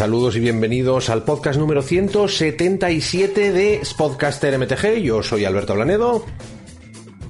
Saludos 0.00 0.34
y 0.34 0.40
bienvenidos 0.40 1.10
al 1.10 1.24
podcast 1.24 1.58
número 1.58 1.82
177 1.82 3.52
de 3.52 3.84
Spodcaster 3.84 4.58
MTG. 4.58 5.02
Yo 5.02 5.22
soy 5.22 5.44
Alberto 5.44 5.74
Blanedo 5.74 6.24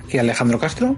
y 0.08 0.18
Alejandro 0.18 0.60
Castro. 0.60 0.96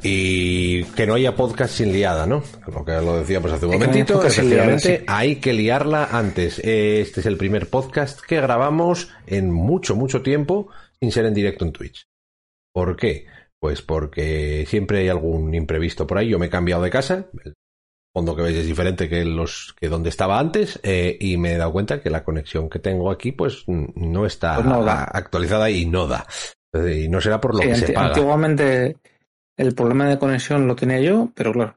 y 0.00 0.84
que 0.84 1.08
no 1.08 1.14
haya 1.14 1.34
podcast 1.34 1.74
sin 1.74 1.92
liada, 1.92 2.24
¿no? 2.24 2.44
Como 2.64 2.84
que 2.84 2.92
lo 2.92 3.18
decíamos 3.18 3.50
hace 3.50 3.66
un 3.66 3.72
momentito, 3.72 4.14
liada, 4.14 4.28
efectivamente 4.28 4.98
sí. 4.98 5.04
hay 5.08 5.36
que 5.40 5.52
liarla 5.54 6.04
antes. 6.12 6.60
Este 6.60 7.18
es 7.18 7.26
el 7.26 7.36
primer 7.36 7.68
podcast 7.68 8.20
que 8.20 8.40
grabamos 8.40 9.10
en 9.26 9.50
mucho, 9.50 9.96
mucho 9.96 10.22
tiempo 10.22 10.68
sin 11.00 11.10
ser 11.10 11.26
en 11.26 11.34
directo 11.34 11.64
en 11.64 11.72
Twitch. 11.72 12.06
¿Por 12.72 12.94
qué? 12.94 13.26
Pues 13.58 13.82
porque 13.82 14.66
siempre 14.68 15.00
hay 15.00 15.08
algún 15.08 15.52
imprevisto 15.52 16.06
por 16.06 16.18
ahí. 16.18 16.28
Yo 16.28 16.38
me 16.38 16.46
he 16.46 16.50
cambiado 16.50 16.84
de 16.84 16.90
casa, 16.90 17.26
el 17.44 17.54
fondo 18.12 18.34
que 18.34 18.42
veis 18.42 18.56
es 18.56 18.66
diferente 18.66 19.08
que 19.08 19.24
los 19.24 19.74
que 19.78 19.88
donde 19.88 20.08
estaba 20.08 20.38
antes 20.38 20.80
eh, 20.82 21.16
y 21.20 21.36
me 21.36 21.52
he 21.52 21.56
dado 21.58 21.72
cuenta 21.72 22.00
que 22.00 22.10
la 22.10 22.24
conexión 22.24 22.68
que 22.68 22.78
tengo 22.78 23.10
aquí 23.10 23.32
pues 23.32 23.64
no 23.66 24.26
está 24.26 24.56
Pues 24.56 24.66
no 24.66 24.82
actualizada 24.88 25.70
y 25.70 25.86
no 25.86 26.06
da. 26.06 26.26
Y 26.74 27.08
no 27.08 27.20
será 27.20 27.40
por 27.40 27.54
lo 27.54 27.62
Sí, 27.62 27.68
que 27.68 27.74
se 27.76 27.92
paga. 27.92 28.08
antiguamente 28.08 28.96
el 29.56 29.74
problema 29.74 30.06
de 30.08 30.18
conexión 30.18 30.66
lo 30.66 30.76
tenía 30.76 31.00
yo, 31.00 31.30
pero 31.34 31.52
claro, 31.52 31.76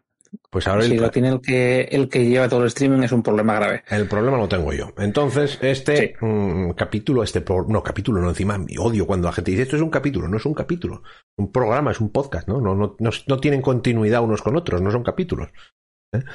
Pues 0.50 0.68
ahora 0.68 0.84
si 0.84 0.92
el, 0.94 1.02
lo 1.02 1.10
tiene 1.12 1.30
el 1.30 1.42
que 1.42 1.82
el 1.92 2.08
que 2.10 2.26
lleva 2.26 2.48
todo 2.50 2.62
el 2.62 2.68
streaming 2.68 3.04
es 3.04 3.12
un 3.12 3.22
problema 3.24 3.56
grave. 3.56 3.84
el 3.90 4.08
problema 4.08 4.38
lo 4.38 4.48
tengo 4.48 4.72
yo. 4.74 4.94
Entonces, 4.98 5.58
este 5.62 6.16
Sí. 6.20 6.26
mm, 6.26 6.72
capítulo, 6.72 7.24
este 7.24 7.42
pro- 7.42 7.66
no, 7.68 7.82
capítulo, 7.84 8.22
no, 8.22 8.30
encima 8.30 8.58
odio 8.80 9.06
cuando 9.08 9.28
la 9.28 9.34
gente 9.34 9.52
dice 9.52 9.64
esto 9.64 9.76
es 9.76 9.82
un 9.82 9.90
capítulo, 9.90 10.28
no 10.28 10.38
es 10.38 10.46
un 10.46 10.54
capítulo. 10.54 11.04
Un 11.38 11.52
programa, 11.52 11.92
es 11.92 12.00
un 12.02 12.12
podcast, 12.12 12.48
¿no? 12.48 12.60
No, 12.62 12.76
no, 12.76 12.96
no, 13.00 13.10
no 13.28 13.40
tienen 13.40 13.62
continuidad 13.62 14.22
unos 14.24 14.42
con 14.42 14.56
otros, 14.56 14.82
no 14.82 14.92
son 14.92 15.04
capítulos. 15.04 15.50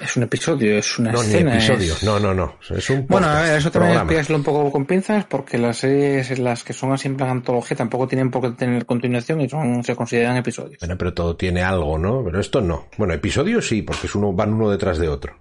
Es 0.00 0.16
un 0.16 0.22
episodio, 0.22 0.78
es 0.78 0.98
una 0.98 1.12
No, 1.12 1.20
ni 1.22 1.26
escena. 1.28 1.52
episodio. 1.54 1.92
es- 1.92 2.02
No, 2.02 2.18
no, 2.18 2.32
no. 2.32 2.54
Es 2.70 2.88
un 2.88 3.06
Bueno, 3.06 3.26
a 3.28 3.42
ver, 3.42 3.58
eso 3.58 3.70
también 3.70 3.94
explícaselo 3.98 4.38
un 4.38 4.44
poco 4.44 4.72
con 4.72 4.86
pinzas, 4.86 5.26
porque 5.26 5.58
las 5.58 5.76
series 5.76 6.38
las 6.38 6.64
que 6.64 6.72
son 6.72 6.92
así 6.92 7.08
en 7.08 7.16
plan 7.18 7.28
antología 7.28 7.76
tampoco 7.76 8.08
tienen 8.08 8.30
por 8.30 8.40
qué 8.40 8.50
tener 8.56 8.86
continuación 8.86 9.42
y 9.42 9.50
son, 9.50 9.84
se 9.84 9.94
consideran 9.94 10.34
episodios. 10.38 10.78
Bueno, 10.80 10.96
pero 10.96 11.12
todo 11.12 11.36
tiene 11.36 11.62
algo, 11.62 11.98
¿no? 11.98 12.24
Pero 12.24 12.40
esto 12.40 12.62
no. 12.62 12.86
Bueno, 12.96 13.12
episodios 13.12 13.68
sí, 13.68 13.82
porque 13.82 14.06
es 14.06 14.14
uno, 14.14 14.32
van 14.32 14.54
uno 14.54 14.70
detrás 14.70 14.96
de 14.96 15.08
otro. 15.08 15.38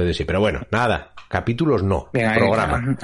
Entonces 0.00 0.16
sí, 0.16 0.24
pero 0.24 0.40
bueno, 0.40 0.60
nada. 0.70 1.12
Capítulos 1.28 1.84
no. 1.84 2.08
Venga, 2.12 2.34
programa. 2.34 2.96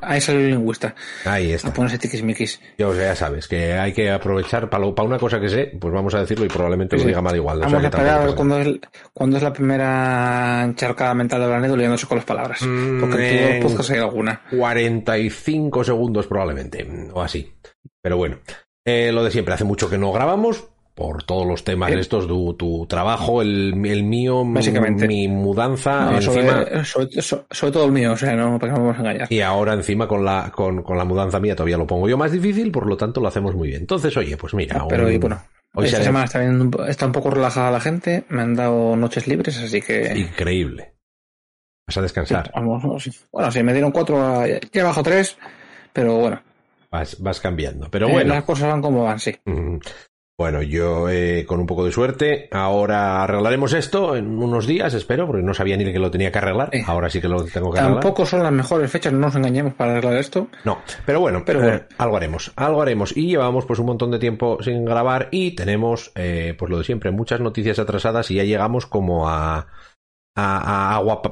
Ahí 0.00 0.20
sale 0.20 0.44
el 0.44 0.50
lingüista. 0.50 0.94
Ahí 1.24 1.50
A 1.50 1.56
está. 1.56 1.72
ponerse 1.72 1.98
tiquismiquis. 1.98 2.60
Ya, 2.78 2.92
ya 2.94 3.16
sabes, 3.16 3.48
que 3.48 3.72
hay 3.72 3.92
que 3.92 4.12
aprovechar 4.12 4.70
para, 4.70 4.86
una 4.86 5.18
cosa 5.18 5.40
que 5.40 5.48
sé, 5.48 5.72
pues 5.80 5.92
vamos 5.92 6.14
a 6.14 6.20
decirlo 6.20 6.44
y 6.44 6.48
probablemente 6.48 6.94
lo 6.94 7.02
Sí. 7.02 7.08
diga 7.08 7.20
mal 7.20 7.34
igual. 7.34 7.56
o 7.56 7.60
sea 7.62 7.66
Vamos 7.68 7.84
a 7.84 7.88
esperar 7.88 8.28
a 8.28 8.34
cuándo 8.36 8.58
es, 8.60 8.68
cuándo 9.12 9.36
es 9.38 9.42
la 9.42 9.52
primera 9.52 10.62
encharcada 10.64 11.14
mental 11.14 11.40
de 11.40 11.46
Blanedo 11.48 11.76
liándose 11.76 12.06
con 12.06 12.16
las 12.18 12.24
palabras. 12.24 12.62
Mm, 12.62 13.00
Porque 13.00 13.56
en 13.56 13.62
todos 13.62 13.74
los 13.74 13.90
hay 13.90 13.98
alguna. 13.98 14.42
45 14.50 15.82
segundos 15.82 16.26
probablemente, 16.28 16.86
o 17.12 17.22
así. 17.22 17.54
Pero 18.00 18.16
bueno, 18.16 18.38
eh, 18.84 19.10
lo 19.12 19.24
de 19.24 19.32
siempre, 19.32 19.54
hace 19.54 19.64
mucho 19.64 19.90
que 19.90 19.98
no 19.98 20.12
grabamos, 20.12 20.68
por 20.94 21.24
todos 21.24 21.44
los 21.46 21.64
temas 21.64 21.90
estos, 21.92 22.28
tu, 22.28 22.54
tu 22.54 22.86
trabajo, 22.86 23.42
el, 23.42 23.84
el 23.84 24.04
mío, 24.04 24.44
mi- 24.44 24.54
Básicamente. 24.54 25.08
mi 25.08 25.26
mudanza, 25.26 26.04
No, 26.12 26.16
encima... 26.16 26.84
sobre- 26.84 27.20
so- 27.20 27.46
sobre 27.50 27.72
todo 27.72 27.86
el 27.86 27.92
mío, 27.92 28.12
o 28.12 28.16
sea, 28.16 28.34
no, 28.36 28.58
para 28.60 28.72
que 28.72 28.78
no 28.78 28.84
vamos 28.86 28.98
a 28.98 29.00
engañar. 29.10 29.32
Y 29.32 29.40
ahora 29.40 29.72
encima 29.74 30.06
con 30.06 30.24
la, 30.24 30.52
con, 30.54 30.82
con 30.84 30.96
la 30.96 31.04
mudanza 31.04 31.40
mía 31.40 31.56
todavía 31.56 31.76
lo 31.78 31.86
pongo 31.86 32.08
yo 32.08 32.16
más 32.16 32.30
difícil, 32.30 32.70
por 32.70 32.86
lo 32.86 32.96
tanto 32.96 33.20
lo 33.20 33.26
hacemos 33.26 33.54
muy 33.56 33.68
bien. 33.68 33.80
Entonces, 33.80 34.16
oye, 34.16 34.36
pues 34.36 34.54
mira, 34.54 34.84
Pero 34.88 35.06
un- 35.06 35.12
y 35.12 35.18
bueno, 35.18 35.42
hoy 35.74 35.86
esta 35.86 36.02
semana 36.04 36.26
está, 36.26 36.38
bien 36.38 36.60
un 36.60 36.70
po- 36.70 36.84
está 36.84 37.06
un 37.06 37.12
poco 37.12 37.30
relajada 37.30 37.72
la 37.72 37.80
gente, 37.80 38.24
me 38.28 38.42
han 38.42 38.54
dado 38.54 38.94
noches 38.94 39.26
libres, 39.26 39.58
así 39.58 39.82
que... 39.82 40.12
increíble. 40.16 40.94
Vas 41.88 41.96
a 41.98 42.02
descansar, 42.02 42.50
Vamos, 42.54 43.02
sí. 43.02 43.10
Bueno, 43.32 43.50
sí, 43.50 43.62
me 43.64 43.72
dieron 43.72 43.90
cuatro, 43.90 44.22
a- 44.22 44.46
ya 44.46 44.84
bajo 44.84 45.02
tres, 45.02 45.36
pero 45.92 46.18
bueno, 46.18 46.40
vas, 46.90 47.20
vas 47.20 47.40
cambiando. 47.40 47.90
Pero 47.90 48.08
eh, 48.08 48.12
bueno, 48.12 48.32
las 48.34 48.44
cosas 48.44 48.68
van 48.70 48.80
como 48.80 49.02
van, 49.02 49.18
sí. 49.18 49.34
Mm. 49.44 49.78
Bueno, 50.36 50.62
yo 50.62 51.08
eh, 51.08 51.44
con 51.46 51.60
un 51.60 51.66
poco 51.66 51.84
de 51.84 51.92
suerte, 51.92 52.48
ahora 52.50 53.22
arreglaremos 53.22 53.72
esto 53.72 54.16
en 54.16 54.42
unos 54.42 54.66
días, 54.66 54.92
espero, 54.92 55.28
porque 55.28 55.44
no 55.44 55.54
sabía 55.54 55.76
ni 55.76 55.84
que 55.84 55.98
lo 56.00 56.10
tenía 56.10 56.32
que 56.32 56.38
arreglar. 56.38 56.70
Eh. 56.72 56.82
Ahora 56.84 57.08
sí 57.08 57.20
que 57.20 57.28
lo 57.28 57.44
tengo 57.44 57.72
que 57.72 57.78
arreglar. 57.78 58.00
Tampoco 58.00 58.26
son 58.26 58.42
las 58.42 58.50
mejores 58.50 58.90
fechas, 58.90 59.12
no 59.12 59.20
nos 59.20 59.36
engañemos 59.36 59.74
para 59.74 59.92
arreglar 59.92 60.16
esto. 60.16 60.48
No, 60.64 60.78
pero 61.06 61.20
bueno, 61.20 61.44
Pero 61.46 61.60
eh, 61.60 61.62
bueno. 61.62 61.80
algo 61.98 62.16
haremos, 62.16 62.52
algo 62.56 62.82
haremos. 62.82 63.16
Y 63.16 63.28
llevamos 63.28 63.64
pues 63.64 63.78
un 63.78 63.86
montón 63.86 64.10
de 64.10 64.18
tiempo 64.18 64.58
sin 64.60 64.84
grabar 64.84 65.28
y 65.30 65.52
tenemos, 65.52 66.10
eh, 66.16 66.56
pues 66.58 66.68
lo 66.68 66.78
de 66.78 66.84
siempre, 66.84 67.12
muchas 67.12 67.38
noticias 67.38 67.78
atrasadas 67.78 68.28
y 68.32 68.34
ya 68.34 68.44
llegamos 68.44 68.86
como 68.86 69.28
a... 69.28 69.68
A, 70.36 70.96
agua, 70.96 71.22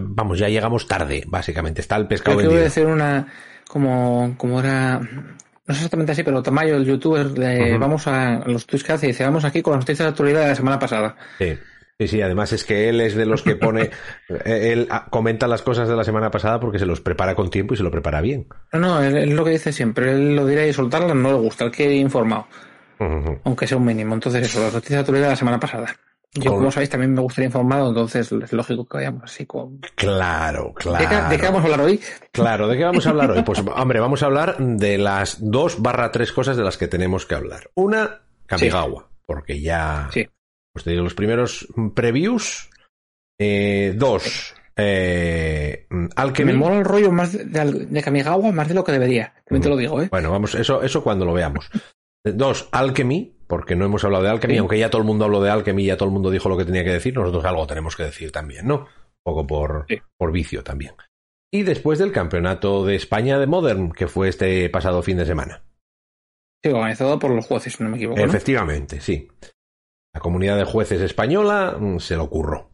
vamos, 0.00 0.38
ya 0.38 0.48
llegamos 0.48 0.88
tarde, 0.88 1.24
básicamente. 1.26 1.82
Está 1.82 1.96
el 1.96 2.06
pescado 2.06 2.38
Creo 2.38 2.48
que 2.48 2.54
voy 2.54 2.62
a 2.62 2.64
decir 2.64 2.86
una, 2.86 3.26
como, 3.68 4.34
como 4.38 4.60
era, 4.60 4.98
no 5.66 5.72
es 5.72 5.78
exactamente 5.78 6.12
así, 6.12 6.22
pero 6.22 6.42
Tamayo, 6.42 6.76
el 6.76 6.84
youtuber, 6.84 7.26
Ujú. 7.26 7.78
vamos 7.78 8.06
a 8.06 8.42
los 8.46 8.66
tweets 8.66 8.84
que 8.84 8.92
hace, 8.92 9.06
y 9.06 9.08
dice, 9.10 9.24
vamos 9.24 9.44
aquí 9.44 9.62
con 9.62 9.72
las 9.72 9.80
noticias 9.80 10.06
de 10.06 10.10
actualidad 10.10 10.42
de 10.42 10.48
la 10.48 10.54
semana 10.54 10.78
pasada. 10.78 11.16
Sí. 11.38 11.58
Sí, 11.96 12.08
sí, 12.08 12.22
además 12.22 12.52
es 12.52 12.64
que 12.64 12.88
él 12.88 13.00
es 13.00 13.14
de 13.14 13.24
los 13.24 13.42
que 13.42 13.54
pone, 13.54 13.90
eh, 14.28 14.72
él 14.72 14.88
ah, 14.90 15.06
comenta 15.10 15.46
las 15.46 15.62
cosas 15.62 15.88
de 15.88 15.94
la 15.94 16.02
semana 16.02 16.28
pasada 16.28 16.58
porque 16.58 16.80
se 16.80 16.86
los 16.86 17.00
prepara 17.00 17.36
con 17.36 17.50
tiempo 17.50 17.74
y 17.74 17.76
se 17.76 17.84
lo 17.84 17.90
prepara 17.92 18.20
bien. 18.20 18.48
No, 18.72 18.80
no, 18.80 19.02
es 19.02 19.28
lo 19.28 19.44
que 19.44 19.52
dice 19.52 19.72
siempre, 19.72 20.10
él 20.10 20.34
lo 20.34 20.44
dirá 20.44 20.66
y 20.66 20.72
soltarla 20.72 21.14
no 21.14 21.28
le 21.30 21.38
gusta, 21.38 21.64
él 21.64 21.70
quiere 21.70 21.94
informado, 21.94 22.48
aunque 23.44 23.68
sea 23.68 23.78
un 23.78 23.84
mínimo. 23.84 24.12
Entonces 24.14 24.42
eso, 24.42 24.60
las 24.60 24.74
noticias 24.74 24.96
de 24.96 25.00
actualidad 25.00 25.26
de 25.26 25.30
la 25.30 25.36
semana 25.36 25.60
pasada. 25.60 25.94
Yo, 26.34 26.50
Con- 26.50 26.58
como 26.60 26.70
sabéis, 26.72 26.90
también 26.90 27.14
me 27.14 27.20
gustaría 27.20 27.46
informado, 27.46 27.88
entonces 27.90 28.30
es 28.32 28.52
lógico 28.52 28.84
que 28.86 28.96
vayamos 28.98 29.22
así 29.24 29.46
con... 29.46 29.78
Claro, 29.94 30.68
¿De, 30.68 30.74
qué, 30.74 30.88
claro. 31.06 31.28
de 31.30 31.36
qué 31.38 31.44
vamos 31.44 31.60
a 31.60 31.64
hablar 31.64 31.80
hoy? 31.82 32.00
Claro, 32.32 32.66
¿de 32.68 32.76
qué 32.76 32.84
vamos 32.84 33.06
a 33.06 33.10
hablar 33.10 33.30
hoy? 33.30 33.42
Pues, 33.42 33.62
hombre, 33.76 34.00
vamos 34.00 34.22
a 34.22 34.26
hablar 34.26 34.56
de 34.58 34.98
las 34.98 35.38
dos 35.40 35.80
barra 35.80 36.10
tres 36.10 36.32
cosas 36.32 36.56
de 36.56 36.64
las 36.64 36.76
que 36.76 36.88
tenemos 36.88 37.24
que 37.26 37.36
hablar. 37.36 37.70
Una, 37.74 38.22
Kamigawa, 38.46 39.08
porque 39.26 39.60
ya, 39.60 40.08
Sí. 40.12 40.26
pues 40.72 40.84
te 40.84 40.90
digo, 40.90 41.04
los 41.04 41.14
primeros 41.14 41.68
previews. 41.94 42.68
Eh, 43.38 43.94
dos, 43.96 44.54
eh, 44.76 45.86
Alchemy. 46.16 46.52
me 46.52 46.58
mola 46.58 46.78
el 46.78 46.84
rollo 46.84 47.10
más 47.12 47.32
de, 47.32 47.44
de, 47.44 47.86
de 47.86 48.02
Kamigawa 48.02 48.50
más 48.52 48.68
de 48.68 48.74
lo 48.74 48.84
que 48.84 48.92
debería, 48.92 49.34
también 49.44 49.62
te 49.62 49.68
lo 49.68 49.76
digo, 49.76 50.00
¿eh? 50.02 50.08
Bueno, 50.10 50.30
vamos, 50.30 50.54
eso, 50.54 50.82
eso 50.82 51.02
cuando 51.02 51.24
lo 51.24 51.32
veamos. 51.32 51.68
Eh, 52.24 52.32
Dos, 52.32 52.68
Alchemy, 52.72 53.33
porque 53.54 53.76
no 53.76 53.84
hemos 53.84 54.02
hablado 54.02 54.24
de 54.24 54.30
Alchemy, 54.30 54.54
Sí. 54.54 54.58
aunque 54.58 54.78
ya 54.80 54.90
todo 54.90 55.00
el 55.00 55.06
mundo 55.06 55.26
habló 55.26 55.40
de 55.40 55.48
Alchemy, 55.48 55.84
ya 55.84 55.96
todo 55.96 56.08
el 56.08 56.12
mundo 56.12 56.28
dijo 56.28 56.48
lo 56.48 56.56
que 56.56 56.64
tenía 56.64 56.82
que 56.82 56.90
decir, 56.90 57.14
nosotros 57.14 57.44
algo 57.44 57.68
tenemos 57.68 57.94
que 57.94 58.02
decir 58.02 58.32
también, 58.32 58.66
¿no? 58.66 58.74
Un 58.78 59.22
poco 59.22 59.46
por, 59.46 59.86
Sí. 59.88 59.98
por 60.18 60.32
vicio 60.32 60.64
también. 60.64 60.94
Y 61.52 61.62
después 61.62 62.00
del 62.00 62.10
campeonato 62.10 62.84
de 62.84 62.96
España 62.96 63.38
de 63.38 63.46
Modern, 63.46 63.92
que 63.92 64.08
fue 64.08 64.28
este 64.28 64.68
pasado 64.70 65.02
fin 65.02 65.18
de 65.18 65.24
semana. 65.26 65.62
Sí, 66.64 66.70
organizado 66.72 67.16
por 67.20 67.30
los 67.30 67.46
jueces, 67.46 67.80
no 67.80 67.88
me 67.90 67.96
equivoco, 67.96 68.18
¿no? 68.18 68.26
Efectivamente, 68.26 69.00
sí. 69.00 69.28
La 70.12 70.20
comunidad 70.20 70.56
de 70.56 70.64
jueces 70.64 71.00
española 71.00 71.76
mm, 71.78 71.98
se 72.00 72.16
lo 72.16 72.28
curró. 72.28 72.72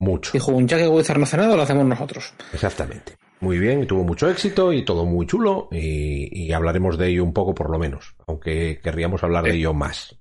Mucho. 0.00 0.30
Dijo, 0.32 0.50
un 0.50 0.66
Jack 0.66 0.90
Wizard 0.90 1.18
no 1.18 1.24
hace 1.24 1.36
nada, 1.36 1.54
lo 1.56 1.62
hacemos 1.62 1.84
nosotros. 1.84 2.32
Exactamente. 2.54 3.16
Muy 3.40 3.58
bien, 3.58 3.86
tuvo 3.86 4.02
mucho 4.04 4.30
éxito 4.30 4.72
y 4.72 4.84
todo 4.84 5.04
muy 5.04 5.26
chulo 5.26 5.68
y, 5.72 6.28
y 6.46 6.52
hablaremos 6.52 6.96
de 6.96 7.08
ello 7.08 7.24
un 7.24 7.32
poco 7.32 7.54
por 7.54 7.70
lo 7.70 7.78
menos, 7.78 8.14
aunque 8.26 8.80
querríamos 8.82 9.22
hablar 9.24 9.44
de 9.44 9.54
ello 9.56 9.74
más. 9.74 10.16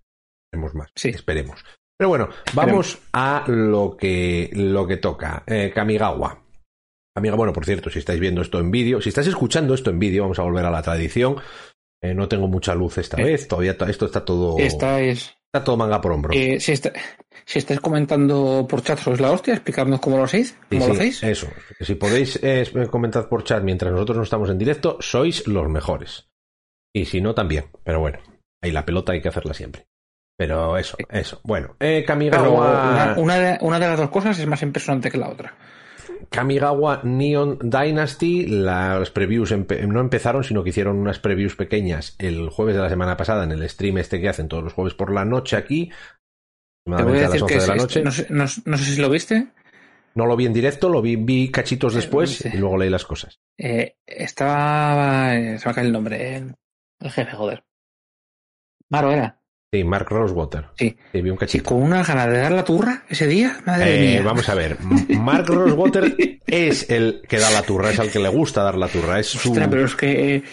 Esperemos 0.52 0.76
más, 0.76 0.90
Sí. 0.96 1.10
esperemos. 1.10 1.64
Pero 1.98 2.10
bueno, 2.10 2.30
vamos 2.54 3.00
a 3.14 3.46
lo 3.48 3.96
que, 3.96 4.50
lo 4.54 4.86
que 4.86 4.98
toca. 4.98 5.44
Eh, 5.48 5.72
Kamigawa. 5.74 6.44
Amiga, 7.16 7.36
bueno, 7.36 7.54
por 7.54 7.64
cierto, 7.66 7.90
si 7.90 8.00
estáis 8.00 8.20
viendo 8.20 8.42
esto 8.42 8.60
en 8.60 8.70
vídeo, 8.70 9.00
si 9.02 9.10
estás 9.10 9.28
escuchando 9.28 9.74
esto 9.74 9.92
en 9.92 10.00
vídeo, 10.00 10.24
vamos 10.24 10.40
a 10.40 10.44
volver 10.44 10.66
a 10.66 10.72
la 10.72 10.82
tradición. 10.82 11.38
Eh, 12.04 12.14
no 12.14 12.28
tengo 12.28 12.48
mucha 12.50 12.76
luz 12.76 12.98
esta 12.98 13.16
Sí. 13.18 13.24
vez, 13.24 13.48
todavía 13.48 13.78
to- 13.78 13.86
esto 13.86 14.08
está 14.08 14.26
todo, 14.26 14.58
Si 14.58 14.64
estáis, 14.64 15.34
está 15.54 15.64
todo 15.64 15.78
manga 15.78 16.02
por 16.02 16.12
hombro. 16.12 16.34
eh, 16.34 16.60
si, 16.60 16.72
está- 16.74 16.92
si 17.46 17.60
estáis 17.60 17.80
comentando 17.80 18.66
por 18.68 18.82
chat, 18.82 18.98
sois 19.00 19.22
la 19.22 19.32
hostia, 19.32 19.54
explicarnos 19.54 20.02
cómo 20.02 20.18
lo 20.18 20.24
hacéis, 20.24 20.50
Sí, 20.70 20.78
cómo 20.80 20.88
lo 20.88 20.94
hacéis. 20.96 21.24
Eso. 21.24 21.48
Si 21.80 21.96
podéis 21.96 22.40
eh, 22.44 22.66
comentar 22.90 23.30
por 23.30 23.44
chat 23.46 23.64
mientras 23.64 23.92
nosotros 23.92 24.18
no 24.18 24.24
estamos 24.24 24.50
en 24.50 24.58
directo, 24.58 24.98
sois 25.00 25.48
los 25.48 25.70
mejores. 25.70 26.28
Y 26.94 27.06
si 27.06 27.22
no, 27.22 27.34
también. 27.36 27.66
Pero 27.86 28.00
bueno, 28.02 28.20
ahí 28.62 28.72
la 28.72 28.84
pelota 28.86 29.14
hay 29.14 29.22
que 29.22 29.30
hacerla 29.30 29.54
siempre. 29.54 29.86
Pero 30.42 30.76
eso, 30.76 30.98
eso. 31.10 31.40
Bueno, 31.44 31.76
eh, 31.80 32.04
Kamigawa, 32.04 33.14
una, 33.14 33.14
una 33.18 33.36
de, 33.38 33.58
una 33.62 33.78
de 33.80 33.88
las 33.88 34.00
dos 34.00 34.10
cosas 34.10 34.40
es 34.40 34.48
más 34.48 34.64
impresionante 34.64 35.12
que 35.12 35.20
la 35.20 35.30
otra. 35.30 35.54
Kamigawa 36.30 37.02
Neon 37.04 37.60
Dynasty, 37.62 38.48
las 38.48 39.12
previews 39.12 39.52
empe- 39.52 39.86
no 39.88 40.00
empezaron, 40.00 40.44
sino 40.44 40.64
que 40.64 40.72
hicieron 40.72 40.98
unas 40.98 41.20
previews 41.20 41.56
pequeñas 41.56 42.16
el 42.18 42.50
jueves 42.50 42.76
de 42.76 42.82
la 42.82 42.90
semana 42.90 43.18
pasada 43.18 43.44
en 43.44 43.52
el 43.52 43.70
stream 43.70 44.00
este 44.00 44.20
que 44.20 44.30
hacen 44.30 44.48
todos 44.48 44.64
los 44.64 44.74
jueves 44.74 44.96
por 44.96 45.12
la 45.14 45.26
noche 45.26 45.58
aquí, 45.58 45.92
Te 46.86 47.04
voy 47.04 47.20
a 47.20 47.28
a 47.28 47.30
decir 47.30 47.44
11 47.44 47.54
que 47.54 47.60
de 47.62 47.68
la 47.68 47.76
noche. 47.76 48.02
no, 48.04 48.12
sé, 48.12 48.28
no 48.32 48.48
sé- 48.48 48.62
no 48.66 48.78
sé 48.78 48.84
si 48.86 49.00
lo 49.00 49.10
viste. 49.12 49.48
No 50.16 50.26
lo 50.26 50.36
vi 50.36 50.48
en 50.48 50.54
directo, 50.54 50.90
lo 50.90 51.04
vi, 51.04 51.18
vi 51.18 51.52
cachitos 51.52 51.94
después 51.94 52.32
sí. 52.38 52.50
y 52.52 52.58
luego 52.58 52.78
leí 52.78 52.90
las 52.90 53.06
cosas. 53.06 53.40
Eh, 53.60 53.96
estaba. 54.08 55.36
eh, 55.36 55.60
se 55.60 55.70
me 55.70 55.76
cae 55.76 55.86
el 55.86 55.92
nombre. 55.92 56.36
eh, 56.38 56.46
El 57.00 57.12
jefe, 57.12 57.32
joder. 57.36 57.64
Maro 58.90 59.12
era. 59.12 59.40
Sí, 59.74 59.86
Mark 59.86 60.08
Rosewater. 60.10 60.66
Sí. 60.78 60.98
vi 61.14 61.30
un 61.30 61.38
Sí, 61.38 61.40
cachito. 61.40 61.64
con 61.70 61.82
una 61.82 62.04
gana 62.04 62.28
de 62.28 62.40
dar 62.40 62.52
la 62.52 62.66
turra 62.66 63.04
ese 63.08 63.26
día. 63.26 63.58
Madre 63.66 63.96
Eh, 63.96 64.12
mía. 64.16 64.22
vamos 64.22 64.50
a 64.50 64.54
ver, 64.56 64.78
Mark 65.18 65.46
Rosewater 65.48 66.40
es 66.46 66.90
el 66.90 67.22
que 67.28 67.38
da 67.40 67.50
la 67.52 67.62
turra, 67.62 67.92
es 67.92 68.00
el 68.00 68.12
que 68.12 68.20
le 68.20 68.28
gusta 68.28 68.64
dar 68.64 68.76
la 68.78 68.90
turra, 68.90 69.20
es 69.20 69.28
su... 69.28 69.50
Ostras, 69.52 69.70
pero 69.70 69.86
es 69.86 69.96
que. 69.96 70.36
eh, 70.36 70.44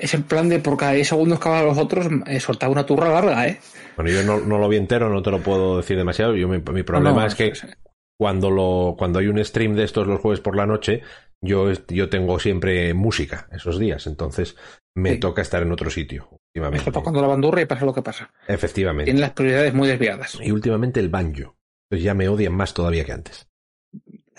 es 0.00 0.12
en 0.14 0.22
plan 0.24 0.48
de 0.50 0.58
por 0.58 0.76
cada 0.76 0.92
10 0.92 1.08
segundos 1.08 1.38
que 1.40 1.48
hablan 1.48 1.66
los 1.66 1.78
otros, 1.78 2.08
eh, 2.26 2.40
soltar 2.40 2.68
una 2.70 2.84
turra 2.84 3.08
larga, 3.10 3.46
¿eh? 3.48 3.58
Bueno, 3.96 4.10
yo 4.10 4.22
no, 4.22 4.38
no 4.40 4.58
lo 4.58 4.68
vi 4.68 4.76
entero, 4.76 5.08
no 5.10 5.22
te 5.22 5.30
lo 5.30 5.40
puedo 5.42 5.78
decir 5.78 5.96
demasiado. 5.98 6.34
Yo, 6.34 6.46
mi, 6.48 6.58
mi 6.58 6.82
problema 6.82 7.10
No, 7.10 7.20
no, 7.20 7.26
es 7.26 7.34
que 7.34 7.54
sí, 7.54 7.66
sí. 7.66 7.72
cuando 8.18 8.50
lo 8.50 8.96
cuando 8.98 9.18
hay 9.18 9.26
un 9.28 9.42
stream 9.44 9.74
de 9.76 9.84
estos 9.84 10.06
los 10.06 10.20
jueves 10.20 10.40
por 10.40 10.56
la 10.56 10.66
noche, 10.66 11.00
yo, 11.42 11.70
yo 11.88 12.08
tengo 12.10 12.38
siempre 12.38 12.92
música 12.94 13.48
esos 13.52 13.78
días, 13.78 14.06
entonces 14.06 14.56
me 14.94 15.12
Sí. 15.14 15.20
toca 15.20 15.40
estar 15.42 15.62
en 15.62 15.72
otro 15.72 15.88
sitio 15.90 16.28
Está 16.54 16.92
tocando 16.92 17.20
la 17.22 17.28
bandurra 17.28 17.62
y 17.62 17.66
pasa 17.66 17.84
lo 17.86 17.94
que 17.94 18.02
pasa. 18.02 18.30
Efectivamente. 18.46 19.04
Tiene 19.06 19.20
las 19.20 19.30
prioridades 19.30 19.72
muy 19.72 19.88
desviadas. 19.88 20.38
Y 20.42 20.50
últimamente 20.50 21.00
el 21.00 21.08
banjo. 21.08 21.56
Entonces 21.88 22.04
ya 22.04 22.14
me 22.14 22.28
odian 22.28 22.54
más 22.54 22.74
todavía 22.74 23.04
que 23.04 23.12
antes. 23.12 23.46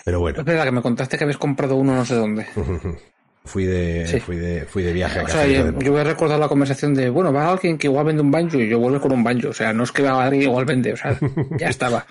Pero 0.05 0.19
bueno, 0.19 0.39
Es 0.39 0.45
verdad 0.45 0.65
que 0.65 0.71
me 0.71 0.81
contaste 0.81 1.17
que 1.17 1.23
habéis 1.23 1.37
comprado 1.37 1.75
uno 1.75 1.95
no 1.95 2.05
sé 2.05 2.15
dónde. 2.15 2.45
fui 3.45 3.65
de 3.65 4.05
Sí. 4.07 4.19
fui 4.19 4.35
de 4.37 4.65
fui 4.65 4.83
de 4.83 4.93
viaje 4.93 5.19
a 5.19 5.23
O 5.23 5.27
sea, 5.27 5.41
de 5.41 5.53
yo, 5.53 5.65
Monte. 5.65 5.85
yo 5.85 5.91
voy 5.91 6.01
a 6.01 6.03
recordar 6.05 6.39
la 6.39 6.47
conversación 6.47 6.93
de, 6.93 7.09
bueno, 7.09 7.33
va 7.33 7.49
alguien 7.51 7.77
que 7.77 7.87
igual 7.87 8.05
vende 8.05 8.21
un 8.21 8.31
banjo 8.31 8.57
y 8.57 8.69
yo 8.69 8.79
vuelvo 8.79 9.01
con 9.01 9.11
un 9.11 9.23
banjo. 9.23 9.49
O 9.49 9.53
sea, 9.53 9.73
no 9.73 9.83
es 9.83 9.91
que 9.91 10.03
va 10.03 10.23
alguien 10.23 10.43
igual 10.43 10.65
vende, 10.65 10.93
o 10.93 10.97
sea, 10.97 11.17
ya 11.57 11.67
estaba. 11.69 12.05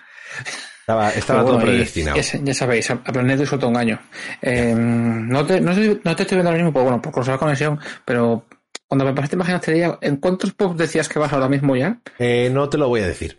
Estaba, 0.81 1.10
estaba 1.10 1.44
todo 1.44 1.60
predestinado. 1.60 2.16
Ya, 2.16 2.22
sa- 2.25 2.38
ya 2.43 2.55
sabéis, 2.55 2.90
a 2.90 2.94
a 2.94 3.12
Planeto 3.12 3.44
y 3.44 3.46
suelto 3.46 3.69
un 3.69 3.76
año. 3.76 4.00
Eh, 4.43 4.75
no, 4.76 5.46
te, 5.46 5.60
no, 5.60 5.72
te 5.75 5.81
estoy 6.22 6.37
viendo 6.37 6.48
ahora 6.50 6.56
mismo, 6.56 6.72
pues 6.72 6.82
bueno, 6.82 7.00
por 7.00 7.12
cruzar 7.12 7.34
la 7.34 7.38
conexión, 7.38 7.78
pero 8.05 8.46
cuando 8.93 9.06
me 9.06 9.15
pasaste 9.15 9.37
imagen 9.37 9.55
este 9.55 9.73
día, 9.73 9.99
¿en 10.03 10.17
cuántos 10.19 10.53
pops 10.53 10.77
decías 10.77 11.09
que 11.09 11.19
vas 11.19 11.33
ahora 11.33 11.49
mismo 11.49 11.75
ya? 11.75 12.03
Eh, 12.19 12.50
no 12.53 12.69
te 12.69 12.77
lo 12.77 12.89
voy 12.89 13.00
a 13.00 13.06
decir. 13.06 13.39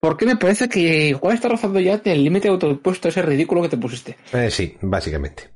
Porque 0.00 0.24
me 0.24 0.36
parece 0.36 0.66
que 0.66 1.08
igual 1.08 1.34
está 1.34 1.50
rozando 1.50 1.78
ya 1.78 2.00
el 2.02 2.24
límite 2.24 2.48
autoimpuesto 2.48 3.08
ese 3.08 3.20
ridículo 3.20 3.60
que 3.60 3.68
te 3.68 3.76
pusiste. 3.76 4.16
Eh, 4.32 4.50
sí, 4.50 4.74
básicamente. 4.80 5.50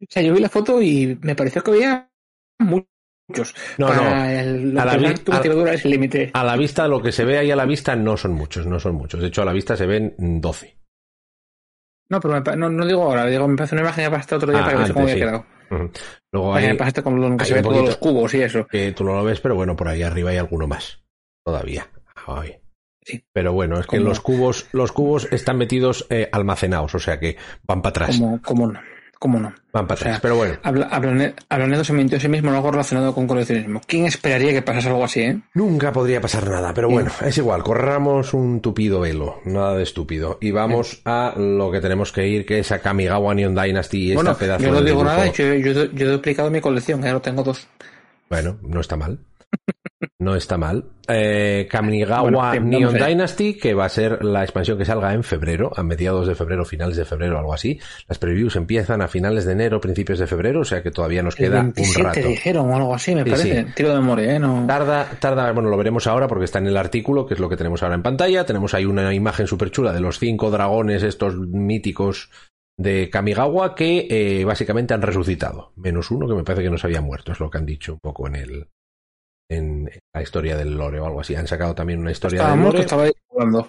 O 0.00 0.06
sea, 0.08 0.24
yo 0.24 0.34
vi 0.34 0.40
la 0.40 0.48
foto 0.48 0.82
y 0.82 1.16
me 1.22 1.36
pareció 1.36 1.62
que 1.62 1.70
había 1.70 2.10
muchos. 2.58 3.54
No, 3.78 3.86
para 3.86 4.24
no. 4.24 4.24
El, 4.28 4.74
lo 4.74 4.80
A 4.80 4.84
la 4.84 4.96
vi- 4.96 5.06
a- 5.06 5.72
es 5.72 5.84
el 5.84 5.90
límite. 5.92 6.30
A 6.34 6.42
la 6.42 6.56
vista, 6.56 6.88
lo 6.88 7.00
que 7.00 7.12
se 7.12 7.24
ve 7.24 7.38
ahí 7.38 7.52
a 7.52 7.56
la 7.56 7.64
vista 7.64 7.94
no 7.94 8.16
son 8.16 8.32
muchos, 8.32 8.66
no 8.66 8.80
son 8.80 8.96
muchos. 8.96 9.20
De 9.20 9.28
hecho, 9.28 9.42
a 9.42 9.44
la 9.44 9.52
vista 9.52 9.76
se 9.76 9.86
ven 9.86 10.16
12. 10.18 10.76
No, 12.10 12.18
pero 12.18 12.40
me 12.40 12.56
no, 12.56 12.70
no 12.70 12.84
digo 12.84 13.04
ahora, 13.04 13.24
digo, 13.26 13.46
me 13.46 13.56
parece 13.56 13.76
una 13.76 13.82
imagen 13.82 14.04
que 14.06 14.10
pasaste 14.10 14.34
otro 14.34 14.50
día 14.50 14.62
Ah, 14.62 14.64
para 14.64 14.72
que 14.72 14.78
veas 14.78 14.92
cómo 14.92 15.04
antes, 15.06 15.14
había 15.14 15.26
sí. 15.26 15.30
quedado. 15.30 15.57
Luego 16.32 16.54
hay, 16.54 16.76
se 17.44 17.54
ve 17.54 17.62
todos 17.62 17.84
los 17.84 17.96
cubos 17.96 18.34
y 18.34 18.42
eso. 18.42 18.66
que 18.66 18.92
tú 18.92 19.04
no 19.04 19.14
lo 19.14 19.24
ves, 19.24 19.40
pero 19.40 19.54
bueno, 19.54 19.76
por 19.76 19.88
ahí 19.88 20.02
arriba 20.02 20.30
hay 20.30 20.36
alguno 20.36 20.66
más. 20.66 21.02
Todavía. 21.44 21.88
Ay. 22.26 22.56
Sí. 23.02 23.24
Pero 23.32 23.52
bueno, 23.54 23.80
es 23.80 23.86
que 23.86 24.00
los 24.00 24.20
cubos, 24.20 24.68
los 24.72 24.92
cubos 24.92 25.28
están 25.32 25.56
metidos 25.56 26.06
eh, 26.10 26.28
almacenados, 26.30 26.94
o 26.94 26.98
sea 26.98 27.18
que 27.18 27.36
van 27.66 27.80
para 27.80 27.90
atrás. 27.90 28.18
Como, 28.18 28.42
como 28.42 28.72
no, 29.18 29.20
como 29.20 29.38
no. 29.40 29.52
Van 29.72 29.86
para 29.86 29.94
o 29.94 30.02
sea, 30.02 30.08
atrás. 30.12 30.20
Pero 30.22 30.36
bueno, 30.36 30.54
Habla- 30.62 30.88
Ablane- 30.90 31.34
Ablanedo 31.48 31.84
se 31.84 31.92
mintió 31.92 32.18
a 32.18 32.20
sí 32.20 32.28
mismo 32.28 32.48
en 32.50 32.56
algo 32.56 32.70
relacionado 32.70 33.14
con 33.14 33.26
coleccionismo. 33.26 33.80
¿Quién 33.86 34.06
esperaría 34.06 34.52
que 34.52 34.62
pasase 34.62 34.88
algo 34.88 35.04
así, 35.04 35.20
eh? 35.20 35.40
nunca 35.54 35.92
podría 35.92 36.20
pasar 36.20 36.48
nada. 36.48 36.72
Pero 36.74 36.88
Sí. 36.88 36.94
bueno, 36.94 37.10
es 37.24 37.38
igual, 37.38 37.62
corramos 37.62 38.32
un 38.34 38.60
tupido 38.60 39.00
velo, 39.00 39.40
nada 39.44 39.74
de 39.76 39.82
estúpido. 39.82 40.38
Y 40.40 40.50
vamos 40.52 41.02
a 41.04 41.34
lo 41.36 41.70
que 41.70 41.80
tenemos 41.80 42.12
que 42.12 42.26
ir, 42.26 42.46
que 42.46 42.60
es 42.60 42.72
a 42.72 42.78
Kamigawa 42.80 43.34
Neon 43.34 43.54
Dynasty 43.54 44.12
y 44.12 44.14
bueno, 44.14 44.30
esta 44.32 44.40
pedazo 44.40 44.64
yo 44.64 44.72
no 44.72 44.82
digo 44.82 45.04
nada, 45.04 45.26
yo, 45.32 45.54
yo, 45.54 45.84
yo 45.92 46.06
he 46.06 46.10
duplicado 46.10 46.50
mi 46.50 46.60
colección, 46.60 47.02
ya 47.02 47.12
lo 47.12 47.20
tengo 47.20 47.42
dos. 47.42 47.66
Bueno, 48.30 48.58
no 48.62 48.80
está 48.80 48.96
mal. 48.96 49.18
No 50.20 50.36
está 50.36 50.56
mal. 50.58 50.84
Eh, 51.08 51.66
Kamigawa 51.70 52.22
Bueno, 52.30 52.60
Neon. 52.60 52.94
Dynasty, 52.94 53.54
que 53.54 53.74
va 53.74 53.86
a 53.86 53.88
ser 53.88 54.24
la 54.24 54.42
expansión 54.42 54.78
que 54.78 54.84
salga 54.84 55.12
en 55.14 55.24
febrero, 55.24 55.72
a 55.74 55.82
mediados 55.82 56.26
de 56.28 56.34
febrero, 56.34 56.64
finales 56.64 56.96
de 56.96 57.04
febrero, 57.04 57.38
algo 57.38 57.54
así. 57.54 57.80
Las 58.08 58.18
previews 58.18 58.54
empiezan 58.56 59.00
a 59.02 59.08
finales 59.08 59.44
de 59.44 59.52
enero, 59.52 59.80
principios 59.80 60.18
de 60.18 60.26
febrero, 60.26 60.60
o 60.60 60.64
sea 60.64 60.82
que 60.82 60.90
todavía 60.90 61.22
nos 61.22 61.34
queda 61.34 61.60
un 61.60 61.72
27 61.72 62.02
rato. 62.02 62.28
dijeron 62.28 62.70
o 62.70 62.76
algo 62.76 62.94
así, 62.94 63.14
me 63.14 63.24
Sí, 63.24 63.30
parece. 63.30 63.62
sí. 63.64 63.72
Tiro 63.74 63.88
de 63.90 63.94
memoria, 63.96 64.34
¿eh? 64.36 64.38
No... 64.38 64.64
Tarda, 64.66 65.08
tarda, 65.20 65.50
bueno, 65.52 65.68
lo 65.70 65.76
veremos 65.76 66.06
ahora 66.06 66.28
porque 66.28 66.44
está 66.44 66.58
en 66.58 66.66
el 66.68 66.76
artículo, 66.76 67.26
que 67.26 67.34
es 67.34 67.40
lo 67.40 67.48
que 67.48 67.56
tenemos 67.56 67.82
ahora 67.82 67.94
en 67.96 68.02
pantalla. 68.02 68.44
Tenemos 68.46 68.74
ahí 68.74 68.84
una 68.84 69.12
imagen 69.14 69.46
súper 69.46 69.70
chula 69.70 69.92
de 69.92 70.00
los 70.00 70.18
cinco 70.18 70.50
dragones, 70.50 71.02
estos 71.02 71.36
míticos 71.36 72.30
de 72.76 73.10
Kamigawa, 73.10 73.74
que 73.74 74.06
eh, 74.10 74.44
básicamente 74.44 74.94
han 74.94 75.02
resucitado. 75.02 75.72
Menos 75.76 76.10
uno 76.12 76.28
que 76.28 76.34
me 76.34 76.44
parece 76.44 76.62
que 76.64 76.70
no 76.70 76.78
se 76.78 76.86
había 76.86 77.00
muerto, 77.00 77.32
es 77.32 77.40
lo 77.40 77.50
que 77.50 77.58
han 77.58 77.66
dicho 77.66 77.94
un 77.94 77.98
poco 78.00 78.28
en 78.28 78.36
el 78.36 78.68
en 79.48 79.90
la 80.14 80.22
historia 80.22 80.56
del 80.56 80.76
lore 80.76 81.00
o 81.00 81.06
algo 81.06 81.20
así. 81.20 81.34
Han 81.34 81.46
sacado 81.46 81.74
también 81.74 82.00
una 82.00 82.10
historia 82.12 82.36
Estaba 82.38 82.54
del 82.56 82.64
lore. 82.64 82.80
estaba 82.80 83.02
ahí 83.04 83.12
jugando. 83.26 83.68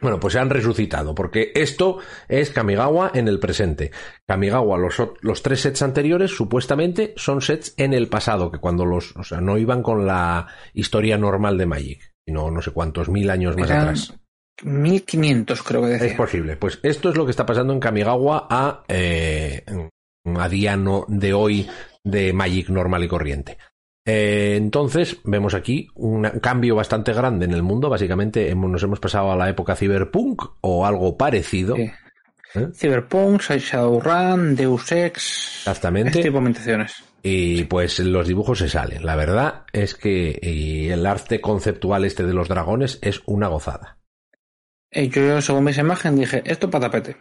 Bueno, 0.00 0.18
pues 0.18 0.32
se 0.32 0.38
han 0.38 0.48
resucitado, 0.48 1.14
porque 1.14 1.52
esto 1.54 1.98
es 2.26 2.50
Kamigawa 2.50 3.10
en 3.12 3.28
el 3.28 3.38
presente. 3.38 3.90
Kamigawa, 4.26 4.78
los, 4.78 4.94
los 5.20 5.42
tres 5.42 5.60
sets 5.60 5.82
anteriores, 5.82 6.30
supuestamente, 6.30 7.12
son 7.16 7.42
sets 7.42 7.74
en 7.76 7.92
el 7.92 8.08
pasado, 8.08 8.50
que 8.50 8.58
cuando 8.58 8.86
los, 8.86 9.14
o 9.16 9.22
sea, 9.24 9.42
no 9.42 9.58
iban 9.58 9.82
con 9.82 10.06
la 10.06 10.46
historia 10.72 11.18
normal 11.18 11.58
de 11.58 11.66
Magic, 11.66 12.12
sino 12.26 12.50
no 12.50 12.62
sé 12.62 12.70
cuántos 12.70 13.10
mil 13.10 13.28
años 13.28 13.58
más 13.58 13.68
Eran 13.68 13.82
atrás. 13.82 14.14
1500 14.62 15.62
creo 15.62 15.82
que 15.82 15.94
Es 15.96 16.00
decía. 16.00 16.16
posible. 16.16 16.56
Pues 16.56 16.80
esto 16.82 17.10
es 17.10 17.16
lo 17.16 17.26
que 17.26 17.30
está 17.32 17.44
pasando 17.44 17.74
en 17.74 17.80
Kamigawa 17.80 18.46
a, 18.48 18.84
eh, 18.88 19.64
a 20.24 20.48
día 20.48 20.76
no- 20.78 21.04
de 21.08 21.34
hoy 21.34 21.68
de 22.04 22.32
Magic 22.32 22.70
normal 22.70 23.04
y 23.04 23.08
corriente. 23.08 23.58
Eh, 24.12 24.56
entonces, 24.56 25.18
vemos 25.24 25.54
aquí 25.54 25.88
un 25.94 26.24
cambio 26.40 26.74
bastante 26.74 27.12
grande 27.12 27.44
en 27.44 27.52
el 27.52 27.62
mundo. 27.62 27.88
Básicamente 27.88 28.50
hemos- 28.50 28.70
nos 28.70 28.82
hemos 28.82 28.98
pasado 28.98 29.30
a 29.30 29.36
la 29.36 29.48
época 29.48 29.76
cyberpunk 29.76 30.42
o 30.62 30.84
algo 30.84 31.16
parecido. 31.16 31.76
Sí. 31.76 31.90
¿Eh? 32.56 32.68
Cyberpunk, 32.74 33.40
Shadowrun, 33.42 34.56
Deus 34.56 34.90
Ex. 34.90 35.58
Exactamente. 35.60 36.08
Este 36.10 36.22
tipo 36.22 36.32
de 36.34 36.38
ambientaciones. 36.38 36.94
Y 37.22 37.64
pues 37.64 38.00
los 38.00 38.26
dibujos 38.26 38.58
se 38.58 38.68
salen. 38.68 39.04
La 39.06 39.14
verdad 39.14 39.64
es 39.72 39.94
que 39.94 40.36
y 40.42 40.88
el 40.88 41.06
arte 41.06 41.40
conceptual 41.40 42.04
este 42.04 42.24
de 42.24 42.32
los 42.34 42.48
dragones 42.48 42.98
es 43.02 43.22
una 43.26 43.46
gozada. 43.48 43.98
Eh, 44.90 45.08
yo, 45.08 45.40
según 45.40 45.68
esa 45.68 45.82
imagen, 45.82 46.16
dije, 46.16 46.42
esto 46.44 46.68
para 46.68 46.90
tapete. 46.90 47.16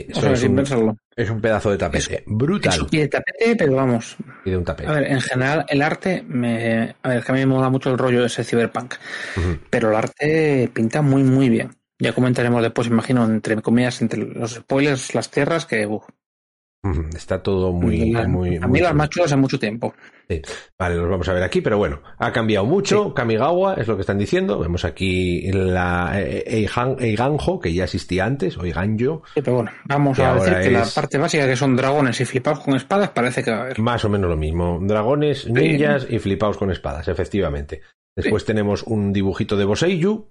Sí, 0.00 0.06
O 0.08 0.12
eso 0.12 0.20
sea, 0.20 0.32
es, 0.32 0.40
sin 0.40 0.50
un, 0.50 0.56
pensarlo. 0.56 0.96
es 1.14 1.30
un 1.30 1.40
pedazo 1.40 1.70
de 1.70 1.78
tapete. 1.78 2.22
Brutal. 2.26 2.86
Y 2.90 2.98
de 2.98 3.08
tapete, 3.08 3.56
pero 3.56 3.74
vamos. 3.76 4.16
Y 4.44 4.50
de 4.50 4.56
un 4.56 4.64
tapete. 4.64 4.88
A 4.88 4.92
ver, 4.92 5.10
en 5.10 5.20
general, 5.20 5.64
el 5.68 5.82
arte 5.82 6.22
me. 6.26 6.94
A 7.02 7.08
ver, 7.08 7.24
que 7.24 7.32
a 7.32 7.34
mí 7.34 7.40
me 7.40 7.46
mola 7.46 7.70
mucho 7.70 7.90
el 7.90 7.98
rollo 7.98 8.20
de 8.20 8.26
ese 8.26 8.44
cyberpunk. 8.44 8.94
Pero 9.70 9.90
el 9.90 9.96
arte 9.96 10.70
pinta 10.72 11.02
muy, 11.02 11.22
muy 11.22 11.48
bien. 11.48 11.70
Ya 11.98 12.12
comentaremos 12.12 12.60
después, 12.62 12.88
imagino, 12.88 13.24
entre 13.24 13.60
comillas, 13.62 14.02
entre 14.02 14.18
los 14.22 14.54
spoilers, 14.54 15.14
las 15.14 15.30
tierras, 15.30 15.64
que. 15.66 15.88
Está 17.14 17.42
todo 17.42 17.72
muy, 17.72 18.10
la- 18.12 18.26
muy, 18.28 18.56
a 18.56 18.60
muy 18.66 18.70
mí 18.70 18.80
las 18.80 18.94
más 18.94 19.08
chulas 19.10 19.26
hace 19.32 19.36
mucho 19.40 19.58
tiempo. 19.58 19.94
Vale, 20.78 20.96
los 20.96 21.08
vamos 21.08 21.28
a 21.28 21.32
ver 21.32 21.42
aquí, 21.44 21.60
pero 21.60 21.78
bueno, 21.78 22.00
ha 22.18 22.32
cambiado 22.32 22.66
mucho. 22.66 23.14
Kamigawa 23.14 23.74
es 23.74 23.86
lo 23.86 23.94
que 23.96 24.00
están 24.00 24.18
diciendo. 24.18 24.58
Vemos 24.58 24.84
aquí 24.84 25.50
la 25.52 26.12
eh, 26.20 26.66
Eihan- 26.66 27.00
Eiganjo, 27.00 27.60
que 27.60 27.72
ya 27.72 27.84
existía 27.84 28.24
antes, 28.24 28.58
o 28.58 28.64
Eiganjo, 28.64 29.22
Sí, 29.34 29.40
pero 29.42 29.54
bueno, 29.56 29.70
vamos 29.84 30.18
a 30.18 30.34
decir 30.34 30.54
que 30.64 30.70
la 30.72 30.84
parte 30.94 31.18
básica, 31.18 31.46
que 31.46 31.54
son 31.56 31.76
dragones 31.76 32.20
y 32.20 32.24
flipados 32.24 32.60
con 32.60 32.74
espadas, 32.74 33.10
parece 33.10 33.44
que 33.44 33.50
va 33.52 33.58
a 33.58 33.60
haber. 33.62 33.78
más 33.80 34.04
o 34.04 34.08
menos 34.08 34.28
lo 34.28 34.36
mismo. 34.36 34.80
Dragones, 34.82 35.48
ninjas 35.48 36.06
y 36.10 36.18
flipaos 36.18 36.56
con 36.56 36.70
espadas, 36.72 37.06
efectivamente. 37.08 37.82
Después 38.16 38.44
tenemos 38.44 38.82
un 38.82 39.12
dibujito 39.12 39.56
de 39.56 39.64
Boseiyu. 39.64 40.26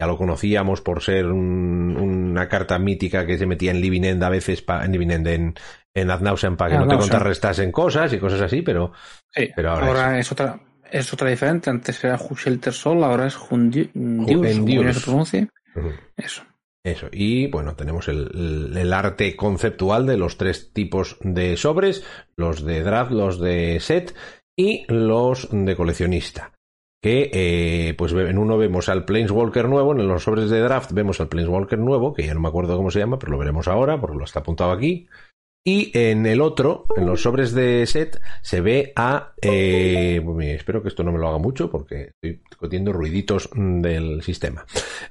Ya 0.00 0.06
lo 0.06 0.16
conocíamos 0.16 0.80
por 0.80 1.02
ser 1.02 1.26
un- 1.26 1.96
una 1.98 2.48
carta 2.48 2.78
mítica 2.78 3.26
que 3.26 3.36
se 3.36 3.46
metía 3.46 3.72
en 3.72 3.80
Living 3.80 4.02
End 4.04 4.22
a 4.22 4.28
veces, 4.28 4.62
pa- 4.62 4.84
en 4.84 4.92
Living 4.92 5.10
End, 5.10 5.26
en, 5.26 5.54
en 5.94 6.10
Ad 6.10 6.20
Nauseam 6.20 6.56
para 6.56 6.70
que 6.70 6.76
Ad 6.76 6.80
no 6.84 6.86
te 6.86 6.94
contrarrestasen 7.10 7.72
cosas 7.72 8.12
y 8.12 8.18
cosas 8.18 8.40
así, 8.42 8.62
pero 8.62 8.92
Sí, 9.34 9.50
pero 9.56 9.70
ahora 9.72 9.86
ahora, 9.86 10.18
es 10.20 10.30
otra. 10.30 10.60
Es 10.90 11.12
otra 11.12 11.28
diferente. 11.28 11.68
Antes 11.68 12.02
era 12.04 12.16
Shelter 12.16 12.72
Sol, 12.72 13.02
ahora 13.04 13.26
es 13.26 13.36
como 14.84 14.94
se 14.94 15.02
pronuncie. 15.02 15.48
ujú. 15.74 15.90
Eso. 16.16 16.42
Eso, 16.84 17.08
y 17.12 17.48
bueno, 17.48 17.74
tenemos 17.74 18.06
el, 18.08 18.30
el- 18.72 18.76
el 18.78 18.92
arte 18.92 19.34
conceptual 19.36 20.06
de 20.06 20.16
los 20.16 20.38
tres 20.38 20.72
tipos 20.72 21.16
de 21.20 21.56
sobres, 21.56 22.04
los 22.36 22.64
de 22.64 22.82
draft, 22.82 23.10
los 23.10 23.40
de 23.40 23.78
set 23.80 24.14
y 24.56 24.84
los 24.88 25.48
de 25.50 25.76
coleccionista. 25.76 26.52
Que 27.00 27.30
eh, 27.32 27.94
pues 27.94 28.12
en 28.12 28.38
uno 28.38 28.58
vemos 28.58 28.88
al 28.88 29.04
Planeswalker 29.04 29.68
nuevo, 29.68 29.92
en 29.92 30.08
los 30.08 30.24
sobres 30.24 30.50
de 30.50 30.60
draft 30.60 30.92
vemos 30.92 31.20
al 31.20 31.28
Planeswalker 31.28 31.78
nuevo, 31.78 32.12
que 32.12 32.26
ya 32.26 32.34
no 32.34 32.40
me 32.40 32.48
acuerdo 32.48 32.76
cómo 32.76 32.90
se 32.90 32.98
llama, 32.98 33.18
pero 33.18 33.32
lo 33.32 33.38
veremos 33.38 33.68
ahora, 33.68 34.00
porque 34.00 34.18
lo 34.18 34.24
está 34.24 34.40
apuntado 34.40 34.72
aquí. 34.72 35.08
Y 35.64 35.90
en 35.92 36.24
el 36.24 36.40
otro, 36.40 36.86
en 36.96 37.04
los 37.04 37.20
sobres 37.22 37.52
de 37.52 37.84
set, 37.86 38.22
se 38.40 38.62
ve 38.62 38.92
a... 38.96 39.34
Eh, 39.42 40.22
espero 40.54 40.82
que 40.82 40.88
esto 40.88 41.02
no 41.02 41.12
me 41.12 41.18
lo 41.18 41.28
haga 41.28 41.36
mucho 41.36 41.70
porque 41.70 42.12
estoy 42.14 42.40
cotiendo 42.56 42.90
ruiditos 42.90 43.50
del 43.54 44.22
sistema. 44.22 44.64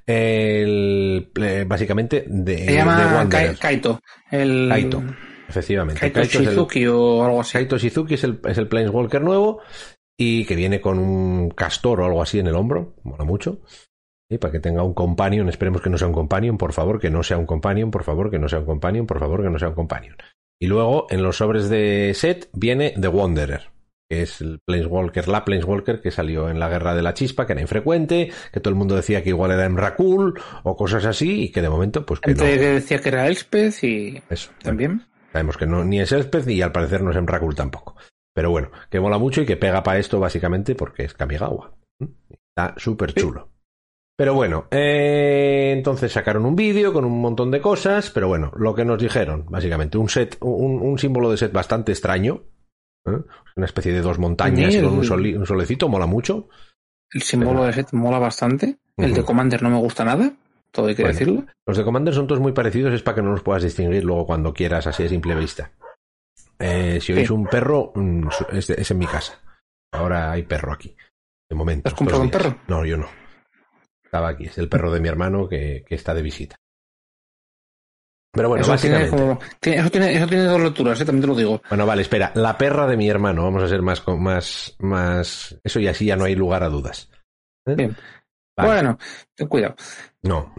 El, 0.04 1.30
eh, 1.40 1.66
básicamente 1.68 2.26
de... 2.28 2.66
Se 2.66 2.74
llama 2.74 3.30
Kaito. 3.60 4.00
El... 4.32 4.68
Kaito, 4.68 5.04
efectivamente. 5.48 6.00
Kaito, 6.00 6.24
Shizuki 6.24 6.88
o 6.88 7.24
algo 7.24 7.42
así. 7.42 7.54
Kaito 7.54 7.78
Shizuki 7.78 8.16
es 8.16 8.24
el, 8.24 8.40
es 8.48 8.58
el 8.58 8.68
Planeswalker 8.68 9.22
nuevo 9.22 9.62
y 10.18 10.46
que 10.46 10.56
viene 10.56 10.82
con 10.82 10.98
un 11.00 11.52
castor 11.52 12.02
o 12.02 12.06
algo 12.06 12.22
así 12.22 12.40
en 12.40 12.48
el 12.48 12.56
hombro. 12.56 12.96
Mola 13.04 13.24
mucho. 13.24 13.62
Y 14.30 14.40
para 14.40 14.52
que 14.52 14.60
tenga 14.60 14.84
un 14.84 14.94
companion, 14.94 15.48
esperemos 15.48 15.82
que 15.82 15.90
no 15.90 15.98
sea 15.98 16.08
un 16.08 16.14
companion, 16.14 16.58
por 16.58 16.74
favor, 16.74 17.00
que 17.00 17.10
no 17.10 17.24
sea 17.24 17.38
un 17.38 17.46
companion, 17.46 17.92
por 17.92 18.04
favor, 18.04 18.30
que 18.30 18.40
no 18.40 18.50
sea 18.50 18.60
un 18.60 18.66
companion, 18.66 19.06
por 19.06 19.20
favor, 19.20 19.42
que 19.42 19.50
no 19.50 19.60
sea 19.60 19.70
un 19.70 19.76
companion. 19.76 20.18
Y 20.60 20.68
luego 20.68 21.08
en 21.10 21.24
los 21.24 21.38
sobres 21.38 21.70
de 21.70 22.12
set 22.14 22.50
viene 22.52 22.94
The 23.00 23.08
Wanderer, 23.08 23.70
que 24.10 24.24
es 24.24 24.42
el 24.42 24.60
Planeswalker, 24.66 25.28
la 25.28 25.46
Planeswalker 25.46 26.02
que 26.02 26.12
salió 26.12 26.50
en 26.50 26.60
la 26.60 26.68
Guerra 26.68 26.96
de 26.96 27.04
la 27.04 27.14
Chispa, 27.14 27.46
que 27.46 27.54
era 27.54 27.62
infrecuente, 27.62 28.32
que 28.52 28.60
todo 28.60 28.72
el 28.72 28.78
mundo 28.78 28.96
decía 28.96 29.24
que 29.24 29.30
igual 29.30 29.52
era 29.52 29.66
Emrakul 29.66 30.40
o 30.64 30.76
cosas 30.76 31.06
así, 31.06 31.44
y 31.44 31.52
que 31.52 31.62
de 31.62 31.70
momento, 31.70 32.06
pues 32.06 32.20
que 32.20 32.34
que 32.34 32.58
decía 32.58 33.00
que 33.00 33.10
era 33.10 33.28
Elspeth 33.28 33.84
y 33.84 34.22
Eso, 34.30 34.52
también. 34.62 35.06
Sabemos 35.32 35.58
que 35.58 35.68
no, 35.68 35.86
ni 35.86 36.02
es 36.02 36.12
Elspeth 36.12 36.48
y 36.50 36.62
al 36.62 36.72
parecer 36.72 37.02
no 37.02 37.12
es 37.12 37.18
Emrakul 37.18 37.56
tampoco. 37.56 37.96
Pero 38.38 38.52
bueno, 38.52 38.70
que 38.92 39.00
mola 39.00 39.18
mucho 39.18 39.42
y 39.42 39.48
que 39.48 39.58
pega 39.58 39.82
para 39.82 39.98
esto 39.98 40.20
básicamente 40.20 40.76
porque 40.76 41.06
es 41.06 41.16
Kamigawa. 41.16 41.74
Está 42.30 42.76
súper 42.78 43.12
chulo. 43.16 43.50
Pero 44.16 44.36
bueno, 44.36 44.68
eh, 44.70 45.74
entonces 45.76 46.12
sacaron 46.12 46.46
un 46.46 46.56
vídeo 46.56 46.94
con 46.94 47.04
un 47.04 47.20
montón 47.20 47.50
de 47.50 47.60
cosas, 47.62 48.12
pero 48.12 48.28
bueno, 48.28 48.52
lo 48.56 48.76
que 48.76 48.86
nos 48.86 49.00
dijeron, 49.02 49.48
básicamente, 49.50 49.98
un 49.98 50.08
set, 50.08 50.38
un, 50.42 50.80
un 50.84 51.00
símbolo 51.00 51.32
de 51.32 51.38
set 51.38 51.52
bastante 51.52 51.92
extraño, 51.94 52.44
¿eh? 53.08 53.22
una 53.56 53.66
especie 53.66 53.92
de 53.92 54.02
dos 54.02 54.20
montañas 54.20 54.76
con 54.76 54.86
un, 54.94 55.00
el- 55.00 55.06
soli- 55.08 55.36
un 55.36 55.48
solecito, 55.48 55.90
mola 55.90 56.06
mucho. 56.06 56.48
El 57.12 57.24
símbolo 57.24 57.64
de 57.66 57.74
set 57.74 57.92
mola 57.94 58.20
bastante. 58.20 58.78
El 58.98 59.16
de. 59.16 59.24
Commander 59.24 59.64
no 59.64 59.72
me 59.72 59.78
gusta 59.80 60.06
nada. 60.06 60.32
Todo 60.70 60.86
hay 60.90 60.96
que 60.96 61.02
Bueno. 61.02 61.18
decirlo. 61.18 61.46
Los 61.66 61.78
de 61.78 61.84
Commander 61.84 62.14
son 62.14 62.28
todos 62.28 62.40
muy 62.42 62.52
parecidos, 62.52 62.94
es 62.94 63.02
para 63.02 63.16
que 63.16 63.22
no 63.24 63.32
los 63.32 63.42
puedas 63.42 63.64
distinguir 63.64 64.04
luego 64.04 64.28
cuando 64.28 64.54
quieras, 64.54 64.86
así 64.86 65.02
a 65.06 65.10
simple 65.10 65.34
vista. 65.34 65.72
Eh, 66.60 67.00
si 67.02 67.14
oís 67.14 67.28
Sí. 67.28 67.34
un 67.34 67.46
perro, 67.46 67.92
mm, 67.96 68.28
es, 68.54 68.70
es 68.72 68.92
en 68.92 68.98
mi 68.98 69.06
casa. 69.08 69.40
Ahora 69.92 70.32
hay 70.32 70.44
perro 70.44 70.74
aquí. 70.74 70.96
De 71.50 71.56
momento. 71.56 71.88
¿Has 71.88 71.94
comprado 71.94 72.22
un 72.24 72.30
perro? 72.32 72.58
No, 72.68 72.84
yo 72.86 72.98
no. 72.98 73.08
Estaba 74.04 74.30
aquí, 74.30 74.46
es 74.46 74.58
el 74.58 74.70
perro 74.70 74.92
de 74.92 75.00
mi 75.00 75.08
hermano 75.08 75.48
que, 75.48 75.84
que 75.88 75.96
está 75.96 76.14
de 76.14 76.22
visita. 76.22 76.56
Pero 78.34 78.50
bueno, 78.50 78.62
eso, 78.64 78.76
tiene 78.78 78.98
básicamente. 79.00 79.10
como- 79.36 79.40
tiene- 79.60 79.80
eso, 79.80 79.90
tiene, 79.90 80.14
eso 80.16 80.28
tiene 80.28 80.44
dos 80.44 80.62
lecturas, 80.62 81.02
eh, 81.02 81.06
también 81.06 81.22
te 81.22 81.28
lo 81.28 81.36
digo. 81.36 81.62
Bueno, 81.70 81.86
vale, 81.86 82.02
espera. 82.04 82.32
La 82.36 82.58
perra 82.58 82.86
de 82.88 82.98
mi 82.98 83.10
hermano, 83.10 83.44
vamos 83.44 83.64
a 83.64 83.68
ser 83.68 83.82
más, 83.82 84.04
más, 84.08 84.76
más. 84.80 85.60
Eso 85.64 85.80
y 85.80 85.88
así 85.88 86.06
ya 86.06 86.16
no 86.16 86.26
hay 86.26 86.36
lugar 86.36 86.64
a 86.64 86.70
dudas. 86.70 87.10
¿Eh? 87.66 87.76
Bien. 87.76 87.96
Vale. 88.56 88.70
Bueno, 88.70 88.98
ten 89.36 89.48
cuidado. 89.48 89.76
No. 90.24 90.54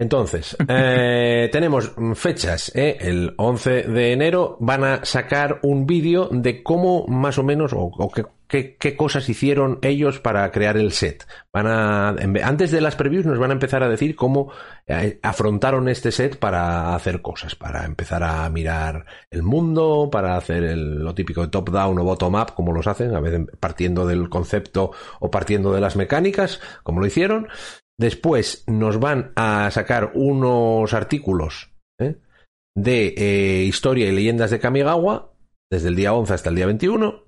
Entonces, 0.00 0.56
eh, 0.68 1.48
tenemos 1.52 1.92
fechas. 2.14 2.70
¿eh? 2.74 2.96
El 3.00 3.34
11 3.36 3.82
de 3.82 4.12
enero 4.12 4.56
van 4.60 4.84
a 4.84 5.04
sacar 5.04 5.58
un 5.62 5.86
vídeo 5.86 6.28
de 6.30 6.62
cómo 6.62 7.06
más 7.08 7.36
o 7.38 7.42
menos 7.42 7.72
o, 7.72 7.80
o 7.80 8.08
qué, 8.12 8.24
qué- 8.46 8.76
qué 8.78 8.96
cosas 8.96 9.28
hicieron 9.28 9.80
ellos 9.82 10.20
para 10.20 10.48
crear 10.52 10.76
el 10.76 10.92
set. 10.92 11.26
Van 11.52 11.66
a, 11.66 12.10
antes 12.44 12.70
de 12.70 12.80
las 12.80 12.94
previews 12.94 13.26
nos 13.26 13.40
van 13.40 13.50
a 13.50 13.54
empezar 13.54 13.82
a 13.82 13.88
decir 13.88 14.14
cómo 14.14 14.52
eh, 14.86 15.18
afrontaron 15.20 15.88
este 15.88 16.12
set 16.12 16.38
para 16.38 16.94
hacer 16.94 17.20
cosas, 17.20 17.56
para 17.56 17.84
empezar 17.84 18.22
a 18.22 18.48
mirar 18.50 19.04
el 19.30 19.42
mundo, 19.42 20.10
para 20.12 20.36
hacer 20.36 20.62
el- 20.62 21.02
lo 21.02 21.12
típico 21.16 21.40
de 21.42 21.48
top 21.48 21.70
down 21.70 21.98
o 21.98 22.04
bottom 22.04 22.36
up, 22.36 22.54
como 22.54 22.72
los 22.72 22.86
hacen, 22.86 23.16
a 23.16 23.20
veces 23.20 23.46
partiendo 23.58 24.06
del 24.06 24.28
concepto 24.28 24.92
o 25.18 25.28
partiendo 25.28 25.72
de 25.72 25.80
las 25.80 25.96
mecánicas, 25.96 26.60
como 26.84 27.00
lo 27.00 27.06
hicieron. 27.06 27.48
Después 27.98 28.64
nos 28.68 29.00
van 29.00 29.32
a 29.34 29.70
sacar 29.72 30.12
unos 30.14 30.94
artículos 30.94 31.72
¿eh? 31.98 32.16
de 32.76 33.14
eh, 33.16 33.64
historia 33.64 34.08
y 34.08 34.12
leyendas 34.12 34.50
de 34.50 34.60
Kamigawa, 34.60 35.32
desde 35.70 35.88
el 35.88 35.96
día 35.96 36.12
11 36.12 36.34
hasta 36.34 36.50
el 36.50 36.56
día 36.56 36.66
21. 36.66 37.24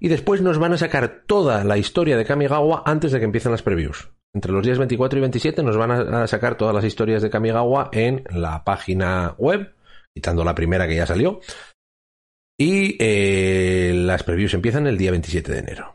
Y 0.00 0.08
después 0.08 0.40
nos 0.40 0.58
van 0.58 0.72
a 0.72 0.78
sacar 0.78 1.24
toda 1.26 1.62
la 1.64 1.76
historia 1.76 2.16
de 2.16 2.24
Kamigawa 2.24 2.82
antes 2.86 3.12
de 3.12 3.18
que 3.18 3.26
empiecen 3.26 3.52
las 3.52 3.62
previews. 3.62 4.10
Entre 4.34 4.50
los 4.50 4.64
días 4.64 4.78
24 4.78 5.18
y 5.18 5.20
27 5.20 5.62
nos 5.62 5.76
van 5.76 5.90
a 5.90 6.26
sacar 6.26 6.56
todas 6.56 6.74
las 6.74 6.84
historias 6.84 7.22
de 7.22 7.30
Kamigawa 7.30 7.90
en 7.92 8.24
la 8.30 8.64
página 8.64 9.34
web, 9.36 9.74
quitando 10.14 10.42
la 10.42 10.54
primera 10.54 10.88
que 10.88 10.96
ya 10.96 11.06
salió. 11.06 11.40
Y 12.58 12.96
eh, 12.98 13.92
las 13.94 14.22
previews 14.22 14.54
empiezan 14.54 14.86
el 14.86 14.96
día 14.96 15.10
27 15.10 15.52
de 15.52 15.58
enero. 15.58 15.93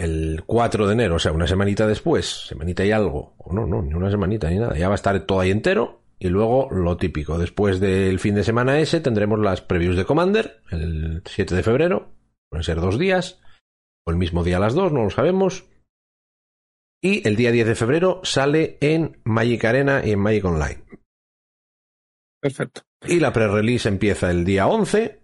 El 0.00 0.44
4 0.46 0.86
de 0.86 0.92
enero, 0.94 1.16
o 1.16 1.18
sea, 1.18 1.32
una 1.32 1.46
semanita 1.46 1.86
después, 1.86 2.46
semanita 2.48 2.84
y 2.86 2.90
algo, 2.90 3.34
o 3.38 3.52
no, 3.52 3.66
no, 3.66 3.82
ni 3.82 3.92
una 3.92 4.10
semanita 4.10 4.48
ni 4.48 4.58
nada, 4.58 4.76
ya 4.78 4.88
va 4.88 4.94
a 4.94 4.96
estar 4.96 5.26
todo 5.26 5.40
ahí 5.40 5.50
entero. 5.50 5.98
Y 6.18 6.28
luego 6.28 6.68
lo 6.70 6.96
típico, 6.96 7.38
después 7.38 7.80
del 7.80 8.18
fin 8.18 8.34
de 8.34 8.44
semana 8.44 8.78
ese 8.78 9.00
tendremos 9.00 9.38
las 9.38 9.62
previews 9.62 9.96
de 9.96 10.04
Commander, 10.04 10.62
el 10.70 11.22
7 11.26 11.54
de 11.54 11.62
febrero, 11.62 12.12
pueden 12.50 12.62
ser 12.64 12.80
dos 12.80 12.98
días, 12.98 13.40
o 14.06 14.10
el 14.10 14.16
mismo 14.18 14.44
día 14.44 14.58
a 14.58 14.60
las 14.60 14.74
dos, 14.74 14.92
no 14.92 15.02
lo 15.04 15.10
sabemos. 15.10 15.64
Y 17.02 17.26
el 17.26 17.36
día 17.36 17.52
10 17.52 17.66
de 17.68 17.74
febrero 17.74 18.20
sale 18.22 18.76
en 18.82 19.20
Magic 19.24 19.64
Arena 19.64 20.02
y 20.04 20.12
en 20.12 20.18
Magic 20.20 20.44
Online. 20.44 20.84
Perfecto. 22.40 22.82
Y 23.06 23.20
la 23.20 23.32
pre-release 23.32 23.88
empieza 23.88 24.30
el 24.30 24.44
día 24.44 24.66
11 24.66 25.20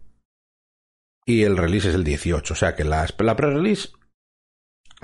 y 1.27 1.43
el 1.43 1.57
release 1.57 1.89
es 1.91 1.95
el 1.95 2.05
18. 2.05 2.55
O 2.55 2.57
sea 2.57 2.75
que 2.75 2.85
las- 2.85 3.15
la 3.19 3.37
pre-release 3.37 3.91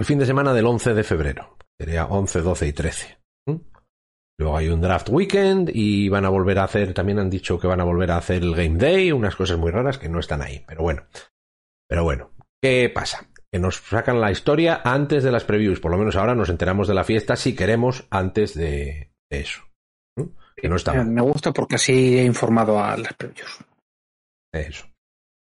el 0.02 0.06
fin 0.06 0.18
de 0.18 0.26
semana 0.26 0.52
del 0.52 0.66
11 0.66 0.94
de 0.94 1.04
febrero. 1.04 1.56
Sería 1.78 2.06
11, 2.06 2.42
12 2.42 2.66
y 2.66 2.72
13. 2.72 3.18
¿Mm? 3.46 3.56
Luego 4.36 4.56
hay 4.56 4.66
un 4.66 4.80
draft 4.80 5.08
weekend 5.10 5.70
y 5.72 6.08
van 6.08 6.24
a 6.24 6.28
volver 6.28 6.58
a 6.58 6.64
hacer, 6.64 6.92
también 6.92 7.20
han 7.20 7.30
dicho 7.30 7.56
que 7.56 7.68
van 7.68 7.80
a 7.80 7.84
volver 7.84 8.10
a 8.10 8.16
hacer 8.16 8.42
el 8.42 8.56
game 8.56 8.78
day, 8.78 9.12
unas 9.12 9.36
cosas 9.36 9.58
muy 9.58 9.70
raras 9.70 9.98
que 9.98 10.08
no 10.08 10.18
están 10.18 10.42
ahí. 10.42 10.64
Pero 10.66 10.82
bueno. 10.82 11.06
Pero 11.88 12.02
bueno, 12.02 12.32
¿qué 12.60 12.90
pasa? 12.92 13.28
Que 13.52 13.60
nos 13.60 13.76
sacan 13.76 14.20
la 14.20 14.32
historia 14.32 14.80
antes 14.84 15.22
de 15.22 15.30
las 15.30 15.44
previews. 15.44 15.78
Por 15.78 15.92
lo 15.92 15.98
menos 15.98 16.16
ahora 16.16 16.34
nos 16.34 16.48
enteramos 16.48 16.88
de 16.88 16.94
la 16.94 17.04
fiesta 17.04 17.36
si 17.36 17.54
queremos 17.54 18.08
antes 18.10 18.54
de, 18.54 19.12
de 19.30 19.40
eso. 19.40 19.62
¿Mm? 20.16 20.30
Que 20.56 20.68
no 20.68 20.74
está. 20.74 20.94
Me 21.04 21.22
gusta 21.22 21.52
porque 21.52 21.76
así 21.76 22.18
he 22.18 22.24
informado 22.24 22.82
a 22.82 22.96
las 22.96 23.14
previews. 23.14 23.60
Eso. 24.52 24.84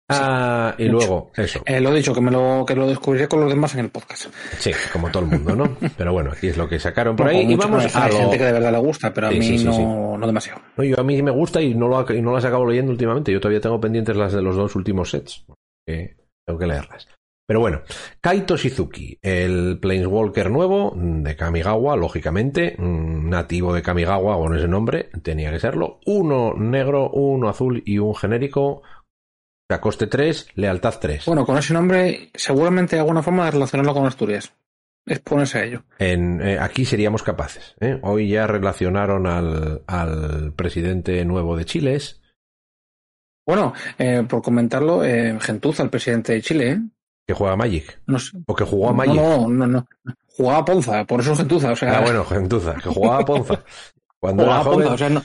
Ah, 0.08 0.76
y 0.78 0.86
luego, 0.86 1.32
eso. 1.36 1.62
Eh, 1.66 1.82
lo 1.82 1.92
he 1.92 1.96
dicho, 1.98 2.14
que 2.14 2.22
me 2.22 2.30
lo, 2.30 2.64
que 2.66 2.76
lo 2.76 2.88
descubriré 2.88 3.28
con 3.28 3.40
los 3.40 3.50
demás 3.50 3.74
en 3.74 3.80
el 3.82 3.90
podcast. 3.90 4.28
Sí, 4.60 4.72
como 4.94 5.10
todo 5.10 5.24
el 5.24 5.30
mundo, 5.30 5.56
¿no? 5.56 5.78
Pero 5.98 6.14
bueno, 6.14 6.32
aquí 6.32 6.48
es 6.48 6.58
lo 6.58 6.70
que 6.70 6.80
sacaron 6.80 7.16
por 7.16 7.26
No, 7.26 7.32
ahí. 7.32 7.52
Y 7.52 7.56
vamos 7.56 7.96
hay 7.96 8.04
a 8.04 8.08
lo... 8.10 8.18
gente 8.18 8.38
que 8.38 8.44
de 8.46 8.52
verdad 8.52 8.72
le 8.72 8.78
gusta, 8.78 9.12
pero 9.14 9.28
a 9.28 9.32
Sí, 9.32 9.40
mí 9.40 9.46
sí, 9.46 9.58
sí, 9.58 9.66
no, 9.66 10.18
no 10.18 10.28
demasiado. 10.28 10.62
No, 10.78 10.84
yo 10.84 11.00
a 11.00 11.04
mí 11.04 11.22
me 11.24 11.32
gusta 11.32 11.60
y 11.62 11.74
no 11.74 11.88
lo, 11.88 12.06
y 12.14 12.22
no 12.22 12.34
las 12.34 12.46
acabo 12.46 12.68
leyendo 12.68 12.92
últimamente. 12.92 13.32
Yo 13.32 13.40
todavía 13.40 13.62
tengo 13.62 13.82
pendientes 13.82 14.16
las 14.16 14.32
de 14.34 14.42
los 14.44 14.56
dos 14.56 14.76
últimos 14.76 15.10
sets. 15.10 15.44
Que 15.88 16.16
tengo 16.46 16.60
que 16.60 16.68
leerlas. 16.68 17.08
Pero 17.48 17.60
bueno, 17.60 17.82
Kaito 18.22 18.58
Shizuki, 18.58 19.20
el 19.22 19.78
Planeswalker 19.80 20.50
nuevo 20.50 20.94
de 20.96 21.36
Kamigawa, 21.36 21.96
lógicamente, 21.96 22.76
mm, 22.76 23.30
nativo 23.30 23.72
de 23.72 23.84
Kamigawa 23.84 24.36
con 24.38 24.58
ese 24.58 24.68
nombre, 24.68 25.10
tenía 25.22 25.52
que 25.52 25.60
serlo. 25.60 26.00
Uno 26.08 26.56
negro, 26.56 27.12
uno 27.12 27.48
azul 27.48 27.84
y 27.86 28.00
un 28.00 28.16
genérico. 28.16 28.82
Sea, 29.68 29.82
coste 29.82 30.08
3, 30.08 30.50
lealtad 30.56 30.96
3. 31.00 31.26
Bueno, 31.26 31.46
con 31.46 31.58
ese 31.58 31.74
nombre 31.74 32.30
seguramente 32.36 32.96
hay 32.96 33.00
alguna 33.00 33.24
forma 33.24 33.46
de 33.46 33.52
relacionarlo 33.52 33.94
con 33.94 34.06
Asturias. 34.06 34.54
Es 35.08 35.20
ponerse 35.20 35.60
a 35.60 35.64
ello. 35.64 35.84
En, 36.00 36.42
eh, 36.42 36.58
aquí 36.60 36.86
seríamos 36.86 37.24
capaces. 37.24 37.76
¿eh? 37.80 38.00
Hoy 38.04 38.30
ya 38.30 38.48
relacionaron 38.48 39.28
al, 39.28 39.84
al 39.88 40.54
presidente 40.54 41.24
nuevo 41.26 41.56
de 41.58 41.66
Chile. 41.66 42.00
Bueno, 43.46 43.74
eh, 44.00 44.24
por 44.28 44.42
comentarlo, 44.42 45.04
eh, 45.04 45.38
Gentuza, 45.40 45.84
el 45.84 45.90
presidente 45.92 46.34
de 46.34 46.42
Chile, 46.42 46.72
¿eh? 46.72 46.80
que 47.28 47.34
juega 47.34 47.56
Magic. 47.56 48.02
No 48.08 48.18
sé. 48.20 48.38
O 48.48 48.56
que 48.56 48.64
jugó 48.66 48.90
a 48.90 48.94
Magic. 48.94 49.16
no, 49.16 49.48
no, 49.48 49.68
no. 49.68 49.88
Jugaba 50.38 50.60
a 50.60 50.66
Ponza, 50.66 51.06
por 51.06 51.22
eso 51.22 51.32
es 51.34 51.38
Gentuza. 51.40 51.72
O 51.72 51.76
sea, 51.76 51.98
Ah, 52.00 52.02
bueno, 52.02 52.24
Gentuza, 52.26 52.76
que 52.76 52.90
jugaba 52.90 53.20
a 53.22 53.26
Ponza. 53.26 53.64
Cuando 54.20 54.44
jugaba 54.44 54.62
era 54.62 54.70
joven. 54.72 54.88
Ponza. 54.88 54.94
O 54.94 54.98
sea, 54.98 55.10
no, 55.10 55.24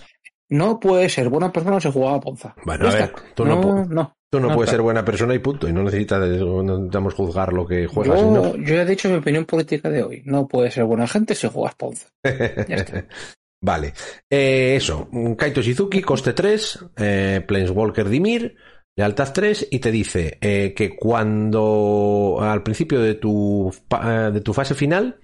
no 0.51 0.81
puede 0.81 1.09
ser 1.09 1.29
buena 1.31 1.51
persona 1.53 1.81
si 1.81 1.91
jugaba 1.91 2.17
a 2.17 2.21
Ponza. 2.21 2.55
Bueno, 2.65 2.89
a 2.89 2.93
ver, 2.93 3.13
tú 3.35 3.45
no, 3.45 3.61
no, 3.61 3.85
no. 3.87 4.17
Tú 4.31 4.41
no 4.41 4.49
no 4.49 4.55
puedes 4.55 4.71
ser 4.71 4.81
buena 4.81 5.05
persona 5.05 5.35
y 5.35 5.39
punto. 5.41 5.69
Y 5.69 5.73
no 5.73 5.83
necesitas, 5.83 6.21
no 6.21 6.63
necesitamos 6.63 7.15
juzgar 7.15 7.53
lo 7.53 7.67
que 7.67 7.87
juegas. 7.87 8.21
Yo, 8.21 8.31
¿no? 8.31 8.57
yo 8.57 8.75
he 8.81 8.85
dicho 8.87 9.09
mi 9.09 9.17
opinión 9.17 9.45
política 9.45 9.91
de 9.91 10.03
hoy. 10.03 10.23
No 10.25 10.47
puede 10.49 10.71
ser 10.71 10.85
buena 10.85 11.07
gente 11.07 11.35
si 11.35 11.49
juegas. 11.49 11.77
Ya 12.25 12.77
está. 12.77 13.07
Vale. 13.63 13.93
Eh, 14.31 14.77
eso. 14.77 15.09
Kaito 15.37 15.61
Shizuki, 15.61 16.01
coste 16.01 16.33
3. 16.33 16.87
Eh, 16.97 17.45
Planeswalker 17.47 18.09
Dimir. 18.09 18.57
Lealtad 18.97 19.33
3 19.33 19.69
y 19.71 19.79
te 19.79 19.91
dice 19.91 20.39
eh, 20.41 20.75
que 20.75 20.97
cuando 20.97 22.39
al 22.41 22.63
principio 22.63 23.01
de 23.01 23.15
tu, 23.15 23.73
pa- 23.89 24.27
eh, 24.29 24.31
de 24.33 24.41
tu 24.41 24.53
fase 24.53 24.75
final, 24.75 25.21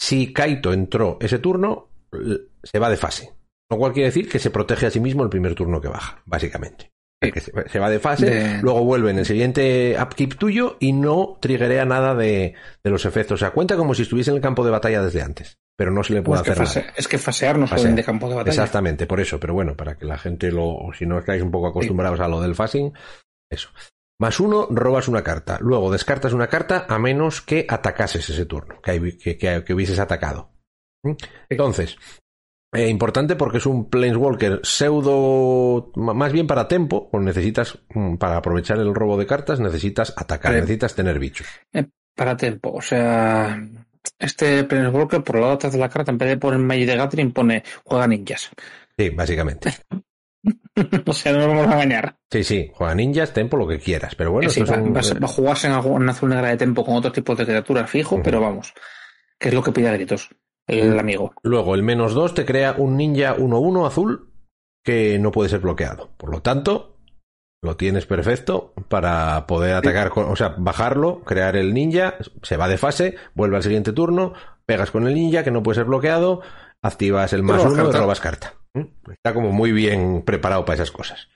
si 0.00 0.32
Kaito 0.32 0.72
entró 0.72 1.18
ese 1.20 1.38
turno, 1.38 1.90
se 2.62 2.78
va 2.78 2.88
de 2.90 2.96
fase. 2.96 3.34
Lo 3.70 3.78
cual 3.78 3.92
quiere 3.92 4.08
decir 4.08 4.28
que 4.28 4.38
se 4.38 4.50
protege 4.50 4.86
a 4.86 4.90
sí 4.90 5.00
mismo 5.00 5.22
el 5.22 5.28
primer 5.30 5.54
turno 5.54 5.80
que 5.80 5.88
baja, 5.88 6.22
básicamente. 6.26 6.90
Que 7.20 7.40
se, 7.40 7.78
va 7.78 7.88
de 7.88 7.98
fase, 8.00 8.26
De- 8.28 8.62
luego 8.62 8.84
vuelve 8.84 9.10
en 9.10 9.18
el 9.18 9.24
siguiente 9.24 9.96
upkeep 9.98 10.36
tuyo 10.36 10.76
y 10.78 10.92
no 10.92 11.38
triggerea 11.40 11.86
nada 11.86 12.14
de, 12.14 12.54
de 12.82 12.90
los 12.90 13.06
efectos. 13.06 13.36
O 13.36 13.38
sea, 13.38 13.50
cuenta 13.52 13.76
como 13.76 13.94
si 13.94 14.02
estuviese 14.02 14.30
en 14.30 14.36
el 14.36 14.42
campo 14.42 14.62
de 14.64 14.70
batalla 14.70 15.00
desde 15.02 15.22
antes, 15.22 15.56
pero 15.74 15.90
no 15.90 16.04
se 16.04 16.12
le 16.12 16.20
puede 16.22 16.42
es, 16.42 16.48
hacer 16.50 16.56
fase- 16.66 16.80
nada. 16.80 16.92
es 16.96 17.08
que 17.08 17.16
fasear 17.16 17.56
no 17.58 17.66
Fasear. 17.66 17.94
de 17.94 18.04
campo 18.04 18.28
de 18.28 18.34
batalla. 18.34 18.50
Exactamente, 18.50 19.06
por 19.06 19.20
eso, 19.20 19.40
pero 19.40 19.54
bueno, 19.54 19.74
para 19.74 19.96
que 19.96 20.04
la 20.04 20.18
gente 20.18 20.52
lo, 20.52 20.76
si 20.98 21.06
no 21.06 21.18
estáis 21.18 21.42
un 21.42 21.50
poco 21.50 21.68
acostumbrados 21.68 22.20
a 22.20 22.28
lo 22.28 22.42
del 22.42 22.54
phasing, 22.54 22.92
eso. 23.50 23.70
Más 24.20 24.38
uno, 24.38 24.68
robas 24.70 25.08
una 25.08 25.22
carta. 25.24 25.58
Luego 25.60 25.90
descartas 25.90 26.34
una 26.34 26.46
carta 26.48 26.84
a 26.88 26.98
menos 26.98 27.40
que 27.40 27.64
atacases 27.68 28.28
ese 28.28 28.44
turno, 28.44 28.80
que, 28.82 28.90
hay- 28.90 29.16
que, 29.16 29.38
que- 29.38 29.64
que 29.64 29.72
hubieses 29.74 29.98
atacado. 29.98 30.50
¿Mm? 31.02 31.12
Entonces, 31.48 31.96
eh, 32.74 32.88
importante 32.88 33.36
porque 33.36 33.58
es 33.58 33.66
un 33.66 33.88
Planeswalker 33.88 34.60
pseudo, 34.62 35.90
más 35.96 36.32
bien 36.32 36.46
para 36.46 36.68
tempo, 36.68 37.08
pues 37.10 37.22
necesitas, 37.24 37.78
mm, 37.94 38.16
para 38.16 38.36
aprovechar 38.38 38.78
el 38.78 38.94
robo 38.94 39.16
de 39.16 39.26
cartas, 39.26 39.60
necesitas 39.60 40.12
atacar, 40.16 40.52
necesitas 40.54 40.94
tener 40.94 41.18
bichos. 41.18 41.46
Para 42.14 42.36
tiempo. 42.36 42.72
O 42.72 42.82
sea, 42.82 43.60
este 44.18 44.64
Planeswalker 44.64 45.22
por 45.22 45.36
el 45.36 45.42
lado 45.42 45.52
de 45.52 45.56
atrás 45.56 45.72
de 45.72 45.78
la 45.78 45.88
carta, 45.88 46.10
en 46.12 46.18
vez 46.18 46.28
de 46.28 46.36
poner 46.36 46.58
Magic 46.60 46.86
the 46.88 46.96
Gathering, 46.96 47.32
pone 47.32 47.62
juega 47.84 48.06
ninjas. 48.06 48.50
Sí, 48.98 49.10
básicamente. 49.10 49.74
o 51.06 51.12
sea, 51.12 51.32
no 51.32 51.38
nos 51.38 51.48
vamos 51.48 51.66
a 51.68 51.72
engañar. 51.74 52.16
Sí, 52.30 52.44
sí, 52.44 52.70
juega 52.74 52.94
ninjas, 52.94 53.32
tempo, 53.32 53.56
lo 53.56 53.66
que 53.66 53.78
quieras, 53.78 54.14
pero 54.14 54.32
bueno, 54.32 54.50
sí, 54.50 54.60
va, 54.60 54.66
son- 54.66 54.94
va 54.94 55.00
a 55.00 55.02
ser- 55.02 55.22
va 55.22 55.26
a 55.26 55.30
jugarse 55.32 55.66
en 55.68 55.72
alguna 55.72 56.12
azul 56.12 56.28
negra 56.28 56.48
de 56.50 56.56
tempo 56.56 56.84
con 56.84 56.96
otros 56.96 57.12
tipos 57.14 57.36
de 57.38 57.44
criaturas 57.46 57.90
fijo, 57.90 58.20
pero 58.22 58.40
vamos. 58.40 58.74
Que 59.38 59.48
es 59.48 59.54
lo 59.54 59.62
que 59.62 59.72
pide 59.72 59.88
a 59.88 59.92
gritos 59.92 60.28
el 60.66 60.98
amigo. 60.98 61.32
Luego, 61.42 61.74
el 61.74 61.82
menos 61.82 62.14
2 62.14 62.34
te 62.34 62.44
crea 62.44 62.74
un 62.78 62.96
ninja 62.96 63.36
1-1 63.36 63.86
azul 63.86 64.30
que 64.84 65.18
no 65.18 65.30
puede 65.30 65.48
ser 65.50 65.60
bloqueado. 65.60 66.10
Por 66.16 66.30
lo 66.30 66.42
tanto, 66.42 66.96
lo 67.62 67.76
tienes 67.76 68.04
perfecto 68.06 68.74
para 68.88 69.46
poder 69.46 69.74
atacar, 69.74 70.10
con- 70.10 70.30
o 70.30 70.36
sea, 70.36 70.54
bajarlo, 70.58 71.20
crear 71.24 71.56
el 71.56 71.72
ninja, 71.72 72.16
se 72.42 72.56
va 72.56 72.68
de 72.68 72.76
fase, 72.78 73.16
vuelve 73.34 73.56
al 73.56 73.62
siguiente 73.62 73.92
turno, 73.92 74.34
pegas 74.66 74.90
con 74.90 75.06
el 75.06 75.14
ninja 75.14 75.42
que 75.44 75.50
no 75.50 75.62
puede 75.62 75.76
ser 75.76 75.84
bloqueado, 75.86 76.42
activas 76.82 77.32
el 77.32 77.42
más 77.42 77.56
robas 77.58 77.72
uno 77.72 77.82
y 77.82 77.84
carta. 77.86 77.98
robas 78.00 78.20
carta. 78.20 78.54
¿Mm? 78.74 79.10
Está 79.12 79.32
como 79.32 79.52
muy 79.52 79.72
bien 79.72 80.22
preparado 80.22 80.64
para 80.66 80.74
esas 80.74 80.90
cosas. 80.90 81.28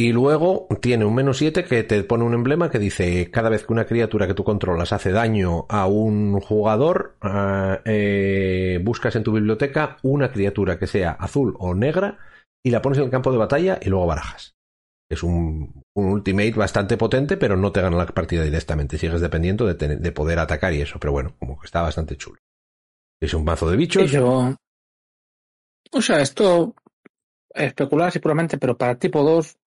Y 0.00 0.12
luego 0.12 0.68
tiene 0.80 1.04
un 1.04 1.14
menos 1.16 1.38
7 1.38 1.64
que 1.64 1.82
te 1.82 2.04
pone 2.04 2.22
un 2.22 2.32
emblema 2.32 2.70
que 2.70 2.78
dice 2.78 3.30
cada 3.32 3.48
vez 3.48 3.66
que 3.66 3.72
una 3.72 3.84
criatura 3.86 4.28
que 4.28 4.34
tú 4.34 4.44
controlas 4.44 4.92
hace 4.92 5.10
daño 5.10 5.66
a 5.68 5.88
un 5.88 6.38
jugador, 6.40 7.16
ah, 7.20 7.80
eh, 7.84 8.80
buscas 8.84 9.16
en 9.16 9.24
tu 9.24 9.32
biblioteca 9.32 9.96
una 10.04 10.30
criatura 10.30 10.78
que 10.78 10.86
sea 10.86 11.10
azul 11.10 11.56
o 11.58 11.74
negra 11.74 12.18
y 12.64 12.70
la 12.70 12.80
pones 12.80 12.98
en 12.98 13.06
el 13.06 13.10
campo 13.10 13.32
de 13.32 13.38
batalla 13.38 13.80
y 13.82 13.88
luego 13.88 14.06
barajas. 14.06 14.54
Es 15.10 15.24
un, 15.24 15.82
un 15.96 16.06
ultimate 16.06 16.52
bastante 16.52 16.96
potente, 16.96 17.36
pero 17.36 17.56
no 17.56 17.72
te 17.72 17.80
gana 17.80 17.96
la 17.96 18.06
partida 18.06 18.44
directamente. 18.44 18.98
Sigues 18.98 19.20
dependiendo 19.20 19.66
de, 19.66 19.74
tener- 19.74 19.98
de 19.98 20.12
poder 20.12 20.38
atacar 20.38 20.72
y 20.74 20.82
eso, 20.82 21.00
pero 21.00 21.12
bueno, 21.12 21.34
como 21.40 21.58
que 21.58 21.66
está 21.66 21.82
bastante 21.82 22.16
chulo. 22.16 22.38
Es 23.20 23.34
un 23.34 23.44
mazo 23.44 23.68
de 23.68 23.76
bichos. 23.76 24.12
yo. 24.12 24.54
O 25.92 26.00
sea, 26.02 26.20
esto. 26.20 26.74
Especular 27.52 28.08
así 28.08 28.20
puramente, 28.20 28.58
pero 28.58 28.76
para 28.78 28.98
tipo 28.98 29.22
2 29.24 29.56
mm, 29.56 29.57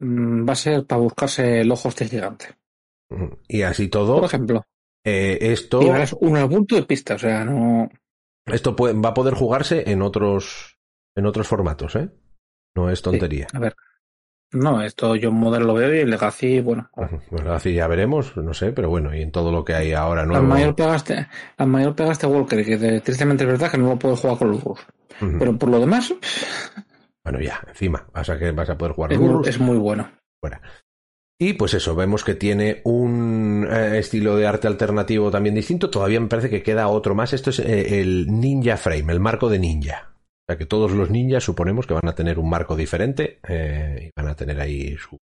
va 0.00 0.52
a 0.52 0.56
ser 0.56 0.84
para 0.86 1.00
buscarse 1.00 1.60
el 1.60 1.70
ojo 1.72 1.88
este 1.88 2.06
gigante. 2.08 2.56
Y 3.48 3.62
así 3.62 3.88
Por 3.88 4.06
todo, 4.06 4.24
ejemplo. 4.26 4.64
eh, 5.04 5.38
esto. 5.40 5.80
Es 5.96 6.12
un 6.12 6.48
punto 6.48 6.76
de 6.76 6.82
pista, 6.82 7.14
o 7.14 7.18
sea, 7.18 7.44
no. 7.44 7.88
Esto 8.46 8.74
puede- 8.76 8.94
va 8.94 9.10
a 9.10 9.14
poder 9.14 9.34
jugarse 9.34 9.90
en 9.90 10.02
otros 10.02 10.78
en 11.16 11.26
otros 11.26 11.48
formatos, 11.48 11.96
¿eh? 11.96 12.08
No 12.76 12.88
es 12.88 13.02
tontería. 13.02 13.48
A 13.52 13.58
ver. 13.58 13.74
No, 14.52 14.82
esto 14.82 15.14
yo 15.16 15.28
en 15.28 15.36
Modern 15.36 15.66
lo 15.66 15.74
veo 15.74 15.94
y 15.94 15.98
el 15.98 16.10
Legacy, 16.10 16.60
bueno. 16.60 16.88
Pues 17.28 17.46
así 17.46 17.72
ya 17.74 17.86
veremos, 17.86 18.36
no 18.36 18.52
sé, 18.54 18.72
pero 18.72 18.88
bueno, 18.88 19.14
y 19.14 19.22
en 19.22 19.30
todo 19.30 19.52
lo 19.52 19.64
que 19.64 19.74
hay 19.74 19.92
ahora 19.92 20.22
Al 20.22 20.28
nuevo. 20.28 20.46
mayor 20.46 20.74
pegaste, 20.74 21.28
al 21.56 21.66
mayor 21.68 21.94
pegaste 21.94 22.26
Walker, 22.26 22.64
que 22.64 22.76
de- 22.76 23.00
tristemente 23.00 23.44
es 23.44 23.50
verdad 23.50 23.70
que 23.70 23.78
no 23.78 23.90
lo 23.90 23.98
puedo 23.98 24.16
jugar 24.16 24.38
con 24.38 24.50
los. 24.50 24.62
Ujú. 24.64 24.78
Pero 25.38 25.56
por 25.58 25.68
lo 25.68 25.78
demás, 25.80 26.12
Bueno, 27.24 27.40
ya, 27.40 27.62
encima, 27.68 28.08
vas 28.12 28.28
a 28.30 28.38
que 28.38 28.50
vas 28.52 28.70
a 28.70 28.78
poder 28.78 28.94
jugar 28.94 29.12
es 29.12 29.18
muy, 29.20 29.48
es 29.48 29.58
muy 29.58 29.76
bueno. 29.76 30.10
fuera. 30.42 30.60
Y 31.42 31.54
pues 31.54 31.72
eso, 31.74 31.94
vemos 31.94 32.22
que 32.22 32.34
tiene 32.34 32.82
un 32.84 33.66
eh, 33.70 33.98
estilo 33.98 34.36
de 34.36 34.46
arte 34.46 34.66
alternativo 34.66 35.30
también 35.30 35.54
distinto. 35.54 35.88
Todavía 35.88 36.20
me 36.20 36.28
parece 36.28 36.50
que 36.50 36.62
queda 36.62 36.88
otro 36.88 37.14
más. 37.14 37.32
Esto 37.32 37.48
es 37.48 37.60
eh, 37.60 38.00
el 38.00 38.26
Ninja 38.26 38.76
Frame, 38.76 39.10
el 39.12 39.20
marco 39.20 39.48
de 39.48 39.58
ninja. 39.58 40.12
O 40.14 40.44
sea 40.52 40.58
que 40.58 40.66
todos 40.66 40.92
los 40.92 41.08
ninjas 41.08 41.44
suponemos 41.44 41.86
que 41.86 41.94
van 41.94 42.08
a 42.08 42.14
tener 42.14 42.38
un 42.38 42.50
marco 42.50 42.76
diferente 42.76 43.40
eh, 43.48 44.08
y 44.08 44.10
van 44.14 44.28
a 44.28 44.36
tener 44.36 44.60
ahí 44.60 44.96
su 44.98 45.16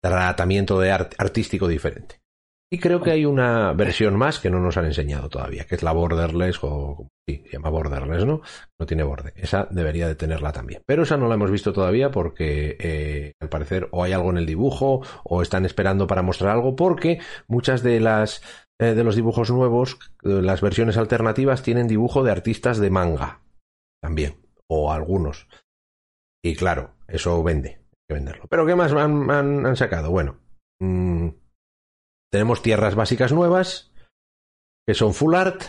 tratamiento 0.00 0.78
de 0.78 0.92
art- 0.92 1.14
artístico 1.18 1.66
diferente. 1.66 2.20
Y 2.72 2.78
creo 2.78 3.02
que 3.02 3.10
hay 3.10 3.26
una 3.26 3.74
versión 3.74 4.16
más 4.16 4.38
que 4.38 4.48
no 4.48 4.58
nos 4.58 4.78
han 4.78 4.86
enseñado 4.86 5.28
todavía, 5.28 5.66
que 5.66 5.74
es 5.74 5.82
la 5.82 5.92
Borderless, 5.92 6.58
o 6.62 7.06
sí, 7.28 7.42
se 7.44 7.52
llama 7.52 7.68
Borderless, 7.68 8.24
¿no? 8.24 8.40
No 8.80 8.86
tiene 8.86 9.02
borde. 9.02 9.34
Esa 9.36 9.68
debería 9.70 10.08
de 10.08 10.14
tenerla 10.14 10.52
también. 10.52 10.80
Pero 10.86 11.02
esa 11.02 11.18
no 11.18 11.28
la 11.28 11.34
hemos 11.34 11.50
visto 11.50 11.74
todavía 11.74 12.10
porque 12.10 12.78
eh, 12.80 13.32
al 13.40 13.50
parecer 13.50 13.88
o 13.90 14.02
hay 14.02 14.12
algo 14.12 14.30
en 14.30 14.38
el 14.38 14.46
dibujo 14.46 15.02
o 15.22 15.42
están 15.42 15.66
esperando 15.66 16.06
para 16.06 16.22
mostrar 16.22 16.52
algo 16.52 16.74
porque 16.74 17.20
muchas 17.46 17.82
de 17.82 18.00
las 18.00 18.42
eh, 18.80 18.94
de 18.94 19.04
los 19.04 19.16
dibujos 19.16 19.50
nuevos, 19.50 19.98
eh, 20.24 20.40
las 20.40 20.62
versiones 20.62 20.96
alternativas 20.96 21.62
tienen 21.62 21.88
dibujo 21.88 22.24
de 22.24 22.30
artistas 22.32 22.78
de 22.78 22.88
manga 22.88 23.42
también 24.00 24.46
o 24.66 24.90
algunos. 24.92 25.46
Y 26.42 26.56
claro, 26.56 26.94
eso 27.06 27.42
vende, 27.42 27.68
hay 27.68 27.98
que 28.08 28.14
venderlo. 28.14 28.44
Pero 28.48 28.64
¿qué 28.64 28.74
más 28.74 28.92
han, 28.94 29.30
han- 29.30 29.76
sacado? 29.76 30.10
Bueno, 30.10 30.38
mm, 30.80 31.28
tenemos 32.32 32.62
tierras 32.62 32.94
básicas 32.94 33.32
nuevas 33.32 33.92
que 34.86 34.94
son 34.94 35.14
full 35.14 35.34
art, 35.34 35.62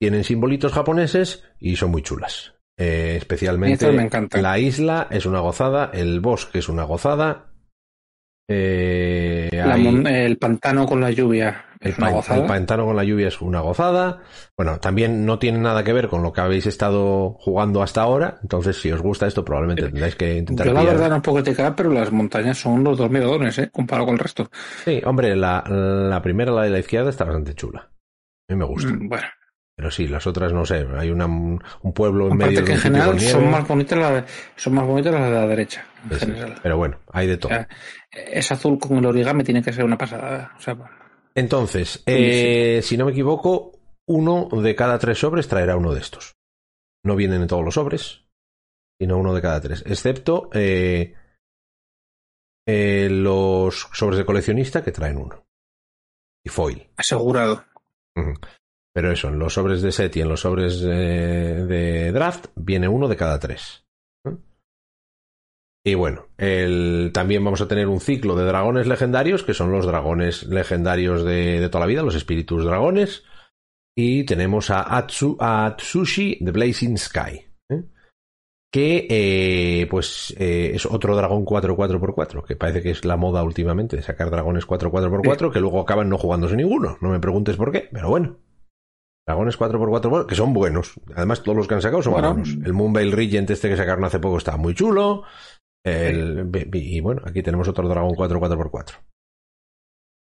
tienen 0.00 0.24
simbolitos 0.24 0.72
japoneses 0.72 1.44
y 1.58 1.76
son 1.76 1.90
muy 1.92 2.02
chulas. 2.02 2.54
Eh, 2.78 3.16
especialmente 3.18 3.86
me 3.92 4.08
la 4.42 4.58
isla 4.58 5.06
es 5.10 5.26
una 5.26 5.40
gozada, 5.40 5.90
el 5.94 6.20
bosque 6.20 6.58
es 6.58 6.68
una 6.68 6.84
gozada. 6.84 7.46
eh, 8.52 9.48
hay- 9.74 10.24
el 10.24 10.36
pantano 10.38 10.84
con 10.86 11.00
la 11.00 11.10
lluvia 11.10 11.66
el, 11.80 11.94
pan- 11.94 12.14
el 12.36 12.44
pantano 12.46 12.84
con 12.84 12.94
la 12.94 13.04
lluvia 13.04 13.28
es 13.28 13.40
una 13.40 13.60
gozada. 13.60 14.20
Bueno, 14.56 14.78
también 14.80 15.24
no 15.24 15.38
tiene 15.38 15.58
nada 15.58 15.82
que 15.82 15.92
ver 15.94 16.08
con 16.08 16.22
lo 16.22 16.32
que 16.32 16.40
habéis 16.42 16.66
estado 16.66 17.34
jugando 17.40 17.82
hasta 17.82 18.02
ahora. 18.02 18.38
Entonces, 18.42 18.80
si 18.80 18.92
os 18.92 19.00
gusta 19.00 19.26
esto, 19.26 19.44
probablemente 19.44 19.84
tendráis 19.84 20.14
que 20.14 20.36
intentar 20.36 20.66
Yo 20.66 20.72
la 20.74 20.80
pillar- 20.80 20.94
verdad 20.96 21.10
no 21.10 21.22
puedo 21.22 21.42
criticar, 21.42 21.74
pero 21.74 21.90
las 21.90 22.12
montañas 22.12 22.58
son 22.58 22.84
los 22.84 22.98
dos 22.98 23.10
megadones, 23.10 23.58
¿eh? 23.58 23.70
Comparado 23.72 24.06
con 24.06 24.14
el 24.14 24.18
resto. 24.20 24.50
Sí, 24.84 25.00
hombre, 25.04 25.34
la, 25.34 25.64
la 25.66 26.20
primera, 26.22 26.52
la 26.52 26.62
de 26.64 26.70
la 26.70 26.78
izquierda, 26.80 27.10
está 27.10 27.24
bastante 27.24 27.54
chula. 27.54 27.80
A 28.48 28.52
mí 28.52 28.56
me 28.58 28.64
gusta. 28.66 28.92
Mm, 28.92 29.08
Bueno, 29.08 29.26
Pero 29.76 29.90
sí, 29.90 30.06
las 30.06 30.26
otras 30.26 30.52
no 30.52 30.66
sé. 30.66 30.86
Hay 30.98 31.10
una, 31.10 31.24
un 31.26 31.58
pueblo 31.94 32.28
en 32.28 32.36
medio 32.36 32.60
aparte 32.60 32.60
de 32.60 32.64
que 32.66 32.72
en 32.72 32.76
un 32.76 32.82
sitio 32.82 32.92
general 32.92 33.16
nieve. 33.16 33.32
son 33.32 33.50
más 33.50 33.66
bonitas 33.66 33.98
las 33.98 34.12
de, 34.12 34.24
son 34.56 34.74
más 34.74 34.86
bonitas 34.86 35.14
las 35.14 35.22
de 35.24 35.30
la 35.30 35.46
derecha. 35.46 35.84
En 36.04 36.10
Sí, 36.10 36.26
sí. 36.26 36.26
general. 36.32 36.54
Pero 36.62 36.76
bueno, 36.76 36.98
hay 37.10 37.26
de 37.26 37.34
O 37.34 37.38
todo. 37.38 37.48
sea, 37.52 37.68
es 38.10 38.52
azul 38.52 38.78
con 38.78 38.98
el 38.98 39.06
origami 39.06 39.42
tiene 39.44 39.62
que 39.62 39.72
ser 39.72 39.84
una 39.84 39.96
pasada. 39.96 40.52
O 40.58 40.60
sea, 40.60 40.76
Entonces, 41.40 42.02
eh, 42.04 42.82
si 42.82 42.98
no 42.98 43.06
me 43.06 43.12
equivoco, 43.12 43.72
uno 44.06 44.50
de 44.62 44.74
cada 44.74 44.98
tres 44.98 45.18
sobres 45.18 45.48
traerá 45.48 45.74
uno 45.74 45.94
de 45.94 46.00
estos. 46.00 46.34
No 47.02 47.16
vienen 47.16 47.40
en 47.40 47.48
todos 47.48 47.64
los 47.64 47.72
sobres, 47.72 48.26
sino 49.00 49.16
uno 49.16 49.32
de 49.32 49.40
cada 49.40 49.58
tres. 49.58 49.82
Excepto 49.86 50.50
eh, 50.52 51.14
eh, 52.68 53.08
los 53.10 53.88
sobres 53.94 54.18
de 54.18 54.26
coleccionista 54.26 54.84
que 54.84 54.92
traen 54.92 55.16
uno. 55.16 55.46
Y 56.44 56.50
foil. 56.50 56.90
asegurado. 56.98 57.64
Pero 58.92 59.10
eso, 59.10 59.28
en 59.28 59.38
los 59.38 59.54
sobres 59.54 59.80
de 59.80 59.92
set 59.92 60.14
y 60.16 60.20
en 60.20 60.28
los 60.28 60.40
sobres 60.40 60.78
de 60.82 62.12
draft 62.12 62.48
viene 62.54 62.86
uno 62.86 63.08
de 63.08 63.16
cada 63.16 63.38
tres. 63.38 63.86
Y 65.84 65.94
bueno, 65.94 66.26
el, 66.36 67.10
también 67.14 67.42
vamos 67.42 67.62
a 67.62 67.68
tener 67.68 67.88
un 67.88 68.00
ciclo 68.00 68.36
de 68.36 68.44
dragones 68.44 68.86
legendarios, 68.86 69.42
que 69.42 69.54
son 69.54 69.72
los 69.72 69.86
dragones 69.86 70.44
legendarios 70.44 71.24
de, 71.24 71.58
de 71.58 71.68
toda 71.68 71.80
la 71.80 71.88
vida, 71.88 72.02
los 72.02 72.14
espíritus 72.14 72.64
dragones. 72.64 73.24
Y 73.96 74.24
tenemos 74.24 74.70
a, 74.70 74.96
Atsu, 74.96 75.36
a 75.40 75.66
Atsushi 75.66 76.38
de 76.40 76.52
Blazing 76.52 76.98
Sky. 76.98 77.46
¿eh? 77.70 77.84
Que 78.72 79.06
eh, 79.10 79.86
pues 79.90 80.34
eh, 80.38 80.72
es 80.74 80.86
otro 80.86 81.16
dragón 81.16 81.44
4-4x4, 81.44 82.44
que 82.44 82.56
parece 82.56 82.82
que 82.82 82.90
es 82.90 83.04
la 83.04 83.16
moda 83.16 83.42
últimamente 83.42 83.96
de 83.96 84.02
sacar 84.02 84.30
dragones 84.30 84.66
4-4x4, 84.66 85.50
que 85.50 85.60
luego 85.60 85.80
acaban 85.80 86.08
no 86.08 86.18
jugándose 86.18 86.56
ninguno. 86.56 86.98
No 87.00 87.08
me 87.08 87.20
preguntes 87.20 87.56
por 87.56 87.72
qué, 87.72 87.88
pero 87.90 88.10
bueno. 88.10 88.36
Dragones 89.26 89.58
4x4 89.58 90.26
que 90.26 90.34
son 90.34 90.52
buenos. 90.52 91.00
Además, 91.14 91.42
todos 91.42 91.56
los 91.56 91.68
que 91.68 91.74
han 91.74 91.82
sacado 91.82 92.02
son 92.02 92.12
Bueno. 92.12 92.34
buenos. 92.34 92.56
El 92.64 92.72
Moonveil 92.74 93.12
Regent 93.12 93.50
este 93.50 93.68
que 93.68 93.76
sacaron 93.76 94.04
hace 94.04 94.18
poco 94.18 94.38
está 94.38 94.56
muy 94.56 94.74
chulo. 94.74 95.24
El- 95.84 96.50
y 96.74 97.00
bueno, 97.00 97.22
aquí 97.24 97.42
tenemos 97.42 97.68
otro 97.68 97.88
dragón 97.88 98.14
4 98.14 98.38
4x4. 98.40 98.94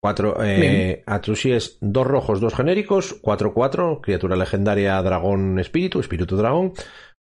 4, 0.00 0.36
eh, 0.44 1.02
Atsushi 1.06 1.52
es 1.52 1.78
dos 1.80 2.06
rojos, 2.06 2.40
dos 2.40 2.54
genéricos, 2.54 3.20
4-4, 3.20 4.00
criatura 4.00 4.36
legendaria 4.36 5.02
dragón 5.02 5.58
espíritu, 5.58 5.98
espíritu 5.98 6.36
dragón, 6.36 6.72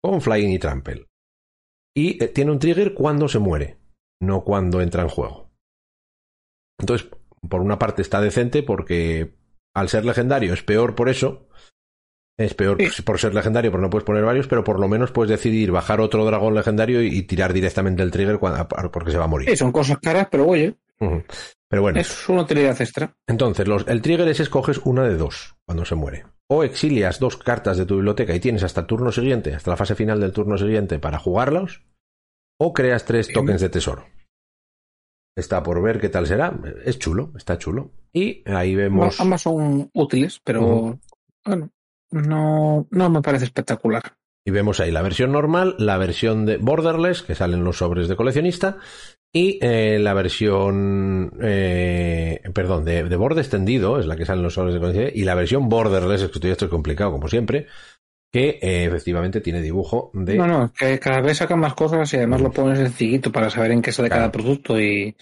con 0.03 0.21
flying 0.21 0.49
y 0.49 0.57
trample. 0.59 1.05
Y 1.95 2.23
eh, 2.23 2.29
tiene 2.29 2.51
un 2.51 2.57
trigger 2.57 2.95
cuando 2.95 3.27
se 3.27 3.37
muere, 3.37 3.77
no 4.19 4.43
cuando 4.43 4.81
entra 4.81 5.03
en 5.03 5.09
juego. 5.09 5.51
Entonces, 6.79 7.07
por 7.47 7.61
una 7.61 7.77
parte 7.77 8.01
está 8.01 8.19
decente 8.21 8.63
porque 8.63 9.35
al 9.75 9.89
ser 9.89 10.03
legendario 10.05 10.53
es 10.53 10.63
peor 10.63 10.95
por 10.95 11.09
eso. 11.09 11.47
Es 12.37 12.53
peor 12.55 12.77
Sí. 12.91 13.01
por 13.03 13.19
ser 13.19 13.33
legendario, 13.35 13.69
porque 13.71 13.83
no 13.83 13.89
puedes 13.89 14.05
poner 14.05 14.23
varios, 14.23 14.47
pero 14.47 14.63
por 14.63 14.79
lo 14.79 14.87
menos 14.87 15.11
puedes 15.11 15.29
decidir 15.29 15.71
bajar 15.71 16.01
otro 16.01 16.25
dragón 16.25 16.55
legendario 16.55 17.01
y, 17.03 17.07
y 17.07 17.21
tirar 17.23 17.53
directamente 17.53 18.01
el 18.01 18.09
trigger 18.11 18.39
cuando- 18.39 18.67
porque 18.91 19.11
se 19.11 19.17
va 19.19 19.25
a 19.25 19.27
morir. 19.27 19.49
Sí, 19.49 19.55
son 19.55 19.71
cosas 19.71 19.99
caras, 19.99 20.27
pero 20.31 20.47
oye. 20.47 20.75
Pero 21.69 21.81
bueno, 21.81 21.99
es 21.99 22.29
una 22.29 22.41
utilidad 22.43 22.79
extra. 22.81 23.13
entonces 23.27 23.67
los- 23.67 23.87
el 23.87 24.01
trigger 24.01 24.27
es 24.29 24.39
escoges 24.39 24.79
una 24.85 25.03
de 25.03 25.15
dos 25.17 25.55
cuando 25.65 25.85
se 25.85 25.95
muere. 25.95 26.25
O 26.49 26.63
exilias 26.63 27.19
dos 27.19 27.37
cartas 27.37 27.77
de 27.77 27.85
tu 27.85 27.95
biblioteca 27.95 28.33
y 28.33 28.39
tienes 28.39 28.63
hasta 28.63 28.81
el 28.81 28.87
turno 28.87 29.11
siguiente, 29.11 29.53
hasta 29.53 29.71
la 29.71 29.77
fase 29.77 29.95
final 29.95 30.19
del 30.19 30.31
turno 30.31 30.57
siguiente 30.57 30.99
para 30.99 31.19
jugarlos. 31.19 31.83
O 32.59 32.73
creas 32.73 33.05
tres 33.05 33.31
tokens 33.33 33.61
de 33.61 33.69
tesoro. 33.69 34.05
Está 35.35 35.63
por 35.63 35.81
ver 35.81 35.99
qué 35.99 36.09
tal 36.09 36.27
será. 36.27 36.53
Es 36.85 36.99
chulo, 36.99 37.31
está 37.35 37.57
chulo. 37.57 37.91
Y 38.13 38.43
ahí 38.49 38.75
vemos. 38.75 39.19
Ambas 39.19 39.41
son 39.41 39.89
útiles, 39.93 40.39
pero 40.43 40.99
bueno, 41.45 41.69
no, 42.13 42.87
no 42.91 43.09
me 43.09 43.21
parece 43.21 43.45
espectacular. 43.45 44.03
Y 44.45 44.51
vemos 44.51 44.79
ahí 44.79 44.91
la 44.91 45.01
versión 45.01 45.31
normal, 45.31 45.75
la 45.79 45.97
versión 45.97 46.45
de 46.45 46.57
Borderless, 46.57 47.21
que 47.23 47.35
salen 47.35 47.63
los 47.63 47.77
sobres 47.77 48.07
de 48.07 48.15
coleccionista, 48.15 48.77
y 49.33 49.57
eh, 49.61 49.99
la 49.99 50.13
versión, 50.13 51.31
eh, 51.41 52.41
perdón, 52.53 52.85
de, 52.85 53.03
de 53.05 53.15
borde 53.15 53.41
extendido, 53.41 53.99
es 53.99 54.05
la 54.05 54.15
que 54.15 54.25
salen 54.25 54.43
los 54.43 54.53
sobres 54.53 54.73
de 54.73 54.79
coleccionista, 54.79 55.17
y 55.17 55.23
la 55.23 55.35
versión 55.35 55.69
Borderless, 55.69 56.21
es 56.23 56.29
que 56.39 56.51
esto 56.51 56.65
es 56.65 56.71
complicado 56.71 57.11
como 57.11 57.27
siempre, 57.29 57.67
que 58.31 58.59
eh, 58.61 58.85
efectivamente 58.85 59.41
tiene 59.41 59.61
dibujo 59.61 60.11
de... 60.13 60.35
No, 60.35 60.47
no, 60.47 60.73
que 60.77 60.99
cada 60.99 61.21
vez 61.21 61.37
sacan 61.37 61.59
más 61.59 61.73
cosas 61.75 62.11
y 62.13 62.17
además 62.17 62.41
lo 62.41 62.51
pones 62.51 62.79
sencillito 62.79 63.31
para 63.31 63.49
saber 63.49 63.71
en 63.71 63.81
qué 63.81 63.91
sale 63.91 64.09
Claro. 64.09 64.21
cada 64.23 64.31
producto 64.31 64.79
y 64.79 65.15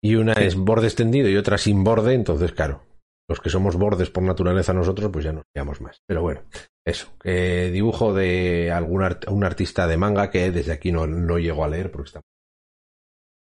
Y 0.00 0.14
una 0.14 0.34
Sí. 0.34 0.44
es 0.44 0.54
borde 0.56 0.86
extendido 0.86 1.28
y 1.28 1.36
otra 1.36 1.58
sin 1.58 1.82
borde, 1.82 2.14
entonces, 2.14 2.52
claro, 2.52 2.82
los 3.28 3.40
que 3.40 3.50
somos 3.50 3.76
bordes 3.76 4.10
por 4.10 4.22
naturaleza 4.22 4.72
nosotros, 4.72 5.10
pues 5.12 5.24
ya 5.24 5.32
nos 5.32 5.44
llamamos 5.54 5.80
más. 5.80 5.98
Pero 6.06 6.22
bueno, 6.22 6.42
eso, 6.86 7.08
dibujo 7.24 8.14
de 8.14 8.70
algún 8.70 9.02
art- 9.02 9.28
un 9.28 9.44
artista 9.44 9.86
de 9.86 9.96
manga 9.96 10.30
que 10.30 10.50
desde 10.52 10.72
aquí 10.72 10.92
no, 10.92 11.06
no 11.06 11.38
llego 11.38 11.64
a 11.64 11.68
leer 11.68 11.90
porque 11.90 12.08
está. 12.08 12.20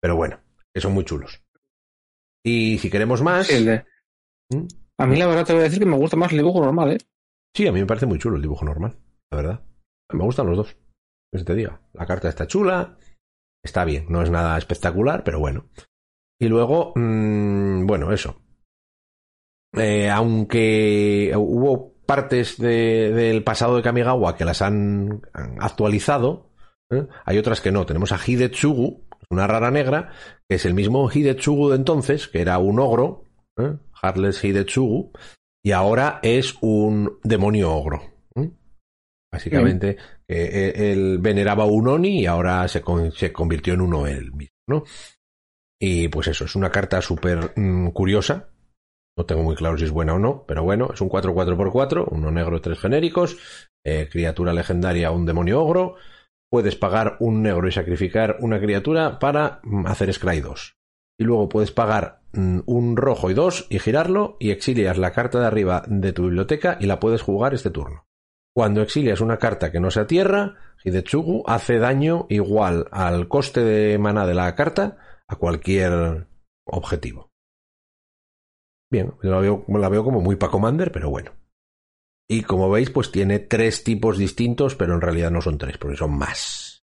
Pero 0.01 0.17
bueno, 0.17 0.41
que 0.75 0.81
son 0.81 0.93
muy 0.93 1.05
chulos. 1.05 1.43
Y 2.45 2.79
si 2.79 2.91
queremos 2.91 3.23
más, 3.23 3.47
Sí, 3.47 3.55
el 3.55 3.65
de- 3.67 3.85
¿Mm? 4.51 4.67
A 4.99 5.07
mí 5.07 5.17
la 5.17 5.27
verdad 5.27 5.45
te 5.47 5.53
voy 5.53 5.61
a 5.61 5.65
decir 5.65 5.79
que 5.81 5.87
me 5.87 5.97
gusta 5.97 6.17
más 6.17 6.31
el 6.33 6.39
dibujo 6.39 6.61
normal, 6.63 6.93
¿eh? 6.93 6.99
sí, 7.57 7.67
a 7.67 7.73
mí 7.73 7.81
me 7.81 7.87
parece 7.87 8.07
muy 8.07 8.19
chulo 8.19 8.37
el 8.37 8.43
dibujo 8.43 8.65
normal, 8.65 8.97
la 9.31 9.37
verdad. 9.37 9.65
Me 10.13 10.23
gustan 10.25 10.47
los 10.47 10.57
dos. 10.57 10.77
Que 11.33 11.39
se 11.39 11.45
te 11.45 11.55
diga. 11.55 11.81
La 11.95 12.07
carta 12.07 12.29
está 12.29 12.47
chula, 12.47 12.97
está 13.65 13.85
bien, 13.85 14.07
no 14.09 14.23
es 14.23 14.31
nada 14.31 14.57
espectacular, 14.59 15.25
pero 15.25 15.41
bueno. 15.41 15.69
Y 16.41 16.49
luego, 16.49 16.93
mm, 16.95 17.87
bueno, 17.87 18.13
eso. 18.13 18.44
Eh, 19.77 20.09
aunque 20.11 21.33
hubo 21.37 21.95
partes 22.07 22.59
de- 22.59 23.13
del 23.13 23.43
pasado 23.43 23.77
de 23.77 23.83
Kamigawa 23.83 24.37
que 24.37 24.45
las 24.45 24.63
han, 24.63 25.23
han 25.33 25.57
actualizado, 25.61 26.51
¿eh? 26.91 27.07
hay 27.25 27.39
otras 27.39 27.61
que 27.61 27.73
no. 27.73 27.87
Tenemos 27.87 28.13
a 28.13 28.19
Hidetsugu, 28.25 29.07
una 29.31 29.47
rara 29.47 29.71
negra, 29.71 30.13
que 30.49 30.57
es 30.57 30.65
el 30.67 30.75
mismo 30.75 31.11
Hidetsugu 31.11 31.71
de 31.71 31.77
entonces, 31.77 32.29
que 32.29 32.41
era 32.41 32.59
un 32.59 32.79
ogro, 32.79 33.25
¿eh? 33.59 33.75
Heartless 34.03 34.45
Hidetsugu, 34.45 35.13
y 35.65 35.73
ahora 35.73 36.21
es 36.23 36.57
un 36.61 37.19
demonio 37.25 37.73
ogro. 37.73 38.03
¿eh? 38.37 38.51
Básicamente, 39.33 39.97
eh, 40.29 40.73
eh, 40.77 40.93
él 40.93 41.19
veneraba 41.21 41.65
un 41.65 41.89
Oni 41.89 42.21
y 42.21 42.27
ahora 42.27 42.69
se, 42.69 42.83
con- 42.83 43.11
se 43.13 43.33
convirtió 43.33 43.75
en 43.75 43.81
uno 43.81 44.07
él 44.07 44.33
mismo, 44.33 44.55
¿no? 44.69 44.85
Y 45.81 46.09
pues 46.09 46.29
eso, 46.29 46.45
es 46.45 46.55
una 46.55 46.71
carta 46.71 47.01
súper 47.03 47.53
mm, 47.57 47.89
curiosa. 47.89 48.51
No 49.17 49.27
tengo 49.27 49.43
muy 49.43 49.55
claro 49.55 49.79
si 49.79 49.85
es 49.85 49.91
buena 49.91 50.15
o 50.15 50.19
no, 50.19 50.45
pero 50.47 50.65
bueno, 50.65 50.91
es 50.93 51.01
un 51.01 51.09
4-4x4, 51.09 52.09
uno 52.11 52.31
negro, 52.31 52.61
tres 52.61 52.79
genéricos, 52.81 53.37
eh, 53.85 54.09
criatura 54.11 54.53
legendaria, 54.53 55.13
un 55.13 55.25
demonio 55.25 55.63
ogro. 55.63 55.95
Puedes 56.51 56.75
pagar 56.77 57.17
un 57.21 57.43
negro 57.43 57.69
y 57.69 57.73
sacrificar 57.73 58.39
una 58.41 58.61
criatura 58.61 59.19
para 59.19 59.61
mm, 59.63 59.87
hacer 59.87 60.13
Scry 60.13 60.41
2. 60.41 60.77
Y 61.19 61.25
luego 61.25 61.49
puedes 61.49 61.71
pagar 61.71 62.23
mm, 62.33 62.61
un 62.67 62.97
rojo 62.97 63.31
y 63.31 63.35
dos 63.35 63.67
y 63.71 63.79
girarlo 63.79 64.37
y 64.41 64.51
exilias 64.51 64.99
la 64.99 65.13
carta 65.13 65.39
de 65.39 65.47
arriba 65.47 65.85
de 65.87 66.13
tu 66.13 66.25
biblioteca 66.25 66.77
y 66.81 66.87
la 66.87 66.99
puedes 66.99 67.23
jugar 67.23 67.55
este 67.55 67.71
turno. 67.71 68.07
Cuando 68.53 68.83
exilias 68.83 69.21
una 69.21 69.39
carta 69.39 69.73
que 69.73 69.81
no 69.81 69.91
sea 69.91 70.07
tierra, 70.07 70.57
Hidetsugu 70.85 71.43
hace 71.47 71.79
daño 71.79 72.27
igual 72.29 72.87
al 72.93 73.27
coste 73.29 73.65
de 73.65 73.99
mana 73.99 74.27
de 74.27 74.35
la 74.35 74.55
carta 74.55 74.99
a 75.27 75.37
cualquier 75.37 76.29
objetivo. 76.65 77.34
Bien, 78.95 79.13
la 79.23 79.41
veo, 79.41 79.65
la 79.67 79.89
veo 79.89 80.05
como 80.05 80.21
muy 80.21 80.37
para 80.37 80.53
Commander, 80.53 80.93
pero 80.93 81.11
bueno. 81.11 81.33
Y 82.31 82.43
como 82.43 82.71
veis, 82.71 82.91
pues 82.91 83.11
tiene 83.11 83.41
tres 83.41 83.83
tipos 83.83 84.19
distintos, 84.19 84.77
pero 84.77 84.95
en 84.95 85.01
realidad 85.01 85.33
no 85.33 85.41
son 85.43 85.59
tres, 85.59 85.79
porque 85.79 85.97
son 85.97 86.17
más. 86.17 86.85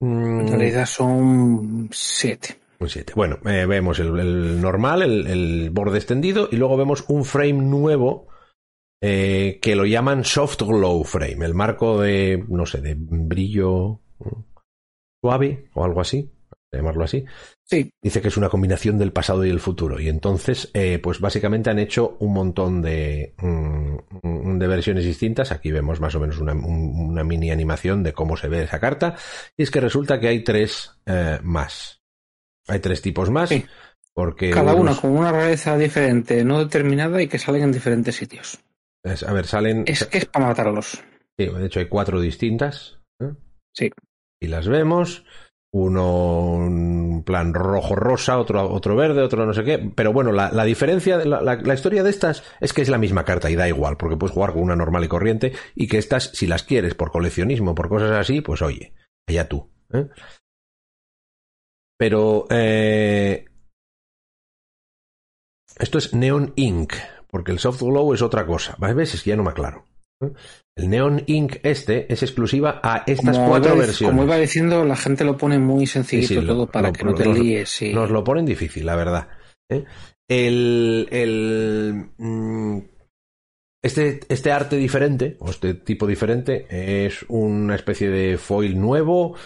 Mm, 0.00 0.40
En 0.40 0.48
realidad 0.48 0.86
son 0.86 1.90
siete. 1.92 2.58
un 2.80 2.88
7. 2.88 3.12
Bueno, 3.14 3.36
eh, 3.44 3.66
vemos 3.66 3.98
el, 3.98 4.18
el 4.18 4.62
normal, 4.62 5.02
el, 5.02 5.26
el 5.26 5.68
borde 5.70 5.98
extendido, 5.98 6.48
y 6.50 6.56
luego 6.56 6.78
vemos 6.78 7.04
un 7.08 7.26
frame 7.26 7.52
nuevo 7.52 8.28
eh, 9.02 9.58
que 9.60 9.76
lo 9.76 9.84
llaman 9.84 10.24
soft 10.24 10.62
glow 10.62 11.04
frame, 11.04 11.44
el 11.44 11.52
marco 11.52 12.00
de, 12.00 12.42
no 12.48 12.64
sé, 12.64 12.80
de 12.80 12.96
brillo 12.98 14.00
suave 15.22 15.68
o 15.74 15.84
algo 15.84 16.00
así, 16.00 16.32
llamarlo 16.72 17.04
así. 17.04 17.26
Sí, 17.68 17.90
Dice 18.00 18.20
que 18.22 18.28
es 18.28 18.36
una 18.36 18.48
combinación 18.48 18.96
del 18.96 19.12
pasado 19.12 19.44
y 19.44 19.50
el 19.50 19.58
futuro. 19.58 19.98
Y 19.98 20.08
entonces, 20.08 20.70
eh, 20.72 21.00
pues 21.02 21.18
básicamente 21.18 21.68
han 21.68 21.80
hecho 21.80 22.16
un 22.20 22.32
montón 22.32 22.80
de, 22.80 23.34
mm, 23.38 24.58
de 24.58 24.66
versiones 24.68 25.04
distintas. 25.04 25.50
Aquí 25.50 25.72
vemos 25.72 25.98
más 26.00 26.14
o 26.14 26.20
menos 26.20 26.38
una, 26.38 26.52
un- 26.52 27.10
una 27.10 27.24
mini 27.24 27.50
animación 27.50 28.04
de 28.04 28.12
cómo 28.12 28.36
se 28.36 28.46
ve 28.48 28.62
esa 28.62 28.78
carta. 28.78 29.16
Y 29.56 29.64
es 29.64 29.72
que 29.72 29.80
resulta 29.80 30.20
que 30.20 30.28
hay 30.28 30.44
tres 30.44 30.92
eh, 31.06 31.40
más. 31.42 32.00
Hay 32.68 32.78
tres 32.78 33.02
tipos 33.02 33.30
más. 33.30 33.48
Sí. 33.48 33.64
Porque 34.14 34.50
cada 34.50 34.72
una 34.74 34.92
unos- 34.92 35.00
con 35.00 35.10
una 35.10 35.32
rareza 35.32 35.76
diferente, 35.76 36.44
no 36.44 36.60
determinada 36.60 37.20
y 37.20 37.26
que 37.26 37.38
salen 37.40 37.62
en 37.64 37.72
diferentes 37.72 38.14
sitios. 38.14 38.60
es- 39.04 39.22
a 39.24 39.32
ver, 39.32 39.46
salen. 39.46 39.82
Es 39.88 40.04
que 40.06 40.18
es 40.18 40.24
para 40.26 40.46
matarlos. 40.46 41.02
Sí, 41.38 41.46
de 41.46 41.66
hecho 41.66 41.80
hay 41.80 41.88
cuatro 41.88 42.20
distintas. 42.20 42.98
¿eh? 43.20 43.32
Sí. 43.72 43.90
Y 44.40 44.46
las 44.46 44.68
vemos. 44.68 45.24
Uno 45.78 46.64
en 46.66 47.22
plan 47.22 47.52
rojo-rosa, 47.52 48.38
otro, 48.38 48.70
otro 48.72 48.96
verde, 48.96 49.20
otro 49.20 49.44
no 49.44 49.52
sé 49.52 49.62
qué. 49.62 49.78
Pero 49.94 50.10
bueno, 50.12 50.32
la, 50.32 50.50
la 50.50 50.64
diferencia, 50.64 51.18
la, 51.18 51.42
la- 51.42 51.74
historia 51.74 52.02
de 52.02 52.08
estas 52.08 52.42
es 52.60 52.72
que 52.72 52.80
es 52.80 52.88
la 52.88 52.96
misma 52.96 53.24
carta 53.26 53.50
y 53.50 53.56
da 53.56 53.68
igual, 53.68 53.98
porque 53.98 54.16
puedes 54.16 54.32
jugar 54.34 54.54
con 54.54 54.62
una 54.62 54.74
normal 54.74 55.04
y 55.04 55.08
corriente. 55.08 55.52
Y 55.74 55.86
que 55.86 55.98
estas, 55.98 56.30
si 56.32 56.46
las 56.46 56.62
quieres 56.62 56.94
por 56.94 57.10
coleccionismo, 57.12 57.74
por 57.74 57.90
cosas 57.90 58.12
así, 58.12 58.40
pues 58.40 58.62
oye, 58.62 58.94
allá 59.28 59.48
tú. 59.48 59.68
¿eh? 59.92 60.08
Pero 61.98 62.46
eh, 62.50 63.44
esto 65.78 65.96
es 65.96 66.12
Neon 66.12 66.52
Ink, 66.56 66.92
porque 67.30 67.50
el 67.50 67.58
Soft 67.58 67.80
Glow 67.80 68.12
es 68.12 68.20
otra 68.20 68.44
cosa. 68.44 68.76
¿Ves? 68.78 69.14
Es 69.14 69.22
que 69.22 69.30
ya 69.30 69.36
no 69.36 69.42
me 69.42 69.50
aclaro. 69.52 69.85
El 70.76 70.90
Neon 70.90 71.22
Ink 71.26 71.56
este 71.62 72.12
es 72.12 72.22
exclusiva 72.22 72.80
a 72.82 73.04
estas 73.06 73.36
Como 73.36 73.48
cuatro 73.48 73.72
iba, 73.74 73.80
versiones. 73.86 74.12
como 74.14 74.24
iba 74.24 74.36
diciendo, 74.38 74.84
la 74.84 74.96
gente 74.96 75.24
lo 75.24 75.36
pone 75.36 75.58
muy 75.58 75.86
sencillito 75.86 76.28
Sí, 76.28 76.34
sí, 76.34 76.40
lo- 76.40 76.46
todo 76.54 76.66
para 76.70 76.88
lo- 76.88 76.92
que 76.94 77.04
no 77.04 77.14
te 77.14 77.26
líes. 77.26 77.82
y- 77.82 77.92
Nos 77.92 78.10
lo 78.10 78.24
ponen 78.24 78.46
difícil, 78.46 78.86
la 78.86 78.96
verdad. 78.96 79.28
¿eh? 79.70 79.84
El, 80.28 81.08
el, 81.10 82.10
mm, 82.18 82.78
este, 83.82 84.20
este 84.28 84.52
arte 84.52 84.76
diferente, 84.76 85.36
o 85.40 85.50
este 85.50 85.74
tipo 85.74 86.06
diferente, 86.06 86.66
es 87.06 87.24
una 87.28 87.74
especie 87.76 88.08
de 88.10 88.36
foil 88.38 88.80
nuevo 88.80 89.36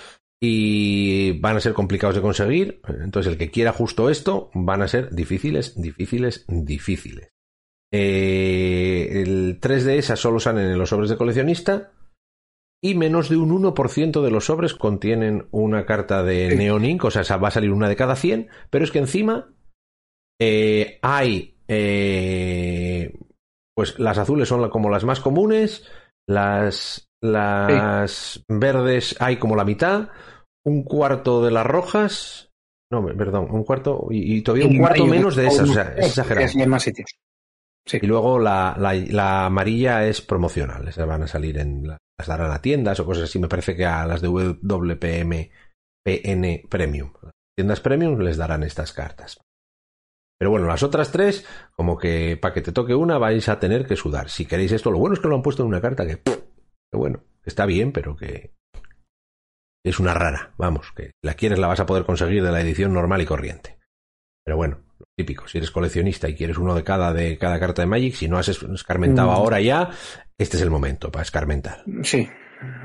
y 0.43 1.39
van 1.41 1.57
a 1.57 1.61
ser 1.61 1.75
complicados 1.75 2.17
de 2.17 2.23
conseguir. 2.23 2.81
Entonces, 3.03 3.33
el 3.33 3.39
que 3.39 3.51
quiera 3.51 3.73
justo 3.73 4.09
esto, 4.09 4.51
van 4.55 4.83
a 4.83 4.89
ser 4.89 5.11
difíciles, 5.15 5.75
difíciles, 5.81 6.45
difíciles. 6.49 7.29
Eh, 7.93 9.23
el 9.23 9.59
3 9.61 9.85
de 9.85 9.99
esas 9.99 10.21
solo 10.21 10.39
salen 10.39 10.71
en 10.71 10.79
los 10.79 10.91
sobres 10.91 11.11
de 11.11 11.17
coleccionista 11.17 11.93
y 12.83 12.95
menos 12.95 13.29
de 13.29 13.37
un 13.37 13.51
1% 13.51 14.23
de 14.23 14.31
los 14.31 14.47
sobres 14.47 14.75
contienen 14.75 15.49
una 15.51 15.85
carta 15.87 16.23
de. 16.23 16.55
Neon 16.57 16.85
Ink, 16.85 17.05
o 17.05 17.11
sea, 17.11 17.37
va 17.37 17.49
a 17.49 17.53
salir 17.53 17.73
una 17.73 17.89
de 17.89 17.97
cada 17.97 18.17
100, 18.17 18.49
pero 18.71 18.85
es 18.85 18.91
que 18.91 19.01
encima 19.01 19.53
eh, 20.41 20.99
hay 21.03 21.57
eh, 21.69 23.13
pues 23.77 23.99
las 23.99 24.19
azules 24.19 24.49
son 24.49 24.69
como 24.71 24.91
las 24.91 25.05
más 25.05 25.21
comunes, 25.21 25.87
las, 26.27 27.11
las 27.23 28.45
verdes 28.49 29.17
hay 29.21 29.37
como 29.37 29.57
la 29.57 29.65
mitad, 29.65 30.09
un 30.65 30.83
cuarto 30.83 31.43
de 31.43 31.51
las 31.51 31.67
rojas. 31.67 32.51
No, 32.93 33.07
perdón, 33.07 33.49
un 33.51 33.63
cuarto 33.63 34.09
y, 34.11 34.39
y 34.39 34.43
todavía 34.43 34.67
un 34.67 34.79
cuarto 34.79 35.07
menos 35.07 35.37
de 35.37 35.47
esas. 35.47 35.71
O 35.71 35.73
sea, 35.73 35.95
Es 35.97 36.09
exagerado. 36.09 36.47
Sí. 37.91 37.99
Y 38.03 38.07
luego 38.07 38.39
la, 38.39 38.77
la, 38.79 38.95
la 38.95 39.47
amarilla 39.47 40.07
es 40.07 40.21
promocional. 40.21 40.87
Esas 40.87 41.07
van 41.09 41.25
a 41.25 41.27
salir 41.27 41.59
en 41.59 41.89
la- 41.89 41.99
las 42.19 42.29
darán 42.29 42.53
a 42.53 42.61
tiendas 42.63 43.01
o 43.01 43.07
cosas 43.07 43.25
así. 43.25 43.39
Me 43.39 43.49
parece 43.49 43.75
que 43.75 43.85
a 43.87 44.07
las 44.07 44.21
de 44.21 44.29
WPM 44.29 45.51
PN 46.05 46.63
Premium. 46.69 47.13
Tiendas 47.57 47.81
Premium 47.81 48.19
les 48.21 48.37
darán 48.37 48.63
estas 48.63 48.93
cartas. 48.93 49.41
Pero 50.39 50.51
bueno, 50.51 50.67
las 50.67 50.83
otras 50.83 51.11
tres, 51.13 51.47
como 51.77 51.99
que 51.99 52.39
para 52.41 52.55
que 52.55 52.63
te 52.63 52.73
toque 52.73 52.95
una 52.95 53.19
vais 53.19 53.49
a 53.49 53.59
tener 53.59 53.87
que 53.87 53.97
sudar. 53.97 54.31
Si 54.31 54.47
queréis 54.47 54.73
esto, 54.73 54.91
lo 54.91 54.99
bueno 54.99 55.15
es 55.15 55.21
que 55.21 55.29
lo 55.29 55.35
han 55.35 55.43
puesto 55.43 55.63
en 55.63 55.69
una 55.69 55.81
carta 55.81 56.07
que, 56.07 56.23
que 56.23 56.97
bueno, 56.97 57.25
está 57.45 57.67
bien, 57.67 57.93
pero 57.93 58.17
que 58.17 58.55
es 59.85 59.99
una 59.99 60.15
rara. 60.15 60.55
Vamos, 60.57 60.93
que 60.93 61.11
la 61.23 61.35
quieres 61.35 61.59
la 61.59 61.67
vas 61.67 61.81
a 61.81 61.87
poder 61.87 62.05
conseguir 62.05 62.43
de 62.43 62.53
la 62.53 62.61
edición 62.61 62.95
normal 62.95 63.21
y 63.21 63.27
corriente. 63.27 63.79
Pero 64.45 64.57
bueno, 64.57 64.79
típico, 65.25 65.49
si 65.49 65.59
eres 65.59 65.71
coleccionista 65.71 66.29
y 66.29 66.35
quieres 66.35 66.59
uno 66.59 66.75
de 66.75 66.83
cada 66.85 67.13
de 67.13 67.39
cada 67.39 67.59
carta 67.61 67.83
de 67.83 67.87
Magic, 67.87 68.15
si 68.15 68.29
no 68.29 68.39
has 68.39 68.49
es- 68.49 68.63
escarmentado 68.63 69.29
Mm. 69.31 69.35
ahora 69.35 69.61
ya, 69.61 69.91
este 70.39 70.57
es 70.57 70.63
el 70.63 70.71
momento 70.71 71.11
para 71.11 71.23
escarmentar. 71.23 71.85
Sí. 72.03 72.29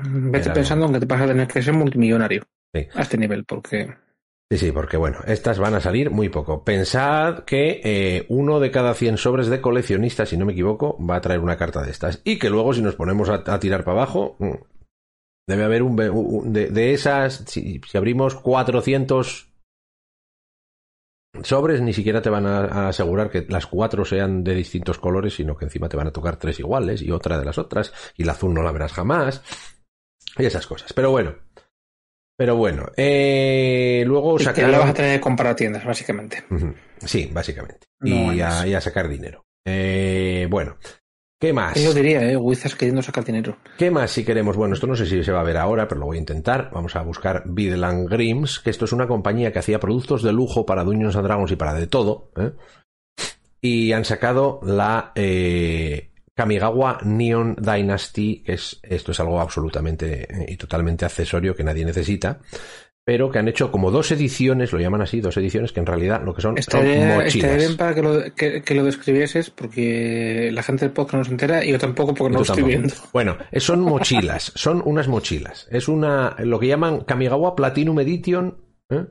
Vete 0.04 0.50
pensando 0.50 0.86
en 0.86 0.92
que 0.94 1.00
te 1.00 1.06
vas 1.06 1.20
a 1.22 1.26
tener 1.26 1.46
que 1.48 1.62
ser 1.62 1.74
multimillonario 1.74 2.42
Sí. 2.74 2.86
a 2.94 3.02
este 3.02 3.18
nivel, 3.18 3.44
porque 3.44 3.94
Sí, 4.50 4.58
sí, 4.58 4.70
porque 4.72 4.96
bueno, 4.96 5.18
estas 5.26 5.58
van 5.58 5.74
a 5.74 5.80
salir 5.80 6.10
muy 6.10 6.28
poco. 6.28 6.62
Pensad 6.62 7.40
que 7.40 7.80
eh, 7.82 8.26
uno 8.28 8.60
de 8.60 8.70
cada 8.70 8.94
100 8.94 9.16
sobres 9.16 9.48
de 9.48 9.60
coleccionista, 9.60 10.24
si 10.24 10.36
no 10.36 10.46
me 10.46 10.52
equivoco, 10.52 10.96
va 11.04 11.16
a 11.16 11.20
traer 11.20 11.40
una 11.40 11.56
carta 11.56 11.82
de 11.82 11.90
estas. 11.90 12.20
Y 12.22 12.38
que 12.38 12.48
luego, 12.48 12.72
si 12.72 12.80
nos 12.80 12.94
ponemos 12.94 13.28
a, 13.28 13.42
a 13.44 13.58
tirar 13.58 13.82
para 13.82 13.96
abajo, 14.02 14.36
mm, 14.38 14.52
debe 15.48 15.64
haber 15.64 15.82
un, 15.82 16.00
un- 16.00 16.52
de, 16.52 16.68
de 16.68 16.92
esas, 16.92 17.42
si, 17.48 17.80
si 17.90 17.98
abrimos 17.98 18.36
400 18.36 19.45
sobres, 21.44 21.80
ni 21.80 21.92
siquiera 21.92 22.22
te 22.22 22.30
van 22.30 22.46
a, 22.46 22.88
asegurar 22.88 23.30
que 23.30 23.46
las 23.48 23.66
cuatro 23.66 24.04
sean 24.04 24.44
de 24.44 24.54
distintos 24.54 24.98
colores, 24.98 25.34
sino 25.34 25.56
que 25.56 25.64
encima 25.64 25.88
te 25.88 25.96
van 25.96 26.08
a 26.08 26.12
tocar 26.12 26.36
tres 26.36 26.58
iguales 26.60 27.02
y 27.02 27.10
otra 27.10 27.38
de 27.38 27.44
las 27.44 27.58
otras, 27.58 27.92
y 28.16 28.24
la 28.24 28.32
azul 28.32 28.54
no 28.54 28.62
la 28.62 28.72
verás 28.72 28.92
jamás, 28.92 29.42
y 30.36 30.44
esas 30.44 30.66
cosas. 30.66 30.92
Pero 30.92 31.10
bueno. 31.10 31.34
Pero 32.38 32.54
bueno, 32.56 32.90
eh, 32.98 34.04
luego 34.06 34.38
sacaron... 34.38 34.72
la 34.72 34.78
vas 34.78 34.90
a 34.90 34.94
tener 34.94 35.16
que 35.16 35.22
comprar 35.22 35.52
a 35.52 35.56
tiendas, 35.56 35.86
básicamente. 35.86 36.44
Sí, 36.98 37.30
básicamente. 37.32 37.86
No 38.00 38.34
y, 38.34 38.42
a, 38.42 38.66
y 38.66 38.74
a 38.74 38.80
sacar 38.82 39.08
dinero. 39.08 39.46
Eh, 39.64 40.46
bueno, 40.50 40.76
¿qué 41.38 41.52
más? 41.52 41.80
Yo 41.80 41.92
diría, 41.92 42.30
eh, 42.30 42.36
Wizards 42.36 42.74
queriendo 42.74 43.02
sacar 43.02 43.24
dinero. 43.24 43.56
¿Qué 43.78 43.90
más 43.90 44.10
si 44.10 44.24
queremos? 44.24 44.56
Bueno, 44.56 44.74
esto 44.74 44.86
no 44.86 44.96
sé 44.96 45.06
si 45.06 45.22
se 45.22 45.32
va 45.32 45.40
a 45.40 45.44
ver 45.44 45.56
ahora, 45.56 45.88
pero 45.88 46.00
lo 46.00 46.06
voy 46.06 46.16
a 46.16 46.20
intentar. 46.20 46.70
Vamos 46.72 46.96
a 46.96 47.02
buscar 47.02 47.42
Vidland 47.46 48.08
Grims, 48.08 48.58
que 48.60 48.70
esto 48.70 48.84
es 48.84 48.92
una 48.92 49.06
compañía 49.06 49.52
que 49.52 49.58
hacía 49.58 49.80
productos 49.80 50.22
de 50.22 50.32
lujo 50.32 50.66
para 50.66 50.84
Dungeons 50.84 51.16
and 51.16 51.26
Dragons 51.26 51.52
y 51.52 51.56
para 51.56 51.74
de 51.74 51.86
todo. 51.86 52.30
¿eh? 52.36 52.52
Y 53.60 53.92
han 53.92 54.04
sacado 54.04 54.60
la 54.62 55.12
eh, 55.14 56.10
Kamigawa 56.36 56.98
Neon 57.02 57.56
Dynasty, 57.58 58.42
que 58.42 58.52
es 58.52 58.78
esto 58.82 59.12
es 59.12 59.20
algo 59.20 59.40
absolutamente 59.40 60.28
y 60.48 60.56
totalmente 60.56 61.06
accesorio 61.06 61.56
que 61.56 61.64
nadie 61.64 61.84
necesita, 61.84 62.40
pero 63.06 63.30
que 63.30 63.38
han 63.38 63.46
hecho 63.46 63.70
como 63.70 63.92
dos 63.92 64.10
ediciones, 64.10 64.72
lo 64.72 64.80
llaman 64.80 65.00
así, 65.00 65.20
dos 65.20 65.36
ediciones 65.36 65.70
que 65.70 65.78
en 65.78 65.86
realidad 65.86 66.22
lo 66.24 66.34
que 66.34 66.42
son, 66.42 66.54
son 66.54 66.58
Estaría, 66.58 67.14
mochilas. 67.14 67.34
estaría 67.36 67.56
bien 67.56 67.76
para 67.76 67.94
que 67.94 68.02
lo, 68.02 68.34
que, 68.34 68.62
que 68.62 68.74
lo 68.74 68.82
describieses, 68.82 69.48
porque 69.50 70.50
la 70.52 70.64
gente 70.64 70.86
del 70.86 70.92
podcast 70.92 71.18
no 71.18 71.24
se 71.24 71.30
entera 71.30 71.64
y 71.64 71.70
yo 71.70 71.78
tampoco, 71.78 72.14
porque 72.14 72.32
no 72.32 72.38
lo 72.38 72.44
estoy 72.44 72.64
viendo. 72.64 72.92
Bueno, 73.12 73.36
son 73.58 73.80
mochilas, 73.82 74.50
son 74.56 74.82
unas 74.84 75.06
mochilas. 75.06 75.68
Es 75.70 75.86
una, 75.86 76.34
lo 76.40 76.58
que 76.58 76.66
llaman 76.66 77.02
Kamigawa 77.02 77.54
Platinum 77.54 78.00
Edition. 78.00 78.58
¿eh? 78.90 79.04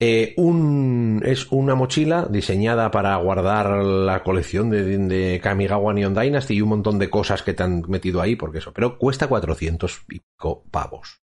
Eh, 0.00 0.32
un, 0.38 1.22
es 1.26 1.52
una 1.52 1.74
mochila 1.74 2.26
diseñada 2.30 2.90
para 2.90 3.14
guardar 3.16 3.84
la 3.84 4.22
colección 4.22 4.70
de, 4.70 4.82
de 4.96 5.40
Kamigawa 5.42 5.92
Neon 5.92 6.14
Dynasty 6.14 6.54
y 6.54 6.62
un 6.62 6.70
montón 6.70 6.98
de 6.98 7.10
cosas 7.10 7.42
que 7.42 7.52
te 7.52 7.64
han 7.64 7.82
metido 7.86 8.22
ahí, 8.22 8.34
porque 8.34 8.58
eso. 8.58 8.72
Pero 8.72 8.96
cuesta 8.96 9.26
400 9.28 10.04
y 10.08 10.20
pico 10.20 10.64
pavos. 10.70 11.23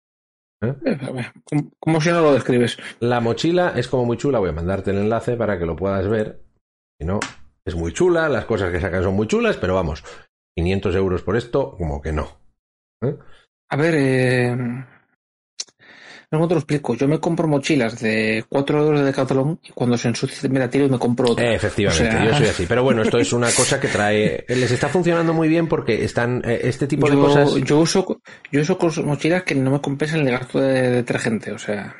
Eh, 0.62 0.99
¿Cómo, 1.44 1.70
cómo 1.79 2.01
si 2.01 2.11
no 2.11 2.20
lo 2.20 2.35
describes? 2.35 2.79
La 3.01 3.20
mochila 3.20 3.73
es 3.77 3.88
como 3.88 4.05
muy 4.05 4.16
chula, 4.16 4.38
voy 4.38 4.51
a 4.51 4.53
mandarte 4.53 4.90
el 4.90 4.99
enlace 4.99 5.37
para 5.37 5.59
que 5.59 5.66
lo 5.66 5.77
puedas 5.77 6.07
ver. 6.09 6.42
Si 6.99 7.07
no, 7.07 7.18
es 7.64 7.75
muy 7.75 7.92
chula, 7.92 8.29
las 8.29 8.44
cosas 8.44 8.70
que 8.70 8.81
sacan 8.81 9.03
son 9.03 9.14
muy 9.14 9.27
chulas, 9.27 9.57
pero 9.57 9.75
vamos, 9.75 10.05
500 10.57 10.94
euros 10.94 11.23
por 11.23 11.37
esto, 11.37 11.77
como 11.77 12.03
que 12.03 12.12
no. 12.12 12.29
¿Eh? 13.03 13.16
A 13.70 13.77
ver, 13.77 13.94
eh, 13.96 14.57
¿cómo 16.31 16.49
te 16.49 16.55
lo 16.55 16.61
explico? 16.61 16.95
Yo 16.95 17.09
me 17.09 17.19
compro 17.19 17.49
mochilas 17.49 18.01
de 18.01 18.45
4 18.49 18.79
euros 18.85 19.01
de 19.01 19.07
Decathlon 19.07 19.59
y 19.62 19.71
cuando 19.71 19.97
se 19.99 20.09
ensucia 20.09 20.49
me 20.49 20.59
la 20.59 20.71
tiro 20.71 20.87
y 20.87 20.88
me 20.88 20.99
compro 20.99 21.31
otra. 21.33 21.45
Eh, 21.45 21.55
efectivamente, 21.55 22.09
O 22.09 22.11
sea- 22.12 22.25
yo 22.25 22.35
soy 22.37 22.47
así. 22.47 22.66
Pero 22.69 22.83
bueno, 22.83 23.03
esto 23.03 23.19
es 23.19 23.33
una 23.33 23.51
cosa 23.57 23.81
que 23.81 23.88
trae. 23.88 24.45
Les 24.49 24.71
está 24.71 24.88
funcionando 24.88 25.33
muy 25.35 25.49
bien 25.49 25.66
porque 25.66 26.05
están. 26.05 26.43
eh, 26.45 26.61
este 26.64 26.87
tipo 26.87 27.09
de 27.09 27.16
yo, 27.16 27.23
cosas. 27.23 27.55
yo 27.64 27.79
uso 27.79 28.21
yo 28.53 28.61
uso 28.61 28.79
mochilas 29.05 29.43
que 29.43 29.55
no 29.55 29.71
me 29.73 29.81
compensan 29.81 30.21
el 30.21 30.31
gasto 30.31 30.61
de 30.61 30.90
detergente, 30.90 31.53
o 31.53 31.59
sea, 31.59 31.95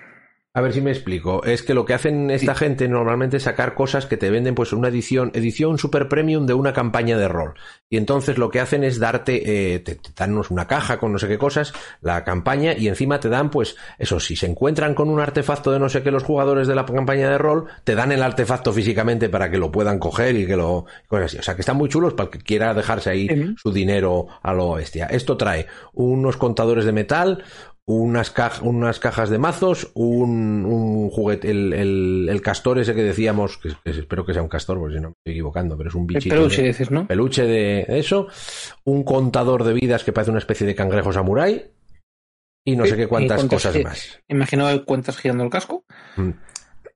A 0.53 0.63
ver 0.63 0.73
si 0.73 0.81
me 0.81 0.91
explico. 0.91 1.45
Es 1.45 1.63
que 1.63 1.75
lo 1.75 1.85
que 1.85 1.95
hacen 1.95 2.29
esta 2.29 2.57
gente 2.57 2.89
normalmente 2.89 3.37
es 3.37 3.45
sacar 3.45 3.75
cosas 3.75 4.07
que 4.07 4.17
te 4.17 4.31
venden, 4.31 4.57
pues 4.57 4.73
una 4.73 4.89
edición, 4.89 5.31
edición 5.33 5.79
super 5.79 6.09
premium 6.09 6.45
de 6.45 6.55
una 6.55 6.73
campaña 6.73 7.17
de 7.17 7.29
rol. 7.29 7.55
Y 7.89 7.97
entonces 7.97 8.37
lo 8.37 8.51
que 8.51 8.59
hacen 8.59 8.83
es 8.83 8.99
darte, 8.99 9.75
eh, 9.75 9.79
te, 9.79 9.95
te 9.95 10.11
dan 10.17 10.37
una 10.51 10.67
caja 10.67 10.99
con 10.99 11.13
no 11.13 11.21
sé 11.21 11.29
qué 11.29 11.39
cosas, 11.39 11.73
la 12.01 12.25
campaña, 12.25 12.73
y 12.77 12.89
encima 12.89 13.21
te 13.21 13.29
dan, 13.29 13.51
pues, 13.51 13.77
eso, 13.97 14.19
si 14.19 14.35
se 14.35 14.47
encuentran 14.47 14.95
con 14.95 15.09
un 15.09 15.21
artefacto 15.21 15.71
de 15.71 15.79
no 15.79 15.89
sé 15.89 16.03
qué 16.03 16.11
los 16.11 16.25
jugadores 16.25 16.67
de 16.67 16.75
la 16.75 16.85
campaña 16.85 17.31
de 17.31 17.39
rol, 17.39 17.67
te 17.85 17.95
dan 17.95 18.11
el 18.11 18.23
artefacto 18.23 18.73
físicamente 18.73 19.29
para 19.29 19.53
que 19.53 19.59
lo 19.59 19.71
puedan 19.71 20.01
coger 20.01 20.35
y 20.35 20.49
que 20.49 20.57
lo, 20.57 20.85
cosas 21.07 21.27
así. 21.27 21.39
O 21.39 21.43
sea, 21.45 21.55
que 21.55 21.63
están 21.63 21.77
muy 21.77 21.89
chulos 21.89 22.15
para 22.15 22.25
el 22.25 22.31
que 22.33 22.41
quiera 22.41 22.75
dejarse 22.75 23.11
ahí 23.11 23.55
su 23.57 23.73
dinero 23.73 24.27
a 24.43 24.53
lo 24.53 24.73
bestia. 24.73 25.07
Esto 25.07 25.37
trae 25.37 25.67
unos 25.93 26.37
contadores 26.37 26.85
de 26.85 26.93
metal, 26.93 27.45
unas, 27.93 28.33
unas 28.63 28.99
cajas 29.01 29.31
de 29.31 29.39
mazos, 29.39 29.91
un, 29.95 30.65
un 30.65 31.11
juguete, 31.11 31.51
el, 31.51 31.73
el, 31.73 32.29
el 32.31 32.43
castor 32.43 32.79
ese 32.79 32.95
que 32.95 33.03
decíamos, 33.03 33.59
que, 33.59 33.71
que 33.85 33.91
espero 33.91 34.25
que 34.25 34.33
sea 34.33 34.43
un 34.43 34.49
castor, 34.49 34.79
porque 34.79 34.95
si 34.97 35.01
no 35.01 35.09
me 35.09 35.15
estoy 35.19 35.33
equivocando, 35.33 35.77
pero 35.77 35.89
es 35.89 35.95
un 35.95 36.03
el 36.03 36.07
bichito. 36.07 36.35
peluche 36.35 36.63
de- 36.63 36.69
dices, 36.69 36.91
¿no? 36.91 37.07
peluche 37.07 37.45
de 37.45 37.85
eso, 37.89 38.29
un 38.85 39.03
contador 39.03 39.65
de 39.65 39.73
vidas 39.75 40.05
que 40.05 40.13
parece 40.13 40.31
una 40.31 40.39
especie 40.39 40.67
de 40.67 40.75
cangrejo 40.75 41.13
samurái 41.13 41.71
y 42.67 42.77
no 42.77 42.87
sé 42.87 42.97
qué 42.97 43.07
cuántas 43.09 43.39
¿Y 43.43 43.49
cuántas 43.49 43.65
cosas 43.73 43.83
más. 43.83 44.21
Imagino 44.29 44.85
cuentas 44.85 45.17
girando 45.17 45.45
el 45.45 45.51
casco. 45.51 45.85
Mm. 46.17 46.31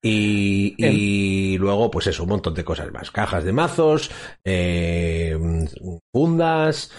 Y, 0.02 0.74
y 0.76 1.56
luego, 1.56 1.90
pues 1.90 2.06
eso, 2.08 2.24
un 2.24 2.28
montón 2.28 2.52
de 2.54 2.62
cosas 2.62 2.92
más. 2.92 3.10
Cajas 3.10 3.42
de 3.42 3.52
mazos, 3.52 4.10
eh, 4.44 5.34
fundas, 6.14 6.92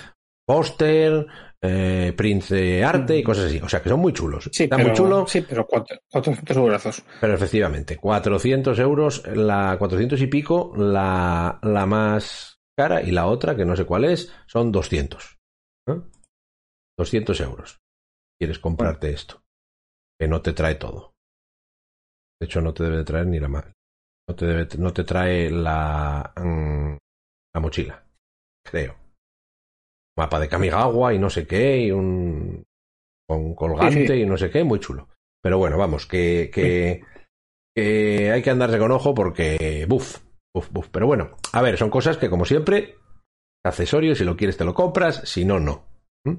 póster, 0.47 1.27
eh, 1.61 2.13
prints 2.15 2.49
de 2.49 2.83
arte 2.83 3.17
y 3.17 3.23
cosas 3.23 3.45
así. 3.45 3.59
O 3.61 3.69
sea, 3.69 3.81
que 3.81 3.89
son 3.89 3.99
muy 3.99 4.13
chulos. 4.13 4.49
Sí, 4.51 4.63
Está 4.65 4.77
pero, 4.77 4.89
muy 4.89 4.97
chulo, 4.97 5.27
Sí, 5.27 5.41
pero 5.41 5.65
cuatro- 5.67 5.97
400 6.09 6.57
euros. 6.57 7.03
pero 7.21 7.33
efectivamente, 7.33 7.97
400 7.97 8.77
euros, 8.79 9.25
la 9.27 9.75
400 9.77 10.19
y 10.21 10.27
pico, 10.27 10.73
la, 10.75 11.59
la 11.63 11.85
más 11.85 12.59
cara 12.77 13.01
y 13.01 13.11
la 13.11 13.27
otra, 13.27 13.55
que 13.55 13.65
no 13.65 13.75
sé 13.75 13.85
cuál 13.85 14.05
es, 14.05 14.33
son 14.47 14.71
200. 14.71 15.37
¿eh? 15.87 16.01
200 16.97 17.39
euros. 17.41 17.79
Quieres 18.39 18.59
comprarte 18.59 19.11
esto, 19.11 19.41
que 20.19 20.27
no 20.27 20.41
te 20.41 20.53
trae 20.53 20.75
todo. 20.75 21.13
De 22.39 22.45
hecho, 22.47 22.61
no 22.61 22.73
te 22.73 22.83
debe 22.83 22.97
de 22.97 23.03
traer 23.05 23.27
ni 23.27 23.39
la 23.39 23.47
ma- 23.47 23.71
no 24.27 24.35
te 24.35 24.45
debe, 24.45 24.67
no 24.77 24.91
te 24.91 25.03
trae 25.05 25.49
la 25.49 26.33
mm, 26.35 26.97
la 27.53 27.61
mochila, 27.61 28.03
creo. 28.65 28.95
Mapa 30.17 30.39
de 30.39 30.47
Kamigawa 30.47 31.13
y 31.13 31.19
no 31.19 31.29
sé 31.29 31.45
qué 31.45 31.79
y 31.79 31.91
un 31.91 32.65
colgante 33.55 34.07
Sí, 34.07 34.07
sí. 34.07 34.13
y 34.21 34.25
no 34.25 34.37
sé 34.37 34.49
qué, 34.49 34.63
muy 34.63 34.79
chulo. 34.79 35.09
Pero 35.41 35.57
bueno, 35.57 35.77
vamos, 35.77 36.05
que, 36.05 36.49
que, 36.53 37.03
que 37.75 38.31
hay 38.31 38.41
que 38.41 38.49
andarse 38.49 38.79
con 38.79 38.91
ojo 38.91 39.13
porque 39.13 39.85
buf, 39.87 40.19
buf, 40.53 40.69
buf. 40.71 40.89
Pero 40.89 41.07
bueno, 41.07 41.31
a 41.53 41.61
ver, 41.61 41.77
son 41.77 41.89
cosas 41.89 42.17
que 42.17 42.29
como 42.29 42.45
siempre, 42.45 42.95
accesorios, 43.63 44.17
si 44.17 44.23
lo 44.23 44.37
quieres 44.37 44.57
te 44.57 44.65
lo 44.65 44.73
compras, 44.73 45.21
si 45.25 45.45
no, 45.45 45.59
no. 45.59 45.85
¿Mm? 46.25 46.37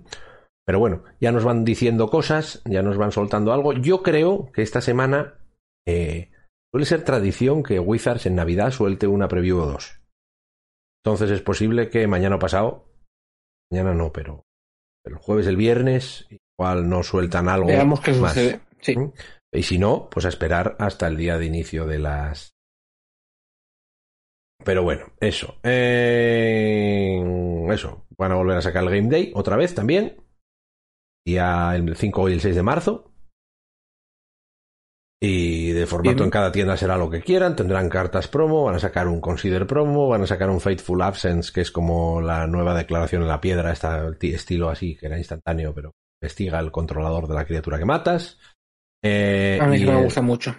Pero 0.64 0.80
bueno, 0.80 1.04
ya 1.20 1.30
nos 1.30 1.44
van 1.44 1.64
diciendo 1.64 2.08
cosas, 2.08 2.62
ya 2.64 2.82
nos 2.82 2.96
van 2.96 3.12
soltando 3.12 3.52
algo. 3.52 3.72
Yo 3.72 4.02
creo 4.02 4.50
que 4.52 4.62
esta 4.62 4.80
semana 4.80 5.38
eh, 5.86 6.32
suele 6.72 6.86
ser 6.86 7.04
tradición 7.04 7.62
que 7.62 7.78
Wizards 7.78 8.26
en 8.26 8.34
Navidad 8.34 8.72
suelte 8.72 9.06
una 9.06 9.28
preview 9.28 9.58
o 9.60 9.66
dos. 9.66 10.00
Entonces 11.04 11.30
es 11.30 11.42
posible 11.42 11.88
que 11.88 12.08
mañana 12.08 12.34
o 12.36 12.38
pasado, 12.40 12.85
mañana 13.70 13.94
no, 13.94 14.12
pero, 14.12 14.44
el 15.04 15.14
jueves, 15.16 15.46
el 15.46 15.56
viernes, 15.56 16.26
igual 16.58 16.88
no 16.88 17.02
sueltan 17.02 17.48
algo 17.48 17.68
Veamos 17.68 18.00
qué 18.00 18.12
más. 18.12 18.32
sucede. 18.34 18.60
Sí. 18.80 18.94
Y 19.52 19.62
si 19.62 19.78
no, 19.78 20.08
pues 20.10 20.26
a 20.26 20.28
esperar 20.28 20.76
hasta 20.78 21.06
el 21.06 21.16
día 21.16 21.38
de 21.38 21.46
inicio 21.46 21.86
de 21.86 21.98
las. 21.98 22.54
Pero 24.64 24.82
bueno, 24.82 25.06
eso. 25.20 25.56
Eh, 25.62 27.22
Eso. 27.70 28.06
Van 28.18 28.32
a 28.32 28.36
volver 28.36 28.56
a 28.56 28.62
sacar 28.62 28.82
el 28.84 28.90
Game 28.90 29.08
Day 29.08 29.32
otra 29.34 29.56
vez 29.56 29.74
también. 29.74 30.16
Día 31.24 31.72
el 31.74 31.96
5 31.96 32.28
y 32.28 32.32
el 32.32 32.40
6 32.40 32.56
de 32.56 32.62
marzo. 32.62 33.12
Y 35.20 35.72
de 35.72 35.86
formato 35.86 36.16
Bien. 36.16 36.24
en 36.26 36.30
cada 36.30 36.52
tienda 36.52 36.76
será 36.76 36.98
lo 36.98 37.08
que 37.08 37.22
quieran, 37.22 37.56
tendrán 37.56 37.88
cartas 37.88 38.28
promo, 38.28 38.64
van 38.64 38.74
a 38.74 38.78
sacar 38.78 39.08
un 39.08 39.20
Consider 39.20 39.66
promo, 39.66 40.08
van 40.08 40.22
a 40.22 40.26
sacar 40.26 40.50
un 40.50 40.60
Fateful 40.60 41.00
Absence, 41.00 41.50
que 41.52 41.62
es 41.62 41.70
como 41.70 42.20
la 42.20 42.46
nueva 42.46 42.74
declaración 42.76 43.22
en 43.22 43.28
la 43.28 43.40
piedra, 43.40 43.72
esta 43.72 44.12
ti- 44.18 44.34
estilo 44.34 44.68
así, 44.68 44.94
que 44.94 45.06
era 45.06 45.16
instantáneo, 45.16 45.74
pero 45.74 45.92
investiga 46.22 46.60
el 46.60 46.70
controlador 46.70 47.28
de 47.28 47.34
la 47.34 47.46
criatura 47.46 47.78
que 47.78 47.86
matas. 47.86 48.38
Eh, 49.02 49.58
A 49.60 49.66
mí 49.66 49.78
y, 49.78 49.86
me 49.86 50.02
gusta 50.02 50.20
mucho. 50.20 50.54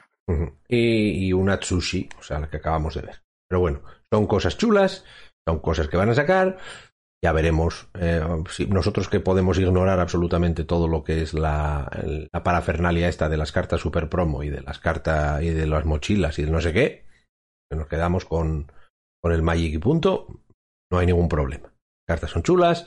Y, 0.67 1.27
y 1.27 1.33
una 1.33 1.59
Tsushi, 1.59 2.09
o 2.19 2.23
sea, 2.23 2.39
la 2.39 2.49
que 2.49 2.57
acabamos 2.57 2.95
de 2.95 3.01
ver. 3.01 3.21
Pero 3.47 3.59
bueno, 3.59 3.81
son 4.11 4.25
cosas 4.25 4.57
chulas, 4.57 5.05
son 5.47 5.59
cosas 5.59 5.87
que 5.87 5.97
van 5.97 6.09
a 6.09 6.15
sacar. 6.15 6.57
Ya 7.23 7.31
veremos 7.31 7.89
eh, 7.99 8.21
si 8.49 8.67
nosotros 8.67 9.09
que 9.09 9.19
podemos 9.19 9.57
ignorar 9.57 9.99
absolutamente 9.99 10.65
todo 10.65 10.87
lo 10.87 11.03
que 11.03 11.21
es 11.23 11.33
la, 11.33 11.89
parafernalia 12.43 13.09
esta 13.09 13.27
de 13.27 13.37
las 13.37 13.51
cartas 13.51 13.81
super 13.81 14.07
promo 14.07 14.43
y 14.43 14.49
de 14.49 14.61
las 14.61 14.77
cartas 14.77 15.41
y 15.41 15.49
de 15.49 15.65
las 15.65 15.85
mochilas 15.85 16.37
y 16.37 16.43
no 16.43 16.61
sé 16.61 16.73
qué, 16.73 17.05
que 17.69 17.77
nos 17.77 17.87
quedamos 17.87 18.25
con, 18.25 18.71
con 19.21 19.31
el 19.31 19.41
Magic 19.41 19.73
y 19.73 19.79
punto, 19.79 20.41
no 20.91 20.99
hay 20.99 21.07
ningún 21.07 21.27
problema. 21.27 21.73
Cartas 22.07 22.29
son 22.29 22.43
chulas, 22.43 22.85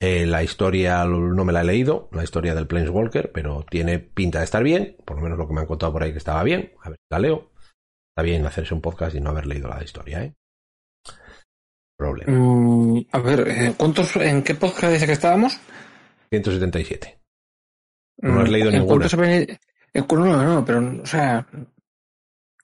eh, 0.00 0.26
la 0.26 0.42
historia 0.44 1.04
no 1.04 1.44
me 1.44 1.52
la 1.52 1.62
he 1.62 1.64
leído, 1.64 2.08
la 2.12 2.24
historia 2.24 2.54
del 2.54 2.68
Planeswalker, 2.68 3.32
pero 3.32 3.66
tiene 3.68 3.98
pinta 3.98 4.38
de 4.38 4.44
estar 4.44 4.62
bien, 4.62 4.96
por 5.04 5.16
lo 5.16 5.22
menos 5.22 5.38
lo 5.38 5.46
que 5.46 5.54
me 5.54 5.60
han 5.60 5.66
contado 5.66 5.92
por 5.92 6.02
ahí 6.02 6.12
que 6.12 6.18
estaba 6.18 6.42
bien, 6.44 6.72
a 6.82 6.90
ver 6.90 6.98
la 7.10 7.18
leo. 7.18 7.50
Está 8.10 8.22
bien 8.22 8.46
hacerse 8.46 8.74
un 8.74 8.80
podcast 8.80 9.16
y 9.16 9.20
no 9.20 9.30
haber 9.30 9.46
leído 9.46 9.68
la 9.68 9.82
historia, 9.82 10.24
¿eh? 10.24 10.34
Problema. 12.02 12.32
Mm, 12.32 13.06
a 13.12 13.18
ver, 13.20 13.48
eh, 13.48 13.74
¿cuántos, 13.76 14.16
¿en 14.16 14.42
qué 14.42 14.54
podcast 14.56 14.92
dice 14.92 15.06
que 15.06 15.12
estábamos? 15.12 15.56
177. 16.30 17.18
No 18.18 18.40
has 18.40 18.48
Mm, 18.48 18.52
leído 18.52 18.70
¿en 18.70 18.78
ninguna. 18.80 19.06
habéis- 19.06 19.58
en 19.94 20.06
no, 20.08 20.42
no, 20.42 20.64
pero, 20.64 21.02
o 21.02 21.06
sea, 21.06 21.46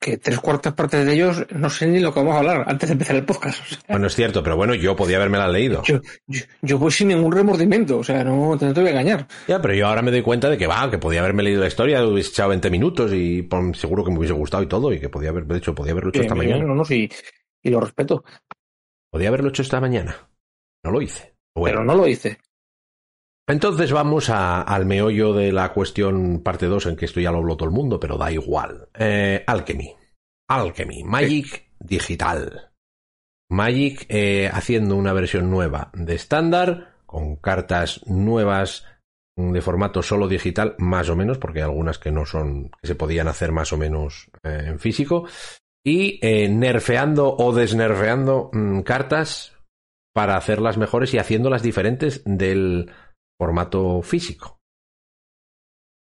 que 0.00 0.16
tres 0.18 0.38
cuartas 0.40 0.72
partes 0.74 1.04
de 1.04 1.12
ellos 1.12 1.44
no 1.50 1.68
sé 1.68 1.86
ni 1.86 1.98
lo 2.00 2.12
que 2.14 2.20
vamos 2.20 2.34
a 2.34 2.38
hablar 2.38 2.64
antes 2.68 2.88
de 2.88 2.92
empezar 2.94 3.16
el 3.16 3.24
podcast. 3.24 3.60
o 3.60 3.64
sea, 3.66 3.78
Bueno, 3.88 4.06
es 4.06 4.14
cierto, 4.14 4.42
pero 4.42 4.56
bueno, 4.56 4.74
yo 4.74 4.96
podía 4.96 5.16
haberme 5.18 5.38
la 5.38 5.48
leído. 5.48 5.82
yo, 5.84 6.00
yo, 6.26 6.40
yo 6.62 6.78
voy 6.78 6.90
sin 6.90 7.08
ningún 7.08 7.32
remordimiento, 7.32 7.98
o 7.98 8.04
sea, 8.04 8.24
no, 8.24 8.56
no 8.56 8.58
te 8.58 8.72
voy 8.80 8.86
a 8.86 8.90
engañar. 8.90 9.26
Ya, 9.46 9.60
pero 9.60 9.74
yo 9.74 9.86
ahora 9.86 10.02
me 10.02 10.10
doy 10.10 10.22
cuenta 10.22 10.48
de 10.48 10.56
que 10.58 10.66
va, 10.66 10.90
que 10.90 10.98
podía 10.98 11.20
haberme 11.20 11.42
leído 11.42 11.60
la 11.60 11.68
historia, 11.68 12.04
hubiese 12.04 12.30
echado 12.30 12.50
20 12.50 12.70
minutos 12.70 13.12
y 13.12 13.48
seguro 13.74 14.04
que 14.04 14.10
me 14.10 14.18
hubiese 14.18 14.34
gustado 14.34 14.62
y 14.62 14.68
todo, 14.68 14.92
y 14.92 15.00
que 15.00 15.08
podía 15.08 15.30
haber, 15.30 15.44
de 15.46 15.58
hecho, 15.58 15.74
podía 15.74 15.92
haberlo 15.92 16.10
hecho 16.10 16.22
esta 16.22 16.34
Bien, 16.34 16.46
bien, 16.46 16.58
mañana. 16.58 16.68
no, 16.68 16.76
no, 16.76 16.84
sí, 16.84 17.08
y 17.62 17.70
lo 17.70 17.80
respeto, 17.80 18.24
Podía 19.10 19.28
haberlo 19.28 19.48
hecho 19.48 19.62
esta 19.62 19.80
mañana. 19.80 20.28
No 20.84 20.90
lo 20.90 21.00
hice. 21.02 21.34
Bueno, 21.54 21.78
pero 21.78 21.84
no 21.84 21.94
lo 21.94 22.06
hice. 22.06 22.38
entonces 23.48 23.90
vamos 23.92 24.28
a- 24.30 24.60
al 24.62 24.84
meollo 24.84 25.32
de 25.32 25.52
la 25.52 25.72
cuestión 25.72 26.42
parte 26.42 26.66
2, 26.66 26.86
en 26.86 26.96
que 26.96 27.06
esto 27.06 27.18
ya 27.20 27.32
lo 27.32 27.38
habló 27.38 27.56
todo 27.56 27.68
el 27.68 27.74
mundo, 27.74 27.98
pero 27.98 28.18
da 28.18 28.30
igual. 28.30 28.88
Eh, 28.94 29.42
Alchemy. 29.46 29.94
Alchemy. 30.48 31.02
Magic 31.04 31.70
digital. 31.80 32.70
Magic 33.50 34.04
eh, 34.10 34.50
haciendo 34.52 34.96
una 34.96 35.14
versión 35.14 35.50
nueva 35.50 35.90
de 35.94 36.14
estándar, 36.14 36.96
con 37.06 37.36
cartas 37.36 38.02
nuevas 38.06 38.84
mm, 39.36 39.52
de 39.52 39.62
formato 39.62 40.02
solo 40.02 40.28
digital, 40.28 40.74
más 40.78 41.08
o 41.08 41.16
menos, 41.16 41.38
porque 41.38 41.60
hay 41.60 41.64
algunas 41.64 41.98
que 41.98 42.10
no 42.12 42.26
son, 42.26 42.70
que 42.82 42.86
se 42.86 42.94
podían 42.94 43.28
hacer 43.28 43.50
más 43.52 43.72
o 43.72 43.78
menos 43.78 44.30
eh, 44.42 44.64
en 44.66 44.78
físico, 44.78 45.26
y 45.84 46.18
eh, 46.26 46.48
nerfeando 46.48 47.34
o 47.36 47.52
desnerfeando 47.52 48.50
mm, 48.52 48.80
cartas 48.80 49.56
para 50.14 50.36
hacerlas 50.36 50.78
mejores 50.78 51.14
y 51.14 51.18
haciéndolas 51.18 51.62
diferentes 51.62 52.22
del 52.24 52.90
formato 53.38 54.02
físico. 54.02 54.58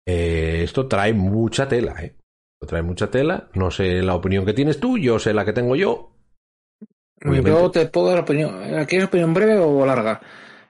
Eh, 0.07 0.61
esto 0.63 0.87
trae 0.87 1.13
mucha 1.13 1.67
tela, 1.67 1.95
¿eh? 2.03 2.15
Esto 2.55 2.67
trae 2.67 2.83
mucha 2.83 3.09
tela. 3.09 3.49
No 3.53 3.71
sé 3.71 4.01
la 4.03 4.15
opinión 4.15 4.45
que 4.45 4.53
tienes 4.53 4.79
tú, 4.79 4.97
yo 4.97 5.17
sé 5.17 5.33
la 5.33 5.43
que 5.43 5.53
tengo 5.53 5.75
yo. 5.75 6.11
Obviamente. 7.23 7.49
Yo 7.49 7.71
te 7.71 7.87
puedo 7.87 8.09
dar 8.09 8.19
opinión. 8.19 8.85
¿Quieres 8.85 9.07
opinión 9.07 9.33
breve 9.33 9.57
o 9.57 9.85
larga? 9.85 10.21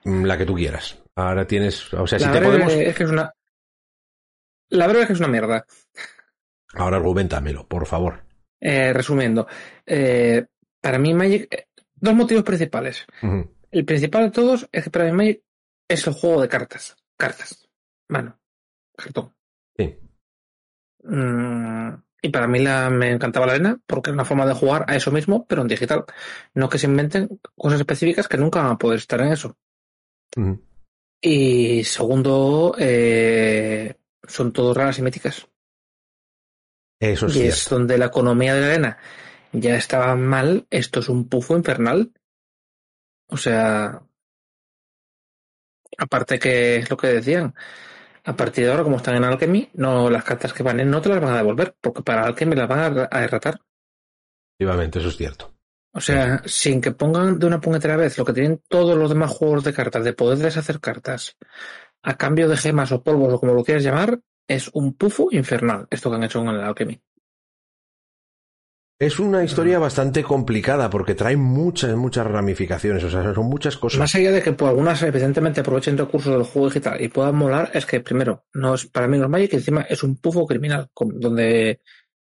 Mm, 0.04 0.24
La 0.24 0.38
que 0.38 0.46
tú 0.46 0.54
quieras. 0.54 1.02
Ahora 1.14 1.46
tienes, 1.46 1.92
o 1.94 2.06
sea, 2.06 2.18
si 2.18 2.24
la 2.24 2.32
te 2.32 2.38
breve 2.38 2.52
podemos, 2.54 2.72
es 2.72 2.94
que 2.94 3.04
es 3.04 3.10
una. 3.10 3.32
La 4.70 4.86
breve 4.86 5.02
es 5.02 5.06
que 5.08 5.12
es 5.12 5.18
una 5.18 5.28
mierda. 5.28 5.66
ahora 6.74 6.96
argumentamelo, 6.96 7.66
por 7.66 7.86
favor. 7.86 8.25
Eh, 8.60 8.92
resumiendo, 8.92 9.46
eh, 9.84 10.46
para 10.80 10.98
mí 10.98 11.12
Magic, 11.12 11.52
eh, 11.52 11.66
dos 11.94 12.14
motivos 12.14 12.42
principales. 12.42 13.06
El 13.70 13.84
principal 13.84 14.24
de 14.24 14.30
todos 14.30 14.68
es 14.72 14.84
que 14.84 14.90
para 14.90 15.04
mí 15.06 15.12
Magic 15.12 15.42
es 15.88 16.06
el 16.06 16.14
juego 16.14 16.40
de 16.40 16.48
cartas. 16.48 16.96
Cartas. 17.16 17.68
Mano. 18.08 18.38
Cartón. 18.96 19.34
Sí. 19.76 19.98
Mm, 21.02 21.94
y 22.22 22.28
para 22.30 22.48
mí 22.48 22.58
la, 22.60 22.90
me 22.90 23.10
encantaba 23.10 23.46
la 23.46 23.52
arena 23.52 23.80
porque 23.86 24.10
es 24.10 24.14
una 24.14 24.24
forma 24.24 24.46
de 24.46 24.54
jugar 24.54 24.84
a 24.88 24.96
eso 24.96 25.12
mismo, 25.12 25.46
pero 25.46 25.62
en 25.62 25.68
digital. 25.68 26.04
No 26.54 26.68
que 26.68 26.78
se 26.78 26.86
inventen 26.86 27.40
cosas 27.54 27.80
específicas 27.80 28.26
que 28.26 28.38
nunca 28.38 28.62
van 28.62 28.72
a 28.72 28.78
poder 28.78 28.98
estar 28.98 29.20
en 29.20 29.32
eso. 29.32 29.56
Y 31.20 31.84
segundo, 31.84 32.74
eh, 32.78 33.94
son 34.26 34.52
todos 34.52 34.76
raras 34.76 34.98
y 34.98 35.02
míticas. 35.02 35.48
Eso 37.00 37.26
es 37.26 37.36
y 37.36 37.40
cierto. 37.40 37.48
es 37.48 37.68
donde 37.68 37.98
la 37.98 38.06
economía 38.06 38.54
de 38.54 38.60
la 38.60 38.66
arena 38.68 38.98
ya 39.52 39.76
estaba 39.76 40.14
mal, 40.16 40.66
esto 40.70 41.00
es 41.00 41.08
un 41.08 41.28
pufo 41.28 41.56
infernal. 41.56 42.12
O 43.28 43.36
sea, 43.36 44.02
aparte 45.98 46.38
que 46.38 46.76
es 46.76 46.90
lo 46.90 46.96
que 46.96 47.08
decían, 47.08 47.54
a 48.24 48.36
partir 48.36 48.64
de 48.64 48.70
ahora, 48.70 48.84
como 48.84 48.96
están 48.96 49.16
en 49.16 49.24
Alchemy, 49.24 49.70
no, 49.74 50.10
las 50.10 50.24
cartas 50.24 50.52
que 50.52 50.62
van 50.62 50.80
en 50.80 50.90
no 50.90 51.00
te 51.00 51.08
las 51.08 51.20
van 51.20 51.34
a 51.34 51.38
devolver, 51.38 51.76
porque 51.80 52.02
para 52.02 52.24
Alchemy 52.24 52.54
las 52.56 52.68
van 52.68 52.98
a, 52.98 53.08
a 53.10 53.24
erratar. 53.24 53.60
Efectivamente, 54.58 54.98
eso 54.98 55.08
es 55.08 55.16
cierto. 55.16 55.52
O 55.92 56.00
sea, 56.00 56.42
sin 56.44 56.80
que 56.80 56.92
pongan 56.92 57.38
de 57.38 57.46
una 57.46 57.60
puñetera 57.60 57.96
vez 57.96 58.18
lo 58.18 58.24
que 58.24 58.34
tienen 58.34 58.62
todos 58.68 58.98
los 58.98 59.08
demás 59.08 59.30
juegos 59.30 59.64
de 59.64 59.72
cartas, 59.72 60.04
de 60.04 60.12
poder 60.12 60.38
deshacer 60.38 60.80
cartas, 60.80 61.36
a 62.02 62.16
cambio 62.16 62.48
de 62.48 62.56
gemas 62.56 62.92
o 62.92 63.02
polvos 63.02 63.32
o 63.32 63.40
como 63.40 63.54
lo 63.54 63.64
quieras 63.64 63.82
llamar, 63.82 64.20
es 64.48 64.70
un 64.72 64.94
pufo 64.94 65.28
infernal, 65.30 65.86
esto 65.90 66.10
que 66.10 66.16
han 66.16 66.24
hecho 66.24 66.40
con 66.44 66.54
el 66.54 66.60
Alchemy. 66.60 67.00
Es 68.98 69.18
una 69.18 69.44
historia 69.44 69.78
bastante 69.78 70.22
complicada 70.22 70.88
porque 70.88 71.14
trae 71.14 71.36
muchas, 71.36 71.94
muchas 71.96 72.26
ramificaciones. 72.26 73.04
O 73.04 73.10
sea, 73.10 73.34
son 73.34 73.44
muchas 73.44 73.76
cosas. 73.76 73.98
Más 74.00 74.14
allá 74.14 74.32
de 74.32 74.42
que 74.42 74.54
por 74.54 74.70
algunas 74.70 75.02
evidentemente 75.02 75.60
aprovechen 75.60 75.98
recursos 75.98 76.32
del 76.32 76.44
juego 76.44 76.68
digital 76.68 76.98
y 77.02 77.08
puedan 77.08 77.36
molar, 77.36 77.70
es 77.74 77.84
que 77.84 78.00
primero, 78.00 78.46
no 78.54 78.74
es 78.74 78.86
para 78.86 79.06
mí 79.06 79.18
no 79.18 79.24
es 79.24 79.30
Magic 79.30 79.52
y 79.52 79.56
encima 79.56 79.82
es 79.82 80.02
un 80.02 80.16
pufo 80.16 80.46
criminal, 80.46 80.88
con- 80.94 81.20
donde 81.20 81.82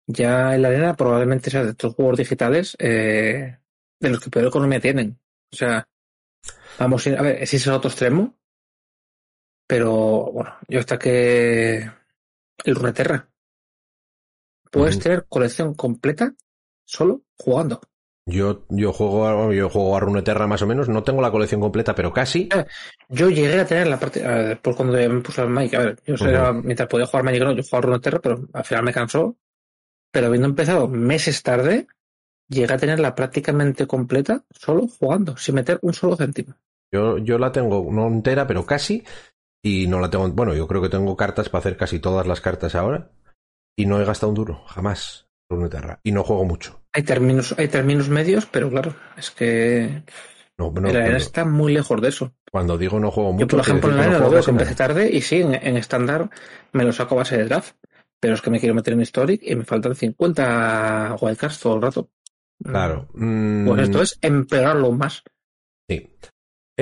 ya 0.06 0.54
en 0.54 0.62
la 0.62 0.68
arena 0.68 0.94
probablemente 0.94 1.50
sea 1.50 1.64
de 1.64 1.70
estos 1.70 1.94
juegos 1.94 2.18
digitales 2.18 2.76
eh, 2.78 3.58
de 3.98 4.08
los 4.10 4.20
que 4.20 4.30
peor 4.30 4.46
economía 4.46 4.78
tienen. 4.78 5.18
O 5.52 5.56
sea, 5.56 5.88
vamos 6.78 7.04
a 7.08 7.22
ver, 7.22 7.42
ese 7.42 7.56
es 7.56 7.66
el 7.66 7.72
otro 7.72 7.90
extremo, 7.90 8.36
pero 9.66 10.30
bueno, 10.32 10.54
yo 10.68 10.78
hasta 10.78 10.96
que 10.96 11.90
el 12.64 12.74
Runeterra. 12.74 13.28
Puedes 14.70 14.98
tener 14.98 15.26
colección 15.28 15.74
completa 15.74 16.34
solo 16.84 17.22
jugando. 17.36 17.80
Yo, 18.24 18.64
yo 18.68 18.92
juego 18.92 19.26
a, 19.26 19.52
yo 19.54 19.68
juego 19.68 19.96
a 19.96 20.00
Runeterra 20.00 20.46
más 20.46 20.62
o 20.62 20.66
menos. 20.66 20.88
No 20.88 21.02
tengo 21.02 21.20
la 21.20 21.30
colección 21.30 21.60
completa, 21.60 21.94
pero 21.94 22.12
casi. 22.12 22.48
Yo 23.08 23.28
llegué 23.28 23.60
a 23.60 23.66
tener 23.66 23.88
la 23.88 23.98
parte, 23.98 24.24
a 24.24 24.30
ver, 24.36 24.48
después 24.48 24.76
cuando 24.76 24.94
me 24.96 25.20
puse 25.20 25.40
al 25.42 25.50
Magic, 25.50 25.74
a 25.74 25.78
ver, 25.80 26.02
yo 26.06 26.14
era- 26.26 26.52
mientras 26.52 26.88
podía 26.88 27.06
jugar 27.06 27.24
Magic 27.24 27.42
no, 27.42 27.52
yo 27.52 27.62
jugaba 27.62 27.86
Runeterra, 27.86 28.20
pero 28.20 28.48
al 28.52 28.64
final 28.64 28.84
me 28.84 28.92
cansó. 28.92 29.36
Pero 30.10 30.28
habiendo 30.28 30.48
empezado 30.48 30.88
meses 30.88 31.42
tarde, 31.42 31.86
llegué 32.48 32.72
a 32.72 32.78
tenerla 32.78 33.14
prácticamente 33.14 33.86
completa 33.86 34.44
solo 34.50 34.86
jugando, 34.86 35.36
sin 35.36 35.56
meter 35.56 35.78
un 35.82 35.92
solo 35.92 36.16
céntimo. 36.16 36.54
Yo, 36.92 37.18
yo 37.18 37.38
la 37.38 37.50
tengo 37.52 37.86
no 37.90 38.06
entera, 38.06 38.46
pero 38.46 38.64
casi. 38.64 39.02
Y 39.62 39.86
no 39.86 40.00
la 40.00 40.10
tengo. 40.10 40.28
Bueno, 40.30 40.54
yo 40.54 40.66
creo 40.66 40.82
que 40.82 40.88
tengo 40.88 41.16
cartas 41.16 41.48
para 41.48 41.60
hacer 41.60 41.76
casi 41.76 42.00
todas 42.00 42.26
las 42.26 42.40
cartas 42.40 42.74
ahora. 42.74 43.10
Y 43.76 43.86
no 43.86 44.00
he 44.00 44.04
gastado 44.04 44.30
un 44.30 44.34
duro, 44.34 44.64
jamás. 44.66 45.28
Runeterra. 45.48 46.00
Y 46.02 46.12
no 46.12 46.24
juego 46.24 46.44
mucho. 46.44 46.82
Hay 46.92 47.02
términos, 47.02 47.54
hay 47.58 47.68
términos 47.68 48.08
medios, 48.08 48.46
pero 48.46 48.70
claro, 48.70 48.94
es 49.16 49.30
que 49.30 50.02
No, 50.58 50.70
no, 50.70 50.80
la 50.82 50.88
arena 50.88 51.02
cuando, 51.04 51.16
está 51.18 51.44
muy 51.44 51.72
lejos 51.72 52.00
de 52.00 52.08
eso. 52.08 52.34
cuando 52.50 52.76
digo 52.78 52.98
no 53.00 53.10
juego 53.10 53.32
mucho. 53.32 53.46
Yo, 53.46 53.48
por 53.48 53.60
ejemplo, 53.60 53.90
en 53.90 53.96
la 53.96 54.02
no 54.02 54.16
arena 54.16 54.28
nada. 54.30 54.44
empecé 54.48 54.74
tarde 54.74 55.10
y 55.12 55.20
sí, 55.20 55.36
en, 55.42 55.76
estándar 55.76 56.30
me 56.72 56.84
lo 56.84 56.92
saco 56.92 57.14
a 57.14 57.18
base 57.18 57.36
de 57.36 57.44
draft, 57.44 57.76
pero 58.20 58.34
es 58.34 58.40
que 58.42 58.50
me 58.50 58.60
quiero 58.60 58.74
meter 58.74 58.94
en 58.94 59.00
Historic 59.02 59.42
y 59.42 59.54
me 59.54 59.64
faltan 59.64 59.94
50 59.94 61.16
wildcards 61.20 61.60
todo 61.60 61.76
el 61.76 61.82
rato. 61.82 62.10
Claro. 62.62 63.08
Mm, 63.14 63.66
Pues 63.68 63.82
esto 63.82 64.02
es 64.02 64.18
empeorarlo 64.22 64.92
más. 64.92 65.22
Sí. 65.88 66.10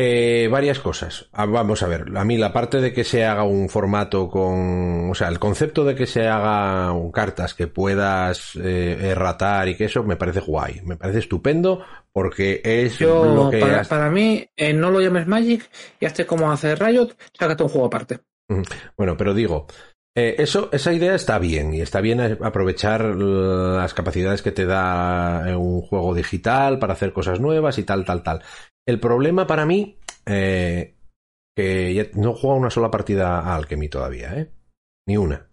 Eh, 0.03 0.49
varias 0.51 0.79
cosas. 0.79 1.29
Ah, 1.33 1.45
Vamos 1.47 1.83
a 1.83 1.87
ver. 1.89 2.07
A 2.17 2.25
mí 2.25 2.39
la 2.39 2.53
parte 2.53 2.81
de 2.81 2.93
que 2.93 3.05
se 3.05 3.25
haga 3.27 3.43
un 3.43 3.69
formato 3.69 4.29
con... 4.31 5.11
O 5.11 5.15
sea, 5.15 5.29
el 5.29 5.39
concepto 5.39 5.85
de 5.85 5.95
que 5.95 6.07
se 6.07 6.27
haga 6.27 6.93
un 6.93 7.11
cartas 7.13 7.53
que 7.55 7.67
puedas 7.67 8.57
eh, 8.57 8.97
erratar 9.11 9.69
y 9.69 9.77
que 9.77 9.85
eso 9.87 10.03
me 10.05 10.17
parece 10.17 10.41
guay. 10.41 10.81
Me 10.85 10.97
parece 10.97 11.19
estupendo 11.19 11.85
porque 12.13 12.63
es 12.65 12.99
Yo, 12.99 13.25
lo 13.45 13.51
que... 13.51 13.61
para, 13.61 13.81
has- 13.81 13.89
para 13.89 14.11
mí, 14.11 14.49
eh, 14.57 14.73
no 14.73 14.91
lo 14.91 15.01
llames 15.01 15.27
Magic 15.27 15.69
y 16.01 16.07
hazte 16.07 16.25
como 16.25 16.51
hace 16.51 16.75
Riot, 16.77 17.09
sácate 17.39 17.63
un 17.63 17.69
juego 17.69 17.87
aparte. 17.89 18.21
Bueno, 18.97 19.17
pero 19.17 19.35
digo, 19.35 19.67
Eh, 20.17 20.35
eso, 20.39 20.71
esa 20.73 20.93
idea 20.93 21.15
está 21.15 21.39
bien 21.39 21.73
y 21.73 21.83
está 21.83 22.01
bien 22.01 22.21
aprovechar 22.21 23.05
las 23.05 23.95
capacidades 23.95 24.43
que 24.43 24.51
te 24.51 24.67
da 24.67 25.57
un 25.57 25.83
juego 25.83 26.15
digital 26.17 26.81
para 26.81 26.95
hacer 26.95 27.13
cosas 27.13 27.39
nuevas 27.39 27.79
y 27.79 27.85
tal, 27.85 28.05
tal, 28.05 28.25
tal. 28.25 28.43
El 28.91 28.99
problema 28.99 29.47
para 29.47 29.67
mí, 29.67 30.01
eh, 30.27 30.97
que 31.57 32.11
no 32.15 32.35
juego 32.35 32.57
una 32.57 32.71
sola 32.71 32.91
partida 32.91 33.39
a 33.39 33.55
Alchemy 33.55 33.89
todavía, 33.89 34.37
¿eh? 34.37 34.51
Ni 35.07 35.17
una. 35.17 35.49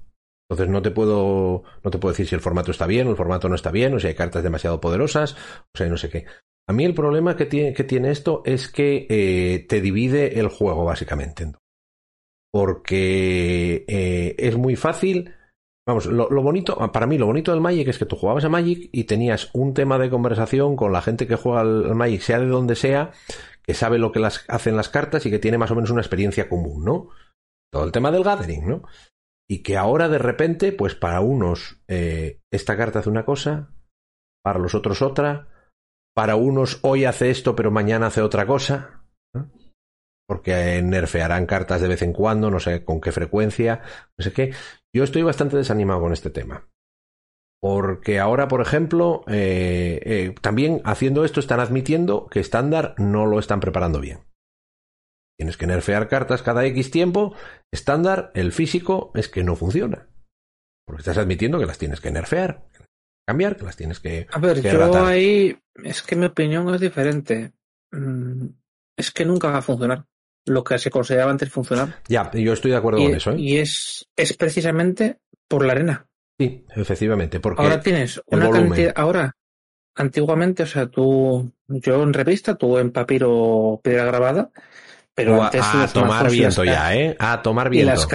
Entonces 0.49 0.73
no 0.73 0.81
te 0.81 0.89
puedo, 0.89 1.61
no 1.83 1.91
te 1.91 1.99
puedo 1.99 2.13
decir 2.13 2.25
si 2.25 2.33
el 2.33 2.41
formato 2.41 2.71
está 2.71 2.87
bien 2.87 3.05
o 3.05 3.11
el 3.11 3.15
formato 3.15 3.47
no 3.47 3.53
está 3.53 3.69
bien, 3.69 3.93
o 3.93 3.99
si 3.99 4.07
hay 4.07 4.15
cartas 4.15 4.41
demasiado 4.41 4.81
poderosas, 4.81 5.33
o 5.35 5.77
sea, 5.77 5.85
no 5.87 5.97
sé 5.97 6.09
qué. 6.09 6.25
A 6.67 6.73
mí 6.73 6.83
el 6.83 6.95
problema 6.95 7.35
que 7.35 7.45
tiene, 7.45 7.73
que 7.75 7.83
tiene 7.83 8.09
esto 8.09 8.41
es 8.43 8.69
que 8.69 9.05
eh, 9.07 9.67
te 9.69 9.81
divide 9.81 10.39
el 10.39 10.47
juego, 10.47 10.83
básicamente. 10.83 11.51
Porque 12.51 13.85
eh, 13.87 14.35
es 14.39 14.57
muy 14.57 14.75
fácil. 14.75 15.35
Vamos, 15.87 16.05
lo, 16.05 16.27
bonito, 16.43 16.75
para 16.91 17.07
mí 17.07 17.17
lo 17.17 17.27
bonito 17.27 17.51
del 17.51 17.61
Magic 17.61 17.87
es 17.87 17.97
que 17.97 18.05
tú 18.05 18.17
jugabas 18.17 18.43
a 18.43 18.49
Magic 18.49 18.89
y 18.91 19.05
tenías 19.05 19.49
un 19.53 19.73
tema 19.73 19.97
de 19.97 20.09
conversación 20.09 20.75
con 20.75 20.91
la 20.91 21.01
gente 21.01 21.27
que 21.27 21.37
juega 21.37 21.61
al, 21.61 21.95
Magic, 21.95 22.19
sea 22.19 22.39
de 22.39 22.47
donde 22.47 22.75
sea, 22.75 23.11
que 23.63 23.73
sabe 23.73 23.97
lo 23.97 24.11
que 24.11 24.19
las, 24.19 24.43
hacen 24.49 24.75
las 24.75 24.89
cartas 24.89 25.25
y 25.25 25.29
que 25.29 25.39
tiene 25.39 25.57
más 25.57 25.71
o 25.71 25.75
menos 25.75 25.89
una 25.89 26.01
experiencia 26.01 26.49
común, 26.49 26.83
¿no? 26.83 27.09
Todo 27.71 27.85
el 27.85 27.93
tema 27.93 28.11
del 28.11 28.25
gathering, 28.25 28.67
¿no? 28.67 28.83
Y 29.49 29.63
que 29.63 29.77
ahora 29.77 30.09
de 30.09 30.17
repente, 30.17 30.73
pues 30.73 30.93
para 30.93 31.21
unos 31.21 31.81
eh, 31.87 32.41
esta 32.51 32.75
carta 32.75 32.99
hace 32.99 33.09
una 33.09 33.23
cosa, 33.23 33.73
para 34.43 34.59
los 34.59 34.75
otros 34.75 35.01
otra, 35.01 35.47
para 36.13 36.35
unos 36.35 36.79
hoy 36.81 37.05
hace 37.05 37.29
esto 37.29 37.55
pero 37.55 37.71
mañana 37.71 38.07
hace 38.07 38.21
otra 38.21 38.45
cosa. 38.45 39.05
Porque 40.27 40.81
nerfearán 40.83 41.45
cartas 41.45 41.79
de 41.79 41.87
vez 41.87 42.01
en 42.01 42.11
cuando, 42.11 42.51
no 42.51 42.59
sé 42.59 42.83
con 42.83 42.99
qué 42.99 43.13
frecuencia, 43.13 43.83
no 44.17 44.23
sé 44.25 44.33
qué. 44.33 44.53
Yo 44.95 45.03
estoy 45.03 45.23
bastante 45.23 45.57
desanimado 45.57 46.01
con 46.01 46.13
este 46.13 46.29
tema. 46.29 46.67
Porque 47.59 48.19
ahora, 48.19 48.47
por 48.47 48.61
ejemplo, 48.61 49.23
eh, 49.27 49.99
eh, 50.03 50.35
también 50.41 50.81
haciendo 50.85 51.25
esto 51.25 51.39
están 51.39 51.59
admitiendo 51.59 52.27
que 52.27 52.39
estándar 52.39 52.93
no 52.97 53.25
lo 53.25 53.39
están 53.39 53.59
preparando 53.59 53.99
bien. 53.99 54.19
Tienes 55.37 55.57
que 55.57 55.67
nerfear 55.67 56.07
cartas 56.07 56.43
cada 56.43 56.65
X 56.65 56.91
tiempo. 56.91 57.35
Estándar, 57.71 58.31
el 58.35 58.51
físico, 58.51 59.11
es 59.15 59.27
que 59.29 59.43
no 59.43 59.55
funciona. 59.55 60.07
Porque 60.85 61.01
estás 61.01 61.17
admitiendo 61.17 61.59
que 61.59 61.65
las 61.65 61.77
tienes 61.77 61.99
que 61.99 62.11
nerfear 62.11 62.67
cambiar, 63.27 63.57
que 63.57 63.65
las 63.65 63.75
tienes 63.75 63.99
que. 63.99 64.27
A 64.31 64.39
ver, 64.39 64.61
yo 64.61 65.05
ahí 65.05 65.59
es 65.83 66.01
que 66.01 66.15
mi 66.15 66.25
opinión 66.25 66.73
es 66.73 66.81
diferente. 66.81 67.53
Mm, 67.91 68.47
es 68.97 69.11
que 69.11 69.25
nunca 69.25 69.51
va 69.51 69.57
a 69.57 69.61
funcionar 69.61 70.05
lo 70.47 70.63
que 70.63 70.79
se 70.79 70.89
consideraba 70.89 71.31
antes 71.31 71.49
funcionar. 71.49 72.01
Ya, 72.07 72.31
yo 72.31 72.53
estoy 72.53 72.71
de 72.71 72.77
acuerdo 72.77 72.99
con 73.01 73.15
eso. 73.15 73.31
¿eh? 73.31 73.39
Y 73.39 73.57
es, 73.57 74.07
es 74.15 74.33
precisamente 74.33 75.19
por 75.47 75.65
la 75.65 75.73
arena. 75.73 76.07
Sí, 76.39 76.65
efectivamente. 76.75 77.39
Porque 77.39 77.61
ahora 77.61 77.81
tienes 77.81 78.21
una 78.27 78.49
cantidad. 78.49 78.93
Ahora, 78.95 79.35
antiguamente, 79.95 80.63
o 80.63 80.67
sea, 80.67 80.87
tú, 80.87 81.51
yo 81.67 82.03
en 82.03 82.13
revista, 82.13 82.55
tú 82.55 82.77
en 82.77 82.91
papiro 82.91 83.81
piedra 83.83 84.05
grabada, 84.05 84.51
pero 85.13 85.43
antes. 85.43 85.61
A, 85.63 85.87
tomar 85.87 86.29
viento 86.29 86.63
ya, 86.63 86.95
¿eh? 86.95 87.15
A 87.19 87.41
tomar 87.41 87.69
viento. 87.69 87.91
Y 87.91 87.95
las, 87.95 88.07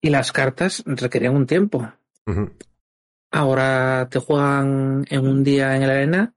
y 0.00 0.10
las 0.10 0.32
cartas 0.32 0.82
requerían 0.86 1.34
un 1.34 1.46
tiempo. 1.46 1.90
Ahora 3.30 4.08
te 4.10 4.18
juegan 4.18 5.06
en 5.08 5.26
un 5.26 5.42
día 5.42 5.74
en 5.76 5.86
la 5.86 5.94
arena. 5.94 6.34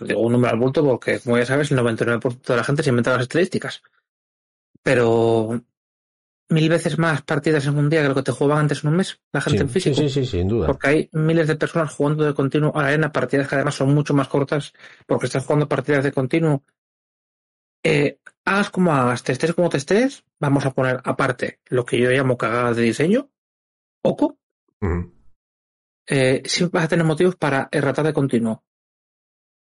digo 0.00 0.20
un 0.20 0.32
número 0.32 0.52
al 0.52 0.60
bulto 0.60 0.84
porque, 0.84 1.20
como 1.20 1.38
ya 1.38 1.46
sabes, 1.46 1.70
el 1.70 1.78
99% 1.78 2.44
de 2.44 2.56
la 2.56 2.64
gente 2.64 2.82
se 2.82 2.90
inventa 2.90 3.12
las 3.12 3.22
estadísticas. 3.22 3.82
Pero 4.86 5.60
mil 6.48 6.68
veces 6.68 6.96
más 6.96 7.22
partidas 7.22 7.66
en 7.66 7.76
un 7.76 7.90
día 7.90 8.02
que 8.02 8.08
lo 8.08 8.14
que 8.14 8.22
te 8.22 8.30
jugaban 8.30 8.62
antes 8.62 8.84
en 8.84 8.90
un 8.90 8.96
mes, 8.98 9.20
la 9.32 9.40
gente 9.40 9.62
en 9.62 9.68
físico. 9.68 9.96
Sí, 9.96 10.08
sí, 10.08 10.24
sí, 10.24 10.38
sin 10.38 10.46
duda. 10.46 10.68
Porque 10.68 10.86
hay 10.86 11.10
miles 11.10 11.48
de 11.48 11.56
personas 11.56 11.92
jugando 11.92 12.22
de 12.22 12.34
continuo 12.34 12.70
a 12.72 12.82
la 12.82 12.88
arena, 12.88 13.10
partidas 13.10 13.48
que 13.48 13.56
además 13.56 13.74
son 13.74 13.92
mucho 13.92 14.14
más 14.14 14.28
cortas, 14.28 14.72
porque 15.04 15.26
estás 15.26 15.44
jugando 15.44 15.68
partidas 15.68 16.04
de 16.04 16.12
continuo. 16.12 16.62
Eh, 17.82 18.20
hagas 18.44 18.70
como 18.70 18.92
hagas, 18.92 19.24
te 19.24 19.32
estés 19.32 19.54
como 19.54 19.68
te 19.70 19.78
estés, 19.78 20.22
vamos 20.38 20.64
a 20.64 20.70
poner 20.70 21.00
aparte 21.02 21.58
lo 21.66 21.84
que 21.84 21.98
yo 21.98 22.08
llamo 22.08 22.38
cagadas 22.38 22.76
de 22.76 22.84
diseño, 22.84 23.28
poco, 24.00 24.38
eh, 26.06 26.42
siempre 26.44 26.78
vas 26.78 26.84
a 26.84 26.88
tener 26.90 27.04
motivos 27.04 27.34
para 27.34 27.68
erratar 27.72 28.06
de 28.06 28.12
continuo. 28.12 28.62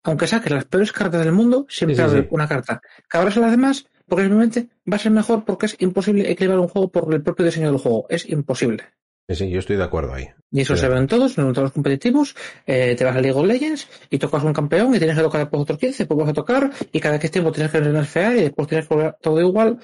Aunque 0.03 0.27
saques 0.27 0.53
las 0.53 0.63
peores 0.63 0.93
cartas 0.93 1.25
del 1.25 1.33
mundo, 1.33 1.65
siempre 1.67 2.01
va 2.01 2.25
una 2.29 2.47
carta. 2.47 2.81
Que 3.09 3.17
a 3.17 3.23
las 3.25 3.35
demás, 3.35 3.85
porque 4.09 4.23
simplemente 4.23 4.67
va 4.91 4.97
a 4.97 4.99
ser 4.99 5.11
mejor 5.11 5.45
porque 5.45 5.67
es 5.67 5.75
imposible 5.79 6.29
equilibrar 6.29 6.59
un 6.59 6.67
juego 6.67 6.91
por 6.91 7.13
el 7.13 7.21
propio 7.21 7.45
diseño 7.45 7.71
del 7.71 7.79
juego. 7.79 8.05
Es 8.09 8.27
imposible. 8.29 8.83
Sí, 9.29 9.49
yo 9.49 9.59
estoy 9.59 9.77
de 9.77 9.83
acuerdo 9.83 10.13
ahí. 10.13 10.27
Y 10.51 10.61
eso 10.61 10.75
se 10.75 10.89
ve 10.89 10.97
en 10.97 11.05
todos, 11.05 11.37
en 11.37 11.53
todos 11.53 11.65
los 11.65 11.71
competitivos. 11.71 12.35
Eh, 12.65 12.95
te 12.97 13.05
vas 13.05 13.15
a 13.15 13.21
League 13.21 13.37
of 13.37 13.45
Legends 13.45 13.87
y 14.09 14.17
tocas 14.17 14.43
un 14.43 14.53
campeón 14.53 14.95
y 14.95 14.97
tienes 14.97 15.15
que 15.15 15.21
tocar 15.21 15.41
después 15.41 15.61
otro 15.61 15.77
15, 15.77 15.97
después 15.99 16.19
vas 16.19 16.29
a 16.29 16.33
tocar 16.33 16.71
y 16.91 16.99
cada 16.99 17.19
que 17.19 17.29
tiempo 17.29 17.51
tienes 17.51 17.71
que 17.71 17.79
nerfear 17.79 18.35
y 18.35 18.41
después 18.41 18.67
tienes 18.67 18.87
que 18.87 18.95
volver 18.95 19.17
todo 19.21 19.39
igual 19.39 19.77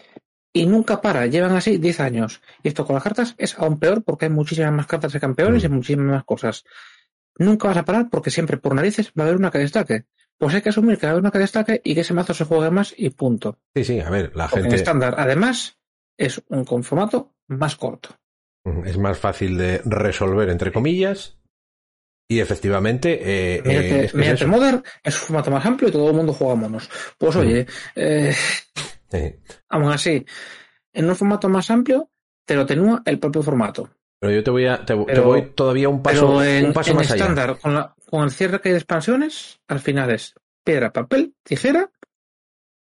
y 0.51 0.65
nunca 0.65 0.99
para. 0.99 1.27
Llevan 1.27 1.51
así 1.51 1.77
10 1.77 1.99
años. 1.99 2.41
Y 2.63 2.69
esto 2.69 2.85
con 2.85 2.95
las 2.95 3.03
cartas 3.03 3.35
es 3.37 3.59
aún 3.59 3.77
peor 3.77 4.03
porque 4.03 4.25
hay 4.25 4.31
muchísimas 4.31 4.71
más 4.71 4.87
cartas 4.87 5.13
de 5.13 5.19
campeones 5.19 5.63
y 5.63 5.69
mm. 5.69 5.73
muchísimas 5.73 6.07
más 6.07 6.23
cosas. 6.23 6.63
Nunca 7.37 7.67
vas 7.67 7.77
a 7.77 7.85
parar 7.85 8.09
porque 8.09 8.31
siempre 8.31 8.57
por 8.57 8.73
narices 8.73 9.11
va 9.19 9.23
a 9.23 9.27
haber 9.27 9.37
una 9.37 9.51
que 9.51 9.59
destaque. 9.59 10.05
Pues 10.37 10.53
hay 10.53 10.61
que 10.61 10.69
asumir 10.69 10.97
que 10.97 11.05
va 11.05 11.09
a 11.09 11.11
haber 11.13 11.23
una 11.23 11.31
que 11.31 11.39
destaque 11.39 11.81
y 11.83 11.95
que 11.95 12.01
ese 12.01 12.13
mazo 12.13 12.33
se 12.33 12.45
juegue 12.45 12.69
más 12.69 12.93
y 12.97 13.09
punto. 13.09 13.59
Sí, 13.73 13.83
sí, 13.83 13.99
a 13.99 14.09
ver, 14.09 14.35
la 14.35 14.49
gente. 14.49 14.67
En 14.67 14.75
estándar, 14.75 15.15
además, 15.17 15.77
es 16.17 16.41
un 16.49 16.65
conformato 16.65 17.35
más 17.47 17.75
corto. 17.75 18.09
Es 18.85 18.97
más 18.97 19.17
fácil 19.17 19.57
de 19.57 19.81
resolver, 19.85 20.49
entre 20.49 20.71
comillas. 20.71 21.37
Y 22.27 22.39
efectivamente. 22.39 23.13
Eh, 23.21 23.61
eh 23.63 24.11
es 24.11 24.47
Modern 24.47 24.83
es 25.03 25.15
un 25.21 25.27
formato 25.27 25.51
más 25.51 25.65
amplio 25.65 25.89
y 25.89 25.91
todo 25.91 26.09
el 26.09 26.15
mundo 26.15 26.33
juega 26.33 26.55
monos. 26.55 26.89
Pues 27.17 27.35
oye, 27.35 27.67
eh, 27.95 28.33
Aún 29.69 29.91
así, 29.91 30.25
en 30.93 31.09
un 31.09 31.15
formato 31.15 31.49
más 31.49 31.69
amplio, 31.69 32.09
te 32.45 32.55
lo 32.55 32.65
tenúa 32.65 33.01
el 33.05 33.19
propio 33.19 33.43
formato. 33.43 33.89
Pero 34.19 34.33
yo 34.33 34.43
te 34.43 34.51
voy 34.51 34.65
a 34.65 34.85
te, 34.85 34.93
voy 34.93 35.51
todavía 35.53 35.89
un 35.89 36.01
paso, 36.01 36.43
en, 36.43 36.67
un 36.67 36.73
paso 36.73 36.93
más 36.95 37.11
estándar, 37.11 37.57
Con, 37.59 37.73
la, 37.73 37.93
con 38.09 38.23
el 38.23 38.31
cierre 38.31 38.61
que 38.61 38.69
hay 38.69 38.73
de 38.73 38.79
expansiones, 38.79 39.59
al 39.67 39.79
final 39.79 40.11
es 40.11 40.33
piedra, 40.63 40.91
papel, 40.91 41.35
tijera, 41.43 41.91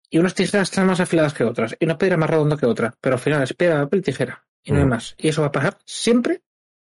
y 0.08 0.18
unas 0.18 0.34
tijeras 0.34 0.70
están 0.70 0.86
más 0.86 1.00
afiladas 1.00 1.34
que 1.34 1.44
otras, 1.44 1.76
y 1.78 1.84
una 1.84 1.98
piedra 1.98 2.16
más 2.16 2.30
redonda 2.30 2.56
que 2.56 2.66
otra, 2.66 2.94
pero 3.00 3.16
al 3.16 3.20
final 3.20 3.42
es 3.42 3.54
piedra, 3.54 3.82
papel, 3.82 4.02
tijera, 4.02 4.44
y 4.62 4.72
no 4.72 4.78
hay 4.78 4.84
mm. 4.84 4.88
más. 4.88 5.14
Y 5.18 5.28
eso 5.28 5.42
va 5.42 5.48
a 5.48 5.52
pasar 5.52 5.78
siempre, 5.84 6.42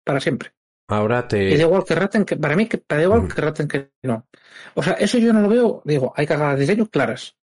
para 0.04 0.20
siempre. 0.20 0.52
Ahora 0.88 1.28
te. 1.28 1.50
Y 1.50 1.56
da 1.56 1.62
igual 1.62 1.84
que 1.84 1.94
raten 1.94 2.24
que, 2.24 2.36
para 2.36 2.56
mí, 2.56 2.66
que 2.66 2.82
da 2.88 3.02
igual 3.02 3.22
mm. 3.22 3.28
que 3.28 3.40
raten 3.40 3.68
que 3.68 3.90
no. 4.02 4.26
O 4.74 4.82
sea, 4.82 4.94
eso 4.94 5.18
yo 5.18 5.32
no 5.32 5.42
lo 5.42 5.48
veo, 5.48 5.82
digo, 5.84 6.12
hay 6.16 6.26
cagadas 6.26 6.54
de 6.54 6.60
diseño 6.60 6.86
claras. 6.86 7.36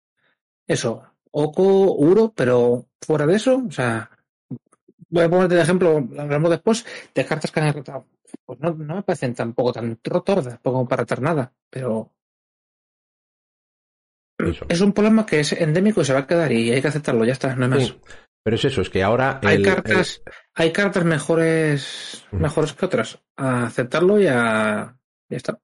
Eso, 0.66 1.04
Oco, 1.30 1.94
Uro, 1.94 2.32
pero 2.34 2.86
fuera 3.00 3.26
de 3.26 3.36
eso, 3.36 3.62
o 3.68 3.70
sea, 3.70 4.10
voy 5.08 5.24
a 5.24 5.28
ponerte 5.28 5.54
de 5.54 5.62
ejemplo, 5.62 5.96
hablamos 6.18 6.50
después, 6.50 6.84
de 7.14 7.24
cartas 7.24 7.50
que 7.50 7.60
han 7.60 7.72
rotado. 7.72 8.06
Pues 8.44 8.58
no, 8.60 8.74
no 8.74 8.96
me 8.96 9.02
parecen 9.02 9.34
tampoco 9.34 9.72
tan 9.72 9.96
tordas 9.96 10.58
como 10.62 10.86
para 10.86 11.04
tratar 11.04 11.22
nada, 11.22 11.52
pero 11.70 12.12
es 14.68 14.80
un 14.80 14.92
problema 14.92 15.24
que 15.24 15.40
es 15.40 15.52
endémico 15.52 16.00
y 16.00 16.04
se 16.04 16.12
va 16.12 16.20
a 16.20 16.26
quedar 16.26 16.52
y 16.52 16.70
hay 16.70 16.82
que 16.82 16.88
aceptarlo, 16.88 17.24
ya 17.24 17.32
está, 17.32 17.54
no 17.54 17.64
hay 17.64 17.70
más. 17.70 17.96
Pero 18.42 18.56
es 18.56 18.64
eso, 18.64 18.80
es 18.82 18.90
que 18.90 19.02
ahora 19.02 19.40
hay 19.42 19.62
cartas, 19.62 20.22
hay 20.54 20.72
cartas 20.72 21.04
mejores, 21.04 22.24
mejores 22.30 22.74
que 22.74 22.86
otras. 22.86 23.18
A 23.36 23.66
aceptarlo 23.66 24.20
y 24.20 24.28
a 24.28 24.96
ya 25.28 25.36
está. 25.36 25.58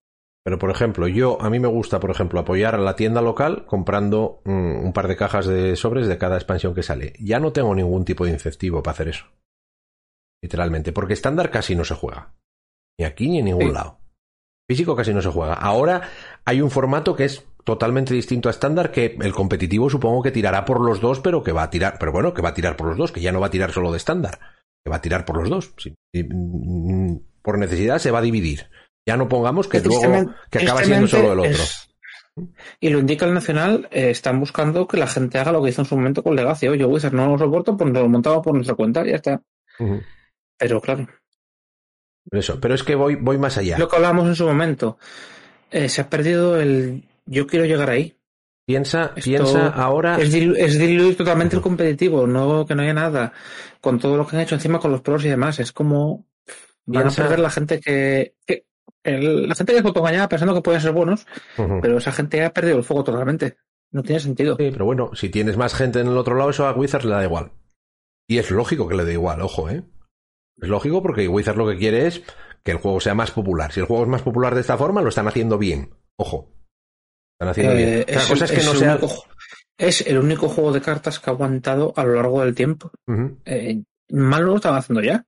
Pero, 0.45 0.59
por 0.59 0.70
ejemplo, 0.70 1.07
yo, 1.07 1.40
a 1.40 1.51
mí 1.51 1.61
me 1.61 1.68
gusta, 1.68 2.01
por 2.01 2.11
ejemplo, 2.11 2.40
apoyar 2.40 2.74
a 2.74 2.78
la 2.78 2.97
tienda 2.97 3.22
local 3.22 3.64
comprando 3.66 4.43
mm, 4.45 4.84
un 4.84 4.93
par 4.93 5.07
de 5.07 5.16
cajas 5.16 5.47
de 5.47 5.76
sobres 5.76 6.09
de 6.09 6.18
cada 6.18 6.36
expansión 6.36 6.74
que 6.74 6.82
sale. 6.82 7.12
Ya 7.20 7.38
no 7.38 7.53
tengo 7.53 7.74
ningún 7.74 8.05
tipo 8.05 8.24
de 8.24 8.32
incentivo 8.32 8.82
para 8.82 8.93
hacer 8.93 9.09
eso. 9.09 9.26
Literalmente, 10.43 10.93
porque 10.93 11.12
estándar 11.12 11.51
casi 11.51 11.76
no 11.76 11.84
se 11.84 11.95
juega. 11.95 12.34
Ni 12.99 13.05
aquí 13.05 13.28
ni 13.28 13.38
en 13.38 13.45
ningún 13.45 13.72
lado. 13.72 14.01
Físico 14.68 14.97
casi 14.97 15.14
no 15.14 15.22
se 15.22 15.30
juega. 15.30 15.55
Ahora 15.55 16.03
hay 16.45 16.61
un 16.61 16.70
formato 16.70 17.14
que 17.14 17.24
es 17.24 17.47
totalmente 17.64 18.14
distinto 18.14 18.49
a 18.49 18.53
estándar 18.53 18.90
que 18.90 19.16
el 19.20 19.32
competitivo 19.32 19.88
supongo 19.88 20.22
que 20.22 20.32
tirará 20.32 20.64
por 20.64 20.80
los 20.80 21.01
dos, 21.01 21.20
pero 21.20 21.45
que 21.45 21.53
va 21.53 21.62
a 21.62 21.70
tirar, 21.70 21.97
pero 22.01 22.11
bueno, 22.11 22.34
que 22.34 22.43
va 22.43 22.51
a 22.51 22.55
tirar 22.55 22.76
por 22.76 22.88
los 22.88 22.97
dos, 22.97 23.12
que 23.12 23.20
ya 23.20 23.30
no 23.32 23.40
va 23.40 23.47
a 23.47 23.51
tirar 23.51 23.70
solo 23.70 23.93
de 23.93 23.99
estándar, 23.99 24.40
que 24.84 24.90
va 24.90 24.97
a 24.97 25.01
tirar 25.01 25.24
por 25.24 25.36
los 25.36 25.49
dos. 25.49 25.74
Mm, 26.12 27.16
por 27.43 27.59
necesidad 27.59 27.99
se 27.99 28.11
va 28.11 28.18
a 28.18 28.22
dividir. 28.22 28.68
Ya 29.07 29.16
no 29.16 29.28
pongamos 29.28 29.66
que 29.68 29.78
luego 29.80 30.32
que 30.50 30.59
acaba 30.61 30.84
siendo 30.84 31.07
solo 31.09 31.32
el 31.32 31.38
otro. 31.40 31.62
y 32.80 32.88
lo 32.90 32.98
indica 32.98 33.26
el 33.26 33.34
Nacional, 33.34 33.88
eh, 33.90 34.11
están 34.11 34.38
buscando 34.40 34.86
que 34.88 34.96
la 34.96 35.07
gente 35.07 35.38
haga 35.38 35.53
lo 35.53 35.62
que 35.62 35.70
hizo 35.70 35.82
en 35.82 35.86
su 35.86 35.96
momento 35.96 36.22
con 36.22 36.34
Legacy. 36.36 36.68
Oye, 36.68 36.84
Wizard 36.84 37.12
no 37.12 37.26
lo 37.28 37.38
soporto, 37.38 37.76
pues 37.76 37.92
lo 37.92 38.09
montamos 38.09 38.42
por 38.44 38.55
nuestra 38.55 38.74
cuenta 38.74 39.05
y 39.05 39.11
ya 39.11 39.16
está. 39.16 39.42
Pero 40.59 40.80
claro. 40.80 41.07
Eso, 42.30 42.61
pero 42.61 42.74
es 42.74 42.82
que 42.82 42.94
voy, 42.94 43.16
voy 43.16 43.36
más 43.38 43.59
allá. 43.59 43.76
Lo 43.78 43.88
que 43.88 43.96
hablábamos 43.96 44.28
en 44.28 44.36
su 44.36 44.46
momento. 44.46 44.98
Eh, 45.70 45.88
se 45.88 46.00
ha 46.00 46.09
perdido 46.09 46.61
el 46.61 47.05
yo 47.26 47.46
quiero 47.46 47.64
llegar 47.66 47.90
ahí. 47.90 48.16
Piensa, 48.64 49.12
Esto 49.16 49.22
piensa 49.24 49.68
ahora. 49.70 50.16
Es, 50.18 50.32
dilu- 50.32 50.55
es 50.57 50.78
diluir 50.78 51.16
totalmente 51.16 51.57
el 51.57 51.62
competitivo, 51.62 52.26
no 52.28 52.64
que 52.64 52.74
no 52.76 52.82
haya 52.82 52.94
nada. 52.94 53.32
Con 53.80 53.98
todo 53.98 54.16
lo 54.16 54.26
que 54.26 54.36
han 54.36 54.42
hecho 54.42 54.55
encima 54.55 54.78
con 54.78 54.92
los 54.92 55.00
pros 55.00 55.24
y 55.24 55.28
demás, 55.28 55.59
es 55.59 55.72
como 55.72 56.26
van 56.86 57.05
Piensa- 57.05 57.22
a 57.22 57.24
perder 57.26 57.40
la 57.40 57.50
gente 57.50 57.80
que, 57.80 58.34
que- 58.46 58.64
el- 59.05 59.48
la 59.48 59.55
gente 59.55 59.72
que 59.72 59.78
es 59.80 59.84
autoengañada 59.84 60.28
pensando 60.28 60.55
que 60.55 60.62
pueden 60.62 60.80
ser 60.80 60.92
buenos, 60.92 61.26
pero 61.80 61.98
esa 61.98 62.12
gente 62.12 62.44
ha 62.44 62.53
perdido 62.53 62.78
el 62.78 62.84
fuego 62.84 63.05
totalmente. 63.05 63.57
No 63.90 64.03
tiene 64.03 64.20
sentido. 64.20 64.57
Sí, 64.59 64.70
pero 64.72 64.84
bueno, 64.86 65.11
si 65.14 65.28
tienes 65.28 65.57
más 65.57 65.74
gente 65.74 66.00
en 66.00 66.07
el 66.09 66.16
otro 66.16 66.34
lado, 66.36 66.50
eso 66.50 66.66
a 66.66 66.72
Wizards 66.72 67.05
le 67.05 67.12
da 67.12 67.24
igual. 67.24 67.53
Y 68.28 68.38
es 68.38 68.50
lógico 68.50 68.88
que 68.88 68.94
le 68.94 69.05
dé 69.05 69.12
igual, 69.14 69.42
ojo, 69.42 69.68
¿eh? 69.68 69.82
Es 70.61 70.68
lógico 70.68 71.03
porque 71.03 71.28
Wizards 71.28 71.59
lo 71.59 71.68
que 71.68 71.76
quiere 71.76 72.07
es 72.07 72.22
que 72.62 72.70
el 72.70 72.78
juego 72.78 73.00
sea 73.00 73.14
más 73.14 73.32
popular. 73.32 73.72
Si 73.72 73.80
el 73.80 73.86
juego 73.86 74.05
es 74.05 74.09
más 74.09 74.22
popular 74.22 74.55
de 74.55 74.61
esta 74.61 74.78
forma, 74.78 75.03
lo 75.03 75.09
están 75.09 75.28
haciendo 75.28 75.59
bien. 75.59 75.90
Ojo. 76.16 76.55
Están 77.34 77.48
haciendo 77.50 77.74
bien. 77.74 77.88
Eh, 77.88 78.03
Otra 78.09 78.28
cosa 78.28 78.44
es 78.44 78.50
que 78.53 78.57
es 78.59 78.66
no 78.66 78.74
sea. 78.74 78.92
único 78.96 79.24
es 79.78 80.07
el 80.07 80.18
único 80.18 80.48
juego 80.48 80.70
de 80.72 80.80
cartas 80.80 81.18
que 81.18 81.28
ha 81.28 81.32
aguantado 81.32 81.92
a 81.96 82.05
lo 82.05 82.14
largo 82.14 82.40
del 82.44 82.55
tiempo. 82.55 82.92
Ujú. 83.09 83.38
Eh, 83.44 83.82
mal 84.11 84.44
lo 84.44 84.57
están 84.57 84.76
haciendo 84.76 85.03
ya. 85.03 85.26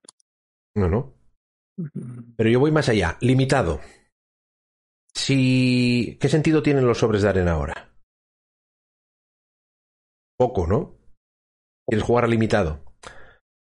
No, 0.76 0.88
no. 0.88 1.13
Pero 2.36 2.50
yo 2.50 2.60
voy 2.60 2.70
más 2.70 2.88
allá. 2.88 3.16
Limitado. 3.20 3.80
Si. 5.14 6.18
¿Qué 6.20 6.28
sentido 6.28 6.62
tienen 6.62 6.86
los 6.86 6.98
sobres 6.98 7.22
de 7.22 7.28
arena 7.28 7.52
ahora? 7.52 7.94
Poco, 10.36 10.66
¿no? 10.66 10.98
Quieres 11.86 12.06
jugar 12.06 12.24
a 12.24 12.28
limitado. 12.28 12.84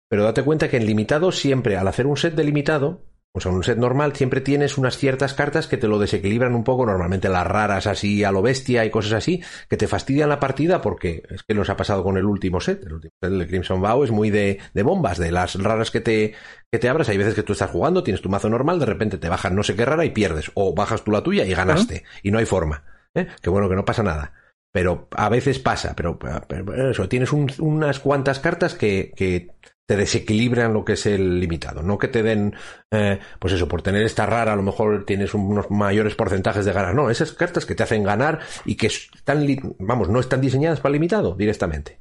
Pero 0.08 0.24
date 0.24 0.44
cuenta 0.44 0.68
que 0.68 0.76
en 0.76 0.86
limitado 0.86 1.32
siempre, 1.32 1.76
al 1.76 1.88
hacer 1.88 2.06
un 2.06 2.16
set 2.16 2.34
de 2.34 2.44
limitado, 2.44 3.09
o 3.32 3.40
sea, 3.40 3.52
un 3.52 3.62
set 3.62 3.78
normal, 3.78 4.14
siempre 4.16 4.40
tienes 4.40 4.76
unas 4.76 4.96
ciertas 4.96 5.34
cartas 5.34 5.68
que 5.68 5.76
te 5.76 5.86
lo 5.86 5.98
desequilibran 6.00 6.54
un 6.54 6.64
poco, 6.64 6.84
normalmente 6.84 7.28
las 7.28 7.46
raras 7.46 7.86
así 7.86 8.24
a 8.24 8.32
lo 8.32 8.42
bestia 8.42 8.84
y 8.84 8.90
cosas 8.90 9.12
así, 9.12 9.40
que 9.68 9.76
te 9.76 9.86
fastidian 9.86 10.28
la 10.28 10.40
partida 10.40 10.80
porque 10.80 11.22
es 11.30 11.42
que 11.44 11.54
nos 11.54 11.70
ha 11.70 11.76
pasado 11.76 12.02
con 12.02 12.16
el 12.16 12.24
último 12.24 12.60
set. 12.60 12.84
El 12.84 12.94
último 12.94 13.12
set, 13.22 13.32
de 13.32 13.46
Crimson 13.46 13.80
Vow, 13.80 14.02
es 14.02 14.10
muy 14.10 14.30
de, 14.30 14.58
de 14.74 14.82
bombas, 14.82 15.18
de 15.18 15.30
las 15.30 15.54
raras 15.62 15.90
que 15.92 16.00
te, 16.00 16.34
que 16.72 16.78
te 16.80 16.88
abras. 16.88 17.08
Hay 17.08 17.18
veces 17.18 17.34
que 17.34 17.42
tú 17.44 17.52
estás 17.52 17.70
jugando, 17.70 18.02
tienes 18.02 18.20
tu 18.20 18.28
mazo 18.28 18.48
normal, 18.48 18.80
de 18.80 18.86
repente 18.86 19.16
te 19.18 19.28
bajas 19.28 19.52
no 19.52 19.62
sé 19.62 19.76
qué 19.76 19.84
rara 19.84 20.04
y 20.04 20.10
pierdes. 20.10 20.50
O 20.54 20.74
bajas 20.74 21.04
tú 21.04 21.12
la 21.12 21.22
tuya 21.22 21.44
y 21.44 21.54
ganaste. 21.54 22.02
Y 22.24 22.30
no 22.32 22.38
hay 22.38 22.46
forma. 22.46 22.82
¿eh? 23.14 23.28
Que 23.40 23.50
bueno, 23.50 23.68
que 23.68 23.76
no 23.76 23.84
pasa 23.84 24.02
nada. 24.02 24.32
Pero 24.72 25.08
a 25.16 25.28
veces 25.28 25.58
pasa, 25.58 25.94
pero, 25.96 26.16
pero 26.18 26.90
eso, 26.90 27.08
tienes 27.08 27.32
un- 27.32 27.50
unas 27.58 27.98
cuantas 27.98 28.38
cartas 28.38 28.74
que, 28.74 29.12
que 29.16 29.50
te 29.90 29.96
desequilibran 29.96 30.72
lo 30.72 30.84
que 30.84 30.92
es 30.92 31.04
el 31.06 31.40
limitado. 31.40 31.82
No 31.82 31.98
que 31.98 32.06
te 32.06 32.22
den, 32.22 32.54
eh, 32.92 33.18
pues 33.40 33.54
eso, 33.54 33.66
por 33.66 33.82
tener 33.82 34.04
esta 34.04 34.24
rara, 34.24 34.52
a 34.52 34.56
lo 34.56 34.62
mejor 34.62 35.04
tienes 35.04 35.34
unos 35.34 35.68
mayores 35.68 36.14
porcentajes 36.14 36.64
de 36.64 36.72
ganar. 36.72 36.94
No, 36.94 37.10
esas 37.10 37.32
cartas 37.32 37.66
que 37.66 37.74
te 37.74 37.82
hacen 37.82 38.04
ganar 38.04 38.38
y 38.64 38.76
que 38.76 38.86
están, 38.86 39.44
vamos, 39.80 40.08
no 40.08 40.20
están 40.20 40.40
diseñadas 40.40 40.78
para 40.78 40.92
limitado 40.92 41.34
directamente. 41.34 41.98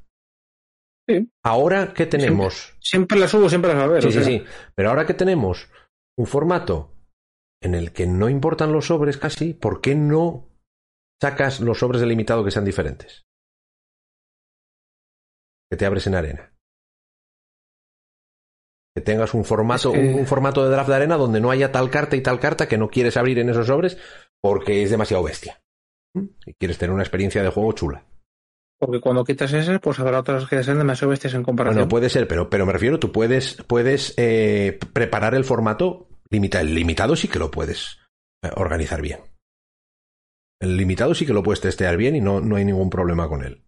Sí. 1.08 1.32
Ahora, 1.44 1.92
¿qué 1.96 2.06
tenemos? 2.06 2.78
Siempre 2.80 3.18
las 3.18 3.32
subo, 3.32 3.50
siempre 3.50 3.74
las 3.74 3.82
va 3.82 3.86
a 3.86 3.88
ver. 3.88 4.04
Sí, 4.04 4.10
sí, 4.10 4.14
sea, 4.14 4.24
sí. 4.24 4.44
Pero 4.76 4.90
ahora 4.90 5.08
que 5.08 5.16
tenemos 5.16 5.68
un 6.16 6.28
formato 6.28 6.94
en 7.60 7.74
el 7.74 7.92
que 7.92 8.06
no 8.06 8.30
importan 8.30 8.72
los 8.72 8.86
sobres 8.86 9.18
casi, 9.18 9.56
¿por 9.56 9.82
qué 9.82 9.96
no 9.96 10.48
sacas 11.20 11.60
los 11.60 11.80
sobres 11.80 12.02
de 12.02 12.08
limitado 12.08 12.46
que 12.46 12.52
sean 12.52 12.66
diferentes? 12.66 13.24
Que 15.72 15.78
te 15.78 15.88
abres 15.88 16.06
en 16.06 16.14
arena. 16.14 16.54
Que 18.96 19.02
tengas 19.02 19.34
un 19.34 19.46
formato, 19.46 19.94
Es 19.94 20.00
que- 20.00 20.14
un, 20.14 20.20
un 20.22 20.28
formato 20.28 20.64
de 20.64 20.72
draft 20.72 20.90
de 20.90 20.96
arena 20.96 21.18
donde 21.18 21.40
no 21.40 21.52
haya 21.52 21.72
tal 21.72 21.90
carta 21.90 22.16
y 22.16 22.22
tal 22.22 22.40
carta 22.40 22.68
que 22.68 22.78
no 22.78 22.90
quieres 22.90 23.18
abrir 23.18 23.40
en 23.40 23.50
esos 23.50 23.68
sobres 23.68 23.98
porque 24.42 24.84
es 24.84 24.90
demasiado 24.90 25.24
bestia. 25.24 25.62
¿Mm? 26.16 26.26
Y 26.46 26.54
quieres 26.56 26.78
tener 26.78 26.94
una 26.94 27.04
experiencia 27.04 27.44
de 27.44 27.50
juego 27.50 27.72
chula. 27.74 28.06
Porque 28.80 29.02
cuando 29.02 29.26
quitas 29.26 29.52
ese, 29.52 29.78
pues 29.80 30.00
habrá 30.00 30.20
otras 30.20 30.48
que 30.48 30.64
sean 30.64 30.78
demasiado 30.78 31.10
bestias 31.12 31.34
en 31.34 31.44
comparación. 31.44 31.80
Bueno, 31.80 31.90
puede 31.90 32.10
ser, 32.10 32.28
pero, 32.28 32.50
pero 32.50 32.66
me 32.66 32.72
refiero, 32.74 32.98
tú 32.98 33.12
puedes, 33.12 33.56
puedes 33.68 34.14
eh, 34.18 34.80
preparar 34.94 35.36
el 35.36 35.44
formato 35.44 36.08
limitado. 36.30 36.64
El 36.66 36.76
limitado 36.76 37.16
sí 37.18 37.28
que 37.28 37.40
lo 37.40 37.52
puedes 37.52 38.00
eh, 38.42 38.50
organizar 38.56 39.02
bien. 39.02 39.20
El 40.62 40.78
limitado 40.78 41.14
sí 41.14 41.26
que 41.26 41.34
lo 41.34 41.44
puedes 41.44 41.62
testear 41.62 41.98
bien 41.98 42.16
y 42.16 42.22
no, 42.22 42.40
no 42.40 42.56
hay 42.56 42.66
ningún 42.66 42.90
problema 42.90 43.28
con 43.28 43.44
él. 43.44 43.64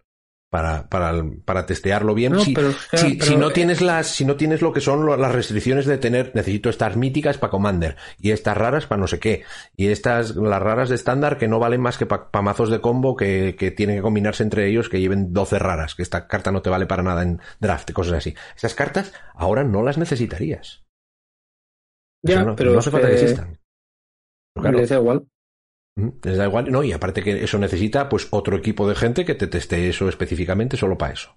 Para, 0.52 0.90
para, 0.90 1.14
para 1.46 1.66
testearlo 1.66 2.14
bien. 2.14 2.34
No, 2.34 2.42
si, 2.42 2.54
pero- 2.54 2.74
si- 2.94 3.14
pero- 3.16 3.26
si 3.26 3.38
no 3.38 3.52
tienes 3.52 3.80
las, 3.80 4.08
si 4.08 4.26
no 4.26 4.36
tienes 4.36 4.62
lo 4.62 4.74
que 4.74 4.82
son 4.82 5.06
lo- 5.06 5.16
las 5.16 5.32
restricciones 5.32 5.86
de 5.86 5.98
tener, 5.98 6.34
necesito 6.36 6.70
estas 6.70 6.98
míticas 6.98 7.38
para 7.38 7.52
Commander, 7.52 7.96
y 8.20 8.32
estas 8.32 8.58
raras 8.58 8.86
para 8.86 9.00
no 9.00 9.08
sé 9.08 9.18
qué, 9.18 9.46
y 9.78 9.88
estas, 9.88 10.36
las 10.36 10.62
raras 10.62 10.90
de 10.90 10.96
estándar 10.96 11.38
que 11.38 11.48
no 11.48 11.58
valen 11.60 11.80
más 11.80 11.98
que 11.98 12.06
para 12.06 12.42
mazos 12.42 12.70
de 12.70 12.82
combo 12.82 13.16
que, 13.16 13.56
que 13.58 13.72
tienen 13.72 13.96
que 13.96 14.02
combinarse 14.02 14.44
entre 14.44 14.68
ellos 14.68 14.90
que 14.90 15.00
lleven 15.00 15.32
12 15.32 15.58
raras, 15.58 15.96
que 15.96 16.04
esta 16.04 16.28
carta 16.28 16.52
no 16.52 16.62
te 16.62 16.70
vale 16.70 16.86
para 16.86 17.02
nada 17.02 17.24
en 17.24 17.40
draft 17.62 17.90
cosas 17.94 18.16
así. 18.16 18.36
Esas 18.54 18.76
cartas 18.76 19.14
ahora 19.34 19.64
no 19.64 19.84
las 19.84 19.98
necesitarías. 19.98 20.84
Ya, 22.24 22.44
no, 22.44 22.58
pero 22.58 22.74
no 22.74 22.80
hace 22.80 22.92
falta 22.92 23.08
que 23.08 23.16
que 23.16 23.22
existan. 23.22 23.58
Claro. 24.54 24.86
da 24.86 24.96
igual. 24.98 25.28
Ujú, 25.98 26.20
Les 26.24 26.38
da 26.38 26.46
igual, 26.46 26.72
no, 26.72 26.84
y 26.84 26.92
aparte 26.94 27.22
que 27.24 27.44
eso 27.44 27.58
necesita 27.58 28.08
pues 28.10 28.28
otro 28.32 28.56
equipo 28.58 28.88
de 28.88 28.96
gente 28.96 29.26
que 29.26 29.36
te 29.36 29.48
teste 29.48 29.90
eso 29.90 30.08
específicamente 30.10 30.78
solo 30.78 30.98
para 30.98 31.14
eso. 31.14 31.36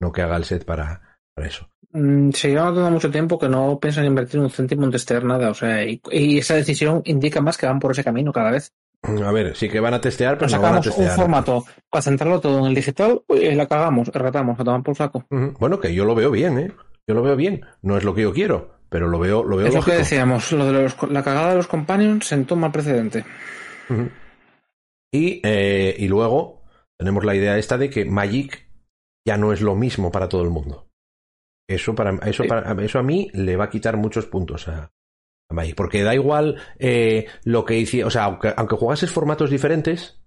No 0.00 0.12
que 0.12 0.22
haga 0.22 0.36
el 0.36 0.44
set 0.44 0.64
para, 0.64 1.18
para 1.34 1.48
eso. 1.48 1.68
Mm, 1.92 2.30
Se 2.30 2.48
lleva 2.50 2.72
todo 2.72 2.90
mucho 2.90 3.10
tiempo 3.10 3.38
que 3.38 3.48
no 3.48 3.78
piensan 3.80 4.04
invertir 4.04 4.40
un 4.40 4.50
céntimo 4.50 4.84
en 4.84 4.90
testear 4.90 5.24
nada. 5.24 5.50
O 5.50 5.54
sea, 5.54 5.82
y, 5.84 6.00
y 6.10 6.38
esa 6.38 6.54
decisión 6.54 7.02
indica 7.04 7.40
más 7.40 7.56
que 7.56 7.66
van 7.66 7.80
por 7.80 7.92
ese 7.92 8.04
camino 8.04 8.32
cada 8.32 8.50
vez. 8.50 8.72
A 9.02 9.30
ver, 9.32 9.54
sí 9.56 9.68
que 9.68 9.78
van 9.80 9.94
a 9.94 10.00
testear, 10.00 10.36
pero 10.36 10.48
Pues 10.48 10.52
no 10.54 10.60
van 10.62 10.76
a 10.76 10.82
sacamos 10.82 10.98
un 10.98 11.16
formato 11.16 11.64
para 11.90 12.02
centrarlo 12.02 12.40
todo 12.40 12.58
en 12.60 12.64
el 12.66 12.74
digital 12.74 13.22
y 13.28 13.54
la 13.54 13.66
cagamos, 13.66 14.08
erratamos, 14.12 14.58
a 14.58 14.64
tomar 14.64 14.82
por 14.82 14.96
saco. 14.96 15.24
Bueno, 15.30 15.78
que 15.78 15.94
yo 15.94 16.04
lo 16.04 16.14
veo 16.14 16.30
bien, 16.30 16.58
¿eh? 16.58 16.72
Yo 17.06 17.14
lo 17.14 17.22
veo 17.22 17.36
bien. 17.36 17.64
No 17.82 17.96
es 17.96 18.04
lo 18.04 18.14
que 18.14 18.22
yo 18.22 18.32
quiero, 18.32 18.74
pero 18.88 19.06
lo 19.08 19.18
veo, 19.18 19.44
lo 19.44 19.56
veo 19.58 19.68
Es 19.68 19.74
lo 19.74 19.82
que 19.82 19.92
decíamos, 19.92 20.50
lo 20.52 20.66
de 20.66 20.72
los- 20.84 20.96
la 21.10 21.22
cagada 21.22 21.50
de 21.50 21.56
los 21.56 21.66
companions 21.68 22.26
sentó 22.26 22.56
mal 22.56 22.72
precedente. 22.72 23.24
Y, 25.12 25.40
eh, 25.44 25.94
y 25.98 26.08
luego 26.08 26.62
tenemos 26.98 27.24
la 27.24 27.34
idea 27.34 27.58
esta 27.58 27.78
de 27.78 27.90
que 27.90 28.04
Magic 28.04 28.68
ya 29.26 29.36
no 29.36 29.52
es 29.52 29.60
lo 29.60 29.74
mismo 29.74 30.10
para 30.10 30.28
todo 30.28 30.42
el 30.42 30.50
mundo. 30.50 30.88
Eso, 31.68 31.94
para, 31.94 32.14
eso, 32.28 32.42
Sí. 32.44 32.48
para, 32.48 32.72
eso 32.84 32.98
a 32.98 33.02
mí 33.02 33.28
le 33.32 33.56
va 33.56 33.64
a 33.64 33.70
quitar 33.70 33.96
muchos 33.96 34.26
puntos 34.26 34.68
a, 34.68 34.92
a 35.50 35.54
Magic. 35.54 35.74
Porque 35.74 36.02
da 36.02 36.14
igual 36.14 36.60
eh, 36.78 37.26
lo 37.44 37.64
que 37.64 37.78
hice. 37.78 38.04
O 38.04 38.10
sea, 38.10 38.24
aunque, 38.24 38.52
aunque 38.56 38.76
jugases 38.76 39.10
formatos 39.10 39.50
diferentes, 39.50 40.22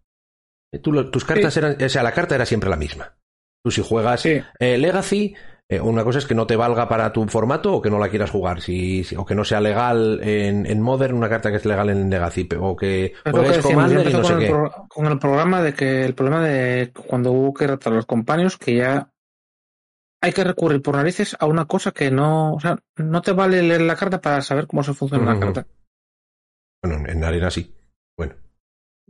eh, 0.74 0.80
tú 0.80 1.10
tus 1.12 1.26
cartas 1.26 1.53
Sí. 1.53 1.60
eran. 1.60 1.82
O 1.82 1.89
sea, 1.89 2.03
la 2.03 2.14
carta 2.14 2.36
era 2.36 2.45
siempre 2.45 2.70
la 2.70 2.76
misma. 2.78 3.18
Tú 3.64 3.72
si 3.72 3.82
juegas 3.82 4.22
Sí, 4.22 4.41
eh, 4.60 4.78
Legacy, 4.78 5.36
eh, 5.70 5.80
una 5.80 6.04
cosa 6.04 6.18
es 6.20 6.26
que 6.26 6.34
no 6.36 6.48
te 6.48 6.56
valga 6.56 6.90
para 6.90 7.14
tu 7.14 7.26
formato 7.28 7.76
o 7.76 7.82
que 7.82 7.90
no 7.92 8.00
la 8.00 8.10
quieras 8.10 8.32
jugar, 8.32 8.60
si, 8.62 9.04
si- 9.04 9.16
o 9.16 9.26
que 9.26 9.36
no 9.36 9.44
sea 9.46 9.62
legal 9.62 10.20
en, 10.24 10.66
en 10.66 10.82
Modern, 10.82 11.16
una 11.16 11.30
carta 11.30 11.52
que 11.52 11.58
es 11.58 11.66
legal 11.66 11.90
en 11.90 12.10
Legacy, 12.10 12.50
o 12.60 12.76
que 12.76 13.14
juegues 13.32 13.60
Commander 13.60 13.98
y 14.08 14.12
empezó 14.12 14.18
no 14.18 14.24
sé 14.24 14.34
con, 14.34 14.42
el 14.42 14.48
qué. 14.48 14.54
pro- 14.54 14.88
con 14.90 15.06
el 15.06 15.20
programa 15.20 15.62
de 15.62 15.74
que 15.74 16.06
el 16.06 16.16
problema 16.16 16.44
de 16.44 16.92
cuando 17.08 17.32
hubo 17.32 17.54
que 17.54 17.68
ratar 17.68 17.94
los 17.94 18.06
companions, 18.06 18.58
que 18.58 18.76
ya 18.78 19.12
hay 20.22 20.34
que 20.34 20.44
recurrir 20.44 20.82
por 20.82 20.96
narices 20.96 21.38
a 21.40 21.46
una 21.46 21.66
cosa 21.66 21.92
que 21.92 22.12
no, 22.12 22.54
o 22.56 22.60
sea, 22.60 22.78
no 22.98 23.22
te 23.22 23.32
vale 23.32 23.62
leer 23.64 23.82
la 23.82 23.96
carta 23.96 24.20
para 24.20 24.42
saber 24.42 24.68
cómo 24.68 24.84
se 24.84 24.94
funciona 24.94 25.24
Ujú. 25.26 25.34
la 25.34 25.40
carta. 25.40 25.68
Bueno, 26.84 27.08
en 27.08 27.24
arena 27.24 27.52
sí. 27.52 27.74
Bueno, 28.18 28.36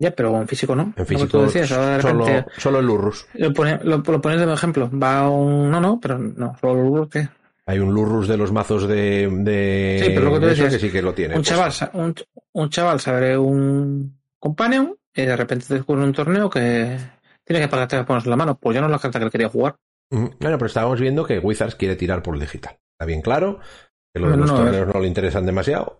Ya, 0.01 0.11
pero 0.11 0.39
en 0.39 0.47
físico 0.47 0.75
no. 0.75 0.83
en 0.83 0.93
Lo 0.95 1.05
físico 1.05 1.41
decías, 1.43 1.71
ahora 1.73 1.97
de 1.97 2.01
solo, 2.01 2.25
solo 2.57 2.79
el 2.79 2.85
Lurrus. 2.85 3.27
lo, 3.33 3.51
pone- 3.53 3.79
lo, 3.83 3.97
lo 3.97 4.21
pones 4.21 4.39
de 4.45 4.53
ejemplo. 4.53 4.89
Va 4.91 5.29
un. 5.29 5.69
No, 5.69 5.81
no, 5.81 5.99
pero 6.01 6.17
no, 6.17 6.55
solo 6.61 7.03
el 7.03 7.09
que 7.09 7.27
Hay 7.65 7.79
un 7.79 7.93
Lurrus 7.93 8.27
de 8.29 8.37
los 8.37 8.51
mazos 8.53 8.87
de, 8.87 9.27
de 9.29 10.01
Sí, 10.03 10.11
pero 10.15 10.25
lo 10.25 10.31
que 10.31 10.39
tú 10.39 10.45
de 10.45 10.49
decías, 10.51 10.73
que 10.73 10.79
sí 10.79 10.89
que 10.89 11.01
lo 11.01 11.13
tiene. 11.13 11.35
un 11.35 11.41
pues. 11.43 11.49
chaval, 11.49 11.71
un, 11.93 12.15
un 12.53 12.69
chaval 12.69 12.99
se 13.01 13.09
abre 13.09 13.37
un 13.37 14.17
companion 14.39 14.95
y 15.13 15.23
de 15.23 15.35
repente 15.35 15.65
descubre 15.73 16.01
un 16.01 16.13
torneo 16.13 16.49
que 16.49 16.97
tiene 17.43 17.61
que 17.61 17.67
pagar 17.67 17.87
tres 17.89 18.05
ponerse 18.05 18.29
la 18.29 18.37
mano. 18.37 18.57
Pues 18.57 18.75
ya 18.75 18.79
no 18.81 18.87
es 18.87 18.91
la 18.91 18.99
carta 18.99 19.19
que 19.19 19.25
él 19.25 19.31
quería 19.31 19.49
jugar. 19.49 19.75
Bueno, 20.09 20.33
pero 20.39 20.65
estábamos 20.65 20.99
viendo 21.01 21.25
que 21.25 21.39
Wizards 21.39 21.75
quiere 21.75 21.95
tirar 21.97 22.23
por 22.23 22.35
el 22.35 22.39
digital. 22.39 22.77
Está 22.93 23.05
bien 23.05 23.21
claro, 23.21 23.59
que 24.13 24.21
los, 24.21 24.31
No, 24.31 24.37
los 24.37 24.49
no, 24.51 24.57
torneos 24.57 24.87
no 24.93 24.99
le 25.01 25.07
interesan 25.07 25.45
demasiado. 25.45 25.99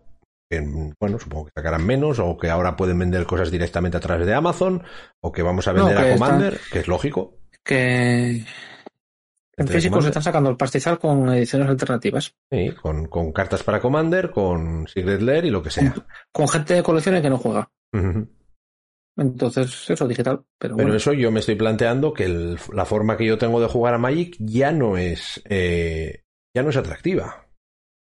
Que, 0.50 0.62
bueno, 1.00 1.20
supongo 1.20 1.46
que 1.46 1.52
sacarán 1.56 1.86
menos, 1.86 2.18
o 2.20 2.36
que 2.38 2.50
ahora 2.50 2.76
pueden 2.76 2.98
vender 2.98 3.26
cosas 3.26 3.52
directamente 3.52 3.98
a 3.98 4.00
través 4.00 4.26
de 4.26 4.34
Amazon, 4.34 4.82
o 5.22 5.32
que 5.32 5.44
vamos 5.44 5.68
a 5.68 5.74
vender 5.74 5.98
a 5.98 6.02
Commander, 6.14 6.60
que 6.72 6.80
es 6.80 6.88
lógico. 6.88 7.38
Que 7.64 8.44
en 9.58 9.68
físico 9.68 10.02
se 10.02 10.08
están 10.08 10.24
sacando 10.24 10.50
el 10.50 10.58
pastizal 10.58 10.98
con 10.98 11.30
ediciones 11.30 11.68
alternativas. 11.70 12.34
Sí, 12.52 12.72
con, 12.82 13.08
con 13.08 13.32
cartas 13.32 13.62
para 13.62 13.80
Commander, 13.80 14.32
con 14.32 14.88
Secret 14.88 15.22
Lair 15.22 15.46
y 15.46 15.50
lo 15.52 15.62
que 15.62 15.70
sea. 15.70 15.94
Con 16.32 16.48
gente 16.48 16.74
de 16.76 16.82
colecciones 16.84 17.22
que 17.22 17.30
no 17.30 17.38
juega. 17.38 17.70
Entonces, 19.18 19.90
eso, 19.90 20.08
digital. 20.08 20.38
Pero, 20.58 20.76
Pero 20.76 20.88
bueno, 20.88 20.96
eso 20.96 21.12
yo 21.14 21.32
me 21.32 21.42
estoy 21.42 21.56
planteando 21.56 22.14
que 22.14 22.24
el- 22.26 22.58
la 22.74 22.86
forma 22.86 23.18
que 23.18 23.26
yo 23.26 23.38
tengo 23.38 23.60
de 23.60 23.68
jugar 23.68 23.94
a 23.94 23.98
Magic 23.98 24.36
ya 24.40 24.72
no 24.72 24.98
es 24.98 25.42
eh, 25.50 26.24
ya 26.56 26.64
no 26.64 26.70
es 26.70 26.78
atractiva. 26.78 27.49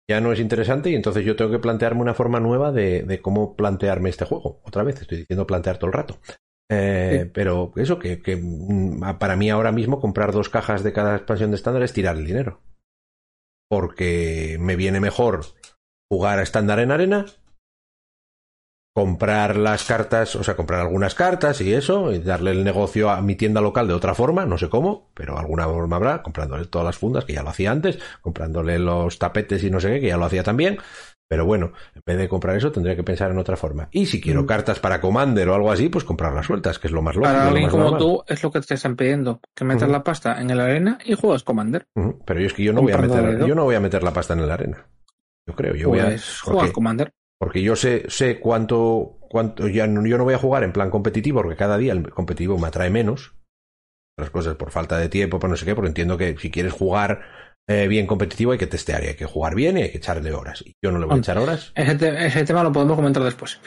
Ya 0.08 0.20
no 0.20 0.32
es 0.32 0.40
interesante 0.40 0.90
y 0.90 0.94
entonces 0.94 1.24
yo 1.24 1.34
tengo 1.34 1.50
que 1.50 1.58
plantearme 1.58 2.02
una 2.02 2.14
forma 2.14 2.40
nueva 2.40 2.72
de, 2.72 3.02
de 3.04 3.22
cómo 3.22 3.56
plantearme 3.56 4.10
este 4.10 4.26
juego. 4.26 4.60
Otra 4.64 4.82
vez, 4.82 5.00
estoy 5.00 5.18
diciendo 5.18 5.46
plantear 5.46 5.78
todo 5.78 5.86
el 5.88 5.94
rato. 5.94 6.18
Eh, 6.70 7.22
Sí. 7.24 7.30
Pero 7.32 7.72
eso, 7.76 7.98
que, 7.98 8.20
que, 8.22 8.36
mm, 8.36 9.18
para 9.18 9.36
mí 9.36 9.50
ahora 9.50 9.72
mismo 9.72 10.00
comprar 10.00 10.32
dos 10.32 10.48
cajas 10.48 10.82
de 10.82 10.92
cada 10.92 11.16
expansión 11.16 11.50
de 11.50 11.56
estándar 11.56 11.82
es 11.82 11.92
tirar 11.92 12.16
el 12.16 12.26
dinero. 12.26 12.60
Porque 13.68 14.58
me 14.60 14.76
viene 14.76 15.00
mejor 15.00 15.40
jugar 16.10 16.38
a 16.38 16.42
estándar 16.42 16.78
en 16.80 16.90
arena, 16.90 17.26
comprar 18.94 19.56
las 19.56 19.84
cartas, 19.84 20.36
o 20.36 20.44
sea, 20.44 20.54
comprar 20.54 20.80
algunas 20.80 21.16
cartas 21.16 21.60
y 21.60 21.74
eso, 21.74 22.12
y 22.12 22.20
darle 22.20 22.52
el 22.52 22.62
negocio 22.62 23.10
a 23.10 23.20
mi 23.20 23.34
tienda 23.34 23.60
local 23.60 23.88
de 23.88 23.94
otra 23.94 24.14
forma, 24.14 24.46
no 24.46 24.56
sé 24.56 24.68
cómo, 24.68 25.10
pero 25.14 25.36
alguna 25.36 25.66
forma 25.66 25.96
habrá, 25.96 26.22
comprándole 26.22 26.66
todas 26.66 26.86
las 26.86 26.96
fundas, 26.96 27.24
que 27.24 27.32
ya 27.32 27.42
lo 27.42 27.50
hacía 27.50 27.72
antes, 27.72 27.98
comprándole 28.20 28.78
los 28.78 29.18
tapetes 29.18 29.64
y 29.64 29.70
no 29.70 29.80
sé 29.80 29.94
qué, 29.94 30.00
que 30.00 30.06
ya 30.08 30.16
lo 30.16 30.24
hacía 30.26 30.44
también. 30.44 30.78
Pero 31.26 31.46
bueno, 31.46 31.72
en 31.94 32.02
vez 32.06 32.18
de 32.18 32.28
comprar 32.28 32.54
eso, 32.56 32.70
tendría 32.70 32.94
que 32.94 33.02
pensar 33.02 33.30
en 33.32 33.38
otra 33.38 33.56
forma. 33.56 33.88
Y 33.90 34.06
si 34.06 34.20
quiero 34.20 34.42
Mm. 34.42 34.46
cartas 34.46 34.78
para 34.78 35.00
Commander 35.00 35.48
o 35.48 35.54
algo 35.54 35.72
así, 35.72 35.88
pues 35.88 36.04
comprarlas 36.04 36.46
sueltas, 36.46 36.78
que 36.78 36.86
es 36.86 36.92
lo 36.92 37.02
más 37.02 37.16
lógico. 37.16 37.32
Para 37.34 37.48
alguien 37.48 37.70
como 37.70 37.84
normal. 37.84 37.98
tú 37.98 38.22
es 38.28 38.42
lo 38.44 38.52
que 38.52 38.60
te 38.60 38.74
están 38.74 38.94
pidiendo, 38.94 39.40
que 39.56 39.64
metas 39.64 39.88
la 39.88 40.04
pasta 40.04 40.40
en 40.40 40.50
el 40.50 40.60
arena 40.60 40.98
y 41.04 41.14
juegas 41.14 41.42
Commander. 41.42 41.86
Pero 42.24 42.40
yo 42.40 42.46
es 42.46 42.52
que 42.52 42.62
yo 42.62 42.72
no 42.72 42.82
voy 42.82 42.92
a 42.92 42.98
meter, 42.98 43.44
yo 43.44 43.54
no 43.56 43.64
voy 43.64 43.74
a 43.74 43.80
meter 43.80 44.04
la 44.04 44.12
pasta 44.12 44.34
en 44.34 44.46
la 44.46 44.54
arena. 44.54 44.86
Yo 45.48 45.54
creo, 45.56 45.74
yo 45.74 45.88
voy 45.88 45.98
a. 45.98 46.04
Pues 46.04 46.40
Porque, 46.44 46.72
Commander. 46.72 47.12
Porque 47.44 47.62
yo 47.62 47.76
sé, 47.76 48.04
sé 48.08 48.40
cuánto, 48.40 49.18
cuánto, 49.20 49.68
ya 49.68 49.86
no- 49.86 50.06
yo 50.06 50.18
no 50.18 50.24
voy 50.24 50.34
a 50.34 50.38
jugar 50.38 50.64
en 50.64 50.72
plan 50.72 50.90
competitivo, 50.90 51.42
porque 51.42 51.56
cada 51.56 51.78
día 51.78 51.92
el 51.92 52.10
competitivo 52.10 52.58
me 52.58 52.68
atrae 52.68 52.90
menos. 52.90 53.34
Otras 54.16 54.30
cosas 54.30 54.54
por 54.56 54.70
falta 54.70 54.96
de 54.98 55.08
tiempo, 55.08 55.38
por 55.38 55.50
no 55.50 55.56
sé 55.56 55.64
qué, 55.64 55.74
porque 55.74 55.88
entiendo 55.88 56.16
que 56.16 56.36
si 56.38 56.50
quieres 56.50 56.72
jugar 56.72 57.22
eh, 57.68 57.88
bien 57.88 58.06
competitivo 58.06 58.52
hay 58.52 58.58
que 58.58 58.66
testear 58.66 59.02
y 59.04 59.08
hay 59.08 59.14
que 59.16 59.24
jugar 59.24 59.54
bien 59.54 59.78
y 59.78 59.82
hay 59.82 59.90
que 59.90 59.98
echarle 59.98 60.32
horas. 60.32 60.62
Y 60.66 60.74
yo 60.84 60.92
no 60.92 60.98
le 60.98 61.06
voy 61.06 61.14
a 61.14 61.18
echar 61.18 61.38
horas. 61.38 61.72
Ese, 61.74 61.94
te- 61.96 62.26
ese 62.26 62.44
tema 62.44 62.62
lo 62.62 62.72
podemos 62.72 62.94
comentar 62.96 63.22
después. 63.24 63.58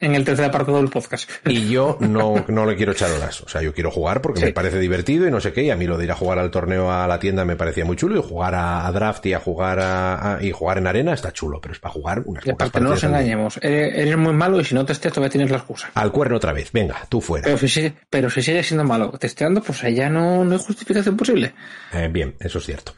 En 0.00 0.14
el 0.14 0.24
tercer 0.24 0.44
apartado 0.44 0.76
del 0.78 0.88
podcast. 0.90 1.28
Y 1.46 1.68
yo 1.70 1.96
no, 2.00 2.44
no 2.48 2.66
le 2.66 2.76
quiero 2.76 2.92
echar 2.92 3.10
horas. 3.10 3.40
O 3.42 3.48
sea, 3.48 3.62
yo 3.62 3.72
quiero 3.74 3.90
jugar 3.90 4.20
porque 4.22 4.40
Sí. 4.40 4.46
me 4.46 4.52
parece 4.52 4.78
divertido 4.78 5.26
y 5.26 5.30
no 5.30 5.40
sé 5.40 5.52
qué. 5.52 5.62
Y 5.64 5.70
a 5.70 5.76
mí 5.76 5.86
lo 5.86 5.98
de 5.98 6.04
ir 6.04 6.12
a 6.12 6.14
jugar 6.14 6.38
al 6.38 6.50
torneo 6.50 6.92
a 6.92 7.06
la 7.08 7.18
tienda 7.18 7.44
me 7.44 7.56
parecía 7.56 7.84
muy 7.84 7.96
chulo. 7.96 8.16
Y 8.18 8.22
jugar 8.22 8.54
a, 8.54 8.86
a 8.86 8.92
draft 8.92 9.24
y 9.26 9.32
a 9.34 9.40
jugar 9.40 9.80
a, 9.80 10.36
a- 10.36 10.42
y 10.42 10.52
jugar 10.52 10.78
en 10.78 10.86
arena 10.86 11.14
está 11.14 11.32
chulo. 11.32 11.60
Pero 11.60 11.72
es 11.72 11.80
para 11.80 11.92
jugar 11.94 12.22
unas 12.26 12.46
Y 12.46 12.50
pocas 12.50 12.68
aparte, 12.68 12.80
no 12.84 12.90
nos 12.90 13.00
partidas 13.00 13.20
engañemos. 13.20 13.56
Eres, 13.62 13.94
eres 13.98 14.16
muy 14.16 14.32
malo 14.34 14.60
y 14.60 14.64
si 14.64 14.74
no 14.74 14.84
testeas 14.84 15.12
todavía 15.14 15.30
tienes 15.32 15.50
la 15.50 15.56
excusa. 15.58 15.90
Al 15.94 16.12
cuerno 16.12 16.36
otra 16.36 16.52
vez. 16.52 16.70
Venga, 16.72 16.96
tú 17.08 17.20
fuera. 17.20 17.44
Pero 17.44 17.58
si 17.58 17.68
sigue, 17.68 17.94
pero 18.10 18.30
si 18.30 18.42
sigue 18.42 18.62
siendo 18.62 18.84
malo 18.84 19.10
testeando, 19.18 19.62
pues 19.62 19.80
ya 19.94 20.08
no, 20.08 20.44
no 20.44 20.52
hay 20.52 20.58
justificación 20.62 21.16
posible. 21.16 21.54
Eh, 21.92 22.08
bien, 22.12 22.36
eso 22.40 22.58
es 22.58 22.64
cierto. 22.66 22.92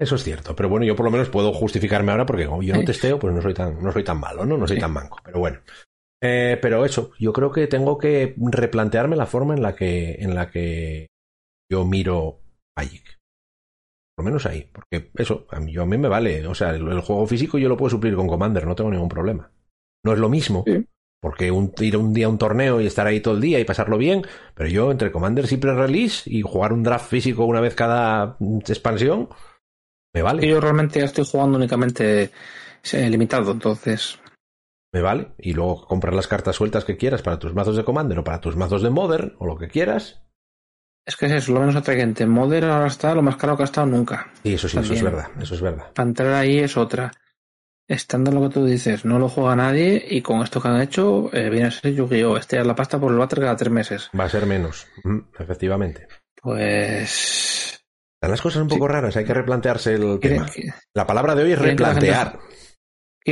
Eso 0.00 0.14
es 0.14 0.22
cierto. 0.22 0.54
Pero 0.54 0.68
bueno, 0.68 0.86
yo 0.86 0.94
por 0.94 1.04
lo 1.04 1.10
menos 1.10 1.28
puedo 1.28 1.52
justificarme 1.52 2.12
ahora 2.12 2.24
porque 2.24 2.46
como 2.46 2.62
yo 2.62 2.72
no 2.74 2.84
testeo, 2.84 3.18
pues 3.18 3.34
no 3.34 3.42
soy 3.42 3.52
tan, 3.52 3.82
no 3.82 3.90
soy 3.90 4.04
tan 4.04 4.20
malo, 4.20 4.46
¿no? 4.46 4.56
No 4.56 4.66
soy 4.66 4.76
Sí. 4.76 4.80
tan 4.80 4.92
manco. 4.92 5.18
Pero 5.24 5.40
bueno. 5.40 5.58
Eh, 6.22 6.58
pero 6.60 6.84
eso, 6.84 7.12
yo 7.18 7.32
creo 7.32 7.52
que 7.52 7.66
tengo 7.66 7.96
que 7.96 8.34
replantearme 8.36 9.16
la 9.16 9.26
forma 9.26 9.54
en 9.54 9.62
la 9.62 9.74
que, 9.74 10.16
en 10.18 10.34
la 10.34 10.50
que 10.50 11.08
yo 11.70 11.84
miro 11.84 12.40
Magic. 12.76 13.18
Por 14.16 14.24
lo 14.24 14.30
menos 14.30 14.46
ahí. 14.46 14.68
Porque 14.72 15.10
eso, 15.14 15.46
a 15.50 15.60
mí, 15.60 15.72
yo, 15.72 15.82
a 15.82 15.86
mí 15.86 15.96
me 15.96 16.08
vale. 16.08 16.46
O 16.46 16.54
sea, 16.54 16.70
el, 16.70 16.88
el 16.88 17.00
juego 17.00 17.26
físico 17.26 17.58
yo 17.58 17.68
lo 17.68 17.76
puedo 17.76 17.90
suplir 17.90 18.14
con 18.16 18.26
Commander, 18.26 18.66
no 18.66 18.74
tengo 18.74 18.90
ningún 18.90 19.08
problema. 19.08 19.50
No 20.04 20.12
es 20.12 20.18
lo 20.18 20.28
mismo. 20.28 20.64
Sí. 20.66 20.84
Porque 21.20 21.50
un, 21.50 21.72
ir 21.80 21.96
un 21.96 22.14
día 22.14 22.26
a 22.26 22.28
un 22.28 22.38
torneo 22.38 22.80
y 22.80 22.86
estar 22.86 23.06
ahí 23.06 23.20
todo 23.20 23.34
el 23.34 23.40
día 23.40 23.58
y 23.58 23.64
pasarlo 23.64 23.98
bien, 23.98 24.22
pero 24.54 24.68
yo 24.68 24.90
entre 24.90 25.10
Commander 25.10 25.46
y 25.50 25.56
pre-release 25.56 26.30
y 26.30 26.42
jugar 26.42 26.72
un 26.72 26.84
draft 26.84 27.10
físico 27.10 27.44
una 27.44 27.60
vez 27.60 27.74
cada 27.74 28.36
expansión, 28.68 29.28
me 30.14 30.22
vale. 30.22 30.46
Yo 30.46 30.60
realmente 30.60 31.02
estoy 31.02 31.24
jugando 31.24 31.58
únicamente 31.58 32.30
eh, 32.92 33.10
limitado, 33.10 33.50
entonces. 33.50 34.20
Me 34.92 35.02
vale. 35.02 35.32
Y 35.38 35.52
luego 35.52 35.86
comprar 35.86 36.14
las 36.14 36.28
cartas 36.28 36.56
sueltas 36.56 36.84
que 36.84 36.96
quieras 36.96 37.22
para 37.22 37.38
tus 37.38 37.54
mazos 37.54 37.76
de 37.76 37.84
Commander 37.84 38.18
o 38.20 38.24
para 38.24 38.40
tus 38.40 38.56
mazos 38.56 38.82
de 38.82 38.90
Modern 38.90 39.34
o 39.38 39.46
lo 39.46 39.56
que 39.56 39.68
quieras. 39.68 40.22
Es 41.06 41.16
que 41.16 41.26
es 41.26 41.32
eso, 41.32 41.52
lo 41.52 41.60
menos 41.60 41.76
atrayente. 41.76 42.26
Modern 42.26 42.70
ahora 42.70 42.86
está 42.88 43.14
lo 43.14 43.22
más 43.22 43.36
caro 43.36 43.56
que 43.56 43.62
ha 43.62 43.64
estado 43.64 43.86
nunca. 43.86 44.30
Y 44.44 44.54
eso 44.54 44.68
sí, 44.68 44.78
eso 44.78 44.92
es 44.92 45.02
verdad. 45.02 45.28
Eso 45.40 45.54
es 45.54 45.60
verdad. 45.60 45.92
Para 45.94 46.08
entrar 46.08 46.32
ahí 46.34 46.58
es 46.58 46.76
otra. 46.76 47.10
Estando 47.86 48.30
lo 48.30 48.42
que 48.42 48.54
tú 48.54 48.66
dices, 48.66 49.06
no 49.06 49.18
lo 49.18 49.30
juega 49.30 49.56
nadie 49.56 50.04
y 50.10 50.20
con 50.20 50.42
esto 50.42 50.60
que 50.60 50.68
han 50.68 50.82
hecho, 50.82 51.30
eh, 51.32 51.48
viene 51.48 51.68
a 51.68 51.70
ser 51.70 51.94
Yu-Gi-Oh! 51.94 52.36
Este 52.36 52.62
la 52.62 52.74
pasta 52.74 53.00
por 53.00 53.10
el 53.10 53.16
váter 53.18 53.40
cada 53.40 53.56
tres 53.56 53.72
meses. 53.72 54.10
Va 54.18 54.24
a 54.24 54.28
ser 54.28 54.44
menos. 54.44 54.86
Efectivamente. 55.38 56.06
Pues. 56.42 57.80
Están 58.16 58.30
las 58.30 58.42
cosas 58.42 58.62
un 58.62 58.68
poco 58.68 58.88
raras. 58.88 59.16
Hay 59.16 59.24
que 59.24 59.32
replantearse 59.32 59.94
el 59.94 60.18
tema. 60.20 60.46
La 60.94 61.06
palabra 61.06 61.34
de 61.34 61.44
hoy 61.44 61.52
es 61.52 61.58
quieren 61.58 61.76
que 61.76 61.82
la 61.82 61.94
gente- 61.94 62.06
replantear. 62.08 62.40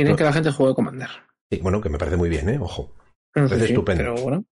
No. 0.09 0.15
que 0.15 0.23
la 0.23 0.33
gente 0.33 0.51
juegue 0.51 0.73
Commander. 0.75 1.09
Sí, 1.51 1.59
bueno, 1.61 1.81
que 1.81 1.89
me 1.89 1.97
parece 1.97 2.17
muy 2.17 2.29
bien, 2.29 2.49
¿eh? 2.49 2.59
Ojo. 2.59 2.93
No 3.35 3.47
Parece 3.47 3.65
estupendo. 3.67 4.03
Pero 4.03 4.15
bueno, 4.23 4.45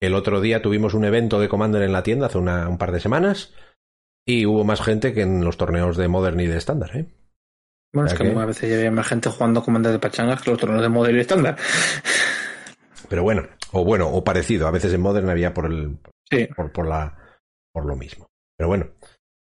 El 0.00 0.14
otro 0.14 0.40
día 0.40 0.60
tuvimos 0.62 0.94
un 0.94 1.04
evento 1.04 1.40
de 1.40 1.48
Commander 1.48 1.82
en 1.82 1.92
la 1.92 2.02
tienda 2.02 2.26
hace 2.26 2.38
una- 2.38 2.68
un 2.68 2.78
par 2.78 2.92
de 2.92 3.00
semanas 3.00 3.54
y 4.26 4.44
hubo 4.46 4.64
más 4.64 4.80
gente 4.82 5.12
que 5.14 5.22
en 5.22 5.44
los 5.44 5.56
torneos 5.56 5.96
de 5.96 6.08
Modern 6.08 6.40
y 6.40 6.46
de 6.46 6.56
estándar, 6.56 6.96
¿eh? 6.96 7.06
bueno 7.92 8.06
es 8.08 8.12
¿Ya 8.12 8.18
que 8.24 8.32
qué? 8.32 8.38
a 8.38 8.44
veces 8.46 8.70
ya 8.70 8.76
había 8.76 8.90
más 8.90 9.06
gente 9.06 9.30
jugando 9.30 9.62
Commander 9.62 9.92
de 9.92 9.98
pachangas 10.00 10.42
que 10.42 10.50
los 10.50 10.58
torneos 10.60 10.82
de 10.82 10.88
Modern 10.88 11.16
y 11.16 11.20
estándar. 11.20 11.56
Pero 13.08 13.22
bueno, 13.22 13.46
o 13.72 13.84
bueno, 13.84 14.08
o 14.08 14.24
parecido. 14.24 14.66
A 14.66 14.70
veces 14.70 14.92
en 14.92 15.00
Modern 15.00 15.28
había 15.30 15.52
por 15.54 15.66
el 15.66 15.98
Sí. 16.30 16.46
por, 16.56 16.72
por 16.72 16.86
la 16.88 17.16
por 17.72 17.84
lo 17.86 17.96
mismo. 17.96 18.26
Pero 18.56 18.68
bueno, 18.68 18.88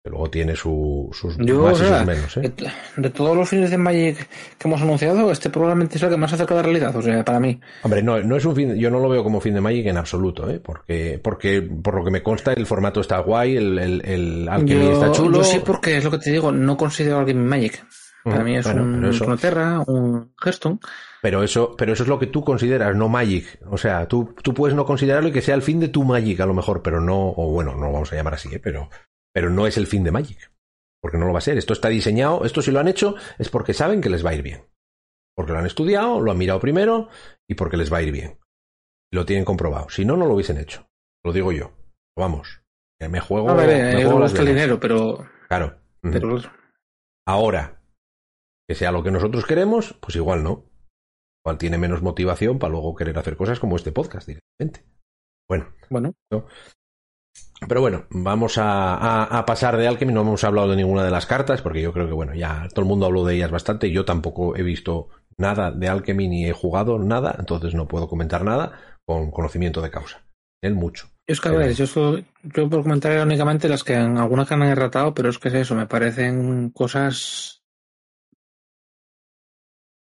que 0.08 0.12
luego 0.12 0.30
tiene 0.30 0.56
su, 0.56 1.10
sus 1.12 1.36
Yo, 1.38 1.64
más 1.64 1.82
o 1.82 1.84
y 1.84 1.88
sus 1.88 2.06
menos, 2.06 2.38
¿eh? 2.38 2.54
De, 2.96 3.10
todos 3.10 3.36
los 3.36 3.50
fines 3.50 3.70
de 3.70 3.78
Magic 3.78 4.18
que 4.58 4.68
hemos 4.68 4.82
anunciado, 4.82 5.30
este 5.32 5.50
probablemente 5.50 5.98
es 5.98 6.04
el 6.04 6.10
que 6.10 6.18
más 6.18 6.32
acerca 6.32 6.56
de 6.56 6.62
la 6.62 6.64
realidad, 6.64 6.96
o 6.96 7.02
sea, 7.02 7.26
para 7.26 7.40
mí. 7.42 7.60
Hombre, 7.84 8.02
no, 8.02 8.22
no 8.22 8.38
es 8.38 8.46
un 8.46 8.56
fin, 8.56 8.76
yo 8.76 8.90
no 8.90 9.00
lo 9.00 9.10
veo 9.10 9.24
como 9.24 9.42
fin 9.42 9.54
de 9.54 9.62
Magic 9.62 9.86
en 9.88 9.98
absoluto, 9.98 10.50
¿eh? 10.50 10.62
Porque, 10.64 11.20
porque 11.22 11.62
por 11.62 11.96
lo 11.96 12.06
que 12.06 12.12
me 12.12 12.24
consta, 12.24 12.54
el 12.54 12.66
formato 12.66 13.02
está 13.02 13.20
guay, 13.20 13.58
el, 13.58 13.78
el, 13.78 14.02
el 14.06 14.50
Alchemy 14.50 14.86
Yo, 14.86 14.92
está 14.94 15.12
chulo. 15.12 15.38
yo 15.40 15.44
sí, 15.44 15.60
porque 15.66 15.98
es 15.98 16.04
lo 16.04 16.12
que 16.12 16.20
te 16.20 16.32
digo, 16.32 16.52
no 16.52 16.78
considero 16.78 17.26
Game 17.26 17.34
Magic. 17.44 17.86
Para 18.24 18.44
mí 18.44 18.58
es 18.58 18.66
bueno, 18.66 18.84
un 18.84 18.96
pero 18.96 19.10
eso- 19.12 19.24
Runeterra, 19.26 19.80
un 19.88 20.34
Hearthstone. 20.44 20.80
Pero 21.22 21.44
eso, 21.44 21.76
pero 21.78 21.94
eso 21.94 22.04
es 22.04 22.10
lo 22.10 22.20
que 22.20 22.28
tú 22.28 22.44
consideras, 22.44 22.94
no 22.96 23.08
Magic. 23.08 23.58
O 23.70 23.78
sea, 23.78 24.06
tú, 24.08 24.36
tú 24.44 24.54
puedes 24.54 24.76
no 24.76 24.86
considerarlo 24.86 25.30
y 25.30 25.32
que 25.32 25.42
sea 25.42 25.56
el 25.56 25.62
fin 25.62 25.80
de 25.80 25.88
tu 25.88 26.04
Magic 26.04 26.40
a 26.42 26.46
lo 26.46 26.54
mejor, 26.54 26.82
pero 26.82 27.00
no, 27.00 27.30
o 27.30 27.52
bueno, 27.52 27.74
no 27.74 27.86
lo 27.88 27.94
vamos 27.94 28.12
a 28.12 28.16
llamar 28.18 28.34
así, 28.34 28.50
¿eh? 28.54 28.60
pero, 28.62 28.90
pero 29.38 29.52
no 29.52 29.68
es 29.68 29.78
el 29.78 29.86
fin 29.86 30.04
de 30.04 30.10
Magic. 30.10 30.52
Porque 31.00 31.20
no 31.20 31.28
lo 31.28 31.32
va 31.32 31.38
a 31.38 31.44
ser. 31.44 31.60
Esto 31.60 31.74
está 31.74 31.90
diseñado, 31.90 32.44
esto 32.44 32.64
si 32.64 32.72
lo 32.72 32.80
han 32.80 32.88
hecho 32.88 33.14
es 33.38 33.50
porque 33.50 33.76
saben 33.76 34.02
que 34.02 34.10
les 34.10 34.26
va 34.26 34.32
a 34.32 34.34
ir 34.34 34.42
bien. 34.42 34.66
Porque 35.36 35.52
lo 35.52 35.60
han 35.60 35.68
estudiado, 35.68 36.20
lo 36.20 36.32
han 36.32 36.40
mirado 36.40 36.60
primero 36.60 37.10
y 37.48 37.54
porque 37.54 37.78
les 37.78 37.94
va 37.94 37.98
a 37.98 38.02
ir 38.02 38.12
bien. 38.12 38.40
Lo 39.14 39.28
tienen 39.28 39.46
comprobado. 39.46 39.90
Si 39.90 40.06
no, 40.06 40.18
no 40.18 40.26
lo 40.26 40.34
hubiesen 40.34 40.58
hecho. 40.58 40.90
Lo 41.24 41.34
digo 41.34 41.52
yo. 41.52 41.72
Vamos. 42.18 42.64
que 43.00 43.10
Me 43.10 43.20
juego. 43.20 43.52
A 43.52 43.54
ver, 43.54 43.96
me 43.98 44.06
juego 44.06 44.22
gusta 44.22 44.42
el 44.42 44.48
dinero, 44.48 44.80
pero, 44.80 45.30
Claro. 45.48 45.82
Ahora, 47.28 47.80
que 48.68 48.74
sea 48.74 48.92
lo 48.92 49.04
que 49.04 49.12
nosotros 49.12 49.46
queremos, 49.46 49.94
pues 50.02 50.16
igual 50.16 50.42
no. 50.42 50.66
Igual 51.46 51.60
tiene 51.60 51.78
menos 51.78 52.02
motivación 52.02 52.58
para 52.58 52.72
luego 52.72 52.96
querer 52.96 53.20
hacer 53.20 53.38
cosas 53.38 53.60
como 53.60 53.76
este 53.76 53.92
podcast 53.92 54.28
directamente. 54.28 54.84
Bueno, 55.48 55.76
bueno, 55.92 56.16
pero 57.68 57.82
bueno, 57.82 58.06
vamos 58.10 58.58
a, 58.58 58.96
a- 58.96 59.24
a 59.40 59.46
pasar 59.46 59.78
de 59.78 59.88
Alchemy. 59.88 60.14
No 60.14 60.22
hemos 60.22 60.44
hablado 60.44 60.70
de 60.70 60.76
ninguna 60.76 61.04
de 61.04 61.12
las 61.12 61.26
cartas, 61.26 61.62
porque 61.62 61.82
yo 61.82 61.94
creo 61.94 62.08
que, 62.08 62.14
bueno, 62.14 62.34
ya 62.36 62.68
todo 62.70 62.82
el 62.82 62.88
mundo 62.88 63.06
habló 63.06 63.26
de 63.26 63.36
ellas 63.36 63.52
bastante. 63.52 63.92
Yo 63.92 64.06
tampoco 64.06 64.56
he 64.56 64.64
visto 64.64 65.10
nada 65.38 65.72
de 65.72 65.88
Alchemy 65.90 66.28
ni 66.28 66.46
he 66.48 66.54
jugado 66.54 67.00
nada, 67.00 67.36
entonces 67.40 67.74
no 67.74 67.88
puedo 67.88 68.08
comentar 68.08 68.44
nada 68.44 68.98
con 69.06 69.32
conocimiento 69.32 69.82
de 69.82 69.92
causa. 69.92 70.24
Él 70.62 70.76
mucho. 70.76 71.08
yo 71.28 71.34
es 71.34 71.42
que 71.42 71.50
a 71.50 71.52
ver, 71.52 71.74
yo, 71.74 72.70
por 72.70 72.84
comentar 72.84 73.12
era 73.12 73.24
únicamente 73.24 73.70
las 73.70 73.84
que 73.84 73.94
en 73.94 74.18
algunas 74.18 74.48
que 74.48 74.54
han 74.54 74.64
erratado, 74.64 75.14
pero 75.14 75.30
es 75.30 75.38
que 75.40 75.50
es 75.50 75.54
eso, 75.56 75.76
me 75.76 75.86
parecen 75.88 76.70
cosas 76.72 77.62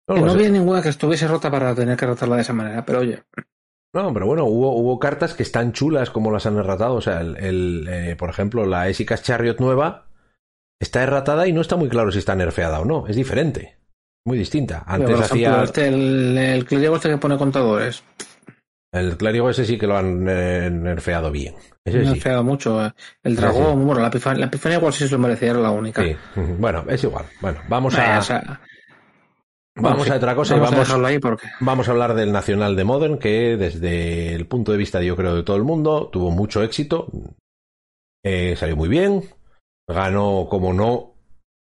No, 0.08 0.14
que 0.14 0.20
no 0.20 0.30
sé. 0.30 0.36
había 0.36 0.48
ninguna 0.50 0.82
que 0.82 0.88
estuviese 0.88 1.28
rota 1.28 1.50
para 1.50 1.74
tener 1.74 1.96
que 1.96 2.06
rotarla 2.06 2.36
de 2.36 2.42
esa 2.42 2.52
manera, 2.52 2.84
pero 2.84 3.00
oye, 3.00 3.24
No, 4.02 4.12
pero 4.12 4.26
bueno, 4.26 4.44
hubo, 4.44 4.74
hubo 4.76 4.98
cartas 4.98 5.34
que 5.34 5.42
están 5.42 5.72
chulas 5.72 6.10
como 6.10 6.30
las 6.30 6.46
han 6.46 6.56
erratado. 6.58 6.94
O 6.94 7.00
sea, 7.00 7.20
el, 7.20 7.36
el, 7.36 7.88
eh, 7.88 8.16
por 8.16 8.30
ejemplo, 8.30 8.64
la 8.66 8.88
Esicas 8.88 9.22
Chariot 9.22 9.58
nueva 9.60 10.06
está 10.80 11.02
erratada 11.02 11.46
y 11.46 11.52
no 11.52 11.60
está 11.60 11.76
muy 11.76 11.88
claro 11.88 12.10
si 12.12 12.18
está 12.18 12.34
nerfeada 12.34 12.80
o 12.80 12.84
no. 12.84 13.06
Es 13.06 13.16
diferente. 13.16 13.78
Muy 14.26 14.38
distinta. 14.38 14.82
Antes 14.86 15.10
ejemplo, 15.10 15.24
hacía. 15.24 15.62
este, 15.64 15.88
el, 15.88 16.36
el 16.36 16.64
clérigo 16.64 16.96
este 16.96 17.08
que 17.10 17.18
pone 17.18 17.38
contadores, 17.38 18.02
El 18.92 19.16
clérigo 19.16 19.50
ese 19.50 19.64
sí 19.64 19.78
que 19.78 19.86
lo 19.86 19.96
han 19.96 20.26
eh, 20.28 20.68
nerfeado 20.70 21.30
bien. 21.30 21.54
Ese 21.84 22.04
sí. 22.04 22.20
fregado 22.20 22.42
mucho. 22.42 22.84
eh. 22.84 22.92
El 23.22 23.36
Sí, 23.36 23.40
dragón, 23.40 23.86
bueno, 23.86 24.00
la 24.02 24.08
epifanía, 24.08 24.40
la 24.40 24.46
epifanía 24.46 24.78
igual 24.78 24.92
sí 24.92 25.06
se 25.06 25.12
lo 25.12 25.18
merecía, 25.20 25.50
era 25.50 25.60
la 25.60 25.70
única. 25.70 26.02
Sí. 26.02 26.16
Bueno, 26.58 26.84
es 26.88 27.04
igual. 27.04 27.26
Bueno, 27.40 27.60
vamos 27.68 27.96
a, 27.96 28.18
o 28.18 28.22
sea, 28.22 28.60
vamos 29.76 29.98
bueno, 29.98 30.14
a 30.14 30.16
otra 30.16 30.34
cosa 30.34 30.56
y 30.56 30.60
vamos 30.60 30.90
a 30.90 30.92
vamos, 30.94 31.08
ahí 31.08 31.18
porque 31.18 31.46
Vamos 31.60 31.88
a 31.88 31.92
hablar 31.92 32.14
del 32.14 32.32
Nacional 32.32 32.76
de 32.76 32.84
Modern, 32.84 33.18
que 33.18 33.56
desde 33.56 34.34
el 34.34 34.46
punto 34.46 34.72
de 34.72 34.78
vista, 34.78 35.02
yo 35.02 35.16
creo, 35.16 35.34
de 35.34 35.42
todo 35.42 35.56
el 35.56 35.64
mundo, 35.64 36.08
tuvo 36.12 36.30
mucho 36.30 36.62
éxito. 36.62 37.08
Eh, 38.24 38.56
salió 38.56 38.76
muy 38.76 38.88
bien. 38.88 39.22
Ganó, 39.88 40.48
como 40.50 40.72
no, 40.72 41.14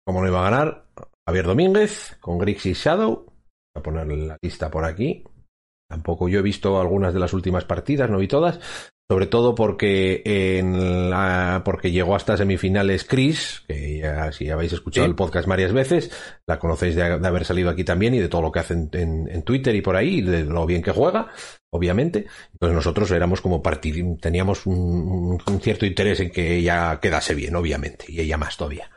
como 0.05 0.21
no 0.21 0.29
iba 0.29 0.41
a 0.41 0.51
ganar, 0.51 0.87
Javier 1.27 1.47
Domínguez 1.47 2.17
con 2.21 2.39
Grixis 2.39 2.79
Shadow. 2.79 3.25
Voy 3.25 3.81
a 3.81 3.83
poner 3.83 4.07
la 4.09 4.37
lista 4.43 4.71
por 4.71 4.85
aquí. 4.85 5.25
Tampoco 5.89 6.29
yo 6.29 6.39
he 6.39 6.43
visto 6.43 6.81
algunas 6.81 7.15
de 7.15 7.21
las 7.21 7.33
últimas 7.33 7.65
partidas, 7.65 8.11
no 8.11 8.19
vi 8.19 8.29
todas, 8.29 8.61
sobre 9.11 9.27
todo 9.27 9.57
porque 9.57 10.23
en 10.25 11.11
la, 11.11 11.63
porque 11.65 11.91
llegó 11.91 12.15
hasta 12.15 12.37
semifinales 12.37 13.03
Chris, 13.03 13.65
que 13.67 13.99
ya 13.99 14.31
si 14.31 14.49
habéis 14.51 14.73
escuchado 14.73 15.05
Sí. 15.05 15.11
el 15.11 15.17
podcast 15.17 15.49
varias 15.49 15.73
veces, 15.73 16.13
la 16.47 16.61
conocéis 16.61 16.95
de, 16.95 17.19
de 17.19 17.27
haber 17.27 17.45
salido 17.45 17.71
aquí 17.71 17.83
también 17.83 18.15
y 18.15 18.21
de 18.21 18.29
todo 18.29 18.43
lo 18.43 18.53
que 18.53 18.61
hace 18.61 18.75
en, 18.75 18.89
en- 18.93 19.29
en 19.29 19.43
Twitter 19.43 19.75
y 19.75 19.83
por 19.83 19.97
ahí, 19.97 20.19
y 20.19 20.23
de 20.23 20.45
lo 20.45 20.65
bien 20.65 20.81
que 20.81 20.93
juega, 20.93 21.27
obviamente. 21.71 22.27
Entonces 22.53 22.77
nosotros 22.77 23.11
éramos 23.11 23.41
como 23.41 23.61
partid 23.61 24.05
teníamos 24.21 24.65
un, 24.67 25.41
un 25.45 25.61
cierto 25.61 25.87
interés 25.87 26.21
en 26.21 26.31
que 26.31 26.55
ella 26.59 27.01
quedase 27.03 27.35
bien, 27.35 27.57
obviamente, 27.57 28.05
y 28.07 28.21
ella 28.21 28.37
más 28.37 28.57
todavía. 28.57 28.89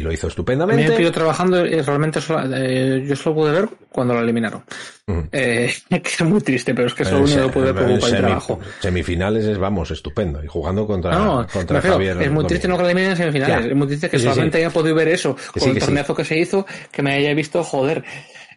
Y 0.00 0.02
lo 0.02 0.10
hizo 0.12 0.26
mí 0.26 0.28
me 0.28 0.32
estupendamente. 0.32 0.96
pilló 0.96 1.12
trabajando 1.12 1.66
y 1.66 1.78
realmente 1.82 2.22
solo- 2.22 2.42
eh, 2.56 3.04
yo 3.06 3.14
solo 3.14 3.36
pude 3.36 3.52
ver 3.52 3.68
cuando 3.90 4.14
lo 4.14 4.20
eliminaron. 4.20 4.64
Ujú. 5.06 5.28
Eh, 5.30 5.70
que 5.90 5.96
es 6.08 6.20
muy 6.22 6.40
triste, 6.40 6.74
pero 6.74 6.86
es 6.88 6.94
que 6.94 7.04
solo 7.04 7.18
Eh, 7.18 7.22
único 7.24 7.42
que 7.46 7.52
pude 7.52 7.72
ver 7.72 7.84
por 8.00 8.00
semi- 8.08 8.16
trabajo. 8.16 8.58
Semifinales 8.80 9.44
es, 9.44 9.58
vamos, 9.58 9.90
estupendo. 9.90 10.42
Y 10.42 10.46
jugando 10.46 10.86
contra, 10.86 11.12
No, 11.12 11.46
contra 11.52 11.76
refiero, 11.76 11.96
Javier. 11.96 12.22
es 12.22 12.30
muy 12.30 12.46
triste 12.46 12.66
no 12.66 12.76
que 12.78 12.82
la 12.84 12.88
eliminen 12.90 13.10
en 13.10 13.16
semifinales. 13.18 13.64
Ya. 13.66 13.70
Es 13.70 13.76
muy 13.76 13.86
triste 13.88 14.08
que 14.08 14.18
Sí, 14.18 14.24
solamente 14.24 14.56
sí. 14.58 14.64
haya 14.64 14.72
podido 14.72 14.94
ver 14.94 15.08
eso 15.08 15.36
con 15.52 15.62
sí, 15.62 15.68
el 15.70 15.78
torneazo 15.78 16.14
que 16.14 16.24
se 16.24 16.38
hizo, 16.38 16.66
que 16.90 17.02
me 17.02 17.12
haya 17.12 17.34
visto, 17.34 17.62
joder. 17.62 18.02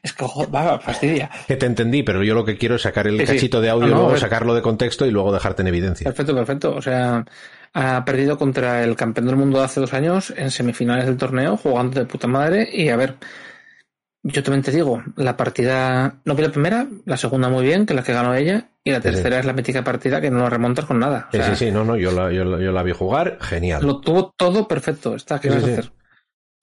Es 0.02 0.14
que, 0.14 0.26
va, 0.54 0.80
fastidia. 0.80 1.30
Que 1.48 1.58
te 1.58 1.66
entendí, 1.66 2.04
pero 2.04 2.24
yo 2.24 2.34
lo 2.36 2.46
que 2.46 2.58
quiero 2.58 2.76
es 2.76 2.82
sacar 2.84 3.08
el 3.08 3.20
Sí, 3.20 3.26
sí. 3.26 3.34
cachito 3.34 3.60
de 3.60 3.70
audio, 3.70 3.88
No, 3.88 3.96
no, 3.96 4.02
luego 4.04 4.18
sacarlo 4.18 4.54
de 4.56 4.62
contexto 4.62 5.06
y 5.06 5.12
luego 5.12 5.34
dejarte 5.34 5.62
en 5.62 5.68
evidencia. 5.70 6.06
Perfecto, 6.06 6.34
perfecto. 6.36 6.74
O 6.76 6.82
sea, 6.82 7.24
ha 7.74 8.06
perdido 8.06 8.38
contra 8.38 8.84
el 8.84 8.96
campeón 8.96 9.28
del 9.28 9.36
mundo 9.36 9.60
de 9.60 9.66
hace 9.66 9.80
dos 9.80 9.94
años 9.94 10.34
en 10.38 10.52
semifinales 10.52 11.06
del 11.06 11.18
torneo, 11.18 11.58
jugando 11.58 12.00
de 12.00 12.06
puta 12.06 12.28
madre. 12.28 12.70
Y 12.72 12.90
a 12.90 12.96
ver, 12.98 13.16
yo 14.24 14.42
también 14.42 14.64
te 14.64 14.72
digo, 14.72 15.04
la 15.18 15.36
partida, 15.36 16.22
no 16.24 16.36
vi 16.36 16.44
la 16.44 16.52
primera, 16.52 16.88
la 17.06 17.18
segunda 17.18 17.50
muy 17.50 17.66
bien, 17.66 17.86
que 17.86 17.94
es 17.94 17.96
la 17.98 18.04
que 18.04 18.14
ganó 18.14 18.34
ella, 18.34 18.70
y 18.84 18.92
la 18.92 19.02
sí. 19.02 19.08
tercera 19.08 19.40
es 19.40 19.46
la 19.46 19.54
mítica 19.54 19.84
partida 19.84 20.22
que 20.22 20.32
no 20.32 20.40
la 20.40 20.50
remontas 20.50 20.86
con 20.86 21.00
nada. 21.00 21.26
O 21.30 21.32
Sí, 21.32 21.38
sea, 21.38 21.56
sí, 21.56 21.66
sí, 21.66 21.72
no, 21.72 21.84
no, 21.84 21.98
yo 21.98 22.12
la, 22.12 22.32
yo, 22.32 22.46
la- 22.46 22.60
yo 22.64 22.72
la 22.72 22.84
vi 22.84 22.94
jugar, 22.94 23.38
genial. 23.42 23.82
Lo 23.84 24.00
tuvo 24.00 24.34
todo 24.38 24.68
perfecto. 24.68 25.16
Está, 25.16 25.40
¿qué 25.42 25.50
Sí, 25.50 25.56
vas 25.56 25.64
a 25.64 25.68
hacer? 25.68 25.92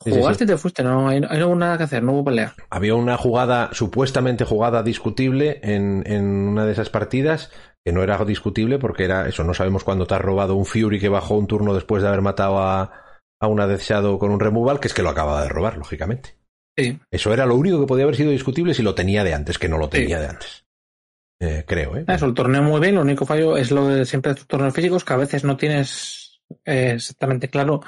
Jugaste 0.03 0.45
y 0.45 0.47
te 0.47 0.57
fuiste, 0.57 0.83
no 0.83 1.09
hay, 1.09 1.21
no 1.21 1.29
hubo 1.47 1.55
nada 1.57 1.77
que 1.77 1.85
hacer, 1.85 2.03
no 2.03 2.13
hubo 2.13 2.25
pelea. 2.25 2.55
Había 2.71 2.95
una 2.95 3.19
jugada, 3.19 3.69
supuestamente 3.73 4.47
jugada 4.47 4.83
discutible 4.83 5.61
en, 5.63 6.03
en 6.07 6.25
una 6.25 6.65
de 6.65 6.73
esas 6.73 6.89
partidas, 6.89 7.51
que 7.85 7.93
no 7.93 8.03
era 8.03 8.23
discutible 8.25 8.79
porque 8.79 9.05
era 9.05 9.29
eso, 9.29 9.45
no 9.45 9.55
sabemos 9.55 9.85
cuándo 9.85 10.07
te 10.07 10.15
has 10.15 10.21
robado 10.21 10.55
un 10.55 10.67
Fury 10.67 11.01
que 11.01 11.09
bajó 11.09 11.37
un 11.37 11.47
turno 11.47 11.75
después 11.75 12.03
de 12.03 12.09
haber 12.09 12.21
matado 12.21 12.59
a, 12.59 12.93
a 13.41 13.47
una 13.47 13.67
Death 13.67 13.81
Shadow 13.81 14.19
con 14.19 14.31
un 14.31 14.41
removal, 14.41 14.81
que 14.81 14.89
es 14.89 14.95
que 14.95 15.03
lo 15.03 15.09
acababa 15.11 15.43
de 15.43 15.49
robar, 15.49 15.77
lógicamente. 15.79 16.37
Sí. 16.79 16.99
Eso 17.11 17.33
era 17.33 17.47
lo 17.47 17.57
único 17.57 17.81
que 17.81 17.87
podía 17.87 18.05
haber 18.05 18.17
sido 18.17 18.31
discutible 18.31 18.75
si 18.75 18.83
lo 18.83 18.95
tenía 18.95 19.25
de 19.25 19.35
antes, 19.35 19.59
que 19.59 19.69
no 19.69 19.79
lo 19.79 19.89
tenía 19.89 20.17
Sí. 20.19 20.23
de 20.23 20.29
antes. 20.29 20.65
Eh, 21.43 21.65
creo, 21.67 21.97
¿eh? 21.97 22.05
Eso, 22.07 22.27
el 22.27 22.35
torneo 22.35 22.63
muy 22.63 22.81
bien, 22.81 22.95
lo 22.97 23.01
único 23.01 23.25
fallo 23.25 23.57
es 23.57 23.71
lo 23.71 23.89
de 23.89 24.05
siempre 24.05 24.33
de 24.33 24.37
tus 24.37 24.47
torneos 24.47 24.75
físicos, 24.75 25.05
que 25.05 25.13
a 25.15 25.19
veces 25.19 25.43
no 25.43 25.57
tienes 25.57 26.43
eh, 26.67 26.93
exactamente 26.97 27.49
claro 27.49 27.81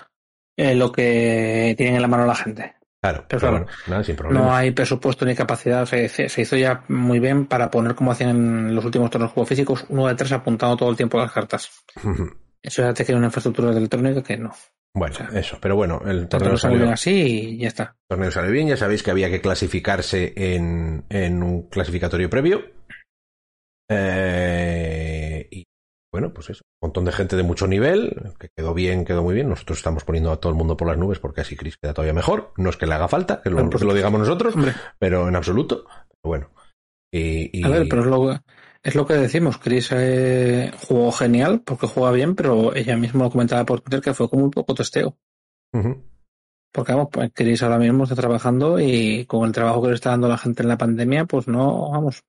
eh, 0.56 0.74
lo 0.74 0.90
que 0.90 1.74
tienen 1.76 1.96
en 1.96 2.02
la 2.02 2.08
mano 2.08 2.24
la 2.26 2.34
gente. 2.34 2.76
Claro, 3.02 3.24
pero 3.28 3.40
claro, 3.40 3.66
nada, 3.88 4.04
sin 4.04 4.14
problema. 4.14 4.44
No 4.46 4.54
hay 4.54 4.70
presupuesto 4.70 5.24
ni 5.26 5.34
capacidad, 5.34 5.84
se, 5.86 6.08
se 6.08 6.40
hizo 6.40 6.56
ya 6.56 6.84
muy 6.86 7.18
bien 7.18 7.46
para 7.46 7.68
poner 7.68 7.96
como 7.96 8.12
hacían 8.12 8.30
en 8.30 8.74
los 8.76 8.84
últimos 8.84 9.10
torneos 9.10 9.32
de 9.32 9.34
juego 9.34 9.46
físicos, 9.46 9.84
uno 9.88 10.06
de 10.06 10.14
tres 10.14 10.30
apuntando 10.30 10.76
todo 10.76 10.90
el 10.90 10.96
tiempo 10.96 11.18
las 11.18 11.32
cartas. 11.32 11.68
Eso 12.62 12.82
ya 12.82 12.94
te 12.94 13.04
crea 13.04 13.16
una 13.16 13.26
infraestructura 13.26 13.72
electrónica 13.72 14.22
que 14.22 14.36
no. 14.36 14.54
Bueno, 14.94 15.14
O 15.14 15.16
sea, 15.16 15.40
eso, 15.40 15.58
pero 15.60 15.74
bueno, 15.74 16.02
el 16.04 16.28
torneo 16.28 16.50
torneo 16.50 16.56
sale 16.58 16.74
bien 16.74 16.80
salió, 16.82 16.94
así 16.94 17.10
y 17.54 17.58
ya 17.58 17.68
está. 17.68 17.82
el 18.02 18.16
torneo 18.16 18.30
salió 18.30 18.50
bien, 18.52 18.68
ya 18.68 18.76
sabéis 18.76 19.02
que 19.02 19.10
había 19.10 19.30
que 19.30 19.40
clasificarse 19.40 20.32
en, 20.36 21.04
en 21.08 21.42
un 21.42 21.68
clasificatorio 21.70 22.28
previo. 22.30 22.62
Eh, 23.88 24.91
bueno, 26.12 26.32
pues 26.34 26.50
eso, 26.50 26.62
un 26.82 26.88
montón 26.88 27.04
de 27.06 27.12
gente 27.12 27.36
de 27.36 27.42
mucho 27.42 27.66
nivel, 27.66 28.32
que 28.38 28.48
quedó 28.54 28.74
bien, 28.74 29.04
quedó 29.04 29.22
muy 29.22 29.34
bien. 29.34 29.48
Nosotros 29.48 29.78
estamos 29.78 30.04
poniendo 30.04 30.30
a 30.30 30.36
todo 30.38 30.52
el 30.52 30.58
mundo 30.58 30.76
por 30.76 30.86
las 30.88 30.98
nubes 30.98 31.18
porque 31.18 31.40
así 31.40 31.56
Chris 31.56 31.78
queda 31.78 31.94
todavía 31.94 32.12
mejor. 32.12 32.52
No 32.58 32.68
es 32.70 32.76
que 32.76 32.86
le 32.86 32.94
haga 32.94 33.08
falta, 33.08 33.40
que 33.42 33.48
lo, 33.50 33.68
que 33.70 33.84
lo 33.84 33.94
digamos 33.94 34.20
nosotros, 34.20 34.54
Hombre, 34.54 34.74
pero 34.98 35.26
en 35.28 35.36
absoluto. 35.36 35.86
Bueno. 36.22 36.50
Y, 37.10 37.58
y- 37.58 37.64
a 37.64 37.68
ver, 37.68 37.86
pero 37.88 38.02
es 38.02 38.08
lo, 38.08 38.30
es 38.82 38.94
lo 38.94 39.06
que 39.06 39.14
decimos. 39.14 39.58
Chris 39.58 39.88
eh, 39.92 40.70
jugó 40.86 41.12
genial 41.12 41.62
porque 41.64 41.86
juega 41.86 42.10
bien, 42.12 42.34
pero 42.34 42.74
ella 42.74 42.96
misma 42.96 43.24
lo 43.24 43.30
comentaba 43.30 43.64
por 43.64 43.80
Twitter 43.80 44.00
que 44.00 44.14
fue 44.14 44.28
como 44.28 44.44
un 44.44 44.50
poco 44.50 44.74
testeo. 44.74 45.16
Porque 46.74 46.92
vamos, 46.92 47.08
pues, 47.12 47.30
Chris 47.34 47.62
ahora 47.62 47.78
mismo 47.78 48.04
está 48.04 48.16
trabajando 48.16 48.78
y 48.80 49.26
con 49.26 49.44
el 49.46 49.52
trabajo 49.52 49.82
que 49.82 49.88
le 49.88 49.94
está 49.94 50.10
dando 50.10 50.28
la 50.28 50.38
gente 50.38 50.62
en 50.62 50.68
la 50.68 50.78
pandemia, 50.78 51.24
pues 51.26 51.48
no, 51.48 51.90
vamos. 51.90 52.22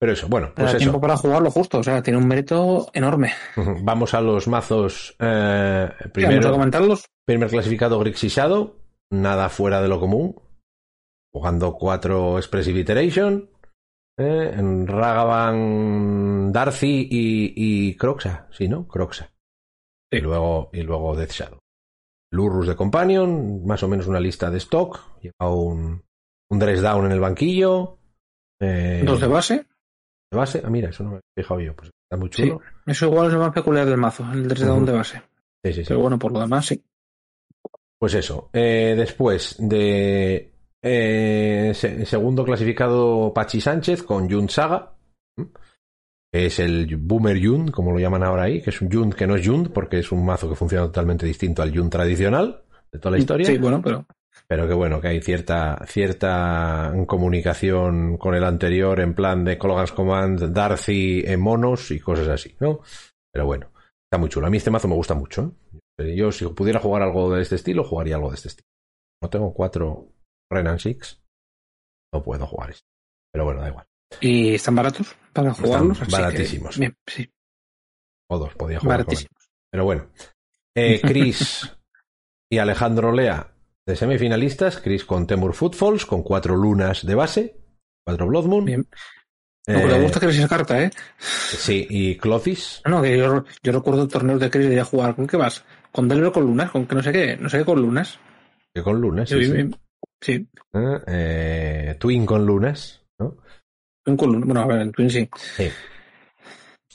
Pero 0.00 0.12
eso, 0.12 0.28
bueno, 0.28 0.52
pues 0.56 0.70
eso. 0.70 0.78
tiempo 0.78 1.00
para 1.00 1.16
jugarlo 1.16 1.50
justo. 1.50 1.78
O 1.78 1.82
sea, 1.82 2.02
tiene 2.02 2.18
un 2.18 2.26
mérito 2.26 2.88
enorme. 2.94 3.32
Vamos 3.82 4.14
a 4.14 4.20
los 4.22 4.48
mazos. 4.48 5.14
eh, 5.18 5.88
a 5.92 6.08
primero, 6.08 6.50
comentarlos. 6.52 7.04
primer 7.26 7.50
clasificado 7.50 7.98
Grixis 8.00 8.34
Shadow, 8.34 8.76
nada 9.10 9.48
fuera 9.50 9.82
de 9.82 9.88
lo 9.88 10.00
común. 10.00 10.40
Jugando 11.32 11.74
cuatro 11.74 12.38
Expressive 12.38 12.80
Iteration. 12.80 13.50
eh, 14.18 14.52
en 14.56 14.86
Ragavan, 14.86 16.52
Darcy 16.52 17.06
y, 17.10 17.52
y 17.90 17.96
Croxa. 17.96 18.48
Sí, 18.52 18.68
¿no? 18.68 18.86
Croxa. 18.88 19.30
Sí. 20.10 20.18
Y 20.18 20.20
luego, 20.20 20.70
y 20.72 20.82
luego 20.82 21.14
Death 21.14 21.30
Shadow. 21.32 21.58
Lurrus 22.32 22.68
de 22.68 22.76
Companion, 22.76 23.64
más 23.66 23.82
o 23.82 23.88
menos 23.88 24.06
una 24.06 24.20
lista 24.20 24.50
de 24.50 24.58
stock. 24.58 25.20
Lleva 25.20 25.52
un, 25.54 26.02
un 26.50 26.58
dress 26.58 26.80
down 26.80 27.06
en 27.06 27.12
el 27.12 27.20
banquillo. 27.20 27.98
eh, 28.60 29.02
Dos 29.04 29.20
de 29.20 29.26
base. 29.26 29.66
De 30.30 30.36
base. 30.36 30.62
Ah, 30.64 30.70
mira, 30.70 30.88
eso 30.90 31.02
no 31.04 31.10
me 31.12 31.16
he 31.18 31.42
fijado 31.42 31.60
yo. 31.60 31.74
Pues 31.74 31.90
está 32.04 32.16
muy 32.18 32.30
chulo. 32.30 32.60
Eso 32.86 33.06
igual 33.06 33.26
es 33.28 33.32
lo 33.32 33.40
más 33.40 33.52
peculiar 33.52 33.86
del 33.86 33.96
mazo, 33.96 34.24
el 34.32 34.46
3 34.48 34.60
de 34.60 34.66
down 34.66 34.84
de 34.86 34.92
base. 34.92 35.22
Sí, 35.64 35.72
sí, 35.72 35.80
sí. 35.82 35.88
Pero 35.88 36.00
bueno, 36.00 36.18
por 36.18 36.32
lo 36.32 36.40
demás, 36.40 36.66
sí. 36.66 36.82
Pues 37.98 38.14
eso. 38.14 38.48
eh, 38.52 38.94
después 38.96 39.56
de 39.58 40.52
eh, 40.82 41.72
se- 41.74 42.06
segundo 42.06 42.44
clasificado 42.44 43.32
Pachi 43.34 43.60
Sánchez 43.60 44.02
con 44.02 44.30
Jund 44.30 44.48
Saga. 44.50 44.94
Es 46.32 46.60
el 46.60 46.96
Boomer 46.96 47.44
Jund, 47.44 47.72
como 47.72 47.90
lo 47.92 47.98
llaman 47.98 48.22
ahora 48.22 48.44
ahí, 48.44 48.62
que 48.62 48.70
es 48.70 48.80
un 48.80 48.90
Jund 48.90 49.14
que 49.14 49.26
no 49.26 49.34
es 49.34 49.46
Jund, 49.46 49.72
porque 49.72 49.98
es 49.98 50.12
un 50.12 50.24
mazo 50.24 50.48
que 50.48 50.54
funciona 50.54 50.86
totalmente 50.86 51.26
distinto 51.26 51.60
al 51.60 51.76
Jund 51.76 51.90
tradicional 51.90 52.62
de 52.92 52.98
toda 53.00 53.12
la 53.12 53.18
historia. 53.18 53.46
Sí, 53.46 53.58
bueno, 53.58 53.82
pero 53.82 54.06
Pero 54.50 54.66
que 54.66 54.74
bueno, 54.74 55.00
que 55.00 55.06
hay 55.06 55.22
cierta, 55.22 55.78
cierta 55.86 56.92
comunicación 57.06 58.16
con 58.16 58.34
el 58.34 58.42
anterior 58.42 58.98
en 58.98 59.14
plan 59.14 59.44
de 59.44 59.56
Cologans 59.56 59.92
Command, 59.92 60.52
Darcy 60.52 61.22
en 61.24 61.40
monos 61.40 61.92
y 61.92 62.00
cosas 62.00 62.26
así, 62.26 62.56
¿no? 62.58 62.80
Pero 63.32 63.46
bueno, 63.46 63.70
está 64.10 64.18
muy 64.18 64.28
chulo. 64.28 64.48
A 64.48 64.50
mí 64.50 64.56
este 64.56 64.72
mazo 64.72 64.88
me 64.88 64.96
gusta 64.96 65.14
mucho. 65.14 65.54
¿eh? 65.98 66.16
Yo 66.16 66.32
si 66.32 66.48
pudiera 66.48 66.80
jugar 66.80 67.02
algo 67.02 67.32
de 67.32 67.42
este 67.42 67.54
estilo, 67.54 67.84
jugaría 67.84 68.16
algo 68.16 68.30
de 68.30 68.34
este 68.34 68.48
estilo. 68.48 68.66
No 69.22 69.30
tengo 69.30 69.54
cuatro 69.54 70.08
Renan 70.50 70.80
Six, 70.80 71.22
no 72.12 72.20
puedo 72.20 72.44
jugar 72.44 72.70
esto. 72.70 72.88
Pero 73.32 73.44
bueno, 73.44 73.60
da 73.60 73.68
igual. 73.68 73.86
y 74.20 74.54
están 74.54 74.74
baratos 74.74 75.14
para 75.32 75.54
jugarlos. 75.54 76.00
que, 76.00 76.10
baratísimos. 76.10 76.76
bien, 76.76 76.96
sí, 77.06 77.32
O 78.28 78.36
dos 78.36 78.52
podía 78.56 78.80
jugar. 78.80 78.98
baratísimos. 78.98 79.48
Pero 79.70 79.84
bueno. 79.84 80.10
Eh, 80.76 81.00
Chris 81.00 81.70
y 82.50 82.58
Alejandro 82.58 83.12
Lea 83.12 83.49
de 83.86 83.96
semifinalistas. 83.96 84.78
Chris 84.78 85.04
con 85.04 85.26
Temur 85.26 85.54
Footfalls, 85.54 86.06
con 86.06 86.22
cuatro 86.22 86.56
lunas 86.56 87.04
de 87.06 87.14
base. 87.14 87.56
Cuatro 88.04 88.26
Blood 88.26 88.44
Moon. 88.46 88.64
Bien. 88.64 88.88
Eh, 89.66 89.74
Lo 89.74 89.80
que 89.80 89.86
le 89.88 90.02
gusta 90.02 90.20
que 90.20 90.26
esa 90.26 90.48
carta, 90.48 90.82
¿eh? 90.82 90.90
Sí, 91.18 91.86
y 91.90 92.16
Clothis. 92.16 92.80
No, 92.86 93.02
que 93.02 93.16
yo, 93.18 93.44
yo 93.62 93.72
recuerdo 93.72 94.08
torneos 94.08 94.40
de 94.40 94.50
Chris 94.50 94.68
de 94.68 94.82
jugar. 94.82 95.14
¿Con 95.14 95.26
qué 95.26 95.36
vas? 95.36 95.64
¿Con 95.92 96.08
Delver 96.08 96.32
con 96.32 96.44
lunas? 96.44 96.70
¿Con 96.70 96.86
que 96.86 96.94
no 96.94 97.02
sé 97.02 97.12
qué? 97.12 97.36
No 97.36 97.48
sé 97.48 97.58
qué 97.58 97.64
con 97.64 97.80
lunas. 97.80 98.18
Que 98.74 98.82
con 98.82 99.00
lunas. 99.00 99.28
Sí, 99.28 99.44
Sí, 99.44 99.52
sí. 99.52 99.70
sí. 100.20 100.48
Eh, 100.72 100.98
eh, 101.06 101.96
Twin 101.98 102.24
con 102.24 102.46
lunas. 102.46 103.02
¿no? 103.18 103.36
Un 104.06 104.16
con 104.16 104.32
lunas. 104.32 104.46
Bueno, 104.46 104.60
a 104.62 104.66
ver, 104.66 104.90
Twin 104.92 105.10
sí. 105.10 105.28
Sí. 105.56 105.68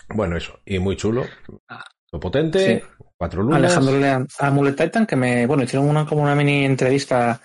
Bueno, 0.10 0.36
eso. 0.38 0.60
Y 0.66 0.80
muy 0.80 0.96
chulo. 0.96 1.26
Ah. 1.68 1.84
Muy 2.12 2.20
potente. 2.22 2.80
Sí. 2.80 2.88
Cuatro 3.18 3.44
lunas. 3.44 3.58
Alejandro 3.60 3.98
Lean 4.00 4.28
a 4.40 4.48
Amulet 4.48 4.76
Titan, 4.76 5.06
que 5.06 5.16
me, 5.16 5.46
bueno, 5.48 5.64
hicieron 5.64 5.88
una 5.90 6.06
como 6.06 6.22
una 6.24 6.36
mini 6.36 6.66
entrevista 6.66 7.40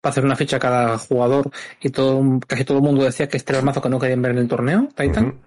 para 0.00 0.10
hacer 0.10 0.24
una 0.24 0.36
ficha 0.36 0.56
a 0.56 0.60
cada 0.60 0.98
jugador 0.98 1.50
y 1.80 1.90
todo, 1.90 2.22
casi 2.46 2.64
todo 2.64 2.78
el 2.78 2.84
mundo 2.84 3.04
decía 3.04 3.28
que 3.28 3.36
este 3.36 3.52
era 3.52 3.60
el 3.60 3.64
mazo 3.64 3.80
que 3.80 3.88
no 3.88 3.98
querían 3.98 4.20
ver 4.22 4.32
en 4.32 4.38
el 4.38 4.48
torneo, 4.48 4.88
Titan. 4.94 5.40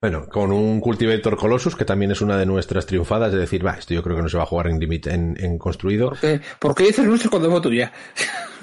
Bueno, 0.00 0.28
con 0.28 0.52
un 0.52 0.78
Cultivator 0.80 1.36
Colossus, 1.36 1.74
que 1.74 1.84
también 1.84 2.12
es 2.12 2.20
una 2.20 2.36
de 2.38 2.46
nuestras 2.46 2.86
triunfadas, 2.86 3.32
de 3.32 3.38
decir, 3.38 3.66
va, 3.66 3.72
esto 3.72 3.94
yo 3.94 4.02
creo 4.04 4.14
que 4.14 4.22
no 4.22 4.28
se 4.28 4.36
va 4.36 4.44
a 4.44 4.46
jugar 4.46 4.68
en, 4.68 4.78
limit- 4.78 5.10
en, 5.12 5.34
en 5.40 5.58
construido. 5.58 6.10
¿Por 6.10 6.20
qué, 6.20 6.40
¿Por 6.60 6.74
qué 6.76 6.84
dices 6.84 7.04
nuestro 7.04 7.30
cuando 7.30 7.50
fue 7.50 7.60
tuya? 7.60 7.90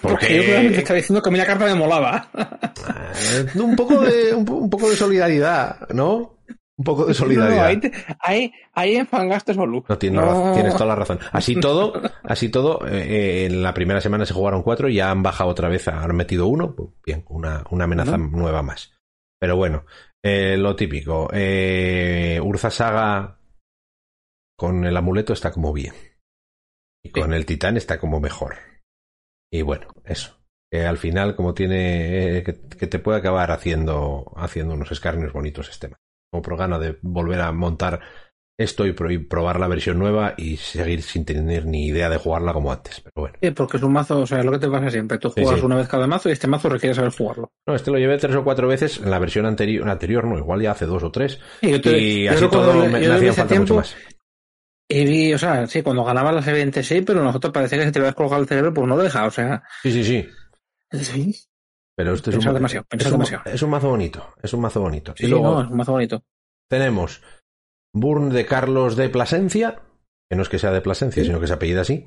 Porque- 0.02 0.16
Porque 0.28 0.36
yo 0.38 0.44
realmente 0.44 0.78
estaba 0.80 0.96
diciendo 0.96 1.22
que 1.22 1.28
a 1.30 1.32
mí 1.34 1.38
la 1.38 1.46
carta 1.46 1.66
me 1.66 1.76
molaba. 1.76 2.30
Eh, 2.38 3.60
un 3.60 3.76
poco 3.76 4.00
de 4.02 4.34
un 4.34 4.70
poco 4.70 4.90
de 4.90 4.96
solidaridad, 4.96 5.90
¿no? 5.90 6.38
Un 6.78 6.84
poco 6.84 7.04
de 7.04 7.10
No, 7.10 7.14
solidaridad. 7.14 7.66
ahí, 7.66 7.80
te- 7.80 7.92
ahí, 8.20 8.54
ahí 8.74 8.96
enfangaste 8.98 9.54
solo. 9.54 9.86
No, 9.88 9.98
tienes, 9.98 10.20
No. 10.20 10.28
razón, 10.28 10.54
tienes 10.54 10.74
toda 10.74 10.86
la 10.88 10.96
razón. 10.96 11.20
Así 11.32 11.56
todo, 11.60 11.94
así 12.24 12.50
todo, 12.50 12.86
eh, 12.88 12.98
eh, 13.08 13.46
en 13.46 13.64
la 13.64 13.74
primera 13.74 14.02
semana 14.02 14.26
se 14.26 14.34
jugaron 14.34 14.62
cuatro 14.62 14.90
y 14.90 14.96
ya 14.96 15.10
han 15.10 15.24
bajado 15.24 15.50
otra 15.52 15.70
vez, 15.70 15.88
han 15.88 16.14
metido 16.16 16.48
uno. 16.48 16.76
Pues 16.76 16.90
Bien, 17.06 17.24
una, 17.30 17.64
una 17.70 17.86
amenaza 17.86 18.18
nueva 18.18 18.62
más. 18.62 18.92
Pero 19.40 19.56
bueno, 19.56 19.86
eh, 20.24 20.58
lo 20.58 20.76
típico. 20.76 21.30
Eh, 21.32 22.42
Urza 22.44 22.70
Saga 22.72 23.40
con 24.58 24.86
el 24.86 24.98
amuleto 24.98 25.32
está 25.34 25.52
como 25.52 25.72
bien. 25.72 25.94
Y 27.04 27.12
con 27.12 27.34
el 27.34 27.46
titán 27.46 27.78
está 27.78 28.00
como 28.00 28.20
mejor. 28.20 28.56
Y 29.52 29.62
bueno, 29.62 29.88
eso. 30.04 30.42
Al 30.74 30.98
final, 30.98 31.36
como 31.38 31.54
tiene. 31.54 32.40
eh, 32.40 32.44
que, 32.44 32.60
que 32.68 32.88
te 32.88 33.00
puede 33.00 33.20
acabar 33.20 33.52
haciendo, 33.52 34.34
haciendo 34.36 34.74
unos 34.74 34.92
escarnios 34.92 35.32
bonitos 35.32 35.70
este 35.70 35.88
tema. 35.88 35.98
Por 36.42 36.58
gana 36.58 36.80
de 36.80 36.98
volver 37.02 37.42
a 37.42 37.52
montar 37.52 38.00
esto 38.58 38.86
y, 38.86 38.94
pro- 38.94 39.12
y 39.12 39.18
probar 39.18 39.60
la 39.60 39.68
versión 39.68 40.00
nueva 40.00 40.34
y 40.38 40.56
seguir 40.56 41.02
sin 41.02 41.26
tener 41.26 41.66
ni 41.66 41.88
idea 41.88 42.10
de 42.10 42.18
jugarla 42.18 42.54
como 42.54 42.72
antes. 42.72 43.02
Pero 43.02 43.12
bueno. 43.16 43.38
Sí, 43.42 43.52
porque 43.52 43.78
es 43.78 43.84
un 43.84 43.92
mazo, 43.92 44.20
o 44.22 44.26
sea, 44.28 44.42
lo 44.44 44.52
que 44.54 44.60
te 44.60 44.70
pasa 44.70 44.90
siempre. 44.90 45.18
Tú 45.18 45.30
Sí, 45.30 45.42
juegas 45.42 45.60
sí. 45.60 45.66
una 45.66 45.76
vez 45.76 45.88
cada 45.90 46.08
mazo 46.08 46.30
y 46.30 46.32
este 46.32 46.48
mazo 46.48 46.70
requiere 46.70 46.96
saber 46.96 47.12
jugarlo. 47.12 47.52
No, 47.68 47.76
este 47.76 47.92
lo 47.92 47.98
llevé 47.98 48.18
tres 48.18 48.36
o 48.36 48.44
cuatro 48.46 48.68
veces 48.70 49.00
en 49.00 49.12
la 49.12 49.20
versión 49.20 49.46
anterior, 49.46 49.90
anterior 49.90 50.24
no, 50.26 50.38
igual 50.38 50.62
ya 50.62 50.72
hace 50.72 50.86
dos 50.86 51.04
o 51.04 51.12
tres. 51.12 51.40
Y 51.62 51.72
yo 51.72 51.82
te- 51.82 51.98
Y 52.00 52.24
yo 52.24 52.32
así 52.32 52.48
todo 52.50 52.72
el- 52.86 52.92
me, 52.92 53.00
me 53.00 53.16
ese 53.16 53.34
falta 53.34 53.42
mucho 53.44 53.48
tiempo 53.48 53.76
más. 53.76 53.96
Y 54.88 55.04
vi, 55.04 55.34
o 55.34 55.38
sea, 55.40 55.66
sí, 55.68 55.82
cuando 55.82 56.04
ganaba 56.04 56.32
la 56.32 56.42
C26, 56.44 57.04
pero 57.06 57.24
nosotros 57.24 57.52
parecía 57.52 57.80
que 57.80 57.86
se 57.86 57.92
te 57.92 58.00
iba 58.00 58.08
a 58.08 58.12
descolgar 58.12 58.40
el 58.40 58.48
cerebro, 58.48 58.74
pues 58.74 58.88
no 58.88 58.96
lo 58.96 59.04
deja, 59.04 59.26
o 59.26 59.32
sea. 59.32 59.64
Sí, 59.82 59.92
sí, 59.92 60.04
sí. 60.04 60.28
Sí, 60.92 61.36
Pero 61.98 62.14
esto 62.14 62.30
es 62.30 62.38
un, 62.46 62.54
demasiado, 62.54 62.86
es 62.92 63.06
un- 63.06 63.12
demasiado. 63.14 63.44
es 63.46 63.62
un 63.62 63.70
mazo 63.70 63.90
bonito. 63.90 64.34
Es 64.44 64.54
un 64.54 64.62
mazo 64.62 64.82
bonito. 64.82 65.14
sí, 65.18 65.26
y 65.26 65.30
luego 65.30 65.56
no, 65.56 65.62
es 65.64 65.70
un 65.72 65.78
mazo 65.78 65.92
bonito. 65.94 66.24
tenemos 66.70 67.22
Burn 67.94 68.30
de 68.30 68.46
Carlos 68.46 68.96
de 68.98 69.08
Plasencia, 69.10 69.82
que 70.30 70.36
no 70.36 70.42
es 70.44 70.50
que 70.50 70.60
sea 70.60 70.72
de 70.72 70.82
Plasencia, 70.82 71.24
Sí. 71.24 71.28
sino 71.28 71.40
que 71.40 71.48
se 71.48 71.54
apellida 71.54 71.82
así. 71.82 72.06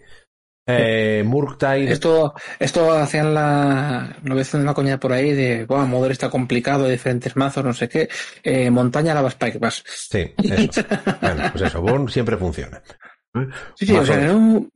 Eh, 0.71 1.23
Murktide. 1.25 1.91
Esto, 1.91 2.35
esto 2.59 2.93
hacían 2.93 3.33
la, 3.33 4.19
lo 4.23 4.35
ves 4.35 4.53
en 4.53 4.61
una 4.61 4.75
coña 4.75 5.01
por 5.01 5.15
ahí 5.15 5.33
de, 5.33 5.65
wow, 5.65 5.87
Modern 5.87 6.13
está 6.13 6.29
complicado, 6.29 6.87
diferentes 6.87 7.35
mazos, 7.37 7.65
no 7.65 7.73
sé 7.73 7.89
qué, 7.89 8.11
eh, 8.43 8.71
montaña 8.71 9.15
lava 9.15 9.29
Spike, 9.31 9.57
vas. 9.59 9.83
Sí, 9.87 10.35
eso. 10.37 10.83
bueno, 11.23 11.45
pues 11.53 11.63
eso, 11.65 11.81
Burn 11.81 12.11
siempre 12.11 12.37
funciona. 12.37 12.83
Sí, 13.77 13.87
sí, 13.87 13.97
o 13.97 14.05
sea, 14.05 14.19
no, 14.19 14.69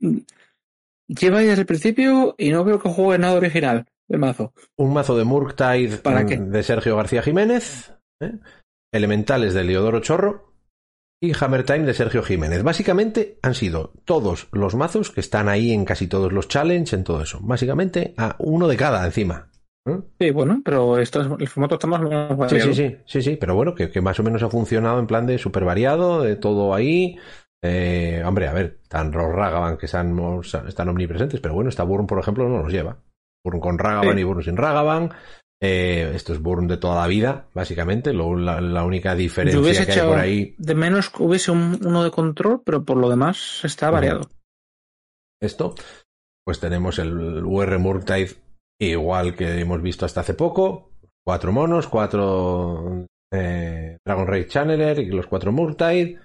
lleva 1.07 1.39
ahí 1.39 1.45
desde 1.45 1.61
el 1.61 1.67
principio 1.67 2.33
y 2.39 2.49
no 2.49 2.63
veo 2.63 2.81
que 2.81 2.89
juegue 2.89 3.19
nada 3.19 3.35
original 3.35 3.85
de 4.09 4.17
mazo. 4.17 4.53
Un 4.77 4.93
mazo 4.93 5.17
de 5.17 5.23
Murktide 5.23 5.97
¿Para 5.97 6.25
qué? 6.25 6.37
de 6.37 6.63
Sergio 6.63 6.95
García 6.95 7.21
Jiménez. 7.21 7.93
¿eh? 8.21 8.33
Elementales 8.93 9.53
de 9.53 9.63
Leodoro 9.63 9.99
Chorro. 10.01 10.53
Y 11.21 11.31
Hammer 11.39 11.63
Time 11.63 11.85
de 11.85 11.93
Sergio 11.93 12.21
Jiménez. 12.21 12.63
Básicamente 12.63 13.39
han 13.41 13.53
sido 13.55 13.93
todos 14.03 14.49
los 14.51 14.75
mazos 14.75 15.09
que 15.09 15.21
están 15.21 15.47
ahí 15.47 15.71
en 15.71 15.85
casi 15.85 16.07
todos 16.07 16.33
los 16.33 16.49
challenge, 16.49 16.93
en 16.97 17.05
todo 17.05 17.21
eso. 17.21 17.39
Básicamente 17.41 18.13
a 18.17 18.35
uno 18.39 18.67
de 18.67 18.75
cada 18.75 19.05
encima. 19.05 19.49
¿eh? 19.87 19.99
Sí, 20.19 20.31
bueno, 20.31 20.61
pero 20.65 20.97
esto 20.99 21.21
es- 21.21 21.27
el 21.39 21.47
formato 21.47 21.75
está 21.75 21.87
más 21.87 22.01
o 22.01 22.09
menos 22.09 22.27
Sí, 22.29 22.35
variado. 22.35 22.73
sí, 22.73 22.89
sí, 22.89 22.97
sí, 23.05 23.21
sí, 23.21 23.37
pero 23.37 23.55
bueno, 23.55 23.73
que, 23.73 23.89
que 23.89 24.01
más 24.01 24.19
o 24.19 24.23
menos 24.23 24.43
ha 24.43 24.49
funcionado 24.49 24.99
en 24.99 25.07
plan 25.07 25.25
de 25.25 25.37
súper 25.37 25.63
variado, 25.63 26.21
de 26.21 26.35
todo 26.35 26.73
ahí. 26.73 27.15
Eh, 27.63 28.21
hombre, 28.25 28.49
a 28.49 28.53
ver, 28.53 28.79
están 28.83 29.09
los 29.11 29.31
Ragavan 29.33 29.77
que 29.77 29.85
están, 29.85 30.13
están 30.67 30.89
omnipresentes, 30.89 31.39
pero 31.39 31.53
bueno, 31.53 31.69
esta 31.69 31.83
Burn, 31.83 32.05
por 32.05 32.19
ejemplo, 32.19 32.49
no 32.49 32.57
los 32.63 32.71
lleva. 32.73 32.97
Burn 33.43 33.59
con 33.59 33.77
Ragavan 33.77 34.15
Sí. 34.15 34.19
y 34.21 34.23
Burn 34.23 34.43
sin 34.43 34.57
Ragavan. 34.57 35.11
Eh, 35.61 36.11
esto 36.15 36.33
es 36.33 36.41
Burn 36.41 36.67
de 36.67 36.77
toda 36.77 37.01
la 37.01 37.07
vida, 37.07 37.47
básicamente. 37.53 38.11
Lo- 38.13 38.35
la, 38.35 38.59
la 38.61 38.83
única 38.83 39.15
diferencia 39.15 39.59
hubiese 39.61 39.85
que 39.85 39.93
hay 39.93 40.07
por 40.07 40.19
ahí. 40.19 40.55
de 40.57 40.75
menos 40.75 41.09
que 41.09 41.23
hubiese 41.23 41.51
un- 41.51 41.79
uno 41.85 42.03
de 42.03 42.11
control, 42.11 42.61
pero 42.65 42.83
por 42.83 42.97
lo 42.97 43.09
demás 43.09 43.61
está 43.63 43.89
variado. 43.89 44.29
Esto, 45.41 45.75
pues 46.45 46.59
tenemos 46.59 46.99
el 46.99 47.43
UR 47.43 47.77
Murktide, 47.79 48.31
igual 48.79 49.35
que 49.35 49.59
hemos 49.59 49.81
visto 49.81 50.05
hasta 50.05 50.21
hace 50.21 50.33
poco. 50.33 50.91
Cuatro 51.25 51.51
monos, 51.53 51.87
cuatro 51.87 53.05
eh, 53.33 53.97
Dragon 54.05 54.27
Raid 54.27 54.47
Channeler 54.47 54.99
y 54.99 55.05
los 55.07 55.27
cuatro 55.27 55.51
Murktide, 55.51 56.19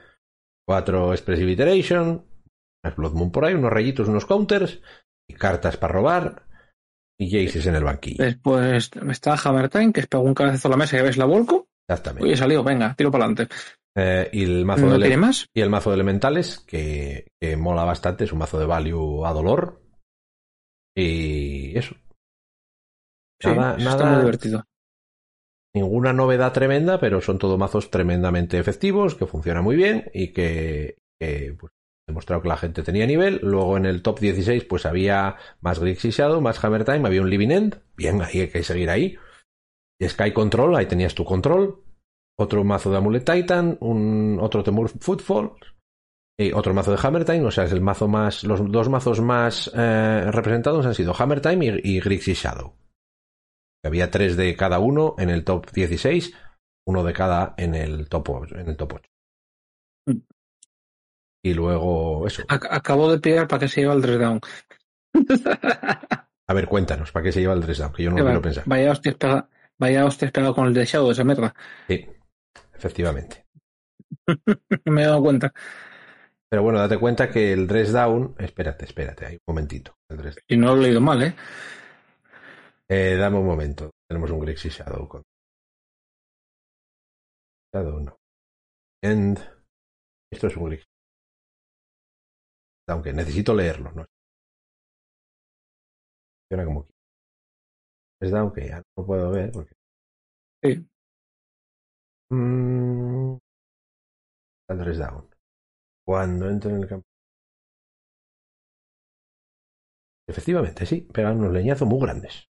cuatro 0.66 1.12
Expressive 1.12 1.52
Iteration, 1.52 2.24
Blood 2.96 3.12
Moon 3.12 3.30
por 3.30 3.44
ahí, 3.44 3.54
unos 3.54 3.72
rayitos, 3.72 4.08
unos 4.08 4.26
counters, 4.26 4.80
y 5.28 5.34
cartas 5.34 5.76
para 5.76 5.92
robar, 5.94 6.47
y 7.20 7.30
Jaces 7.30 7.66
en 7.66 7.74
el 7.74 7.84
banquillo. 7.84 8.22
Después 8.24 8.90
está 9.10 9.34
Hammer 9.34 9.68
Time, 9.68 9.92
que 9.92 10.00
es 10.00 10.06
pegó 10.06 10.22
un 10.22 10.34
cabezazo 10.34 10.68
a 10.68 10.70
la 10.72 10.76
mesa 10.76 10.98
y 10.98 11.02
ves 11.02 11.16
la 11.16 11.24
volco. 11.24 11.66
Exactamente. 11.88 12.24
Oye, 12.26 12.36
salió, 12.36 12.62
venga, 12.62 12.94
tiro 12.94 13.10
para 13.10 13.24
adelante. 13.24 13.52
Eh, 13.96 14.28
y 14.32 14.44
el 14.44 14.64
mazo 14.64 14.86
¿No 14.86 14.92
de 14.92 14.98
tiene 15.00 15.16
más? 15.16 15.46
y 15.52 15.60
el 15.60 15.70
mazo 15.70 15.90
de 15.90 15.94
elementales, 15.96 16.60
que, 16.60 17.26
que 17.40 17.56
mola 17.56 17.82
bastante, 17.84 18.24
es 18.24 18.32
un 18.32 18.38
mazo 18.38 18.58
de 18.58 18.66
value 18.66 19.24
a 19.26 19.32
dolor. 19.32 19.82
Y 20.96 21.76
eso. 21.76 21.94
Sí, 23.40 23.48
Nada- 23.48 23.76
eso 23.76 23.88
está 23.88 24.04
nada- 24.04 24.12
muy 24.16 24.20
divertido. 24.20 24.64
ninguna 25.74 26.12
novedad 26.12 26.52
tremenda, 26.52 26.98
pero 27.00 27.20
son 27.20 27.38
todos 27.38 27.58
mazos 27.58 27.90
tremendamente 27.90 28.58
efectivos, 28.58 29.14
que 29.14 29.26
funcionan 29.26 29.62
muy 29.64 29.76
bien 29.76 30.10
y 30.12 30.32
que, 30.32 30.96
que, 31.20 31.56
pues, 31.58 31.72
he 31.72 31.77
demostrado 32.08 32.42
que 32.42 32.48
la 32.48 32.56
gente 32.56 32.82
tenía 32.82 33.06
nivel. 33.06 33.38
Luego 33.42 33.76
en 33.76 33.86
el 33.86 34.02
top 34.02 34.18
16 34.18 34.64
pues 34.64 34.84
había 34.86 35.36
más 35.60 35.78
Grixis 35.78 36.16
Shadow, 36.16 36.40
más 36.40 36.62
Hammer 36.64 36.84
Time, 36.84 37.06
había 37.06 37.22
un 37.22 37.30
Living 37.30 37.50
End. 37.50 37.80
Bien, 37.96 38.20
ahí 38.20 38.40
hay 38.40 38.48
que 38.48 38.64
seguir 38.64 38.90
ahí. 38.90 39.16
Sky 40.02 40.32
Control, 40.32 40.74
ahí 40.74 40.86
tenías 40.86 41.14
tu 41.14 41.24
control. 41.24 41.84
Otro 42.36 42.64
mazo 42.64 42.90
de 42.90 42.96
Amulet 42.96 43.24
Titan, 43.24 43.76
un 43.80 44.38
otro 44.40 44.62
Temur 44.62 44.88
Footfall 44.88 45.52
y 46.38 46.52
otro 46.52 46.72
mazo 46.72 46.92
de 46.92 46.98
Hammer 47.02 47.24
Time. 47.24 47.44
O 47.44 47.50
sea, 47.50 47.64
es 47.64 47.72
el 47.72 47.80
mazo 47.80 48.08
más, 48.08 48.44
los 48.44 48.60
dos 48.70 48.88
mazos 48.88 49.20
más 49.20 49.70
eh, 49.74 50.30
representados 50.30 50.86
han 50.86 50.94
sido 50.94 51.14
Hammer 51.18 51.40
Time 51.40 51.80
y, 51.82 51.98
y 51.98 52.00
Shadow. 52.00 52.74
Había 53.84 54.10
tres 54.10 54.36
de 54.36 54.56
cada 54.56 54.78
uno 54.78 55.14
en 55.18 55.30
el 55.30 55.44
top 55.44 55.70
16, 55.70 56.34
uno 56.86 57.04
de 57.04 57.12
cada 57.12 57.54
en 57.56 57.74
el 57.74 58.08
top 58.08 58.30
8. 58.30 58.58
En 58.58 58.68
el 58.68 58.76
top 58.76 58.94
8. 58.94 59.10
Y 61.44 61.54
luego 61.54 62.26
eso. 62.26 62.42
Ac- 62.48 62.68
acabo 62.70 63.10
de 63.10 63.20
pillar 63.20 63.46
para 63.48 63.60
que 63.60 63.68
se 63.68 63.80
lleve 63.82 63.94
el 63.94 64.02
dress 64.02 64.18
down. 64.18 64.40
A 66.48 66.54
ver, 66.54 66.66
cuéntanos, 66.66 67.12
¿para 67.12 67.24
qué 67.24 67.32
se 67.32 67.40
lleva 67.40 67.54
el 67.54 67.60
dress 67.60 67.78
down? 67.78 67.92
Que 67.92 68.02
yo 68.04 68.10
no 68.10 68.18
lo 68.18 68.24
quiero 68.24 68.42
pensar. 68.42 68.64
Vaya 68.66 68.90
hostias 68.92 69.14
pega, 69.16 69.48
vaya 69.78 70.04
hostias 70.06 70.32
pegado 70.32 70.54
con 70.54 70.66
el 70.66 70.74
de 70.74 70.84
Shadow, 70.84 71.10
esa 71.10 71.24
mierda. 71.24 71.54
Sí, 71.88 72.06
efectivamente. 72.74 73.46
Me 74.86 75.02
he 75.02 75.06
dado 75.06 75.22
cuenta. 75.22 75.52
Pero 76.50 76.62
bueno, 76.62 76.78
date 76.78 76.98
cuenta 76.98 77.30
que 77.30 77.52
el 77.52 77.66
dress 77.66 77.92
down. 77.92 78.34
Espérate, 78.38 78.86
espérate, 78.86 79.26
ahí, 79.26 79.34
un 79.34 79.54
momentito. 79.54 79.94
El 80.08 80.34
Y 80.48 80.56
no 80.56 80.74
lo 80.74 80.80
he 80.80 80.84
leído 80.84 81.00
mal, 81.00 81.22
¿eh? 81.22 81.34
Eh, 82.88 83.16
dame 83.16 83.36
un 83.38 83.46
momento. 83.46 83.90
Tenemos 84.08 84.30
un 84.30 84.40
Grixis 84.40 84.78
Shadow. 84.78 85.06
Con... 85.06 85.22
Shadow 87.74 88.00
no. 88.00 88.16
End. 89.04 89.38
Esto 90.32 90.46
es 90.46 90.56
un 90.56 90.64
Grixis. 90.64 90.88
Aunque 92.88 93.12
necesito 93.12 93.54
leerlo, 93.54 93.92
¿no? 93.92 94.04
Funciona 96.48 96.64
como 96.64 96.84
quiero. 96.84 96.98
Es 98.20 98.30
down 98.32 98.52
que 98.52 98.68
ya 98.68 98.82
no 98.96 99.06
puedo 99.06 99.30
ver 99.30 99.52
porque. 99.52 99.74
Sí. 100.62 100.88
Mm, 102.30 103.36
down. 104.68 105.28
Cuando 106.04 106.48
entro 106.48 106.70
en 106.70 106.82
el 106.82 106.88
campo. 106.88 107.06
Efectivamente, 110.26 110.84
sí, 110.84 111.02
pegan 111.02 111.38
unos 111.38 111.52
leñazos 111.52 111.88
muy 111.88 112.00
grandes. 112.00 112.48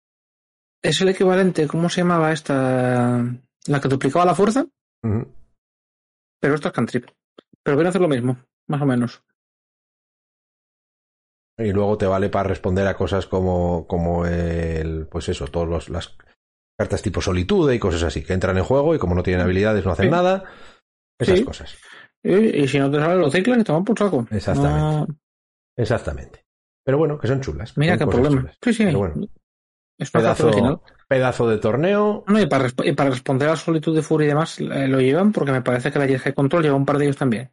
Es 0.83 1.01
el 1.01 1.09
equivalente, 1.09 1.67
¿cómo 1.67 1.89
se 1.89 2.01
llamaba 2.01 2.33
esta? 2.33 3.23
La 3.67 3.79
que 3.79 3.87
duplicaba 3.87 4.25
la 4.25 4.35
fuerza, 4.35 4.67
pero 6.41 6.55
esto 6.55 6.67
es 6.67 6.73
cantrip. 6.73 7.05
Pero 7.63 7.77
viene 7.77 7.87
a 7.87 7.91
hacer 7.91 8.01
lo 8.01 8.09
mismo, 8.09 8.37
más 8.67 8.81
o 8.81 8.85
menos. 8.85 9.23
Y 11.63 11.71
luego 11.71 11.97
te 11.97 12.05
vale 12.05 12.29
para 12.29 12.49
responder 12.49 12.85
a 12.87 12.95
cosas 12.95 13.25
como, 13.25 13.87
como 13.87 14.25
el, 14.25 15.07
pues 15.09 15.29
eso, 15.29 15.47
todas 15.47 15.89
las 15.89 16.15
cartas 16.77 17.01
tipo 17.01 17.21
solitude 17.21 17.75
y 17.75 17.79
cosas 17.79 18.03
así, 18.03 18.23
que 18.23 18.33
entran 18.33 18.57
en 18.57 18.63
juego 18.63 18.95
y 18.95 18.99
como 18.99 19.15
no 19.15 19.23
tienen 19.23 19.41
habilidades 19.43 19.85
no 19.85 19.91
hacen 19.91 20.05
Sí. 20.05 20.11
nada. 20.11 20.43
Esas 21.19 21.39
Sí. 21.39 21.45
cosas. 21.45 21.75
Y, 22.23 22.33
y 22.63 22.67
si 22.67 22.79
no 22.79 22.89
te 22.89 22.97
salen 22.99 23.19
los 23.19 23.31
ciclos, 23.31 23.57
te 23.57 23.63
toman 23.63 23.83
por 23.85 23.97
saco. 23.97 24.25
Exactamente. 24.31 24.79
No- 24.79 25.07
Exactamente. 25.77 26.43
Pero 26.85 26.97
bueno, 26.97 27.17
que 27.17 27.27
son 27.27 27.41
chulas. 27.41 27.77
mira 27.77 27.97
qué 27.97 28.05
problema. 28.05 28.41
chulas. 28.41 28.57
Sí, 28.61 28.73
sí. 28.73 28.83
Pero 28.85 28.97
bueno, 28.99 29.15
es 29.97 30.13
original. 30.15 30.35
pedazo, 30.35 30.83
pedazo 31.07 31.49
de 31.49 31.57
torneo. 31.59 32.23
No, 32.27 32.39
y 32.41 32.45
para, 32.47 32.69
y 32.83 32.91
para 32.93 33.09
responder 33.11 33.49
a 33.49 33.55
Solitud 33.55 33.95
de 33.95 34.01
Fury 34.01 34.25
y 34.25 34.27
demás, 34.29 34.59
eh, 34.59 34.87
lo 34.87 34.99
llevan 34.99 35.31
porque 35.31 35.51
me 35.51 35.61
parece 35.61 35.91
que 35.91 35.99
la 35.99 36.07
Jet 36.07 36.33
Control 36.33 36.63
lleva 36.63 36.75
un 36.75 36.85
par 36.85 36.97
de 36.97 37.05
ellos 37.05 37.17
también. 37.17 37.51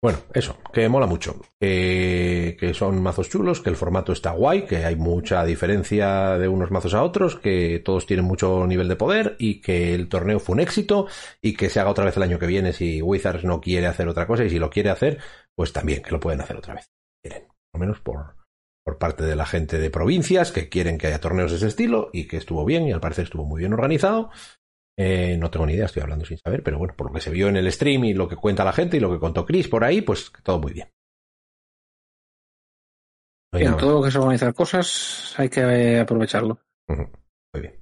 Bueno, 0.00 0.20
eso, 0.32 0.56
que 0.72 0.88
mola 0.88 1.06
mucho. 1.06 1.40
Que, 1.60 2.56
que 2.58 2.72
son 2.72 3.02
mazos 3.02 3.28
chulos, 3.28 3.60
que 3.60 3.70
el 3.70 3.76
formato 3.76 4.12
está 4.12 4.30
guay, 4.30 4.64
que 4.64 4.84
hay 4.84 4.94
mucha 4.94 5.44
diferencia 5.44 6.38
de 6.38 6.46
unos 6.46 6.70
mazos 6.70 6.94
a 6.94 7.02
otros, 7.02 7.34
que 7.34 7.82
todos 7.84 8.06
tienen 8.06 8.24
mucho 8.24 8.64
nivel 8.68 8.86
de 8.86 8.94
poder 8.94 9.34
y 9.40 9.60
que 9.60 9.94
el 9.94 10.08
torneo 10.08 10.38
fue 10.38 10.54
un 10.54 10.60
éxito 10.60 11.08
y 11.42 11.54
que 11.54 11.68
se 11.68 11.80
haga 11.80 11.90
otra 11.90 12.04
vez 12.04 12.16
el 12.16 12.22
año 12.22 12.38
que 12.38 12.46
viene 12.46 12.72
si 12.72 13.02
Wizards 13.02 13.44
no 13.44 13.60
quiere 13.60 13.88
hacer 13.88 14.06
otra 14.06 14.28
cosa 14.28 14.44
y 14.44 14.50
si 14.50 14.60
lo 14.60 14.70
quiere 14.70 14.90
hacer, 14.90 15.18
pues 15.56 15.72
también 15.72 16.00
que 16.00 16.12
lo 16.12 16.20
pueden 16.20 16.40
hacer 16.40 16.56
otra 16.56 16.74
vez. 16.74 16.92
Quieren, 17.20 17.48
lo 17.74 17.80
menos 17.80 17.98
por, 17.98 18.36
por 18.84 18.98
parte 18.98 19.24
de 19.24 19.34
la 19.34 19.46
gente 19.46 19.80
de 19.80 19.90
provincias 19.90 20.52
que 20.52 20.68
quieren 20.68 20.96
que 20.96 21.08
haya 21.08 21.20
torneos 21.20 21.50
de 21.50 21.56
ese 21.56 21.66
estilo 21.66 22.10
y 22.12 22.28
que 22.28 22.36
estuvo 22.36 22.64
bien 22.64 22.86
y 22.86 22.92
al 22.92 23.00
parecer 23.00 23.24
estuvo 23.24 23.44
muy 23.44 23.58
bien 23.58 23.72
organizado 23.72 24.30
Eh, 25.00 25.36
no 25.38 25.48
tengo 25.48 25.64
ni 25.64 25.74
idea, 25.74 25.86
estoy 25.86 26.02
hablando 26.02 26.24
sin 26.24 26.38
saber, 26.38 26.62
pero 26.64 26.76
bueno, 26.78 26.94
por 26.96 27.06
lo 27.06 27.12
que 27.14 27.20
se 27.20 27.30
vio 27.30 27.48
en 27.48 27.56
el 27.56 27.70
stream 27.70 28.04
y 28.04 28.14
lo 28.14 28.28
que 28.28 28.34
cuenta 28.34 28.64
la 28.64 28.72
gente 28.72 28.96
y 28.96 29.00
lo 29.00 29.12
que 29.12 29.20
contó 29.20 29.46
Chris 29.46 29.68
por 29.68 29.84
ahí, 29.84 30.00
pues 30.02 30.32
todo 30.42 30.58
muy 30.58 30.72
bien. 30.72 30.88
No 33.52 33.58
En 33.60 33.76
todo 33.76 33.94
lo 33.94 34.02
que 34.02 34.08
es 34.08 34.16
organizar 34.16 34.52
cosas 34.54 35.34
hay 35.38 35.48
que 35.48 35.60
eh, 35.60 36.00
aprovecharlo. 36.00 36.60
Muy 36.88 37.62
bien. 37.62 37.80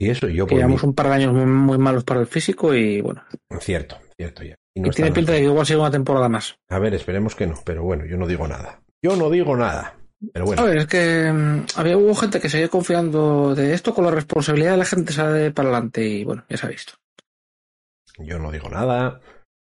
Y 0.00 0.10
eso, 0.10 0.28
yo 0.28 0.46
llevamos 0.46 0.82
mí- 0.82 0.88
un 0.88 0.94
par 0.94 1.08
de 1.08 1.12
años 1.14 1.34
muy, 1.34 1.44
muy 1.46 1.78
malos 1.78 2.04
para 2.04 2.20
el 2.20 2.26
físico 2.26 2.74
y 2.74 3.00
bueno, 3.00 3.22
Cierto, 3.60 3.98
cierto 4.16 4.42
ya. 4.44 4.54
Y 4.74 4.80
no 4.80 4.88
y 4.88 4.90
tiene 4.90 5.12
pinta 5.12 5.32
de 5.32 5.38
que 5.40 5.44
igual 5.44 5.66
sigue 5.66 5.78
una 5.80 5.90
temporada 5.90 6.28
más. 6.28 6.56
A 6.70 6.78
ver, 6.78 6.94
esperemos 6.94 7.34
que 7.34 7.46
no, 7.46 7.56
pero 7.64 7.82
bueno, 7.84 8.06
yo 8.06 8.16
no 8.16 8.26
digo 8.26 8.48
nada. 8.48 8.80
Yo 9.02 9.14
no 9.16 9.28
digo 9.30 9.56
nada. 9.56 9.98
Pero 10.32 10.46
bueno, 10.46 10.62
A 10.62 10.64
ver, 10.64 10.78
es 10.78 10.86
que 10.86 11.32
mm, 11.32 11.66
había 11.76 11.96
hubo 11.96 12.14
gente 12.14 12.40
que 12.40 12.48
seguía 12.48 12.68
confiando 12.68 13.54
de 13.54 13.74
esto 13.74 13.94
con 13.94 14.04
la 14.04 14.10
responsabilidad 14.10 14.72
de 14.72 14.76
la 14.78 14.84
gente 14.84 15.12
sale 15.12 15.50
para 15.52 15.68
adelante 15.68 16.04
y 16.04 16.24
bueno, 16.24 16.44
ya 16.48 16.56
se 16.56 16.66
ha 16.66 16.70
visto. 16.70 16.94
yo 18.18 18.38
no 18.38 18.50
digo 18.50 18.68
nada. 18.68 19.20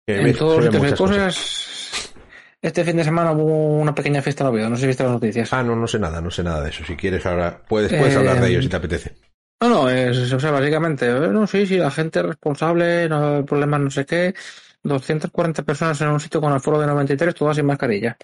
Que 0.07 0.20
En 0.20 0.36
todos 0.36 0.64
los 0.64 0.74
muchas 0.74 0.98
cosas. 0.98 2.14
Este 2.62 2.84
fin 2.84 2.96
de 2.96 3.05
semana 3.05 3.32
hubo 3.32 3.78
una 3.80 3.94
pequeña 3.94 4.20
fiesta 4.20 4.44
en 4.44 4.51
Oviedo, 4.51 4.68
no 4.68 4.76
sé 4.76 4.82
si 4.82 4.86
viste 4.88 5.03
las 5.03 5.12
noticias. 5.12 5.51
Ah, 5.53 5.62
no, 5.62 5.74
no 5.76 5.86
sé 5.86 5.98
nada, 5.98 6.20
no 6.20 6.30
sé 6.30 6.42
nada 6.42 6.62
de 6.62 6.68
eso. 6.70 6.84
Si 6.84 6.94
quieres 6.94 7.24
ahora, 7.24 7.62
puedes, 7.66 7.90
puedes 7.90 8.14
Eh, 8.14 8.18
hablar 8.18 8.40
de 8.40 8.48
ello 8.51 8.61
si 8.61 8.68
te 8.68 8.76
apetece. 8.76 9.16
No, 9.62 9.68
no, 9.68 9.90
es, 9.90 10.32
o 10.32 10.40
sea, 10.40 10.51
básicamente, 10.51 11.07
eh, 11.07 11.28
no, 11.28 11.46
sí, 11.46 11.66
sí, 11.66 11.76
la 11.76 11.90
gente 11.90 12.20
es 12.20 12.26
responsable, 12.26 13.09
no 13.09 13.36
hay 13.36 13.42
problema, 13.44 13.78
no 13.78 13.90
sé 13.90 14.05
qué. 14.05 14.34
240 14.82 15.62
personas 15.62 16.01
en 16.01 16.09
un 16.09 16.20
sitio 16.20 16.40
con 16.40 16.53
aforo 16.53 16.80
de 16.80 16.86
93, 16.86 17.34
todas 17.34 17.57
sin 17.57 17.66
mascarilla. 17.66 18.16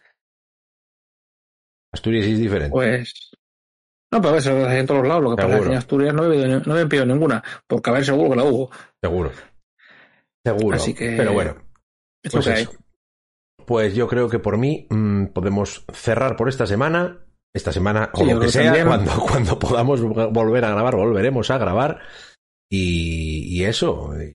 Asturias 1.97 2.27
es 2.27 2.39
diferente. 2.39 2.71
Pues. 2.71 3.13
No, 4.13 4.21
pero 4.21 4.29
a 4.29 4.33
ver, 4.35 4.43
se 4.43 4.51
lo 4.53 4.71
en 4.71 4.87
todos 4.87 5.07
lados. 5.07 5.23
Lo 5.25 5.31
que 5.31 5.43
pasa 5.43 5.57
es 5.57 5.63
que 5.63 5.69
en 5.69 5.77
Asturias 5.77 6.15
no 6.15 6.33
he, 6.33 6.61
no 6.65 6.79
he 6.79 6.87
pillado 6.87 7.07
ninguna, 7.07 7.43
porque 7.67 7.91
a 7.91 7.93
ver, 7.95 8.05
seguro 8.05 8.31
que 8.31 8.37
la 8.37 8.45
hubo. 8.45 8.71
Seguro. 9.03 9.33
Seguro. 10.45 10.77
Así 10.77 10.95
que- 10.95 11.15
Pero 11.17 11.33
bueno, 11.33 11.57
Es 12.23 12.33
pues 12.33 12.47
eso. 12.47 12.73
Pues 13.67 13.95
yo 13.97 14.07
creo 14.07 14.29
que 14.29 14.39
por 14.39 14.59
mí 14.59 14.87
mm, 14.91 15.27
podemos 15.27 15.85
cerrar 15.93 16.37
por 16.37 16.49
esta 16.49 16.67
semana. 16.67 17.27
Esta 17.53 17.73
semana, 17.73 18.11
o 18.13 18.19
Sí, 18.19 18.31
lo 18.31 18.39
que 18.39 18.49
sea, 18.49 18.65
también. 18.65 18.87
cuando, 18.87 19.13
cuando 19.31 19.59
podamos 19.59 20.01
volver 20.03 20.65
a 20.65 20.71
grabar, 20.71 20.95
volveremos 20.95 21.51
a 21.51 21.59
grabar. 21.59 22.01
Y, 22.71 23.57
y 23.59 23.65
eso. 23.65 24.11
y 24.21 24.27
Un 24.27 24.35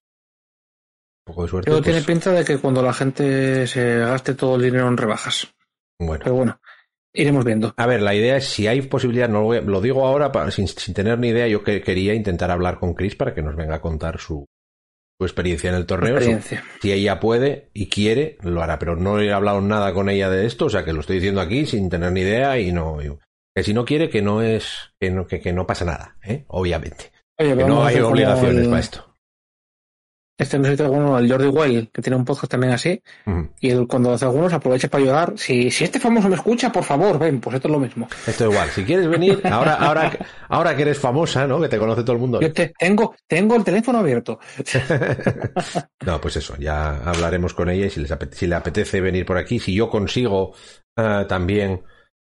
poco 1.25 1.43
de 1.43 1.47
suerte. 1.49 1.69
Pero 1.71 1.81
pues, 1.81 1.85
tiene 1.93 2.01
pinta 2.05 2.31
de 2.31 2.43
que 2.43 2.57
cuando 2.57 2.81
la 2.81 2.93
gente 2.93 3.67
se 3.67 3.99
gaste 3.99 4.33
todo 4.33 4.55
el 4.57 4.63
dinero 4.63 4.87
en 4.87 4.97
rebajas. 4.97 5.53
bueno. 5.99 6.21
Pero 6.23 6.35
bueno, 6.35 6.59
iremos 7.13 7.43
viendo. 7.45 7.73
A 7.77 7.85
ver, 7.85 8.01
la 8.01 8.15
idea 8.15 8.37
es 8.37 8.45
si 8.45 8.67
hay 8.67 8.81
posibilidad, 8.83 9.27
no 9.29 9.39
lo, 9.41 9.45
voy 9.45 9.61
lo 9.61 9.81
digo 9.81 10.05
ahora 10.05 10.31
para- 10.31 10.51
sin, 10.51 10.67
sin 10.67 10.93
tener 10.93 11.19
ni 11.19 11.29
idea, 11.29 11.47
yo 11.47 11.63
que, 11.63 11.81
quería 11.81 12.13
intentar 12.13 12.51
hablar 12.51 12.79
con 12.79 12.93
Chris 12.93 13.15
para 13.15 13.33
que 13.33 13.41
nos 13.41 13.55
venga 13.55 13.75
a 13.75 13.81
contar 13.81 14.19
su, 14.19 14.45
su 15.19 15.25
experiencia 15.25 15.69
en 15.69 15.75
el 15.75 15.85
torneo. 15.85 16.11
su- 16.13 16.17
Experiencia. 16.31 16.63
si 16.81 16.91
ella 16.91 17.19
puede 17.19 17.69
y 17.73 17.87
quiere, 17.89 18.37
lo 18.41 18.61
hará, 18.63 18.79
pero 18.79 18.95
no 18.95 19.19
he 19.19 19.31
hablado 19.33 19.61
nada 19.61 19.93
con 19.93 20.09
ella 20.09 20.29
de 20.29 20.45
esto, 20.45 20.65
o 20.65 20.69
sea 20.69 20.83
que 20.85 20.93
lo 20.93 21.01
estoy 21.01 21.17
diciendo 21.17 21.41
aquí 21.41 21.65
sin 21.65 21.89
tener 21.89 22.11
ni 22.11 22.21
idea 22.21 22.57
y 22.59 22.71
no. 22.71 23.01
y- 23.01 23.17
que 23.53 23.63
si 23.63 23.73
no 23.73 23.83
quiere, 23.83 24.09
que 24.09 24.21
no 24.21 24.41
es, 24.41 24.93
que 24.99 25.11
no, 25.11 25.27
que, 25.27 25.41
que 25.41 25.51
no 25.51 25.67
pasa 25.67 25.83
nada, 25.83 26.15
¿eh? 26.23 26.45
obviamente. 26.47 27.11
Oye, 27.37 27.57
Que 27.57 27.63
no 27.65 27.83
hay 27.83 27.99
obligaciones 27.99 28.63
el- 28.63 28.69
para 28.69 28.79
esto. 28.79 29.10
Este 30.41 30.57
no 30.57 30.65
sé 30.65 30.71
si 30.71 30.77
te 30.77 30.83
alguno, 30.83 31.19
el 31.19 31.31
Jordi 31.31 31.49
Wild, 31.49 31.91
que 31.91 32.01
tiene 32.01 32.17
un 32.17 32.25
podcast 32.25 32.49
también 32.49 32.73
así, 32.73 32.99
y 33.59 33.85
cuando 33.85 34.11
hace 34.11 34.25
algunos 34.25 34.51
aprovecha 34.51 34.87
para 34.87 35.03
ayudar. 35.03 35.33
Si, 35.35 35.69
si 35.69 35.83
este 35.83 35.99
famoso 35.99 36.29
me 36.29 36.35
escucha, 36.35 36.71
por 36.71 36.83
favor, 36.83 37.19
ven, 37.19 37.39
pues 37.39 37.57
esto 37.57 37.67
es 37.67 37.71
lo 37.71 37.79
mismo. 37.79 38.07
Esto 38.25 38.49
igual, 38.49 38.67
si 38.69 38.83
quieres 38.83 39.07
venir, 39.07 39.39
ahora, 39.45 39.75
ahora, 39.75 40.11
ahora 40.49 40.75
que 40.75 40.81
eres 40.81 40.97
famosa, 40.97 41.45
¿no? 41.45 41.61
Que 41.61 41.69
te 41.69 41.77
conoce 41.77 42.01
todo 42.01 42.13
el 42.13 42.21
mundo. 42.21 42.41
Yo 42.41 42.51
te, 42.51 42.73
tengo, 42.75 43.13
tengo 43.27 43.55
el 43.55 43.63
teléfono 43.63 43.99
abierto. 43.99 44.39
No, 46.03 46.19
pues 46.19 46.35
eso, 46.37 46.55
ya 46.57 46.97
hablaremos 46.97 47.53
con 47.53 47.69
ella 47.69 47.85
y 47.85 47.89
si, 47.91 47.99
les 47.99 48.11
si 48.31 48.47
le 48.47 48.55
apetece 48.55 49.01
venir 49.01 49.23
por 49.23 49.37
aquí, 49.37 49.59
si 49.59 49.75
yo 49.75 49.87
consigo 49.87 50.55
eh, 50.97 51.25
también 51.29 51.83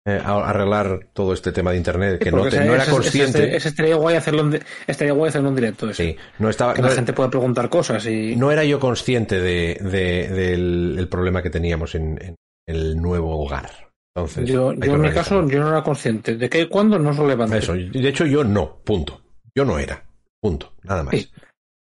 eh, 0.08 0.22
arreglar 0.24 1.08
todo 1.14 1.34
este 1.34 1.52
tema 1.52 1.72
de 1.72 1.78
internet, 1.78 2.20
que 2.22 2.32
no, 2.32 2.48
te- 2.48 2.64
no 2.64 2.76
era 2.76 2.86
consciente. 2.86 3.40
Ese, 3.48 3.56
ese 3.58 3.70
estaría 3.70 3.96
guay 3.96 4.16
hacerlo 4.16 4.42
en, 4.42 4.62
estaría 4.86 5.14
guay 5.14 5.30
hacerlo 5.30 5.50
en 5.50 5.56
directo. 5.56 5.90
Eso. 5.90 6.04
Sí, 6.04 6.16
no 6.40 6.50
estaba, 6.50 6.74
Que 6.76 6.82
no, 6.82 6.90
la 6.90 6.94
gente 6.96 7.14
pueda 7.14 7.30
preguntar 7.30 7.70
cosas 7.70 8.06
y. 8.06 8.36
no 8.36 8.52
era 8.52 8.64
yo 8.64 8.80
consciente 8.80 9.40
de, 9.40 9.80
de- 9.82 10.28
del 10.30 10.96
el 11.00 11.08
problema 11.08 11.42
que 11.42 11.50
teníamos 11.50 11.96
en, 11.96 12.20
en 12.24 12.36
el 12.68 12.98
nuevo 13.02 13.44
hogar. 13.44 13.70
Entonces, 14.16 14.48
yo, 14.48 14.74
yo 14.74 14.96
en 14.96 15.02
mi 15.02 15.12
caso, 15.12 15.46
yo 15.50 15.60
no 15.60 15.70
era 15.70 15.84
consciente 15.84 16.38
de 16.38 16.50
que 16.50 16.62
y 16.62 16.68
cuándo 16.70 16.98
no 17.00 17.12
es 17.12 17.18
relevante. 17.18 17.58
Eso, 17.58 17.74
de 17.74 18.08
hecho 18.08 18.26
yo 18.26 18.44
no, 18.44 18.78
punto. 18.84 19.22
Yo 19.58 19.66
no 19.66 19.78
era, 19.80 20.06
punto, 20.42 20.74
nada 20.84 21.04
más. 21.04 21.16
Sí. 21.16 21.30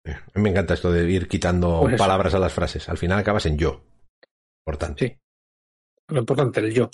Eh, 0.07 0.17
me 0.35 0.51
encanta 0.51 0.75
esto 0.75 0.93
de 0.93 1.11
ir 1.11 1.27
quitando 1.29 1.81
Pues 1.83 1.97
palabras 1.99 2.35
a 2.35 2.39
las 2.39 2.53
frases. 2.53 2.89
Al 2.89 2.97
final 2.99 3.19
acabas 3.19 3.45
en 3.47 3.59
yo. 3.59 3.83
Por 4.65 4.77
tanto. 4.77 5.05
Sí. 5.05 5.17
Lo 6.09 6.21
importante, 6.21 6.61
el 6.61 6.73
yo. 6.75 6.91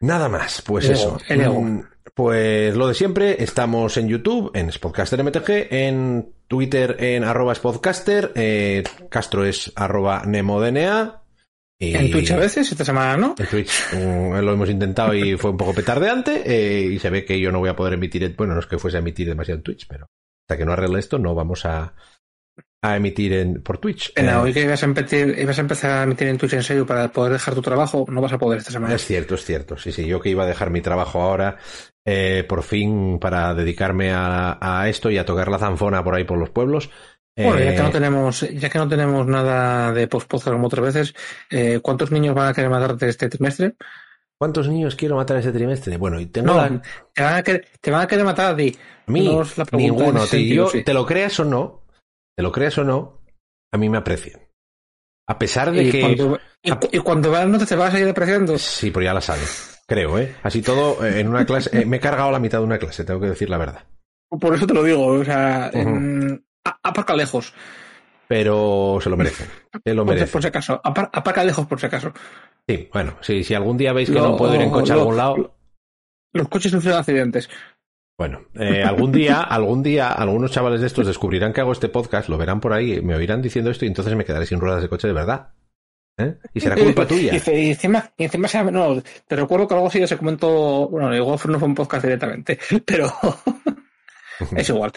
Nada 0.00 0.28
más, 0.28 0.62
pues 0.62 0.84
El 0.86 0.92
eso. 0.92 1.08
ego, 1.08 1.18
el 1.28 1.40
ego. 1.40 1.60
Mm, 1.62 1.82
Pues 2.14 2.74
lo 2.76 2.88
de 2.88 2.94
siempre, 2.94 3.42
estamos 3.42 3.96
en 3.96 4.08
YouTube, 4.08 4.50
en 4.54 4.72
Spodcaster 4.72 5.22
MTG, 5.22 5.68
en 5.70 6.32
Twitter 6.48 6.96
en 6.98 7.22
arroba 7.24 7.54
Spodcaster, 7.54 8.32
eh, 8.34 8.82
Castro 9.08 9.44
es 9.44 9.72
arroba 9.76 10.22
NemoDNA. 10.26 11.22
Y 11.80 11.94
En 11.94 12.10
Twitch 12.10 12.32
a 12.32 12.36
veces, 12.36 12.72
esta 12.72 12.84
semana 12.84 13.16
no. 13.16 13.34
En 13.38 13.46
Twitch 13.46 13.70
mm, 13.94 14.34
lo 14.40 14.52
hemos 14.52 14.68
intentado 14.68 15.14
y 15.14 15.36
fue 15.36 15.52
un 15.52 15.56
poco 15.56 15.74
petardeante 15.74 16.42
eh, 16.44 16.82
y 16.92 16.98
se 16.98 17.08
ve 17.10 17.24
que 17.24 17.38
yo 17.38 17.52
no 17.52 17.60
voy 17.60 17.68
a 17.68 17.76
poder 17.76 17.94
emitir, 17.94 18.24
en- 18.24 18.34
bueno, 18.36 18.54
no 18.54 18.60
es 18.60 18.66
que 18.66 18.78
fuese 18.78 18.96
a 18.96 19.00
emitir 19.00 19.28
demasiado 19.28 19.58
en 19.58 19.62
Twitch, 19.62 19.86
pero 19.86 20.06
hasta 20.44 20.56
que 20.58 20.64
no 20.64 20.72
arregle 20.72 20.98
esto 20.98 21.18
no 21.18 21.36
vamos 21.36 21.64
a, 21.66 21.94
a 22.82 22.96
emitir 22.96 23.32
en, 23.32 23.62
por 23.62 23.78
Twitch. 23.78 24.12
Pena, 24.14 24.32
Eh, 24.32 24.36
hoy 24.36 24.52
que 24.52 24.62
ibas 24.62 24.82
a, 24.82 24.86
empetir- 24.86 25.36
ibas 25.38 25.58
a 25.58 25.60
empezar 25.62 25.90
a 25.90 26.02
emitir 26.04 26.28
en 26.28 26.38
Twitch 26.38 26.52
en 26.54 26.62
serio 26.62 26.86
para 26.86 27.08
poder 27.12 27.32
dejar 27.32 27.54
tu 27.54 27.62
trabajo, 27.62 28.04
no 28.08 28.20
vas 28.20 28.32
a 28.32 28.38
poder 28.38 28.58
esta 28.58 28.70
semana. 28.70 28.94
Es 28.94 29.04
cierto, 29.04 29.34
es 29.34 29.44
cierto. 29.44 29.76
Sí, 29.76 29.90
sí, 29.92 30.06
yo 30.06 30.20
que 30.20 30.30
iba 30.30 30.44
a 30.44 30.46
dejar 30.46 30.70
mi 30.70 30.80
trabajo 30.80 31.20
ahora, 31.20 31.56
eh, 32.04 32.44
por 32.48 32.62
fin, 32.62 33.18
para 33.20 33.52
dedicarme 33.54 34.12
a, 34.12 34.58
a 34.60 34.88
esto 34.88 35.10
y 35.10 35.18
a 35.18 35.24
tocar 35.24 35.48
la 35.50 35.58
zanfona 35.58 36.04
por 36.04 36.14
ahí 36.14 36.24
por 36.24 36.38
los 36.38 36.50
pueblos. 36.50 36.90
Bueno, 37.36 37.58
ya 37.60 37.70
Eh, 37.72 37.76
que 37.76 37.82
no 37.82 37.90
tenemos, 37.90 38.40
ya 38.50 38.68
que 38.68 38.78
no 38.78 38.88
tenemos 38.88 39.26
nada 39.26 39.92
de 39.92 40.08
post-podcast 40.08 40.52
como 40.52 40.66
otras 40.66 40.86
veces, 40.94 41.14
eh, 41.50 41.78
¿cuántos 41.82 42.10
niños 42.10 42.34
van 42.34 42.48
a 42.48 42.52
querer 42.54 42.68
matarte 42.70 43.08
este 43.08 43.28
trimestre? 43.28 43.74
¿Cuántos 44.36 44.68
niños 44.68 44.94
quiero 44.94 45.16
matar 45.16 45.36
este 45.38 45.50
trimestre? 45.52 45.96
Bueno, 45.96 46.18
y 46.20 46.26
tengo 46.26 46.48
No, 46.48 46.56
la... 46.56 46.82
te 47.12 47.22
van 47.22 47.34
a 47.34 47.42
querer, 47.42 47.66
te 47.80 47.90
van 47.90 48.02
a 48.02 48.06
querer 48.06 48.24
matar 48.24 48.52
a 48.54 48.56
ti. 48.56 48.76
A 49.06 49.10
mí, 49.10 49.24
No 49.24 49.42
la 49.42 49.64
en 49.72 49.78
ninguno, 49.78 50.12
tío. 50.20 50.26
sentido, 50.26 50.64
Yo, 50.66 50.70
sí. 50.70 50.82
te 50.84 50.94
lo 50.94 51.04
creas 51.06 51.38
o 51.40 51.44
no, 51.44 51.82
te 52.38 52.42
lo 52.44 52.52
creas 52.52 52.78
o 52.78 52.84
no, 52.84 53.20
a 53.72 53.76
mí 53.78 53.88
me 53.88 53.98
aprecian. 53.98 54.40
A 55.26 55.40
pesar 55.40 55.72
de 55.72 55.82
Y, 55.82 55.90
que... 55.90 56.00
cuando, 56.00 56.38
y, 56.62 56.70
cu- 56.70 56.88
y 56.92 56.98
cuando 57.00 57.32
veas 57.32 57.48
no 57.48 57.58
te 57.58 57.74
vas 57.74 57.88
a 57.88 57.92
seguir 57.96 58.08
apreciando. 58.10 58.56
Sí, 58.58 58.92
pero 58.92 59.02
ya 59.06 59.12
la 59.12 59.20
sabe. 59.20 59.40
Creo, 59.88 60.16
¿eh? 60.20 60.36
Así 60.44 60.62
todo, 60.62 61.04
eh, 61.04 61.18
en 61.18 61.26
una 61.26 61.44
clase... 61.44 61.68
eh, 61.80 61.84
me 61.84 61.96
he 61.96 62.00
cargado 62.00 62.30
la 62.30 62.38
mitad 62.38 62.58
de 62.60 62.64
una 62.64 62.78
clase, 62.78 63.02
tengo 63.04 63.18
que 63.18 63.26
decir 63.30 63.50
la 63.50 63.58
verdad. 63.58 63.82
Por 64.40 64.54
eso 64.54 64.68
te 64.68 64.72
lo 64.74 64.84
digo, 64.84 65.04
o 65.04 65.24
sea, 65.24 65.64
a- 66.64 66.78
aparca 66.84 67.16
lejos. 67.16 67.52
Pero 68.28 69.00
se 69.02 69.10
lo 69.10 69.16
merecen. 69.16 69.48
Se 69.84 69.92
lo 69.94 70.04
merecen. 70.04 70.28
por 70.30 70.42
si 70.42 70.46
acaso, 70.46 70.80
apar- 70.84 71.10
aparca 71.12 71.42
lejos 71.42 71.66
por 71.66 71.80
si 71.80 71.86
acaso. 71.86 72.12
Sí, 72.68 72.88
bueno, 72.92 73.16
sí, 73.20 73.42
si 73.42 73.52
algún 73.54 73.76
día 73.76 73.92
veis 73.92 74.08
que 74.10 74.14
Lo- 74.14 74.28
no 74.28 74.36
puedo 74.36 74.54
ir 74.54 74.60
en 74.60 74.70
coche 74.70 74.92
a 74.92 74.94
algún 74.96 75.16
lado... 75.16 75.56
Los 76.32 76.48
coches 76.48 76.70
sufren 76.70 76.94
accidentes. 76.94 77.50
Bueno, 78.18 78.40
eh, 78.54 78.82
algún 78.82 79.12
día, 79.12 79.40
algún 79.48 79.82
día, 79.82 80.10
algunos 80.10 80.50
chavales 80.50 80.80
de 80.80 80.88
estos 80.88 81.06
descubrirán 81.06 81.52
que 81.52 81.60
hago 81.60 81.70
este 81.72 81.88
podcast, 81.88 82.28
lo 82.28 82.36
verán 82.36 82.60
por 82.60 82.72
ahí, 82.72 83.00
me 83.00 83.14
oirán 83.14 83.40
diciendo 83.40 83.70
esto 83.70 83.84
y 83.84 83.88
entonces 83.88 84.14
me 84.16 84.24
quedaré 84.24 84.44
sin 84.44 84.58
ruedas 84.60 84.82
de 84.82 84.88
coche 84.88 85.06
de 85.06 85.14
verdad. 85.14 85.50
¿Eh? 86.20 86.34
Y 86.52 86.58
será 86.58 86.74
culpa 86.74 87.06
tuya. 87.06 87.32
Y, 87.36 87.50
y 87.50 87.68
encima, 87.70 88.10
y 88.16 88.24
encima 88.24 88.48
se- 88.48 88.64
no, 88.64 89.00
te 89.28 89.36
recuerdo 89.36 89.68
que 89.68 89.74
algo 89.74 89.86
así 89.86 90.00
ya 90.00 90.08
se 90.08 90.16
comentó, 90.18 90.88
bueno, 90.88 91.14
igual 91.14 91.38
no 91.46 91.58
fue 91.60 91.68
un 91.68 91.76
podcast 91.76 92.02
directamente, 92.02 92.58
pero 92.84 93.08
es 94.56 94.68
igual. 94.68 94.90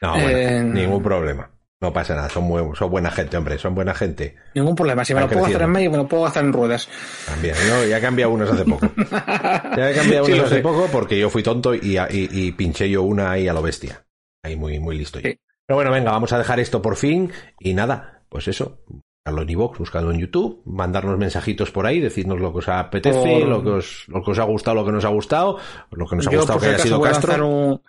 No, 0.00 0.12
bueno, 0.12 0.28
Eh, 0.30 0.62
ningún 0.64 1.02
problema. 1.02 1.50
No 1.84 1.92
pasa 1.92 2.14
nada, 2.14 2.28
son, 2.28 2.44
muy- 2.44 2.74
son 2.76 2.90
buena 2.90 3.10
gente, 3.10 3.36
hombre, 3.36 3.58
son 3.58 3.74
buena 3.74 3.94
gente. 3.94 4.36
Ningún 4.54 4.74
problema. 4.74 5.04
Si 5.04 5.14
me 5.14 5.20
lo 5.20 5.28
puedo 5.28 5.42
gastar 5.42 5.62
en 5.62 5.70
medio, 5.70 5.90
me 5.90 5.96
lo 5.98 6.08
puedo 6.08 6.22
gastar 6.24 6.44
en 6.44 6.52
ruedas. 6.52 6.88
También, 7.26 7.54
¿no? 7.68 7.84
Ya 7.84 7.98
he 7.98 8.00
cambiado 8.00 8.32
unos 8.32 8.50
hace 8.50 8.64
poco. 8.64 8.88
Ya 9.76 9.90
he 9.90 9.94
cambiado 9.94 10.24
Sí, 10.26 10.32
unos 10.32 10.46
hace 10.46 10.56
sé. 10.56 10.60
poco 10.62 10.88
porque 10.90 11.18
yo 11.18 11.28
fui 11.30 11.42
tonto 11.42 11.74
y, 11.74 11.96
y- 11.98 12.28
y 12.30 12.52
pinché 12.52 12.88
yo 12.88 13.02
una 13.02 13.30
ahí 13.32 13.48
a 13.48 13.52
lo 13.52 13.62
bestia. 13.62 14.04
Ahí 14.42 14.56
muy, 14.56 14.78
muy 14.78 14.96
listo. 14.98 15.18
Sí. 15.20 15.38
Pero 15.66 15.76
bueno, 15.76 15.90
venga, 15.90 16.10
vamos 16.12 16.32
a 16.32 16.38
dejar 16.38 16.60
esto 16.60 16.80
por 16.82 16.96
fin. 16.96 17.32
Y 17.58 17.74
nada, 17.74 18.22
pues 18.28 18.48
eso. 18.48 18.78
Buscarlo 18.86 19.42
en 19.42 19.50
iVoox, 19.50 19.78
buscarlo 19.78 20.10
en 20.12 20.18
YouTube, 20.20 20.60
mandarnos 20.66 21.16
mensajitos 21.18 21.70
por 21.70 21.86
ahí, 21.86 21.98
decirnos 22.00 22.40
lo 22.40 22.52
que 22.52 22.58
os 22.58 22.68
apetece, 22.68 23.18
Por- 23.40 23.48
lo, 23.48 23.62
que 23.62 23.70
os, 23.70 24.04
lo 24.08 24.22
que 24.22 24.30
os 24.32 24.38
ha 24.38 24.44
gustado, 24.44 24.74
lo 24.76 24.84
que 24.84 24.92
nos 24.92 25.04
ha 25.04 25.08
gustado, 25.08 25.58
lo 25.90 26.06
que 26.06 26.16
nos 26.16 26.26
ha 26.26 26.30
Yo, 26.30 26.38
gustado 26.40 26.60
que 26.60 26.66
haya 26.66 26.78
sido 26.78 26.98
voy 26.98 27.08
a 27.08 27.12
lanzar 27.12 27.30
Castro. 27.30 27.48
un, 27.48 27.82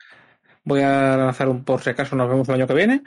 voy 0.63 0.81
a 0.81 1.17
lanzar 1.17 1.49
un 1.49 1.63
por 1.65 1.81
si 1.81 1.89
acaso 1.89 2.15
nos 2.15 2.29
vemos 2.29 2.47
el 2.47 2.55
año 2.55 2.67
que 2.67 2.73
viene. 2.73 3.03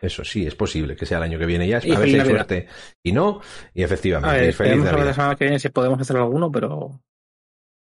Eso 0.00 0.24
sí, 0.24 0.46
es 0.46 0.54
posible 0.54 0.94
que 0.96 1.06
sea 1.06 1.18
el 1.18 1.24
año 1.24 1.38
que 1.38 1.46
viene 1.46 1.66
ya. 1.66 1.80
Y 1.82 1.92
a 1.92 1.98
ver 1.98 2.08
si 2.08 2.12
feliz 2.12 2.14
hay 2.14 2.18
Navidad. 2.18 2.46
suerte. 2.46 2.68
Y 3.02 3.12
no, 3.12 3.40
y 3.74 3.82
A 3.82 3.84
efectivamente, 3.86 4.40
ver, 4.40 4.54
feliz 4.54 4.72
a 4.72 4.76
ver 4.76 4.84
la 4.84 4.92
Navidad. 4.92 5.14
semana 5.14 5.36
que 5.36 5.44
viene 5.44 5.58
si 5.58 5.68
podemos 5.70 6.00
hacer 6.00 6.16
alguno, 6.16 6.50
pero 6.52 7.00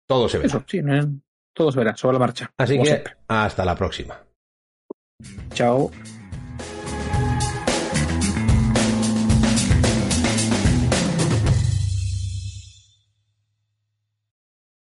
Todo 0.09 0.29
se 0.29 0.39
verá. 0.39 0.47
eso, 0.49 0.65
sí, 0.67 0.83
no 0.83 0.97
es- 0.99 1.07
todo 1.55 1.71
se 1.73 1.79
verá, 1.79 1.97
sobre 1.97 2.15
la 2.15 2.19
marcha. 2.21 2.53
Así 2.57 2.79
que 2.79 2.85
siempre. 2.85 3.17
hasta 3.29 3.65
la 3.65 3.75
próxima. 3.77 4.21
Chao. 5.53 5.91